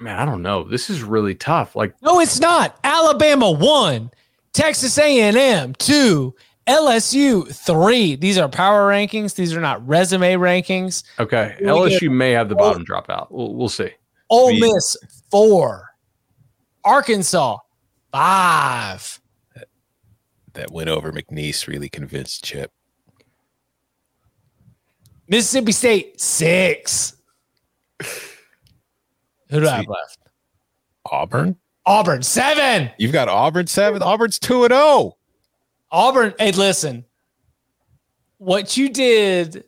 Man, 0.00 0.18
I 0.18 0.24
don't 0.24 0.42
know. 0.42 0.64
This 0.64 0.90
is 0.90 1.02
really 1.02 1.34
tough. 1.34 1.74
Like, 1.74 1.94
no, 2.02 2.20
it's 2.20 2.38
not. 2.38 2.78
Alabama 2.84 3.50
one, 3.50 4.10
Texas 4.52 4.98
A 4.98 5.20
and 5.22 5.36
M 5.36 5.74
two, 5.74 6.34
LSU 6.66 7.50
three. 7.54 8.16
These 8.16 8.38
are 8.38 8.48
power 8.48 8.90
rankings. 8.90 9.34
These 9.34 9.54
are 9.54 9.60
not 9.60 9.86
resume 9.86 10.34
rankings. 10.34 11.04
Okay, 11.18 11.56
LSU 11.62 12.10
may 12.10 12.32
have 12.32 12.48
the 12.48 12.56
bottom 12.56 12.84
drop 12.84 13.08
out. 13.08 13.32
We'll, 13.32 13.54
we'll 13.54 13.68
see. 13.68 13.90
Ole 14.28 14.58
Miss 14.58 14.96
four. 15.30 15.88
Arkansas, 16.84 17.56
five. 18.12 19.20
That, 19.54 19.68
that 20.52 20.70
win 20.70 20.88
over 20.88 21.12
McNeese 21.12 21.66
really 21.66 21.88
convinced 21.88 22.44
Chip. 22.44 22.70
Mississippi 25.28 25.72
State, 25.72 26.20
six. 26.20 27.16
Who 28.00 29.60
do 29.60 29.68
I 29.68 29.76
have 29.76 29.88
left? 29.88 30.18
Auburn. 31.04 31.56
Auburn, 31.84 32.22
seven. 32.22 32.90
You've 32.98 33.12
got 33.12 33.28
Auburn, 33.28 33.66
seven. 33.66 34.02
Auburn's 34.02 34.38
2 34.38 34.64
and 34.64 34.72
0. 34.72 35.16
Auburn, 35.90 36.34
hey, 36.38 36.52
listen. 36.52 37.04
What 38.38 38.76
you 38.76 38.88
did 38.88 39.64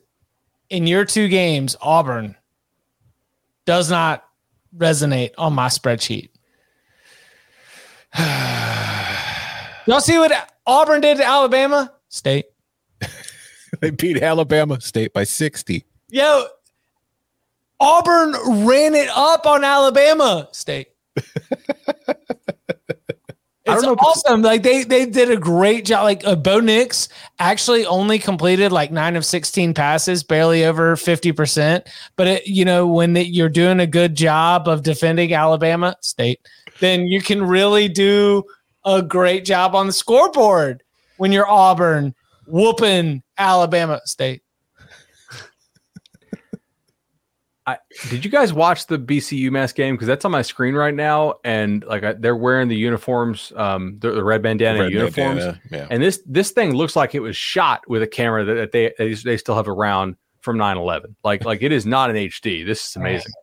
in 0.69 0.85
your 0.85 1.05
two 1.05 1.27
games, 1.27 1.75
Auburn, 1.81 2.35
does 3.65 3.89
not 3.89 4.25
resonate 4.77 5.31
on 5.37 5.53
my 5.53 5.67
spreadsheet. 5.67 6.29
Y'all 9.87 10.01
see 10.01 10.17
what 10.17 10.53
Auburn 10.67 11.01
did 11.01 11.17
to 11.17 11.25
Alabama? 11.25 11.93
State. 12.09 12.45
they 13.81 13.91
beat 13.91 14.21
Alabama 14.21 14.79
State 14.81 15.13
by 15.13 15.23
60. 15.23 15.83
Yo, 16.09 16.45
Auburn 17.79 18.65
ran 18.65 18.95
it 18.95 19.09
up 19.09 19.45
on 19.45 19.63
Alabama 19.63 20.49
State. 20.51 20.87
It's 23.71 23.85
awesome. 23.85 24.41
Like 24.41 24.63
they 24.63 24.83
they 24.83 25.05
did 25.05 25.29
a 25.31 25.37
great 25.37 25.85
job. 25.85 26.03
Like 26.03 26.25
uh, 26.25 26.35
Bo 26.35 26.59
Nix 26.59 27.09
actually 27.39 27.85
only 27.85 28.19
completed 28.19 28.71
like 28.71 28.91
nine 28.91 29.15
of 29.15 29.25
sixteen 29.25 29.73
passes, 29.73 30.23
barely 30.23 30.65
over 30.65 30.95
fifty 30.95 31.31
percent. 31.31 31.87
But 32.15 32.27
it, 32.27 32.47
you 32.47 32.65
know 32.65 32.87
when 32.87 33.13
the, 33.13 33.25
you're 33.25 33.49
doing 33.49 33.79
a 33.79 33.87
good 33.87 34.15
job 34.15 34.67
of 34.67 34.83
defending 34.83 35.33
Alabama 35.33 35.95
State, 36.01 36.39
then 36.79 37.07
you 37.07 37.21
can 37.21 37.43
really 37.43 37.87
do 37.87 38.43
a 38.85 39.01
great 39.01 39.45
job 39.45 39.75
on 39.75 39.87
the 39.87 39.93
scoreboard 39.93 40.83
when 41.17 41.31
you're 41.31 41.49
Auburn 41.49 42.15
whooping 42.47 43.21
Alabama 43.39 44.01
State. 44.05 44.43
I, 47.69 47.77
did 48.09 48.25
you 48.25 48.31
guys 48.31 48.51
watch 48.51 48.87
the 48.87 48.97
BC 48.97 49.43
UMass 49.43 49.75
game? 49.75 49.93
Because 49.93 50.07
that's 50.07 50.25
on 50.25 50.31
my 50.31 50.41
screen 50.41 50.73
right 50.73 50.93
now, 50.93 51.35
and 51.43 51.83
like 51.83 52.03
I, 52.03 52.13
they're 52.13 52.35
wearing 52.35 52.67
the 52.67 52.75
uniforms, 52.75 53.53
um, 53.55 53.99
the, 53.99 54.09
the 54.11 54.23
red 54.23 54.41
bandana 54.41 54.79
red 54.79 54.91
uniforms, 54.91 55.41
bandana, 55.41 55.61
yeah. 55.69 55.87
and 55.91 56.01
this 56.01 56.19
this 56.25 56.49
thing 56.49 56.73
looks 56.73 56.95
like 56.95 57.13
it 57.13 57.19
was 57.19 57.37
shot 57.37 57.87
with 57.87 58.01
a 58.01 58.07
camera 58.07 58.43
that, 58.43 58.53
that 58.55 58.71
they, 58.71 58.91
they 58.97 59.13
they 59.13 59.37
still 59.37 59.55
have 59.55 59.67
around 59.67 60.15
from 60.41 60.57
9-11. 60.57 61.13
Like 61.23 61.45
like 61.45 61.61
it 61.61 61.71
is 61.71 61.85
not 61.85 62.09
an 62.09 62.15
HD. 62.15 62.65
This 62.65 62.87
is 62.87 62.95
amazing. 62.95 63.33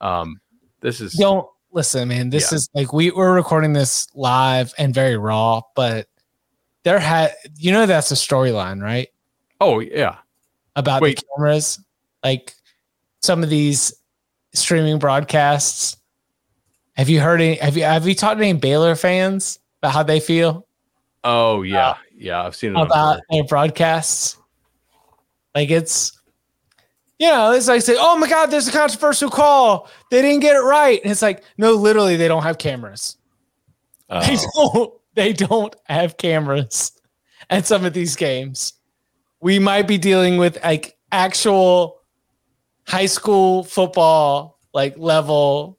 Um, 0.00 0.40
this 0.80 1.02
is 1.02 1.12
don't 1.12 1.46
listen, 1.70 2.08
man. 2.08 2.30
This 2.30 2.52
yeah. 2.52 2.56
is 2.56 2.70
like 2.72 2.94
we 2.94 3.10
we're 3.10 3.34
recording 3.34 3.74
this 3.74 4.08
live 4.14 4.72
and 4.78 4.94
very 4.94 5.18
raw, 5.18 5.60
but 5.74 6.08
there 6.84 6.98
had 6.98 7.34
you 7.56 7.72
know 7.72 7.84
that's 7.84 8.10
a 8.10 8.14
storyline, 8.14 8.82
right? 8.82 9.08
Oh 9.60 9.80
yeah, 9.80 10.16
about 10.74 11.02
Wait. 11.02 11.18
the 11.18 11.24
cameras, 11.36 11.80
like 12.22 12.54
some 13.22 13.42
of 13.42 13.50
these 13.50 13.94
streaming 14.54 14.98
broadcasts. 14.98 15.96
Have 16.94 17.08
you 17.08 17.20
heard 17.20 17.40
any? 17.40 17.56
Have 17.56 17.76
you 17.76 17.84
have 17.84 18.06
you 18.06 18.14
talked 18.14 18.38
to 18.40 18.44
any 18.46 18.58
Baylor 18.58 18.94
fans 18.94 19.58
about 19.82 19.92
how 19.92 20.02
they 20.02 20.20
feel? 20.20 20.66
Oh 21.24 21.62
yeah, 21.62 21.88
uh, 21.88 21.94
yeah, 22.16 22.42
I've 22.44 22.56
seen 22.56 22.76
it 22.76 22.80
about 22.80 23.20
their 23.30 23.44
broadcasts. 23.44 24.36
Like 25.54 25.70
it's, 25.70 26.12
you 27.18 27.28
know, 27.28 27.52
it's 27.52 27.68
like 27.68 27.82
say, 27.82 27.96
oh 27.98 28.18
my 28.18 28.28
god, 28.28 28.46
there's 28.46 28.68
a 28.68 28.72
controversial 28.72 29.30
call. 29.30 29.90
They 30.10 30.22
didn't 30.22 30.40
get 30.40 30.56
it 30.56 30.60
right, 30.60 31.00
and 31.02 31.10
it's 31.10 31.22
like, 31.22 31.42
no, 31.58 31.72
literally, 31.72 32.16
they 32.16 32.28
don't 32.28 32.42
have 32.42 32.58
cameras. 32.58 33.16
Oh. 34.08 34.20
They 34.20 34.36
don't. 34.54 34.92
They 35.16 35.32
don't 35.32 35.74
have 35.84 36.18
cameras 36.18 36.92
at 37.48 37.66
some 37.66 37.86
of 37.86 37.94
these 37.94 38.16
games. 38.16 38.74
We 39.46 39.60
might 39.60 39.86
be 39.86 39.96
dealing 39.96 40.38
with 40.38 40.58
like 40.64 40.96
actual 41.12 42.00
high 42.88 43.06
school 43.06 43.62
football 43.62 44.58
like 44.74 44.98
level 44.98 45.78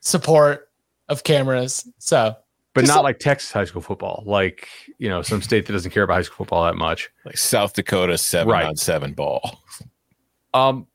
support 0.00 0.68
of 1.08 1.24
cameras. 1.24 1.88
So, 1.96 2.36
but 2.74 2.86
not 2.86 3.02
like 3.02 3.18
Texas 3.18 3.50
high 3.50 3.64
school 3.64 3.80
football, 3.80 4.24
like 4.26 4.68
you 4.98 5.08
know 5.08 5.22
some 5.22 5.40
state 5.40 5.64
that 5.64 5.72
doesn't 5.72 5.90
care 5.90 6.02
about 6.02 6.16
high 6.16 6.22
school 6.22 6.44
football 6.44 6.64
that 6.64 6.76
much, 6.76 7.08
like 7.24 7.38
South 7.38 7.72
Dakota 7.72 8.18
seven 8.18 8.52
right. 8.52 8.66
on 8.66 8.76
seven 8.76 9.14
ball. 9.14 9.62
Um, 10.52 10.86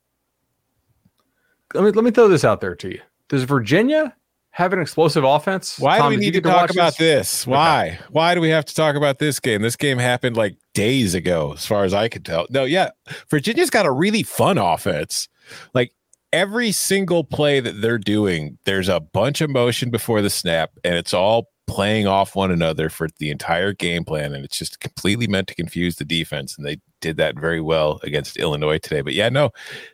let 1.74 1.84
me 1.84 1.90
let 1.90 2.06
me 2.06 2.12
throw 2.12 2.28
this 2.28 2.46
out 2.46 2.62
there 2.62 2.76
to 2.76 2.90
you. 2.90 3.02
Does 3.28 3.42
Virginia 3.42 4.16
have 4.60 4.74
an 4.74 4.82
explosive 4.82 5.24
offense? 5.24 5.80
Why 5.80 5.98
Tom, 6.00 6.12
do 6.12 6.20
we 6.20 6.26
need 6.26 6.34
to 6.34 6.42
talk 6.42 6.70
to 6.70 6.74
about 6.74 6.98
this? 6.98 7.32
this? 7.32 7.48
Why? 7.48 7.92
Okay. 7.94 8.00
Why 8.10 8.36
do 8.36 8.42
we 8.42 8.50
have 8.50 8.66
to 8.66 8.76
talk 8.76 8.98
about 8.98 9.18
this 9.18 9.40
game? 9.40 9.62
This 9.62 9.78
game 9.78 9.98
happened 9.98 10.36
like 10.36 10.58
days 10.74 11.16
ago, 11.16 11.54
as 11.54 11.66
far 11.66 11.86
as 11.86 11.94
I 11.94 12.10
could 12.10 12.26
tell. 12.26 12.46
No, 12.50 12.66
yeah, 12.66 12.90
Virginia's 13.30 13.70
got 13.70 13.86
a 13.86 13.92
really 13.92 14.22
fun 14.22 14.58
offense. 14.58 15.30
Like 15.74 15.94
every 16.34 16.74
single 16.74 17.24
play 17.24 17.62
that 17.62 17.82
they're 17.82 17.98
doing, 17.98 18.58
there's 18.66 18.90
a 18.90 19.00
bunch 19.00 19.40
of 19.40 19.50
motion 19.50 19.92
before 19.92 20.22
the 20.22 20.30
snap, 20.30 20.72
and 20.84 20.96
it's 20.96 21.14
all 21.14 21.48
playing 21.66 22.06
off 22.06 22.36
one 22.36 22.52
another 22.52 22.90
for 22.90 23.08
the 23.20 23.32
entire 23.32 23.72
game 23.72 24.04
plan, 24.04 24.34
and 24.34 24.44
it's 24.44 24.58
just 24.58 24.82
completely 24.82 25.28
meant 25.28 25.48
to 25.48 25.56
confuse 25.56 25.96
the 25.96 26.06
defense. 26.06 26.58
And 26.58 26.68
they 26.68 26.82
did 27.00 27.16
that 27.16 27.40
very 27.40 27.62
well 27.62 28.02
against 28.04 28.36
Illinois 28.36 28.80
today. 28.80 29.00
But 29.00 29.14
yeah, 29.14 29.30
no, 29.30 29.52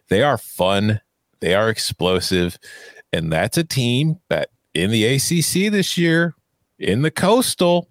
they 0.10 0.24
are 0.24 0.40
fun. 0.40 1.02
They 1.40 1.54
are 1.54 1.70
explosive. 1.70 2.58
And 3.14 3.32
that's 3.32 3.58
a 3.58 3.64
team 3.64 4.20
that 4.30 4.50
in 4.76 4.92
the 4.92 5.06
ACC 5.06 5.72
this 5.72 5.98
year, 5.98 6.36
in 6.78 7.02
the 7.02 7.10
Coastal, 7.10 7.90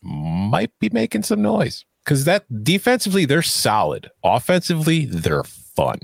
might 0.00 0.70
be 0.78 0.88
making 0.90 1.24
some 1.24 1.42
noise 1.42 1.84
because 2.04 2.24
that 2.24 2.44
defensively 2.64 3.24
they're 3.24 3.42
solid. 3.42 4.08
Offensively, 4.24 5.04
they're 5.04 5.44
fun. 5.44 5.98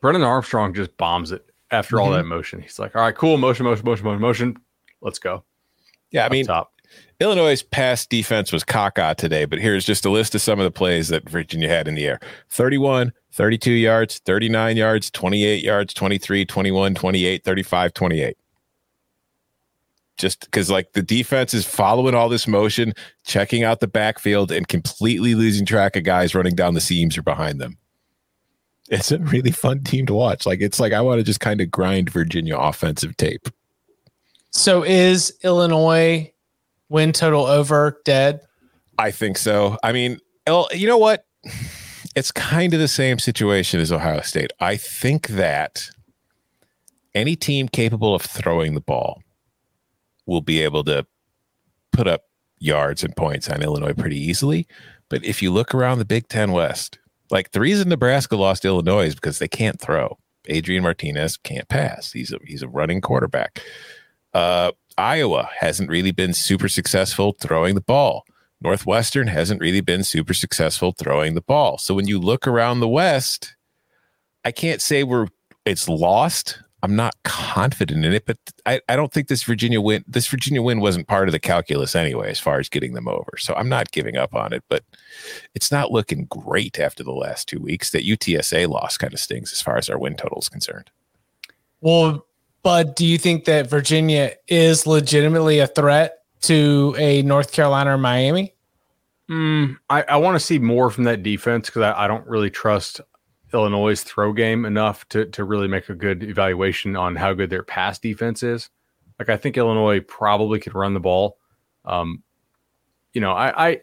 Brennan 0.00 0.22
Armstrong 0.22 0.74
just 0.74 0.96
bombs 0.96 1.32
it 1.32 1.44
after 1.70 1.96
mm-hmm. 1.96 2.04
all 2.04 2.10
that 2.12 2.24
motion. 2.24 2.60
He's 2.60 2.78
like, 2.78 2.94
"All 2.94 3.02
right, 3.02 3.14
cool, 3.14 3.36
motion, 3.36 3.64
motion, 3.64 3.84
motion, 3.84 4.04
motion, 4.04 4.20
motion. 4.20 4.56
Let's 5.00 5.18
go." 5.18 5.44
Yeah, 6.10 6.24
I 6.24 6.26
Up 6.26 6.32
mean, 6.32 6.46
top. 6.46 6.72
Illinois' 7.20 7.62
pass 7.62 8.06
defense 8.06 8.52
was 8.52 8.62
caca 8.62 9.14
today, 9.16 9.44
but 9.44 9.58
here's 9.58 9.84
just 9.84 10.04
a 10.04 10.10
list 10.10 10.34
of 10.36 10.40
some 10.40 10.60
of 10.60 10.64
the 10.64 10.70
plays 10.70 11.08
that 11.08 11.28
Virginia 11.28 11.68
had 11.68 11.88
in 11.88 11.96
the 11.96 12.06
air 12.06 12.20
31, 12.50 13.12
32 13.32 13.72
yards, 13.72 14.18
39 14.20 14.76
yards, 14.76 15.10
28 15.10 15.64
yards, 15.64 15.94
23, 15.94 16.44
21, 16.44 16.94
28, 16.94 17.44
35, 17.44 17.94
28. 17.94 18.36
Just 20.16 20.40
because, 20.40 20.70
like, 20.70 20.92
the 20.92 21.02
defense 21.02 21.54
is 21.54 21.64
following 21.64 22.14
all 22.14 22.28
this 22.28 22.48
motion, 22.48 22.92
checking 23.24 23.62
out 23.62 23.80
the 23.80 23.86
backfield, 23.86 24.50
and 24.50 24.66
completely 24.66 25.34
losing 25.34 25.64
track 25.64 25.94
of 25.94 26.02
guys 26.02 26.34
running 26.34 26.56
down 26.56 26.74
the 26.74 26.80
seams 26.80 27.16
or 27.16 27.22
behind 27.22 27.60
them. 27.60 27.78
It's 28.90 29.12
a 29.12 29.18
really 29.18 29.52
fun 29.52 29.84
team 29.84 30.06
to 30.06 30.14
watch. 30.14 30.46
Like, 30.46 30.60
it's 30.60 30.80
like 30.80 30.92
I 30.92 31.00
want 31.00 31.18
to 31.18 31.24
just 31.24 31.40
kind 31.40 31.60
of 31.60 31.70
grind 31.70 32.10
Virginia 32.10 32.56
offensive 32.56 33.16
tape. 33.16 33.48
So, 34.50 34.82
is 34.82 35.32
Illinois 35.44 36.32
win 36.88 37.12
total 37.12 37.46
over 37.46 38.00
dead? 38.04 38.40
I 38.98 39.10
think 39.10 39.38
so. 39.38 39.76
I 39.82 39.92
mean, 39.92 40.18
you 40.72 40.86
know 40.86 40.98
what? 40.98 41.24
It's 42.16 42.32
kind 42.32 42.74
of 42.74 42.80
the 42.80 42.88
same 42.88 43.18
situation 43.18 43.80
as 43.80 43.92
Ohio 43.92 44.22
State. 44.22 44.52
I 44.60 44.76
think 44.76 45.28
that 45.28 45.90
any 47.14 47.36
team 47.36 47.68
capable 47.68 48.14
of 48.14 48.22
throwing 48.22 48.74
the 48.74 48.80
ball 48.80 49.22
will 50.26 50.40
be 50.40 50.62
able 50.62 50.84
to 50.84 51.06
put 51.92 52.08
up 52.08 52.22
yards 52.58 53.04
and 53.04 53.14
points 53.16 53.48
on 53.48 53.62
Illinois 53.62 53.94
pretty 53.94 54.18
easily. 54.18 54.66
But 55.08 55.24
if 55.24 55.42
you 55.42 55.52
look 55.52 55.74
around 55.74 55.98
the 55.98 56.04
Big 56.04 56.28
Ten 56.28 56.52
West, 56.52 56.98
like 57.30 57.52
the 57.52 57.60
reason 57.60 57.88
Nebraska 57.88 58.36
lost 58.36 58.64
Illinois 58.64 59.06
is 59.06 59.14
because 59.14 59.38
they 59.38 59.48
can't 59.48 59.80
throw. 59.80 60.18
Adrian 60.46 60.82
Martinez 60.82 61.36
can't 61.36 61.68
pass. 61.68 62.12
He's 62.12 62.32
a 62.32 62.38
he's 62.44 62.62
a 62.62 62.68
running 62.68 63.00
quarterback. 63.00 63.62
Uh, 64.34 64.72
Iowa 64.98 65.48
hasn't 65.58 65.88
really 65.88 66.10
been 66.10 66.34
super 66.34 66.68
successful 66.68 67.36
throwing 67.38 67.74
the 67.74 67.80
ball. 67.80 68.24
Northwestern 68.60 69.28
hasn't 69.28 69.60
really 69.60 69.80
been 69.80 70.02
super 70.02 70.34
successful 70.34 70.92
throwing 70.92 71.34
the 71.34 71.40
ball. 71.40 71.78
So 71.78 71.94
when 71.94 72.08
you 72.08 72.18
look 72.18 72.46
around 72.46 72.80
the 72.80 72.88
West, 72.88 73.54
I 74.44 74.50
can't 74.50 74.82
say 74.82 75.04
we're 75.04 75.28
it's 75.64 75.88
lost. 75.88 76.58
I'm 76.82 76.94
not 76.94 77.14
confident 77.24 78.04
in 78.04 78.12
it, 78.12 78.24
but 78.24 78.38
I, 78.64 78.80
I 78.88 78.94
don't 78.94 79.12
think 79.12 79.28
this 79.28 79.42
Virginia 79.42 79.80
win 79.80 80.04
this 80.08 80.26
Virginia 80.26 80.62
win 80.62 80.80
wasn't 80.80 81.08
part 81.08 81.28
of 81.28 81.32
the 81.32 81.40
calculus 81.40 81.94
anyway, 81.94 82.30
as 82.30 82.40
far 82.40 82.58
as 82.58 82.68
getting 82.68 82.94
them 82.94 83.08
over. 83.08 83.32
So 83.38 83.54
I'm 83.54 83.68
not 83.68 83.92
giving 83.92 84.16
up 84.16 84.34
on 84.34 84.52
it, 84.52 84.64
but 84.68 84.84
it's 85.54 85.70
not 85.70 85.92
looking 85.92 86.24
great 86.26 86.78
after 86.78 87.04
the 87.04 87.12
last 87.12 87.48
two 87.48 87.60
weeks. 87.60 87.90
That 87.90 88.06
UTSA 88.06 88.68
loss 88.68 88.96
kind 88.96 89.12
of 89.12 89.20
stings 89.20 89.52
as 89.52 89.60
far 89.62 89.76
as 89.76 89.88
our 89.88 89.98
win 89.98 90.14
total 90.14 90.38
is 90.38 90.48
concerned. 90.48 90.90
Well, 91.80 92.26
but 92.62 92.96
do 92.96 93.06
you 93.06 93.18
think 93.18 93.44
that 93.44 93.70
Virginia 93.70 94.32
is 94.46 94.86
legitimately 94.86 95.60
a 95.60 95.66
threat 95.66 96.18
to 96.42 96.94
a 96.98 97.22
North 97.22 97.52
Carolina 97.52 97.94
or 97.94 97.98
Miami? 97.98 98.54
Mm, 99.30 99.76
I, 99.90 100.02
I 100.02 100.16
want 100.16 100.36
to 100.36 100.40
see 100.44 100.58
more 100.58 100.90
from 100.90 101.04
that 101.04 101.22
defense 101.22 101.66
because 101.66 101.82
I, 101.82 102.04
I, 102.04 102.08
don't 102.08 102.26
really 102.26 102.50
trust 102.50 103.02
Illinois' 103.52 104.02
throw 104.02 104.32
game 104.32 104.64
enough 104.64 105.06
to, 105.10 105.26
to 105.26 105.44
really 105.44 105.68
make 105.68 105.90
a 105.90 105.94
good 105.94 106.22
evaluation 106.22 106.96
on 106.96 107.14
how 107.14 107.34
good 107.34 107.50
their 107.50 107.62
pass 107.62 107.98
defense 107.98 108.42
is. 108.42 108.70
Like 109.18 109.28
I 109.28 109.36
think 109.36 109.56
Illinois 109.56 110.00
probably 110.00 110.60
could 110.60 110.74
run 110.74 110.94
the 110.94 111.00
ball. 111.00 111.36
Um, 111.84 112.22
you 113.12 113.20
know, 113.20 113.32
I, 113.32 113.68
I 113.68 113.80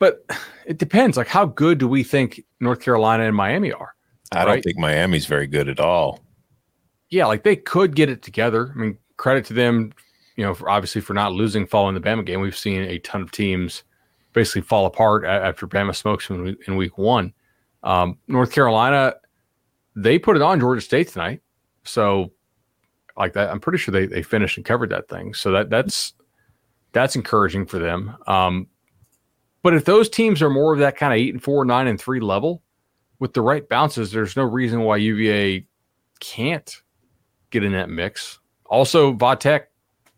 but 0.00 0.24
it 0.66 0.78
depends. 0.78 1.16
Like 1.16 1.28
how 1.28 1.46
good 1.46 1.78
do 1.78 1.86
we 1.86 2.02
think 2.02 2.42
North 2.58 2.80
Carolina 2.80 3.24
and 3.24 3.36
Miami 3.36 3.72
are? 3.72 3.94
I 4.32 4.38
right? 4.38 4.54
don't 4.54 4.62
think 4.62 4.78
Miami's 4.78 5.26
very 5.26 5.46
good 5.46 5.68
at 5.68 5.78
all 5.78 6.20
yeah, 7.10 7.26
like 7.26 7.42
they 7.42 7.56
could 7.56 7.94
get 7.94 8.08
it 8.08 8.22
together. 8.22 8.72
I 8.74 8.78
mean, 8.78 8.98
credit 9.16 9.44
to 9.46 9.54
them, 9.54 9.92
you 10.36 10.44
know, 10.44 10.54
for 10.54 10.70
obviously 10.70 11.00
for 11.00 11.14
not 11.14 11.32
losing 11.32 11.66
following 11.66 11.94
the 11.94 12.00
Bama 12.00 12.24
game. 12.24 12.40
We've 12.40 12.56
seen 12.56 12.82
a 12.82 12.98
ton 12.98 13.22
of 13.22 13.30
teams 13.30 13.84
basically 14.32 14.62
fall 14.62 14.86
apart 14.86 15.24
after 15.24 15.66
Bama 15.66 15.94
smokes 15.96 16.30
in, 16.30 16.56
in 16.66 16.76
week 16.76 16.98
one. 16.98 17.32
Um, 17.82 18.18
North 18.28 18.52
Carolina, 18.52 19.14
they 19.96 20.18
put 20.18 20.36
it 20.36 20.42
on 20.42 20.60
Georgia 20.60 20.80
State 20.80 21.08
tonight. 21.08 21.42
So, 21.84 22.32
like 23.16 23.32
that, 23.32 23.50
I'm 23.50 23.60
pretty 23.60 23.78
sure 23.78 23.92
they, 23.92 24.06
they 24.06 24.22
finished 24.22 24.56
and 24.56 24.66
covered 24.66 24.90
that 24.90 25.08
thing. 25.08 25.34
So 25.34 25.50
that 25.52 25.70
that's 25.70 26.12
That's 26.92 27.16
encouraging 27.16 27.66
for 27.66 27.78
them. 27.78 28.16
Um, 28.26 28.66
but 29.62 29.74
if 29.74 29.84
those 29.84 30.08
teams 30.08 30.40
are 30.40 30.50
more 30.50 30.72
of 30.72 30.78
that 30.78 30.96
kind 30.96 31.12
of 31.12 31.18
eight 31.18 31.34
and 31.34 31.42
four, 31.42 31.64
nine 31.64 31.86
and 31.86 32.00
three 32.00 32.20
level 32.20 32.62
with 33.18 33.34
the 33.34 33.42
right 33.42 33.68
bounces, 33.68 34.12
there's 34.12 34.36
no 34.36 34.44
reason 34.44 34.82
why 34.82 34.96
UVA 34.96 35.66
can't 36.20 36.82
get 37.50 37.64
in 37.64 37.72
that 37.72 37.90
mix. 37.90 38.38
Also, 38.66 39.12
Vatech, 39.14 39.64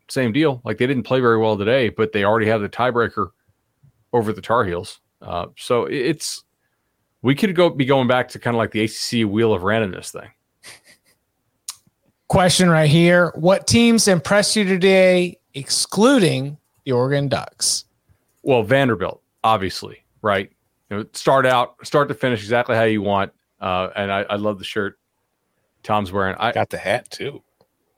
same 0.09 0.33
deal. 0.33 0.61
Like 0.65 0.79
they 0.79 0.87
didn't 0.87 1.05
play 1.05 1.21
very 1.21 1.39
well 1.39 1.57
today, 1.57 1.89
but 1.89 2.13
they 2.13 2.25
already 2.25 2.47
have 2.47 2.61
the 2.61 2.69
tiebreaker 2.69 3.31
over 4.13 4.33
the 4.33 4.41
Tar 4.41 4.65
Heels. 4.65 5.01
Uh, 5.23 5.47
so 5.57 5.85
it's 5.85 6.45
we 7.23 7.35
could 7.35 7.55
go 7.55 7.71
be 7.71 7.85
going 7.85 8.09
back 8.09 8.29
to 8.29 8.39
kind 8.39 8.55
of 8.55 8.59
like 8.59 8.71
the 8.71 8.83
ACC 8.83 9.29
wheel 9.31 9.53
of 9.53 9.63
randomness 9.63 10.11
thing. 10.11 10.31
Question 12.29 12.71
right 12.71 12.89
here: 12.89 13.33
What 13.35 13.67
teams 13.67 14.09
impressed 14.09 14.57
you 14.57 14.65
today, 14.65 15.39
excluding 15.55 16.59
the 16.85 16.93
Oregon 16.93 17.29
Ducks? 17.29 17.85
Well, 18.43 18.63
Vanderbilt, 18.63 19.21
obviously, 19.45 20.05
right? 20.23 20.51
You 20.89 20.99
know, 20.99 21.07
start 21.13 21.45
out, 21.45 21.75
start 21.85 22.09
to 22.09 22.15
finish 22.15 22.41
exactly 22.41 22.77
how 22.77 22.85
you 22.85 23.03
want. 23.03 23.33
Uh, 23.61 23.91
and 23.95 24.11
I, 24.11 24.23
I 24.23 24.37
love 24.37 24.59
the 24.59 24.65
shirt 24.65 24.99
Tom's 25.83 26.13
wearing. 26.13 26.37
I 26.39 26.53
got 26.53 26.71
the 26.71 26.79
hat 26.79 27.11
too. 27.11 27.43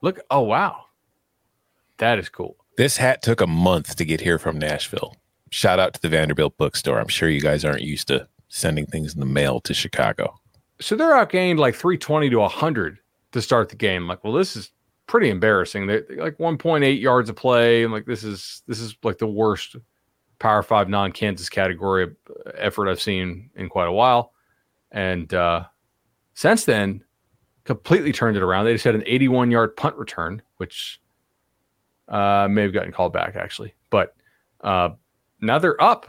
Look, 0.00 0.20
oh 0.30 0.42
wow, 0.42 0.86
that 1.98 2.18
is 2.18 2.28
cool. 2.28 2.56
This 2.76 2.96
hat 2.96 3.22
took 3.22 3.40
a 3.40 3.46
month 3.46 3.96
to 3.96 4.04
get 4.04 4.20
here 4.20 4.38
from 4.38 4.58
Nashville. 4.58 5.14
Shout 5.50 5.78
out 5.78 5.94
to 5.94 6.00
the 6.00 6.08
Vanderbilt 6.08 6.56
bookstore. 6.56 6.98
I'm 6.98 7.08
sure 7.08 7.28
you 7.28 7.40
guys 7.40 7.64
aren't 7.64 7.82
used 7.82 8.08
to 8.08 8.26
sending 8.48 8.86
things 8.86 9.14
in 9.14 9.20
the 9.20 9.26
mail 9.26 9.60
to 9.60 9.74
Chicago. 9.74 10.34
So 10.80 10.96
they're 10.96 11.12
outgained 11.12 11.58
like 11.58 11.74
320 11.74 12.30
to 12.30 12.38
100 12.38 12.98
to 13.32 13.42
start 13.42 13.68
the 13.68 13.76
game. 13.76 14.08
Like, 14.08 14.24
well, 14.24 14.32
this 14.32 14.56
is 14.56 14.72
pretty 15.06 15.28
embarrassing. 15.28 15.86
They 15.86 16.02
like 16.16 16.38
1.8 16.38 17.00
yards 17.00 17.28
of 17.28 17.36
play. 17.36 17.82
I'm 17.82 17.92
like, 17.92 18.06
this 18.06 18.24
is 18.24 18.62
this 18.66 18.80
is 18.80 18.96
like 19.02 19.18
the 19.18 19.26
worst 19.26 19.76
Power 20.38 20.62
Five 20.62 20.88
non-Kansas 20.88 21.48
category 21.48 22.14
effort 22.56 22.88
I've 22.88 23.00
seen 23.00 23.50
in 23.54 23.68
quite 23.68 23.88
a 23.88 23.92
while. 23.92 24.32
And 24.90 25.32
uh, 25.32 25.64
since 26.34 26.64
then, 26.64 27.04
completely 27.64 28.12
turned 28.12 28.36
it 28.36 28.42
around. 28.42 28.64
They 28.64 28.72
just 28.72 28.84
had 28.84 28.94
an 28.94 29.04
81 29.06 29.50
yard 29.50 29.76
punt 29.76 29.96
return, 29.96 30.42
which 30.56 31.00
uh, 32.08 32.48
may 32.50 32.62
have 32.62 32.72
gotten 32.72 32.92
called 32.92 33.12
back 33.12 33.36
actually. 33.36 33.74
But 33.90 34.14
uh, 34.60 34.90
now 35.40 35.58
they're 35.58 35.82
up 35.82 36.06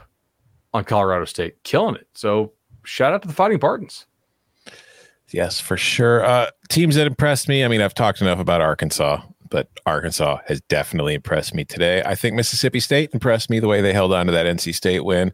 on 0.74 0.84
Colorado 0.84 1.26
State, 1.26 1.64
killing 1.64 1.96
it. 1.96 2.08
So 2.14 2.54
shout 2.84 3.14
out 3.14 3.22
to 3.22 3.28
the 3.28 3.34
Fighting 3.34 3.58
Spartans. 3.58 4.06
Yes, 5.30 5.60
for 5.60 5.78
sure. 5.78 6.24
Uh, 6.24 6.50
teams 6.70 6.96
that 6.96 7.08
impressed 7.08 7.48
me. 7.48 7.64
I 7.64 7.68
mean, 7.68 7.82
I've 7.82 7.94
talked 7.94 8.22
enough 8.22 8.40
about 8.40 8.62
Arkansas, 8.62 9.22
but 9.50 9.68
Arkansas 9.86 10.40
has 10.48 10.62
definitely 10.62 11.16
impressed 11.16 11.56
me 11.56 11.66
today. 11.66 12.04
I 12.06 12.14
think 12.14 12.36
Mississippi 12.36 12.80
State 12.80 13.10
impressed 13.14 13.50
me 13.50 13.60
the 13.60 13.68
way 13.68 13.82
they 13.82 13.94
held 13.94 14.14
on 14.14 14.28
to 14.28 14.32
that 14.32 14.46
NC 14.46 14.76
State 14.76 15.06
win. 15.06 15.34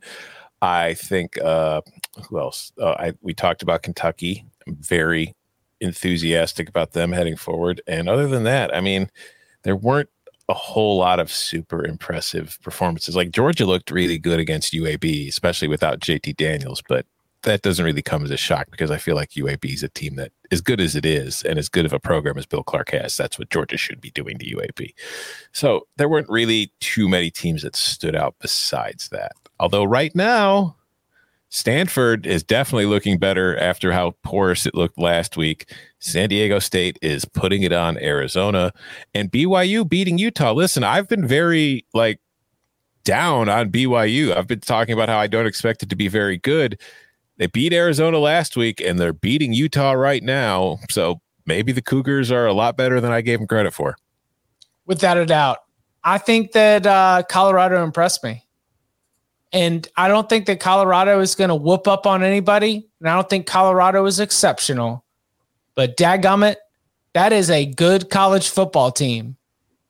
I 0.61 0.93
think 0.93 1.37
uh, 1.41 1.81
who 2.29 2.39
else? 2.39 2.71
Uh, 2.79 2.91
I 2.91 3.13
we 3.21 3.33
talked 3.33 3.61
about 3.61 3.83
Kentucky. 3.83 4.45
I'm 4.67 4.75
very 4.75 5.35
enthusiastic 5.81 6.69
about 6.69 6.91
them 6.91 7.11
heading 7.11 7.35
forward. 7.35 7.81
And 7.87 8.09
other 8.09 8.27
than 8.27 8.43
that, 8.43 8.75
I 8.75 8.81
mean, 8.81 9.09
there 9.63 9.75
weren't 9.75 10.09
a 10.47 10.53
whole 10.53 10.97
lot 10.97 11.19
of 11.19 11.31
super 11.31 11.85
impressive 11.85 12.57
performances. 12.63 13.15
Like 13.15 13.31
Georgia 13.31 13.65
looked 13.65 13.91
really 13.91 14.17
good 14.17 14.39
against 14.39 14.73
UAB, 14.73 15.27
especially 15.27 15.67
without 15.67 15.99
JT 15.99 16.37
Daniels, 16.37 16.81
but 16.87 17.05
that 17.43 17.61
doesn't 17.61 17.85
really 17.85 18.01
come 18.01 18.23
as 18.23 18.31
a 18.31 18.37
shock 18.37 18.67
because 18.69 18.91
I 18.91 18.97
feel 18.97 19.15
like 19.15 19.31
UAB 19.31 19.73
is 19.73 19.83
a 19.83 19.89
team 19.89 20.15
that, 20.15 20.31
as 20.51 20.59
good 20.59 20.81
as 20.81 20.95
it 20.95 21.05
is, 21.05 21.43
and 21.43 21.57
as 21.57 21.69
good 21.69 21.85
of 21.85 21.93
a 21.93 21.99
program 21.99 22.37
as 22.37 22.45
Bill 22.45 22.63
Clark 22.63 22.91
has, 22.91 23.15
that's 23.15 23.39
what 23.39 23.49
Georgia 23.49 23.77
should 23.77 24.01
be 24.01 24.11
doing 24.11 24.37
to 24.39 24.55
UAB. 24.55 24.93
So 25.53 25.87
there 25.97 26.09
weren't 26.09 26.29
really 26.29 26.73
too 26.79 27.07
many 27.07 27.29
teams 27.29 27.61
that 27.61 27.75
stood 27.75 28.15
out 28.15 28.35
besides 28.41 29.09
that. 29.09 29.33
Although 29.59 29.85
right 29.85 30.13
now, 30.15 30.75
Stanford 31.49 32.27
is 32.27 32.43
definitely 32.43 32.85
looking 32.85 33.17
better 33.17 33.57
after 33.57 33.91
how 33.91 34.11
porous 34.23 34.67
it 34.67 34.75
looked 34.75 34.99
last 34.99 35.35
week. 35.35 35.73
San 35.99 36.29
Diego 36.29 36.59
State 36.59 36.99
is 37.01 37.25
putting 37.25 37.63
it 37.63 37.73
on 37.73 37.97
Arizona 37.97 38.71
and 39.15 39.31
BYU 39.31 39.87
beating 39.87 40.19
Utah. 40.19 40.53
Listen, 40.53 40.83
I've 40.83 41.07
been 41.07 41.27
very 41.27 41.85
like 41.93 42.19
down 43.03 43.49
on 43.49 43.71
BYU. 43.71 44.35
I've 44.35 44.45
been 44.45 44.59
talking 44.59 44.93
about 44.93 45.09
how 45.09 45.17
I 45.17 45.25
don't 45.25 45.47
expect 45.47 45.81
it 45.81 45.89
to 45.89 45.95
be 45.95 46.07
very 46.07 46.37
good. 46.37 46.79
They 47.37 47.47
beat 47.47 47.73
Arizona 47.73 48.19
last 48.19 48.55
week 48.55 48.79
and 48.79 48.99
they're 48.99 49.13
beating 49.13 49.51
Utah 49.51 49.93
right 49.93 50.21
now. 50.21 50.77
So 50.91 51.19
maybe 51.47 51.71
the 51.71 51.81
Cougars 51.81 52.31
are 52.31 52.45
a 52.45 52.53
lot 52.53 52.77
better 52.77 53.01
than 53.01 53.11
I 53.11 53.21
gave 53.21 53.39
them 53.39 53.47
credit 53.47 53.73
for. 53.73 53.95
Without 54.85 55.17
a 55.17 55.25
doubt. 55.25 55.57
I 56.03 56.19
think 56.19 56.51
that 56.51 56.85
uh, 56.85 57.23
Colorado 57.27 57.83
impressed 57.83 58.23
me. 58.23 58.45
And 59.51 59.87
I 59.95 60.07
don't 60.07 60.29
think 60.29 60.45
that 60.45 60.59
Colorado 60.59 61.19
is 61.21 61.35
going 61.35 61.49
to 61.49 61.55
whoop 61.55 61.87
up 61.87 62.05
on 62.05 62.23
anybody. 62.23 62.87
And 62.99 63.09
I 63.09 63.15
don't 63.15 63.29
think 63.29 63.47
Colorado 63.47 64.05
is 64.05 64.19
exceptional. 64.19 65.03
But 65.75 65.97
dadgummit, 65.97 66.57
that 67.13 67.33
is 67.33 67.49
a 67.49 67.65
good 67.65 68.09
college 68.09 68.49
football 68.49 68.91
team 68.91 69.37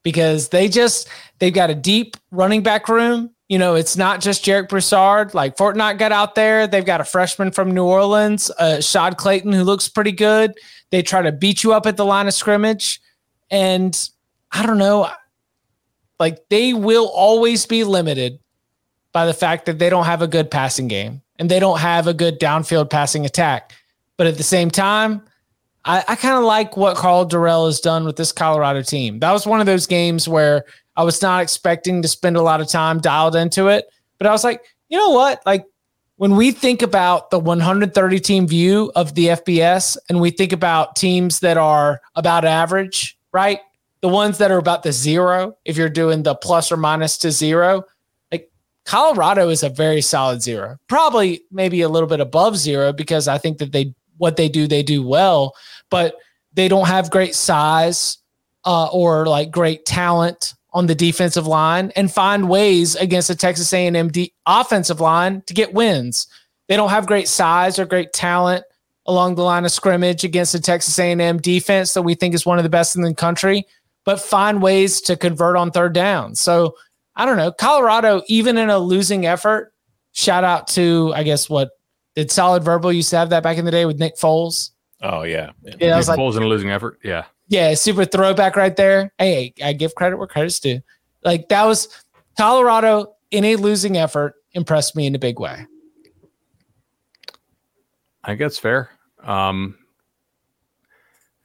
because 0.04 0.50
they 0.50 0.70
just, 0.70 1.10
they've 1.40 1.54
got 1.54 1.70
a 1.70 1.76
deep 1.76 2.16
running 2.32 2.64
back 2.64 2.88
room. 2.88 3.32
You 3.50 3.58
know, 3.58 3.76
it's 3.76 3.98
not 3.98 4.22
just 4.22 4.46
Jarek 4.46 4.70
Broussard. 4.70 5.34
Like 5.34 5.58
Fontenot 5.58 5.98
got 5.98 6.12
out 6.12 6.36
there. 6.36 6.68
They've 6.68 6.86
got 6.86 7.02
a 7.02 7.06
freshman 7.06 7.52
from 7.52 7.72
New 7.72 7.84
Orleans, 7.84 8.52
uh, 8.60 8.80
Shad 8.80 9.18
Clayton, 9.18 9.52
who 9.52 9.64
looks 9.64 9.90
pretty 9.90 10.12
good. 10.12 10.54
They 10.92 11.02
try 11.02 11.22
to 11.22 11.32
beat 11.32 11.64
you 11.64 11.74
up 11.74 11.86
at 11.86 11.98
the 11.98 12.06
line 12.06 12.28
of 12.28 12.34
scrimmage. 12.34 13.02
And 13.50 14.10
I 14.52 14.66
don't 14.66 14.78
know, 14.78 15.10
like 16.20 16.48
they 16.50 16.74
will 16.74 17.08
always 17.08 17.66
be 17.66 17.84
limited 17.84 18.40
by 19.12 19.26
the 19.26 19.34
fact 19.34 19.66
that 19.66 19.80
they 19.80 19.90
don't 19.90 20.06
have 20.06 20.22
a 20.22 20.28
good 20.28 20.52
passing 20.52 20.88
game 20.88 21.22
and 21.38 21.50
they 21.50 21.60
don't 21.60 21.80
have 21.80 22.08
a 22.08 22.14
good 22.14 22.40
downfield 22.40 22.90
passing 22.90 23.26
attack. 23.26 23.74
But 24.18 24.28
at 24.28 24.38
the 24.38 24.44
same 24.44 24.70
time, 24.70 25.24
I, 25.86 26.04
I 26.08 26.16
kind 26.16 26.38
of 26.38 26.44
like 26.44 26.78
what 26.78 26.98
Karl 26.98 27.28
Dorrell 27.28 27.66
has 27.66 27.80
done 27.80 28.06
with 28.06 28.18
this 28.18 28.32
Colorado 28.32 28.82
team. 28.82 29.20
That 29.20 29.32
was 29.32 29.48
one 29.48 29.60
of 29.60 29.66
those 29.66 29.88
games 29.88 30.28
where 30.28 30.66
I 30.96 31.04
was 31.04 31.22
not 31.22 31.42
expecting 31.42 32.02
to 32.02 32.08
spend 32.08 32.36
a 32.36 32.42
lot 32.42 32.62
of 32.62 32.68
time 32.68 33.00
dialed 33.00 33.36
into 33.36 33.68
it, 33.68 33.86
but 34.18 34.28
I 34.28 34.32
was 34.32 34.44
like, 34.44 34.64
you 34.90 34.98
know 34.98 35.12
what? 35.12 35.42
Like 35.46 35.66
when 36.18 36.36
we 36.36 36.52
think 36.52 36.82
about 36.82 37.30
the 37.30 37.40
130 37.40 38.20
team 38.20 38.46
view 38.46 38.92
of 38.96 39.16
the 39.16 39.28
FBS 39.28 39.98
and 40.10 40.20
we 40.20 40.32
think 40.32 40.52
about 40.52 40.98
teams 40.98 41.40
that 41.40 41.56
are 41.56 42.02
about 42.16 42.44
average, 42.44 43.18
right? 43.32 43.62
The 44.02 44.10
ones 44.10 44.38
that 44.40 44.52
are 44.52 44.58
about 44.58 44.84
the 44.84 44.92
zero, 44.92 45.56
if 45.64 45.78
you're 45.78 45.88
doing 45.88 46.24
the 46.24 46.36
plus 46.36 46.72
or 46.74 46.78
minus 46.78 47.18
to 47.20 47.32
zero, 47.32 47.84
Colorado 48.90 49.50
is 49.50 49.62
a 49.62 49.70
very 49.70 50.02
solid 50.02 50.42
zero, 50.42 50.76
probably 50.88 51.44
maybe 51.52 51.82
a 51.82 51.90
little 51.90 52.10
bit 52.10 52.20
above 52.20 52.58
zero 52.58 52.92
because 52.92 53.28
I 53.28 53.38
think 53.38 53.60
that 53.60 53.72
they 53.72 53.94
what 54.18 54.36
they 54.36 54.50
do 54.50 54.66
they 54.66 54.82
do 54.82 55.08
well, 55.08 55.54
but 55.92 56.16
they 56.54 56.68
don't 56.68 56.88
have 56.88 57.12
great 57.12 57.36
size 57.36 58.18
uh, 58.66 58.88
or 58.88 59.28
like 59.28 59.52
great 59.52 59.86
talent 59.86 60.56
on 60.74 60.88
the 60.88 60.96
defensive 60.96 61.46
line 61.46 61.92
and 61.96 62.12
find 62.12 62.50
ways 62.50 62.96
against 62.96 63.30
a 63.30 63.36
Texas 63.36 63.72
A&M 63.72 64.08
D- 64.08 64.34
offensive 64.48 65.00
line 65.00 65.44
to 65.46 65.54
get 65.54 65.72
wins. 65.72 66.26
They 66.68 66.76
don't 66.76 66.90
have 66.90 67.06
great 67.06 67.28
size 67.28 67.78
or 67.78 67.86
great 67.86 68.12
talent 68.12 68.64
along 69.06 69.36
the 69.36 69.44
line 69.44 69.66
of 69.66 69.72
scrimmage 69.72 70.24
against 70.24 70.56
a 70.56 70.60
Texas 70.60 70.98
A&M 70.98 71.38
defense 71.38 71.94
that 71.94 72.02
we 72.02 72.16
think 72.16 72.34
is 72.34 72.44
one 72.44 72.58
of 72.58 72.64
the 72.64 72.70
best 72.70 72.96
in 72.96 73.04
the 73.04 73.14
country, 73.14 73.68
but 74.04 74.20
find 74.20 74.64
ways 74.64 75.00
to 75.02 75.16
convert 75.16 75.58
on 75.58 75.70
third 75.70 75.94
down. 75.94 76.34
So 76.34 76.74
I 77.20 77.26
don't 77.26 77.36
know. 77.36 77.52
Colorado, 77.52 78.24
even 78.28 78.58
in 78.58 78.70
a 78.70 78.80
losing 78.80 79.26
effort, 79.26 79.74
shout 80.14 80.46
out 80.46 80.68
to, 80.70 81.12
I 81.14 81.24
guess, 81.24 81.50
what 81.50 81.72
did 82.16 82.32
Solid 82.32 82.64
Verbal 82.64 82.94
used 82.94 83.10
to 83.10 83.18
have 83.18 83.30
that 83.32 83.44
back 83.44 83.58
in 83.58 83.66
the 83.66 83.72
day 83.72 83.86
with 83.86 84.00
Nick 84.00 84.16
Foles? 84.16 84.72
Oh, 85.02 85.24
yeah. 85.24 85.52
Yeah, 85.62 85.76
Nick 85.76 85.96
was 85.98 86.08
like, 86.08 86.18
Foles 86.18 86.38
in 86.38 86.44
a 86.44 86.48
losing 86.48 86.72
effort. 86.72 86.98
Yeah. 87.04 87.26
Yeah, 87.50 87.74
super 87.74 88.06
throwback 88.06 88.56
right 88.56 88.74
there. 88.74 89.12
Hey, 89.18 89.54
I 89.62 89.74
give 89.74 89.96
credit 89.96 90.18
where 90.18 90.28
credit's 90.28 90.62
due. 90.62 90.80
Like 91.22 91.50
that 91.50 91.66
was 91.66 91.90
Colorado 92.38 93.16
in 93.32 93.44
a 93.44 93.58
losing 93.58 93.98
effort 93.98 94.36
impressed 94.54 94.96
me 94.96 95.06
in 95.06 95.14
a 95.14 95.20
big 95.20 95.42
way. 95.42 95.66
I 98.24 98.28
think 98.28 98.40
that's 98.40 98.60
fair. 98.60 98.92
Um, 99.24 99.78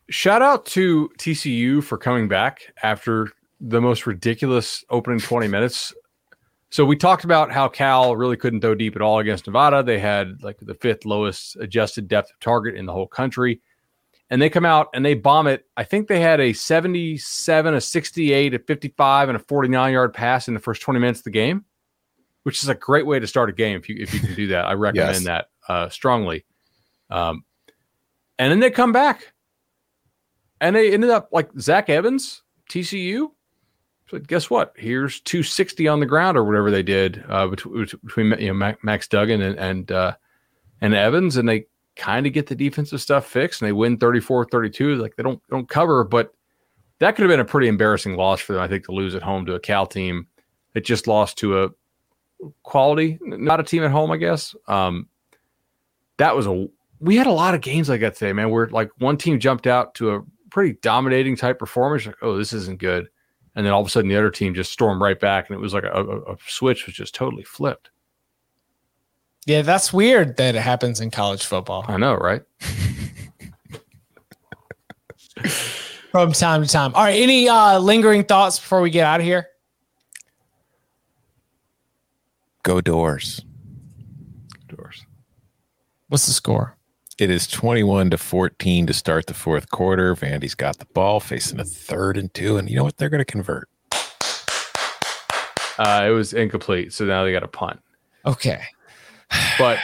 shout 0.08 0.40
out 0.40 0.66
to 0.66 1.10
TCU 1.18 1.82
for 1.82 1.98
coming 1.98 2.28
back 2.28 2.72
after 2.82 3.30
the 3.66 3.80
most 3.80 4.06
ridiculous 4.06 4.84
opening 4.90 5.20
20 5.20 5.48
minutes. 5.48 5.94
So 6.70 6.84
we 6.84 6.96
talked 6.96 7.24
about 7.24 7.52
how 7.52 7.68
Cal 7.68 8.14
really 8.14 8.36
couldn't 8.36 8.60
throw 8.60 8.74
deep 8.74 8.94
at 8.94 9.02
all 9.02 9.20
against 9.20 9.46
Nevada. 9.46 9.82
They 9.82 9.98
had 9.98 10.42
like 10.42 10.58
the 10.60 10.74
fifth 10.74 11.04
lowest 11.06 11.56
adjusted 11.56 12.08
depth 12.08 12.30
of 12.32 12.40
target 12.40 12.74
in 12.74 12.84
the 12.84 12.92
whole 12.92 13.06
country. 13.06 13.60
And 14.28 14.42
they 14.42 14.50
come 14.50 14.66
out 14.66 14.88
and 14.92 15.04
they 15.04 15.14
bomb 15.14 15.46
it. 15.46 15.66
I 15.76 15.84
think 15.84 16.08
they 16.08 16.20
had 16.20 16.40
a 16.40 16.52
77, 16.52 17.74
a 17.74 17.80
68, 17.80 18.54
a 18.54 18.58
55, 18.58 19.28
and 19.28 19.36
a 19.36 19.38
49 19.38 19.92
yard 19.92 20.14
pass 20.14 20.48
in 20.48 20.54
the 20.54 20.60
first 20.60 20.82
20 20.82 20.98
minutes 20.98 21.20
of 21.20 21.24
the 21.24 21.30
game, 21.30 21.64
which 22.42 22.62
is 22.62 22.68
a 22.68 22.74
great 22.74 23.06
way 23.06 23.18
to 23.18 23.26
start 23.26 23.48
a 23.48 23.52
game 23.52 23.78
if 23.78 23.88
you 23.88 23.96
if 23.98 24.12
you 24.12 24.20
can 24.20 24.34
do 24.34 24.48
that. 24.48 24.66
I 24.66 24.72
recommend 24.72 25.14
yes. 25.14 25.24
that 25.24 25.46
uh, 25.68 25.88
strongly. 25.88 26.44
Um, 27.08 27.44
and 28.38 28.50
then 28.50 28.60
they 28.60 28.70
come 28.70 28.92
back 28.92 29.32
and 30.60 30.74
they 30.74 30.92
ended 30.92 31.10
up 31.10 31.28
like 31.30 31.50
Zach 31.60 31.88
Evans, 31.88 32.42
TCU, 32.68 33.30
But 34.14 34.28
guess 34.28 34.48
what? 34.48 34.72
Here's 34.76 35.18
260 35.22 35.88
on 35.88 35.98
the 35.98 36.06
ground 36.06 36.38
or 36.38 36.44
whatever 36.44 36.70
they 36.70 36.84
did 36.84 37.24
uh, 37.28 37.48
between, 37.48 37.84
between 38.04 38.26
you 38.38 38.54
know 38.54 38.76
Max 38.84 39.08
Duggan 39.08 39.42
and 39.42 39.58
and 39.58 39.90
uh, 39.90 40.14
and 40.80 40.94
Evans, 40.94 41.36
and 41.36 41.48
they 41.48 41.66
kind 41.96 42.24
of 42.24 42.32
get 42.32 42.46
the 42.46 42.54
defensive 42.54 43.00
stuff 43.00 43.26
fixed, 43.26 43.60
and 43.60 43.66
they 43.66 43.72
win 43.72 43.98
34-32. 43.98 45.00
Like 45.00 45.16
they 45.16 45.24
don't 45.24 45.42
don't 45.50 45.68
cover, 45.68 46.04
but 46.04 46.32
that 47.00 47.16
could 47.16 47.24
have 47.24 47.28
been 47.28 47.40
a 47.40 47.44
pretty 47.44 47.66
embarrassing 47.66 48.14
loss 48.14 48.40
for 48.40 48.52
them. 48.52 48.62
I 48.62 48.68
think 48.68 48.84
to 48.84 48.92
lose 48.92 49.16
at 49.16 49.22
home 49.22 49.46
to 49.46 49.54
a 49.54 49.60
Cal 49.60 49.84
team 49.84 50.28
that 50.74 50.84
just 50.84 51.08
lost 51.08 51.36
to 51.38 51.64
a 51.64 51.70
quality, 52.62 53.18
not 53.20 53.58
a 53.58 53.64
team 53.64 53.82
at 53.82 53.90
home, 53.90 54.12
I 54.12 54.16
guess. 54.16 54.54
Um, 54.68 55.08
that 56.18 56.36
was 56.36 56.46
a 56.46 56.68
we 57.00 57.16
had 57.16 57.26
a 57.26 57.32
lot 57.32 57.56
of 57.56 57.62
games 57.62 57.88
like 57.88 58.02
that 58.02 58.14
today, 58.14 58.32
man. 58.32 58.50
Where 58.50 58.68
like 58.68 58.92
one 58.98 59.16
team 59.16 59.40
jumped 59.40 59.66
out 59.66 59.96
to 59.96 60.10
a 60.10 60.22
pretty 60.50 60.78
dominating 60.82 61.34
type 61.34 61.58
performance, 61.58 62.06
like 62.06 62.14
oh 62.22 62.38
this 62.38 62.52
isn't 62.52 62.78
good, 62.78 63.08
and 63.54 63.64
then 63.64 63.72
all 63.72 63.80
of 63.80 63.86
a 63.86 63.90
sudden 63.90 64.08
the 64.08 64.16
other 64.16 64.30
team 64.30 64.54
just 64.54 64.72
stormed 64.72 65.00
right 65.00 65.18
back, 65.18 65.48
and 65.48 65.56
it 65.56 65.60
was 65.60 65.74
like 65.74 65.84
a, 65.84 65.88
a, 65.88 66.32
a 66.32 66.36
switch 66.46 66.86
was 66.86 66.94
just 66.94 67.14
totally 67.14 67.44
flipped. 67.44 67.90
Yeah, 69.46 69.62
that's 69.62 69.92
weird 69.92 70.36
that 70.38 70.54
it 70.54 70.60
happens 70.60 71.00
in 71.00 71.10
college 71.10 71.44
football. 71.44 71.84
I 71.86 71.96
know, 71.98 72.14
right? 72.14 72.42
From 76.10 76.32
time 76.32 76.62
to 76.62 76.68
time. 76.68 76.94
All 76.94 77.02
right, 77.04 77.20
any 77.20 77.48
uh, 77.48 77.78
lingering 77.78 78.24
thoughts 78.24 78.58
before 78.58 78.80
we 78.80 78.90
get 78.90 79.04
out 79.04 79.20
of 79.20 79.26
here? 79.26 79.48
Go 82.62 82.80
Dores. 82.80 83.42
Dores. 84.68 85.04
What's 86.08 86.26
the 86.26 86.32
score? 86.32 86.76
It 87.16 87.30
is 87.30 87.46
21 87.46 88.10
to 88.10 88.18
14 88.18 88.86
to 88.86 88.92
start 88.92 89.26
the 89.26 89.34
fourth 89.34 89.70
quarter. 89.70 90.16
Vandy's 90.16 90.56
got 90.56 90.78
the 90.78 90.86
ball 90.86 91.20
facing 91.20 91.60
a 91.60 91.64
third 91.64 92.16
and 92.16 92.32
two. 92.34 92.56
And 92.56 92.68
you 92.68 92.76
know 92.76 92.82
what? 92.82 92.96
They're 92.96 93.08
going 93.08 93.20
to 93.20 93.24
convert. 93.24 93.68
Uh, 95.78 96.06
it 96.06 96.10
was 96.10 96.32
incomplete. 96.32 96.92
So 96.92 97.04
now 97.04 97.24
they 97.24 97.30
got 97.30 97.44
a 97.44 97.48
punt. 97.48 97.80
Okay. 98.26 98.62
But 99.58 99.78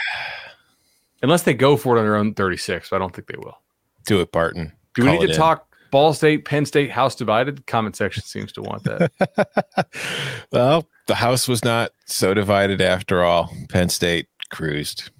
unless 1.23 1.43
they 1.43 1.53
go 1.53 1.77
for 1.77 1.95
it 1.95 1.99
on 1.99 2.05
their 2.05 2.17
own 2.17 2.33
36, 2.33 2.91
I 2.91 2.97
don't 2.97 3.15
think 3.15 3.27
they 3.27 3.37
will. 3.37 3.57
Do 4.05 4.19
it, 4.19 4.31
Barton. 4.33 4.73
Do 4.95 5.05
we 5.05 5.17
need 5.17 5.27
to 5.27 5.33
talk 5.33 5.73
Ball 5.89 6.13
State, 6.13 6.43
Penn 6.43 6.65
State, 6.65 6.91
House 6.91 7.15
divided? 7.15 7.65
Comment 7.65 7.95
section 7.95 8.23
seems 8.23 8.51
to 8.53 8.61
want 8.61 8.83
that. 8.83 9.87
well, 10.51 10.85
the 11.07 11.15
House 11.15 11.47
was 11.47 11.63
not 11.63 11.91
so 12.05 12.33
divided 12.33 12.81
after 12.81 13.23
all. 13.23 13.53
Penn 13.69 13.87
State 13.87 14.27
cruised. 14.49 15.11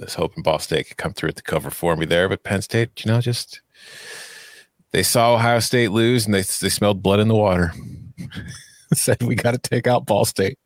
I 0.00 0.04
was 0.04 0.14
hoping 0.14 0.42
Ball 0.42 0.58
State 0.58 0.88
could 0.88 0.96
come 0.96 1.12
through 1.12 1.30
at 1.30 1.36
the 1.36 1.42
cover 1.42 1.70
for 1.70 1.96
me 1.96 2.06
there, 2.06 2.28
but 2.28 2.44
Penn 2.44 2.62
State, 2.62 3.04
you 3.04 3.10
know, 3.10 3.20
just 3.20 3.60
they 4.92 5.02
saw 5.02 5.34
Ohio 5.34 5.58
State 5.60 5.90
lose 5.90 6.26
and 6.26 6.34
they 6.34 6.42
they 6.42 6.68
smelled 6.68 7.02
blood 7.02 7.20
in 7.20 7.28
the 7.28 7.34
water. 7.34 7.72
Said 8.94 9.22
we 9.22 9.34
got 9.34 9.52
to 9.52 9.58
take 9.58 9.86
out 9.86 10.06
Ball 10.06 10.24
State. 10.24 10.58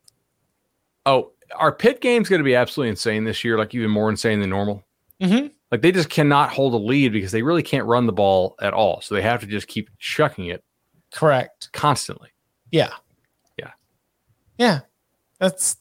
Oh, 1.05 1.31
our 1.55 1.71
Pitt 1.71 2.01
game's 2.01 2.29
going 2.29 2.39
to 2.39 2.43
be 2.43 2.55
absolutely 2.55 2.89
insane 2.89 3.23
this 3.23 3.43
year, 3.43 3.57
like 3.57 3.73
even 3.73 3.89
more 3.89 4.09
insane 4.09 4.41
than 4.41 4.49
normal. 4.49 4.83
Mm-hmm. 5.21 5.47
Like 5.71 5.81
they 5.81 5.91
just 5.91 6.09
cannot 6.09 6.51
hold 6.51 6.73
a 6.73 6.77
lead 6.77 7.13
because 7.13 7.31
they 7.31 7.41
really 7.41 7.63
can't 7.63 7.85
run 7.85 8.05
the 8.05 8.13
ball 8.13 8.55
at 8.61 8.73
all. 8.73 9.01
So 9.01 9.15
they 9.15 9.21
have 9.21 9.41
to 9.41 9.47
just 9.47 9.67
keep 9.67 9.89
chucking 9.97 10.47
it. 10.47 10.63
Correct. 11.13 11.69
Constantly. 11.73 12.29
Yeah. 12.71 12.91
Yeah. 13.57 13.71
Yeah. 14.57 14.79
That's 15.39 15.77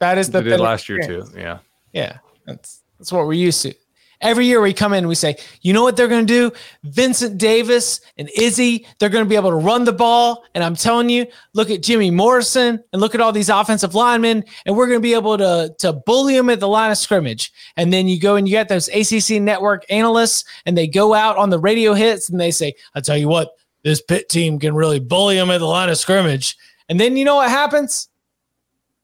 that 0.00 0.18
is 0.18 0.30
the 0.30 0.42
they 0.42 0.50
did 0.50 0.60
last 0.60 0.88
year 0.88 1.00
too. 1.00 1.24
Yeah. 1.34 1.58
Yeah. 1.92 2.18
That's 2.46 2.82
that's 2.98 3.12
what 3.12 3.26
we're 3.26 3.34
used 3.34 3.62
to. 3.62 3.74
Every 4.20 4.46
year 4.46 4.62
we 4.62 4.72
come 4.72 4.94
in 4.94 4.98
and 4.98 5.08
we 5.08 5.14
say, 5.14 5.36
you 5.60 5.74
know 5.74 5.82
what 5.82 5.96
they're 5.96 6.08
going 6.08 6.26
to 6.26 6.32
do? 6.50 6.56
Vincent 6.84 7.36
Davis 7.36 8.00
and 8.16 8.30
Izzy, 8.34 8.86
they're 8.98 9.10
going 9.10 9.24
to 9.24 9.28
be 9.28 9.36
able 9.36 9.50
to 9.50 9.56
run 9.56 9.84
the 9.84 9.92
ball. 9.92 10.44
And 10.54 10.64
I'm 10.64 10.74
telling 10.74 11.10
you, 11.10 11.26
look 11.52 11.70
at 11.70 11.82
Jimmy 11.82 12.10
Morrissey 12.10 12.60
and 12.60 12.82
look 12.94 13.14
at 13.14 13.20
all 13.20 13.32
these 13.32 13.50
offensive 13.50 13.94
linemen, 13.94 14.44
and 14.64 14.74
we're 14.74 14.86
going 14.86 15.00
to 15.00 15.02
be 15.02 15.12
able 15.12 15.36
to, 15.36 15.74
to 15.80 15.92
bully 15.92 16.34
them 16.34 16.48
at 16.48 16.60
the 16.60 16.68
line 16.68 16.90
of 16.90 16.96
scrimmage. 16.96 17.52
And 17.76 17.92
then 17.92 18.08
you 18.08 18.18
go 18.18 18.36
and 18.36 18.48
you 18.48 18.52
get 18.52 18.68
those 18.68 18.88
ACC 18.88 19.40
network 19.42 19.84
analysts, 19.90 20.44
and 20.64 20.78
they 20.78 20.86
go 20.86 21.12
out 21.12 21.36
on 21.36 21.50
the 21.50 21.58
radio 21.58 21.92
hits 21.92 22.30
and 22.30 22.40
they 22.40 22.50
say, 22.50 22.74
I 22.94 23.00
tell 23.00 23.18
you 23.18 23.28
what, 23.28 23.50
this 23.82 24.00
Pitt 24.00 24.30
team 24.30 24.58
can 24.58 24.74
really 24.74 24.98
bully 24.98 25.36
them 25.36 25.50
at 25.50 25.58
the 25.58 25.66
line 25.66 25.90
of 25.90 25.98
scrimmage. 25.98 26.56
And 26.88 26.98
then 26.98 27.16
you 27.16 27.24
know 27.24 27.36
what 27.36 27.50
happens? 27.50 28.08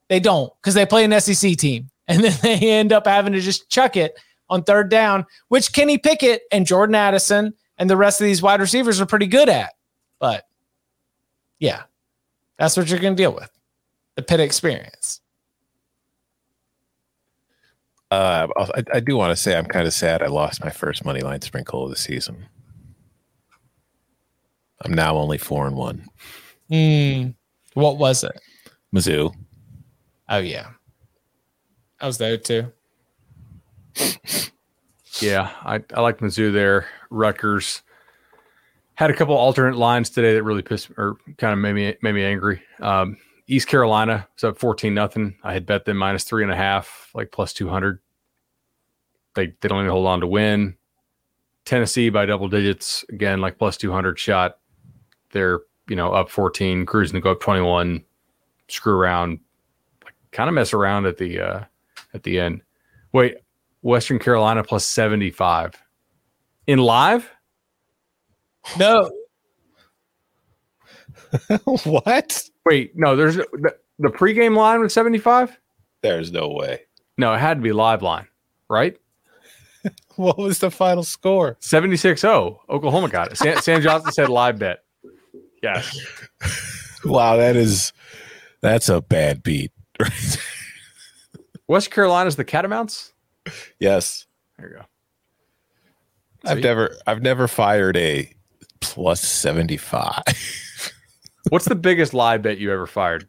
They 0.08 0.20
don't 0.20 0.52
because 0.60 0.74
they 0.74 0.86
play 0.86 1.04
an 1.04 1.20
SEC 1.20 1.56
team. 1.56 1.90
And 2.12 2.22
then 2.22 2.36
they 2.42 2.56
end 2.70 2.92
up 2.92 3.06
having 3.06 3.32
to 3.32 3.40
just 3.40 3.70
chuck 3.70 3.96
it 3.96 4.18
on 4.50 4.62
third 4.64 4.90
down, 4.90 5.24
which 5.48 5.72
Kenny 5.72 5.96
Pickett 5.96 6.42
and 6.52 6.66
Jordan 6.66 6.94
Addison 6.94 7.54
and 7.78 7.88
the 7.88 7.96
rest 7.96 8.20
of 8.20 8.26
these 8.26 8.42
wide 8.42 8.60
receivers 8.60 9.00
are 9.00 9.06
pretty 9.06 9.26
good 9.26 9.48
at. 9.48 9.72
But 10.20 10.44
yeah, 11.58 11.84
that's 12.58 12.76
what 12.76 12.90
you're 12.90 12.98
going 12.98 13.16
to 13.16 13.22
deal 13.22 13.32
with 13.32 13.50
the 14.14 14.22
Pitt 14.22 14.40
experience. 14.40 15.20
Uh, 18.10 18.46
I, 18.58 18.84
I 18.92 19.00
do 19.00 19.16
want 19.16 19.30
to 19.30 19.42
say 19.42 19.56
I'm 19.56 19.64
kind 19.64 19.86
of 19.86 19.94
sad 19.94 20.22
I 20.22 20.26
lost 20.26 20.62
my 20.62 20.68
first 20.68 21.02
money 21.02 21.22
line 21.22 21.40
sprinkle 21.40 21.84
of 21.84 21.90
the 21.90 21.96
season. 21.96 22.44
I'm 24.84 24.92
now 24.92 25.16
only 25.16 25.38
four 25.38 25.66
and 25.66 25.76
one. 25.76 26.04
Mm, 26.70 27.34
what 27.72 27.96
was 27.96 28.22
it? 28.22 28.38
Mizzou. 28.94 29.32
Oh 30.28 30.38
yeah, 30.38 30.68
I 32.02 32.06
was 32.06 32.18
there 32.18 32.36
too. 32.36 32.72
Yeah, 35.20 35.52
I, 35.62 35.80
I 35.94 36.00
like 36.00 36.18
Mizzou 36.18 36.52
there. 36.52 36.88
Rutgers 37.10 37.82
had 38.94 39.10
a 39.10 39.14
couple 39.14 39.36
alternate 39.36 39.76
lines 39.76 40.10
today 40.10 40.34
that 40.34 40.42
really 40.42 40.62
pissed 40.62 40.90
or 40.96 41.16
kind 41.38 41.52
of 41.52 41.60
made 41.60 41.74
me 41.74 41.94
made 42.02 42.14
me 42.14 42.24
angry. 42.24 42.60
Um, 42.80 43.16
East 43.46 43.68
Carolina 43.68 44.26
was 44.34 44.44
up 44.44 44.58
fourteen 44.58 44.94
nothing. 44.94 45.36
I 45.44 45.52
had 45.52 45.64
bet 45.64 45.84
them 45.84 45.96
minus 45.96 46.24
three 46.24 46.42
and 46.42 46.50
a 46.50 46.56
half, 46.56 47.10
like 47.14 47.30
plus 47.30 47.52
two 47.52 47.68
hundred. 47.68 48.00
They 49.34 49.54
they 49.60 49.68
don't 49.68 49.80
even 49.80 49.90
hold 49.90 50.06
on 50.08 50.20
to 50.20 50.26
win. 50.26 50.76
Tennessee 51.64 52.10
by 52.10 52.26
double 52.26 52.48
digits 52.48 53.04
again, 53.10 53.40
like 53.40 53.58
plus 53.58 53.76
two 53.76 53.92
hundred 53.92 54.18
shot. 54.18 54.58
They're 55.30 55.60
you 55.88 55.94
know 55.94 56.12
up 56.12 56.30
fourteen, 56.30 56.84
cruising 56.84 57.14
to 57.14 57.20
go 57.20 57.30
up 57.30 57.40
twenty 57.40 57.62
one. 57.62 58.04
Screw 58.68 58.94
around, 58.94 59.38
like, 60.04 60.14
kind 60.30 60.48
of 60.48 60.54
mess 60.54 60.72
around 60.72 61.06
at 61.06 61.18
the 61.18 61.38
uh, 61.38 61.64
at 62.14 62.22
the 62.22 62.38
end. 62.38 62.62
Wait, 63.12 63.36
Western 63.82 64.18
Carolina 64.18 64.62
plus 64.64 64.86
75 64.86 65.74
in 66.66 66.78
live? 66.78 67.30
No. 68.78 69.10
what? 71.84 72.42
Wait, 72.64 72.92
no, 72.94 73.16
there's 73.16 73.36
the, 73.36 73.74
the 73.98 74.08
pregame 74.08 74.56
line 74.56 74.80
was 74.80 74.92
75? 74.94 75.58
There's 76.02 76.32
no 76.32 76.48
way. 76.48 76.80
No, 77.18 77.32
it 77.34 77.38
had 77.38 77.58
to 77.58 77.62
be 77.62 77.72
live 77.72 78.02
line, 78.02 78.26
right? 78.68 78.96
what 80.16 80.38
was 80.38 80.58
the 80.58 80.70
final 80.70 81.02
score? 81.02 81.56
76 81.60 82.20
0. 82.20 82.60
Oklahoma 82.68 83.08
got 83.08 83.32
it. 83.32 83.38
Sam, 83.38 83.60
Sam 83.60 83.82
Johnson 83.82 84.12
said 84.12 84.28
live 84.28 84.58
bet. 84.58 84.84
Yes. 85.62 85.98
wow, 87.04 87.36
that 87.36 87.56
is 87.56 87.92
that's 88.60 88.88
a 88.88 89.00
bad 89.00 89.42
beat. 89.42 89.72
West 91.72 91.90
Carolina's 91.90 92.36
the 92.36 92.44
Catamounts? 92.44 93.14
Yes. 93.80 94.26
There 94.58 94.68
you 94.68 94.74
go. 94.76 94.82
So 96.44 96.50
I've 96.50 96.58
you, 96.58 96.64
never 96.64 96.96
I've 97.06 97.22
never 97.22 97.48
fired 97.48 97.96
a 97.96 98.30
plus 98.82 99.22
75. 99.22 100.22
What's 101.48 101.64
the 101.64 101.74
biggest 101.74 102.12
live 102.12 102.42
bet 102.42 102.58
you 102.58 102.70
ever 102.70 102.86
fired? 102.86 103.26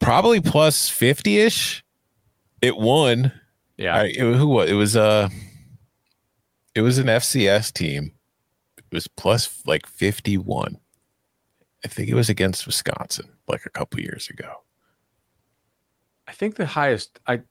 Probably 0.00 0.42
plus 0.42 0.90
50ish. 0.90 1.80
It 2.60 2.76
won. 2.76 3.32
Yeah. 3.78 3.96
I, 3.96 4.04
it, 4.08 4.18
who 4.18 4.48
was 4.48 4.68
it 4.68 4.74
was 4.74 4.94
uh 4.94 5.30
it 6.74 6.82
was 6.82 6.98
an 6.98 7.06
FCS 7.06 7.72
team. 7.72 8.12
It 8.76 8.84
was 8.92 9.08
plus 9.08 9.62
like 9.64 9.86
51. 9.86 10.76
I 11.86 11.88
think 11.88 12.10
it 12.10 12.14
was 12.14 12.28
against 12.28 12.66
Wisconsin 12.66 13.30
like 13.48 13.64
a 13.64 13.70
couple 13.70 13.98
years 14.00 14.28
ago. 14.28 14.62
I 16.32 16.34
think 16.34 16.56
the 16.56 16.64
highest 16.64 17.20
I 17.26 17.42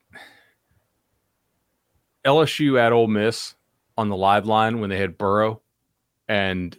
LSU 2.26 2.80
at 2.80 2.92
Ole 2.92 3.06
Miss 3.06 3.54
on 3.96 4.10
the 4.10 4.16
live 4.16 4.48
line 4.48 4.80
when 4.80 4.90
they 4.90 4.98
had 4.98 5.20
Burrow, 5.20 5.62
and 6.28 6.76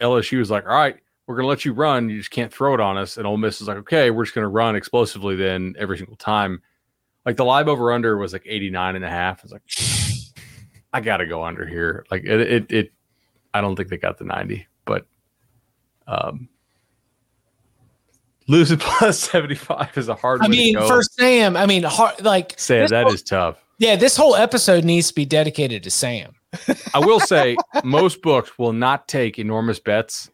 LSU 0.00 0.38
was 0.38 0.48
like, 0.48 0.64
"All 0.64 0.76
right, 0.76 0.94
we're 1.26 1.34
to 1.40 1.48
let 1.48 1.64
you 1.64 1.72
run. 1.72 2.08
You 2.08 2.18
just 2.18 2.30
can't 2.30 2.54
throw 2.54 2.74
it 2.74 2.78
on 2.78 2.96
us." 2.96 3.16
And 3.16 3.26
Ole 3.26 3.36
Miss 3.36 3.60
is 3.60 3.66
like, 3.66 3.78
"Okay, 3.78 4.12
we're 4.12 4.22
just 4.22 4.34
to 4.44 4.48
run 4.48 4.76
explosively 4.76 5.34
then 5.34 5.74
every 5.76 5.98
single 5.98 6.14
time." 6.14 6.62
Like 7.26 7.36
the 7.36 7.44
live 7.44 7.66
over 7.66 7.90
under 7.90 8.16
was 8.16 8.32
like 8.32 8.44
89 8.46 8.94
and 8.94 9.04
a 9.04 9.10
half. 9.10 9.42
It's 9.42 9.52
like, 9.52 9.62
I 10.92 11.00
got 11.00 11.16
to 11.16 11.26
go 11.26 11.42
under 11.42 11.66
here. 11.66 12.06
Like 12.12 12.22
it, 12.22 12.40
it, 12.40 12.70
it, 12.70 12.92
I 13.52 13.60
don't 13.60 13.74
think 13.74 13.88
they 13.88 13.98
got 13.98 14.18
the 14.18 14.24
90, 14.24 14.68
but, 14.84 15.04
um, 16.06 16.48
losing 18.50 18.78
plus 18.78 19.20
75 19.20 19.96
is 19.96 20.08
a 20.08 20.14
hard 20.14 20.42
I 20.42 20.48
mean, 20.48 20.76
for 20.76 21.02
Sam, 21.02 21.56
I 21.56 21.66
mean, 21.66 21.84
hard, 21.84 22.20
like, 22.22 22.54
Sam, 22.58 22.88
that 22.88 23.04
whole, 23.04 23.14
is 23.14 23.22
tough. 23.22 23.64
Yeah, 23.78 23.96
this 23.96 24.16
whole 24.16 24.34
episode 24.34 24.84
needs 24.84 25.08
to 25.08 25.14
be 25.14 25.24
dedicated 25.24 25.84
to 25.84 25.90
Sam. 25.90 26.32
I 26.92 26.98
will 26.98 27.20
say 27.20 27.56
most 27.84 28.22
books 28.22 28.58
will 28.58 28.72
not 28.72 29.06
take 29.06 29.38
enormous 29.38 29.78
bets 29.78 30.30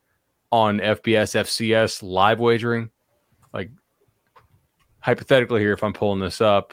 on 0.50 0.78
FBS 0.78 1.34
FCS 1.34 2.02
live 2.02 2.40
wagering. 2.40 2.90
Like 3.52 3.70
hypothetically 5.00 5.60
here, 5.60 5.74
if 5.74 5.84
I'm 5.84 5.92
pulling 5.92 6.20
this 6.20 6.40
up, 6.40 6.72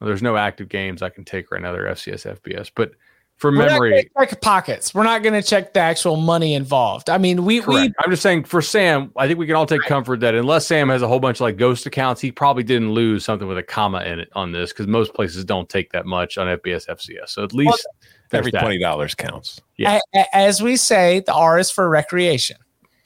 there's 0.00 0.22
no 0.22 0.36
active 0.36 0.68
games 0.68 1.00
I 1.00 1.10
can 1.10 1.24
take 1.24 1.52
right 1.52 1.62
now. 1.62 1.72
They're 1.72 1.84
FCS 1.84 2.40
FBS, 2.40 2.72
but 2.74 2.90
for 3.36 3.50
We're 3.50 3.66
memory, 3.66 4.10
check 4.18 4.40
pockets. 4.40 4.94
We're 4.94 5.04
not 5.04 5.22
going 5.22 5.34
to 5.34 5.42
check 5.42 5.74
the 5.74 5.80
actual 5.80 6.16
money 6.16 6.54
involved. 6.54 7.10
I 7.10 7.18
mean, 7.18 7.44
we, 7.44 7.60
correct. 7.60 7.68
we 7.68 8.04
I'm 8.04 8.10
just 8.10 8.22
saying 8.22 8.44
for 8.44 8.62
Sam, 8.62 9.12
I 9.16 9.26
think 9.26 9.38
we 9.38 9.46
can 9.46 9.56
all 9.56 9.66
take 9.66 9.82
comfort 9.82 10.20
that 10.20 10.34
unless 10.34 10.66
Sam 10.66 10.88
has 10.88 11.02
a 11.02 11.08
whole 11.08 11.20
bunch 11.20 11.38
of 11.38 11.42
like 11.42 11.56
ghost 11.56 11.84
accounts, 11.86 12.20
he 12.20 12.30
probably 12.32 12.62
didn't 12.62 12.92
lose 12.92 13.24
something 13.24 13.48
with 13.48 13.58
a 13.58 13.62
comma 13.62 14.02
in 14.02 14.20
it 14.20 14.28
on 14.34 14.52
this 14.52 14.72
because 14.72 14.86
most 14.86 15.14
places 15.14 15.44
don't 15.44 15.68
take 15.68 15.90
that 15.92 16.06
much 16.06 16.38
on 16.38 16.46
FBS 16.58 16.86
FCS. 16.88 17.30
So 17.30 17.44
at 17.44 17.52
least 17.52 17.86
Every 18.32 18.52
twenty 18.52 18.78
dollars 18.78 19.14
counts. 19.14 19.60
Yeah. 19.76 20.00
a- 20.14 20.18
a- 20.18 20.36
as 20.36 20.62
we 20.62 20.76
say, 20.76 21.20
the 21.20 21.32
R 21.32 21.58
is 21.58 21.70
for 21.70 21.88
recreation. 21.88 22.56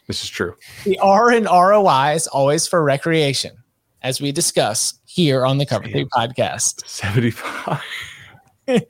This 0.06 0.22
is 0.22 0.30
true. 0.30 0.54
The 0.84 0.98
R 1.00 1.32
in 1.32 1.44
ROI 1.44 2.14
is 2.14 2.26
always 2.26 2.66
for 2.66 2.82
recreation, 2.82 3.56
as 4.02 4.20
we 4.20 4.32
discuss 4.32 4.98
here 5.04 5.44
on 5.44 5.58
the 5.58 5.66
Cover 5.66 5.88
Three 5.88 6.06
podcast. 6.06 6.86
75. 6.86 7.82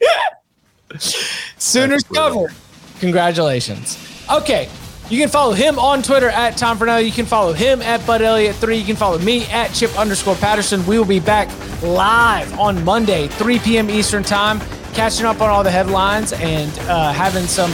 Sooners 0.99 2.03
covered. 2.05 2.53
Congratulations. 3.01 3.99
Okay. 4.31 4.69
You 5.11 5.19
can 5.19 5.31
follow 5.31 5.55
him 5.55 5.79
on 5.79 6.03
Twitter 6.03 6.29
at 6.29 6.59
Tom 6.59 6.79
Fornelli. 6.79 7.07
You 7.07 7.13
can 7.13 7.25
follow 7.25 7.55
him 7.55 7.81
at 7.81 8.07
Bud 8.07 8.21
Elliott 8.21 8.57
3. 8.57 8.77
You 8.77 8.85
can 8.85 8.97
follow 8.97 9.19
me 9.19 9.47
at 9.47 9.73
Chip 9.73 9.99
underscore 9.99 10.35
Patterson. 10.35 10.85
We 10.85 10.99
will 10.99 11.07
be 11.07 11.19
back 11.19 11.49
live 11.83 12.59
on 12.59 12.85
Monday, 12.85 13.29
3 13.29 13.59
p.m. 13.61 13.89
Eastern 13.89 14.23
Time, 14.23 14.61
catching 14.93 15.25
up 15.25 15.41
on 15.41 15.49
all 15.49 15.65
the 15.65 15.71
headlines 15.71 16.35
and 16.35 16.79
uh, 16.81 17.13
having 17.15 17.45
some 17.45 17.71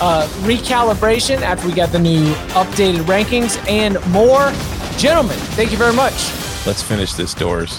uh, 0.00 0.26
recalibration 0.44 1.42
after 1.42 1.68
we 1.68 1.74
got 1.74 1.92
the 1.92 1.98
new 1.98 2.24
updated 2.54 3.02
rankings 3.02 3.58
and 3.68 4.02
more. 4.10 4.50
Gentlemen, 4.96 5.36
thank 5.56 5.70
you 5.70 5.76
very 5.76 5.94
much. 5.94 6.14
Let's 6.66 6.82
finish 6.82 7.12
this 7.12 7.34
Dores. 7.34 7.78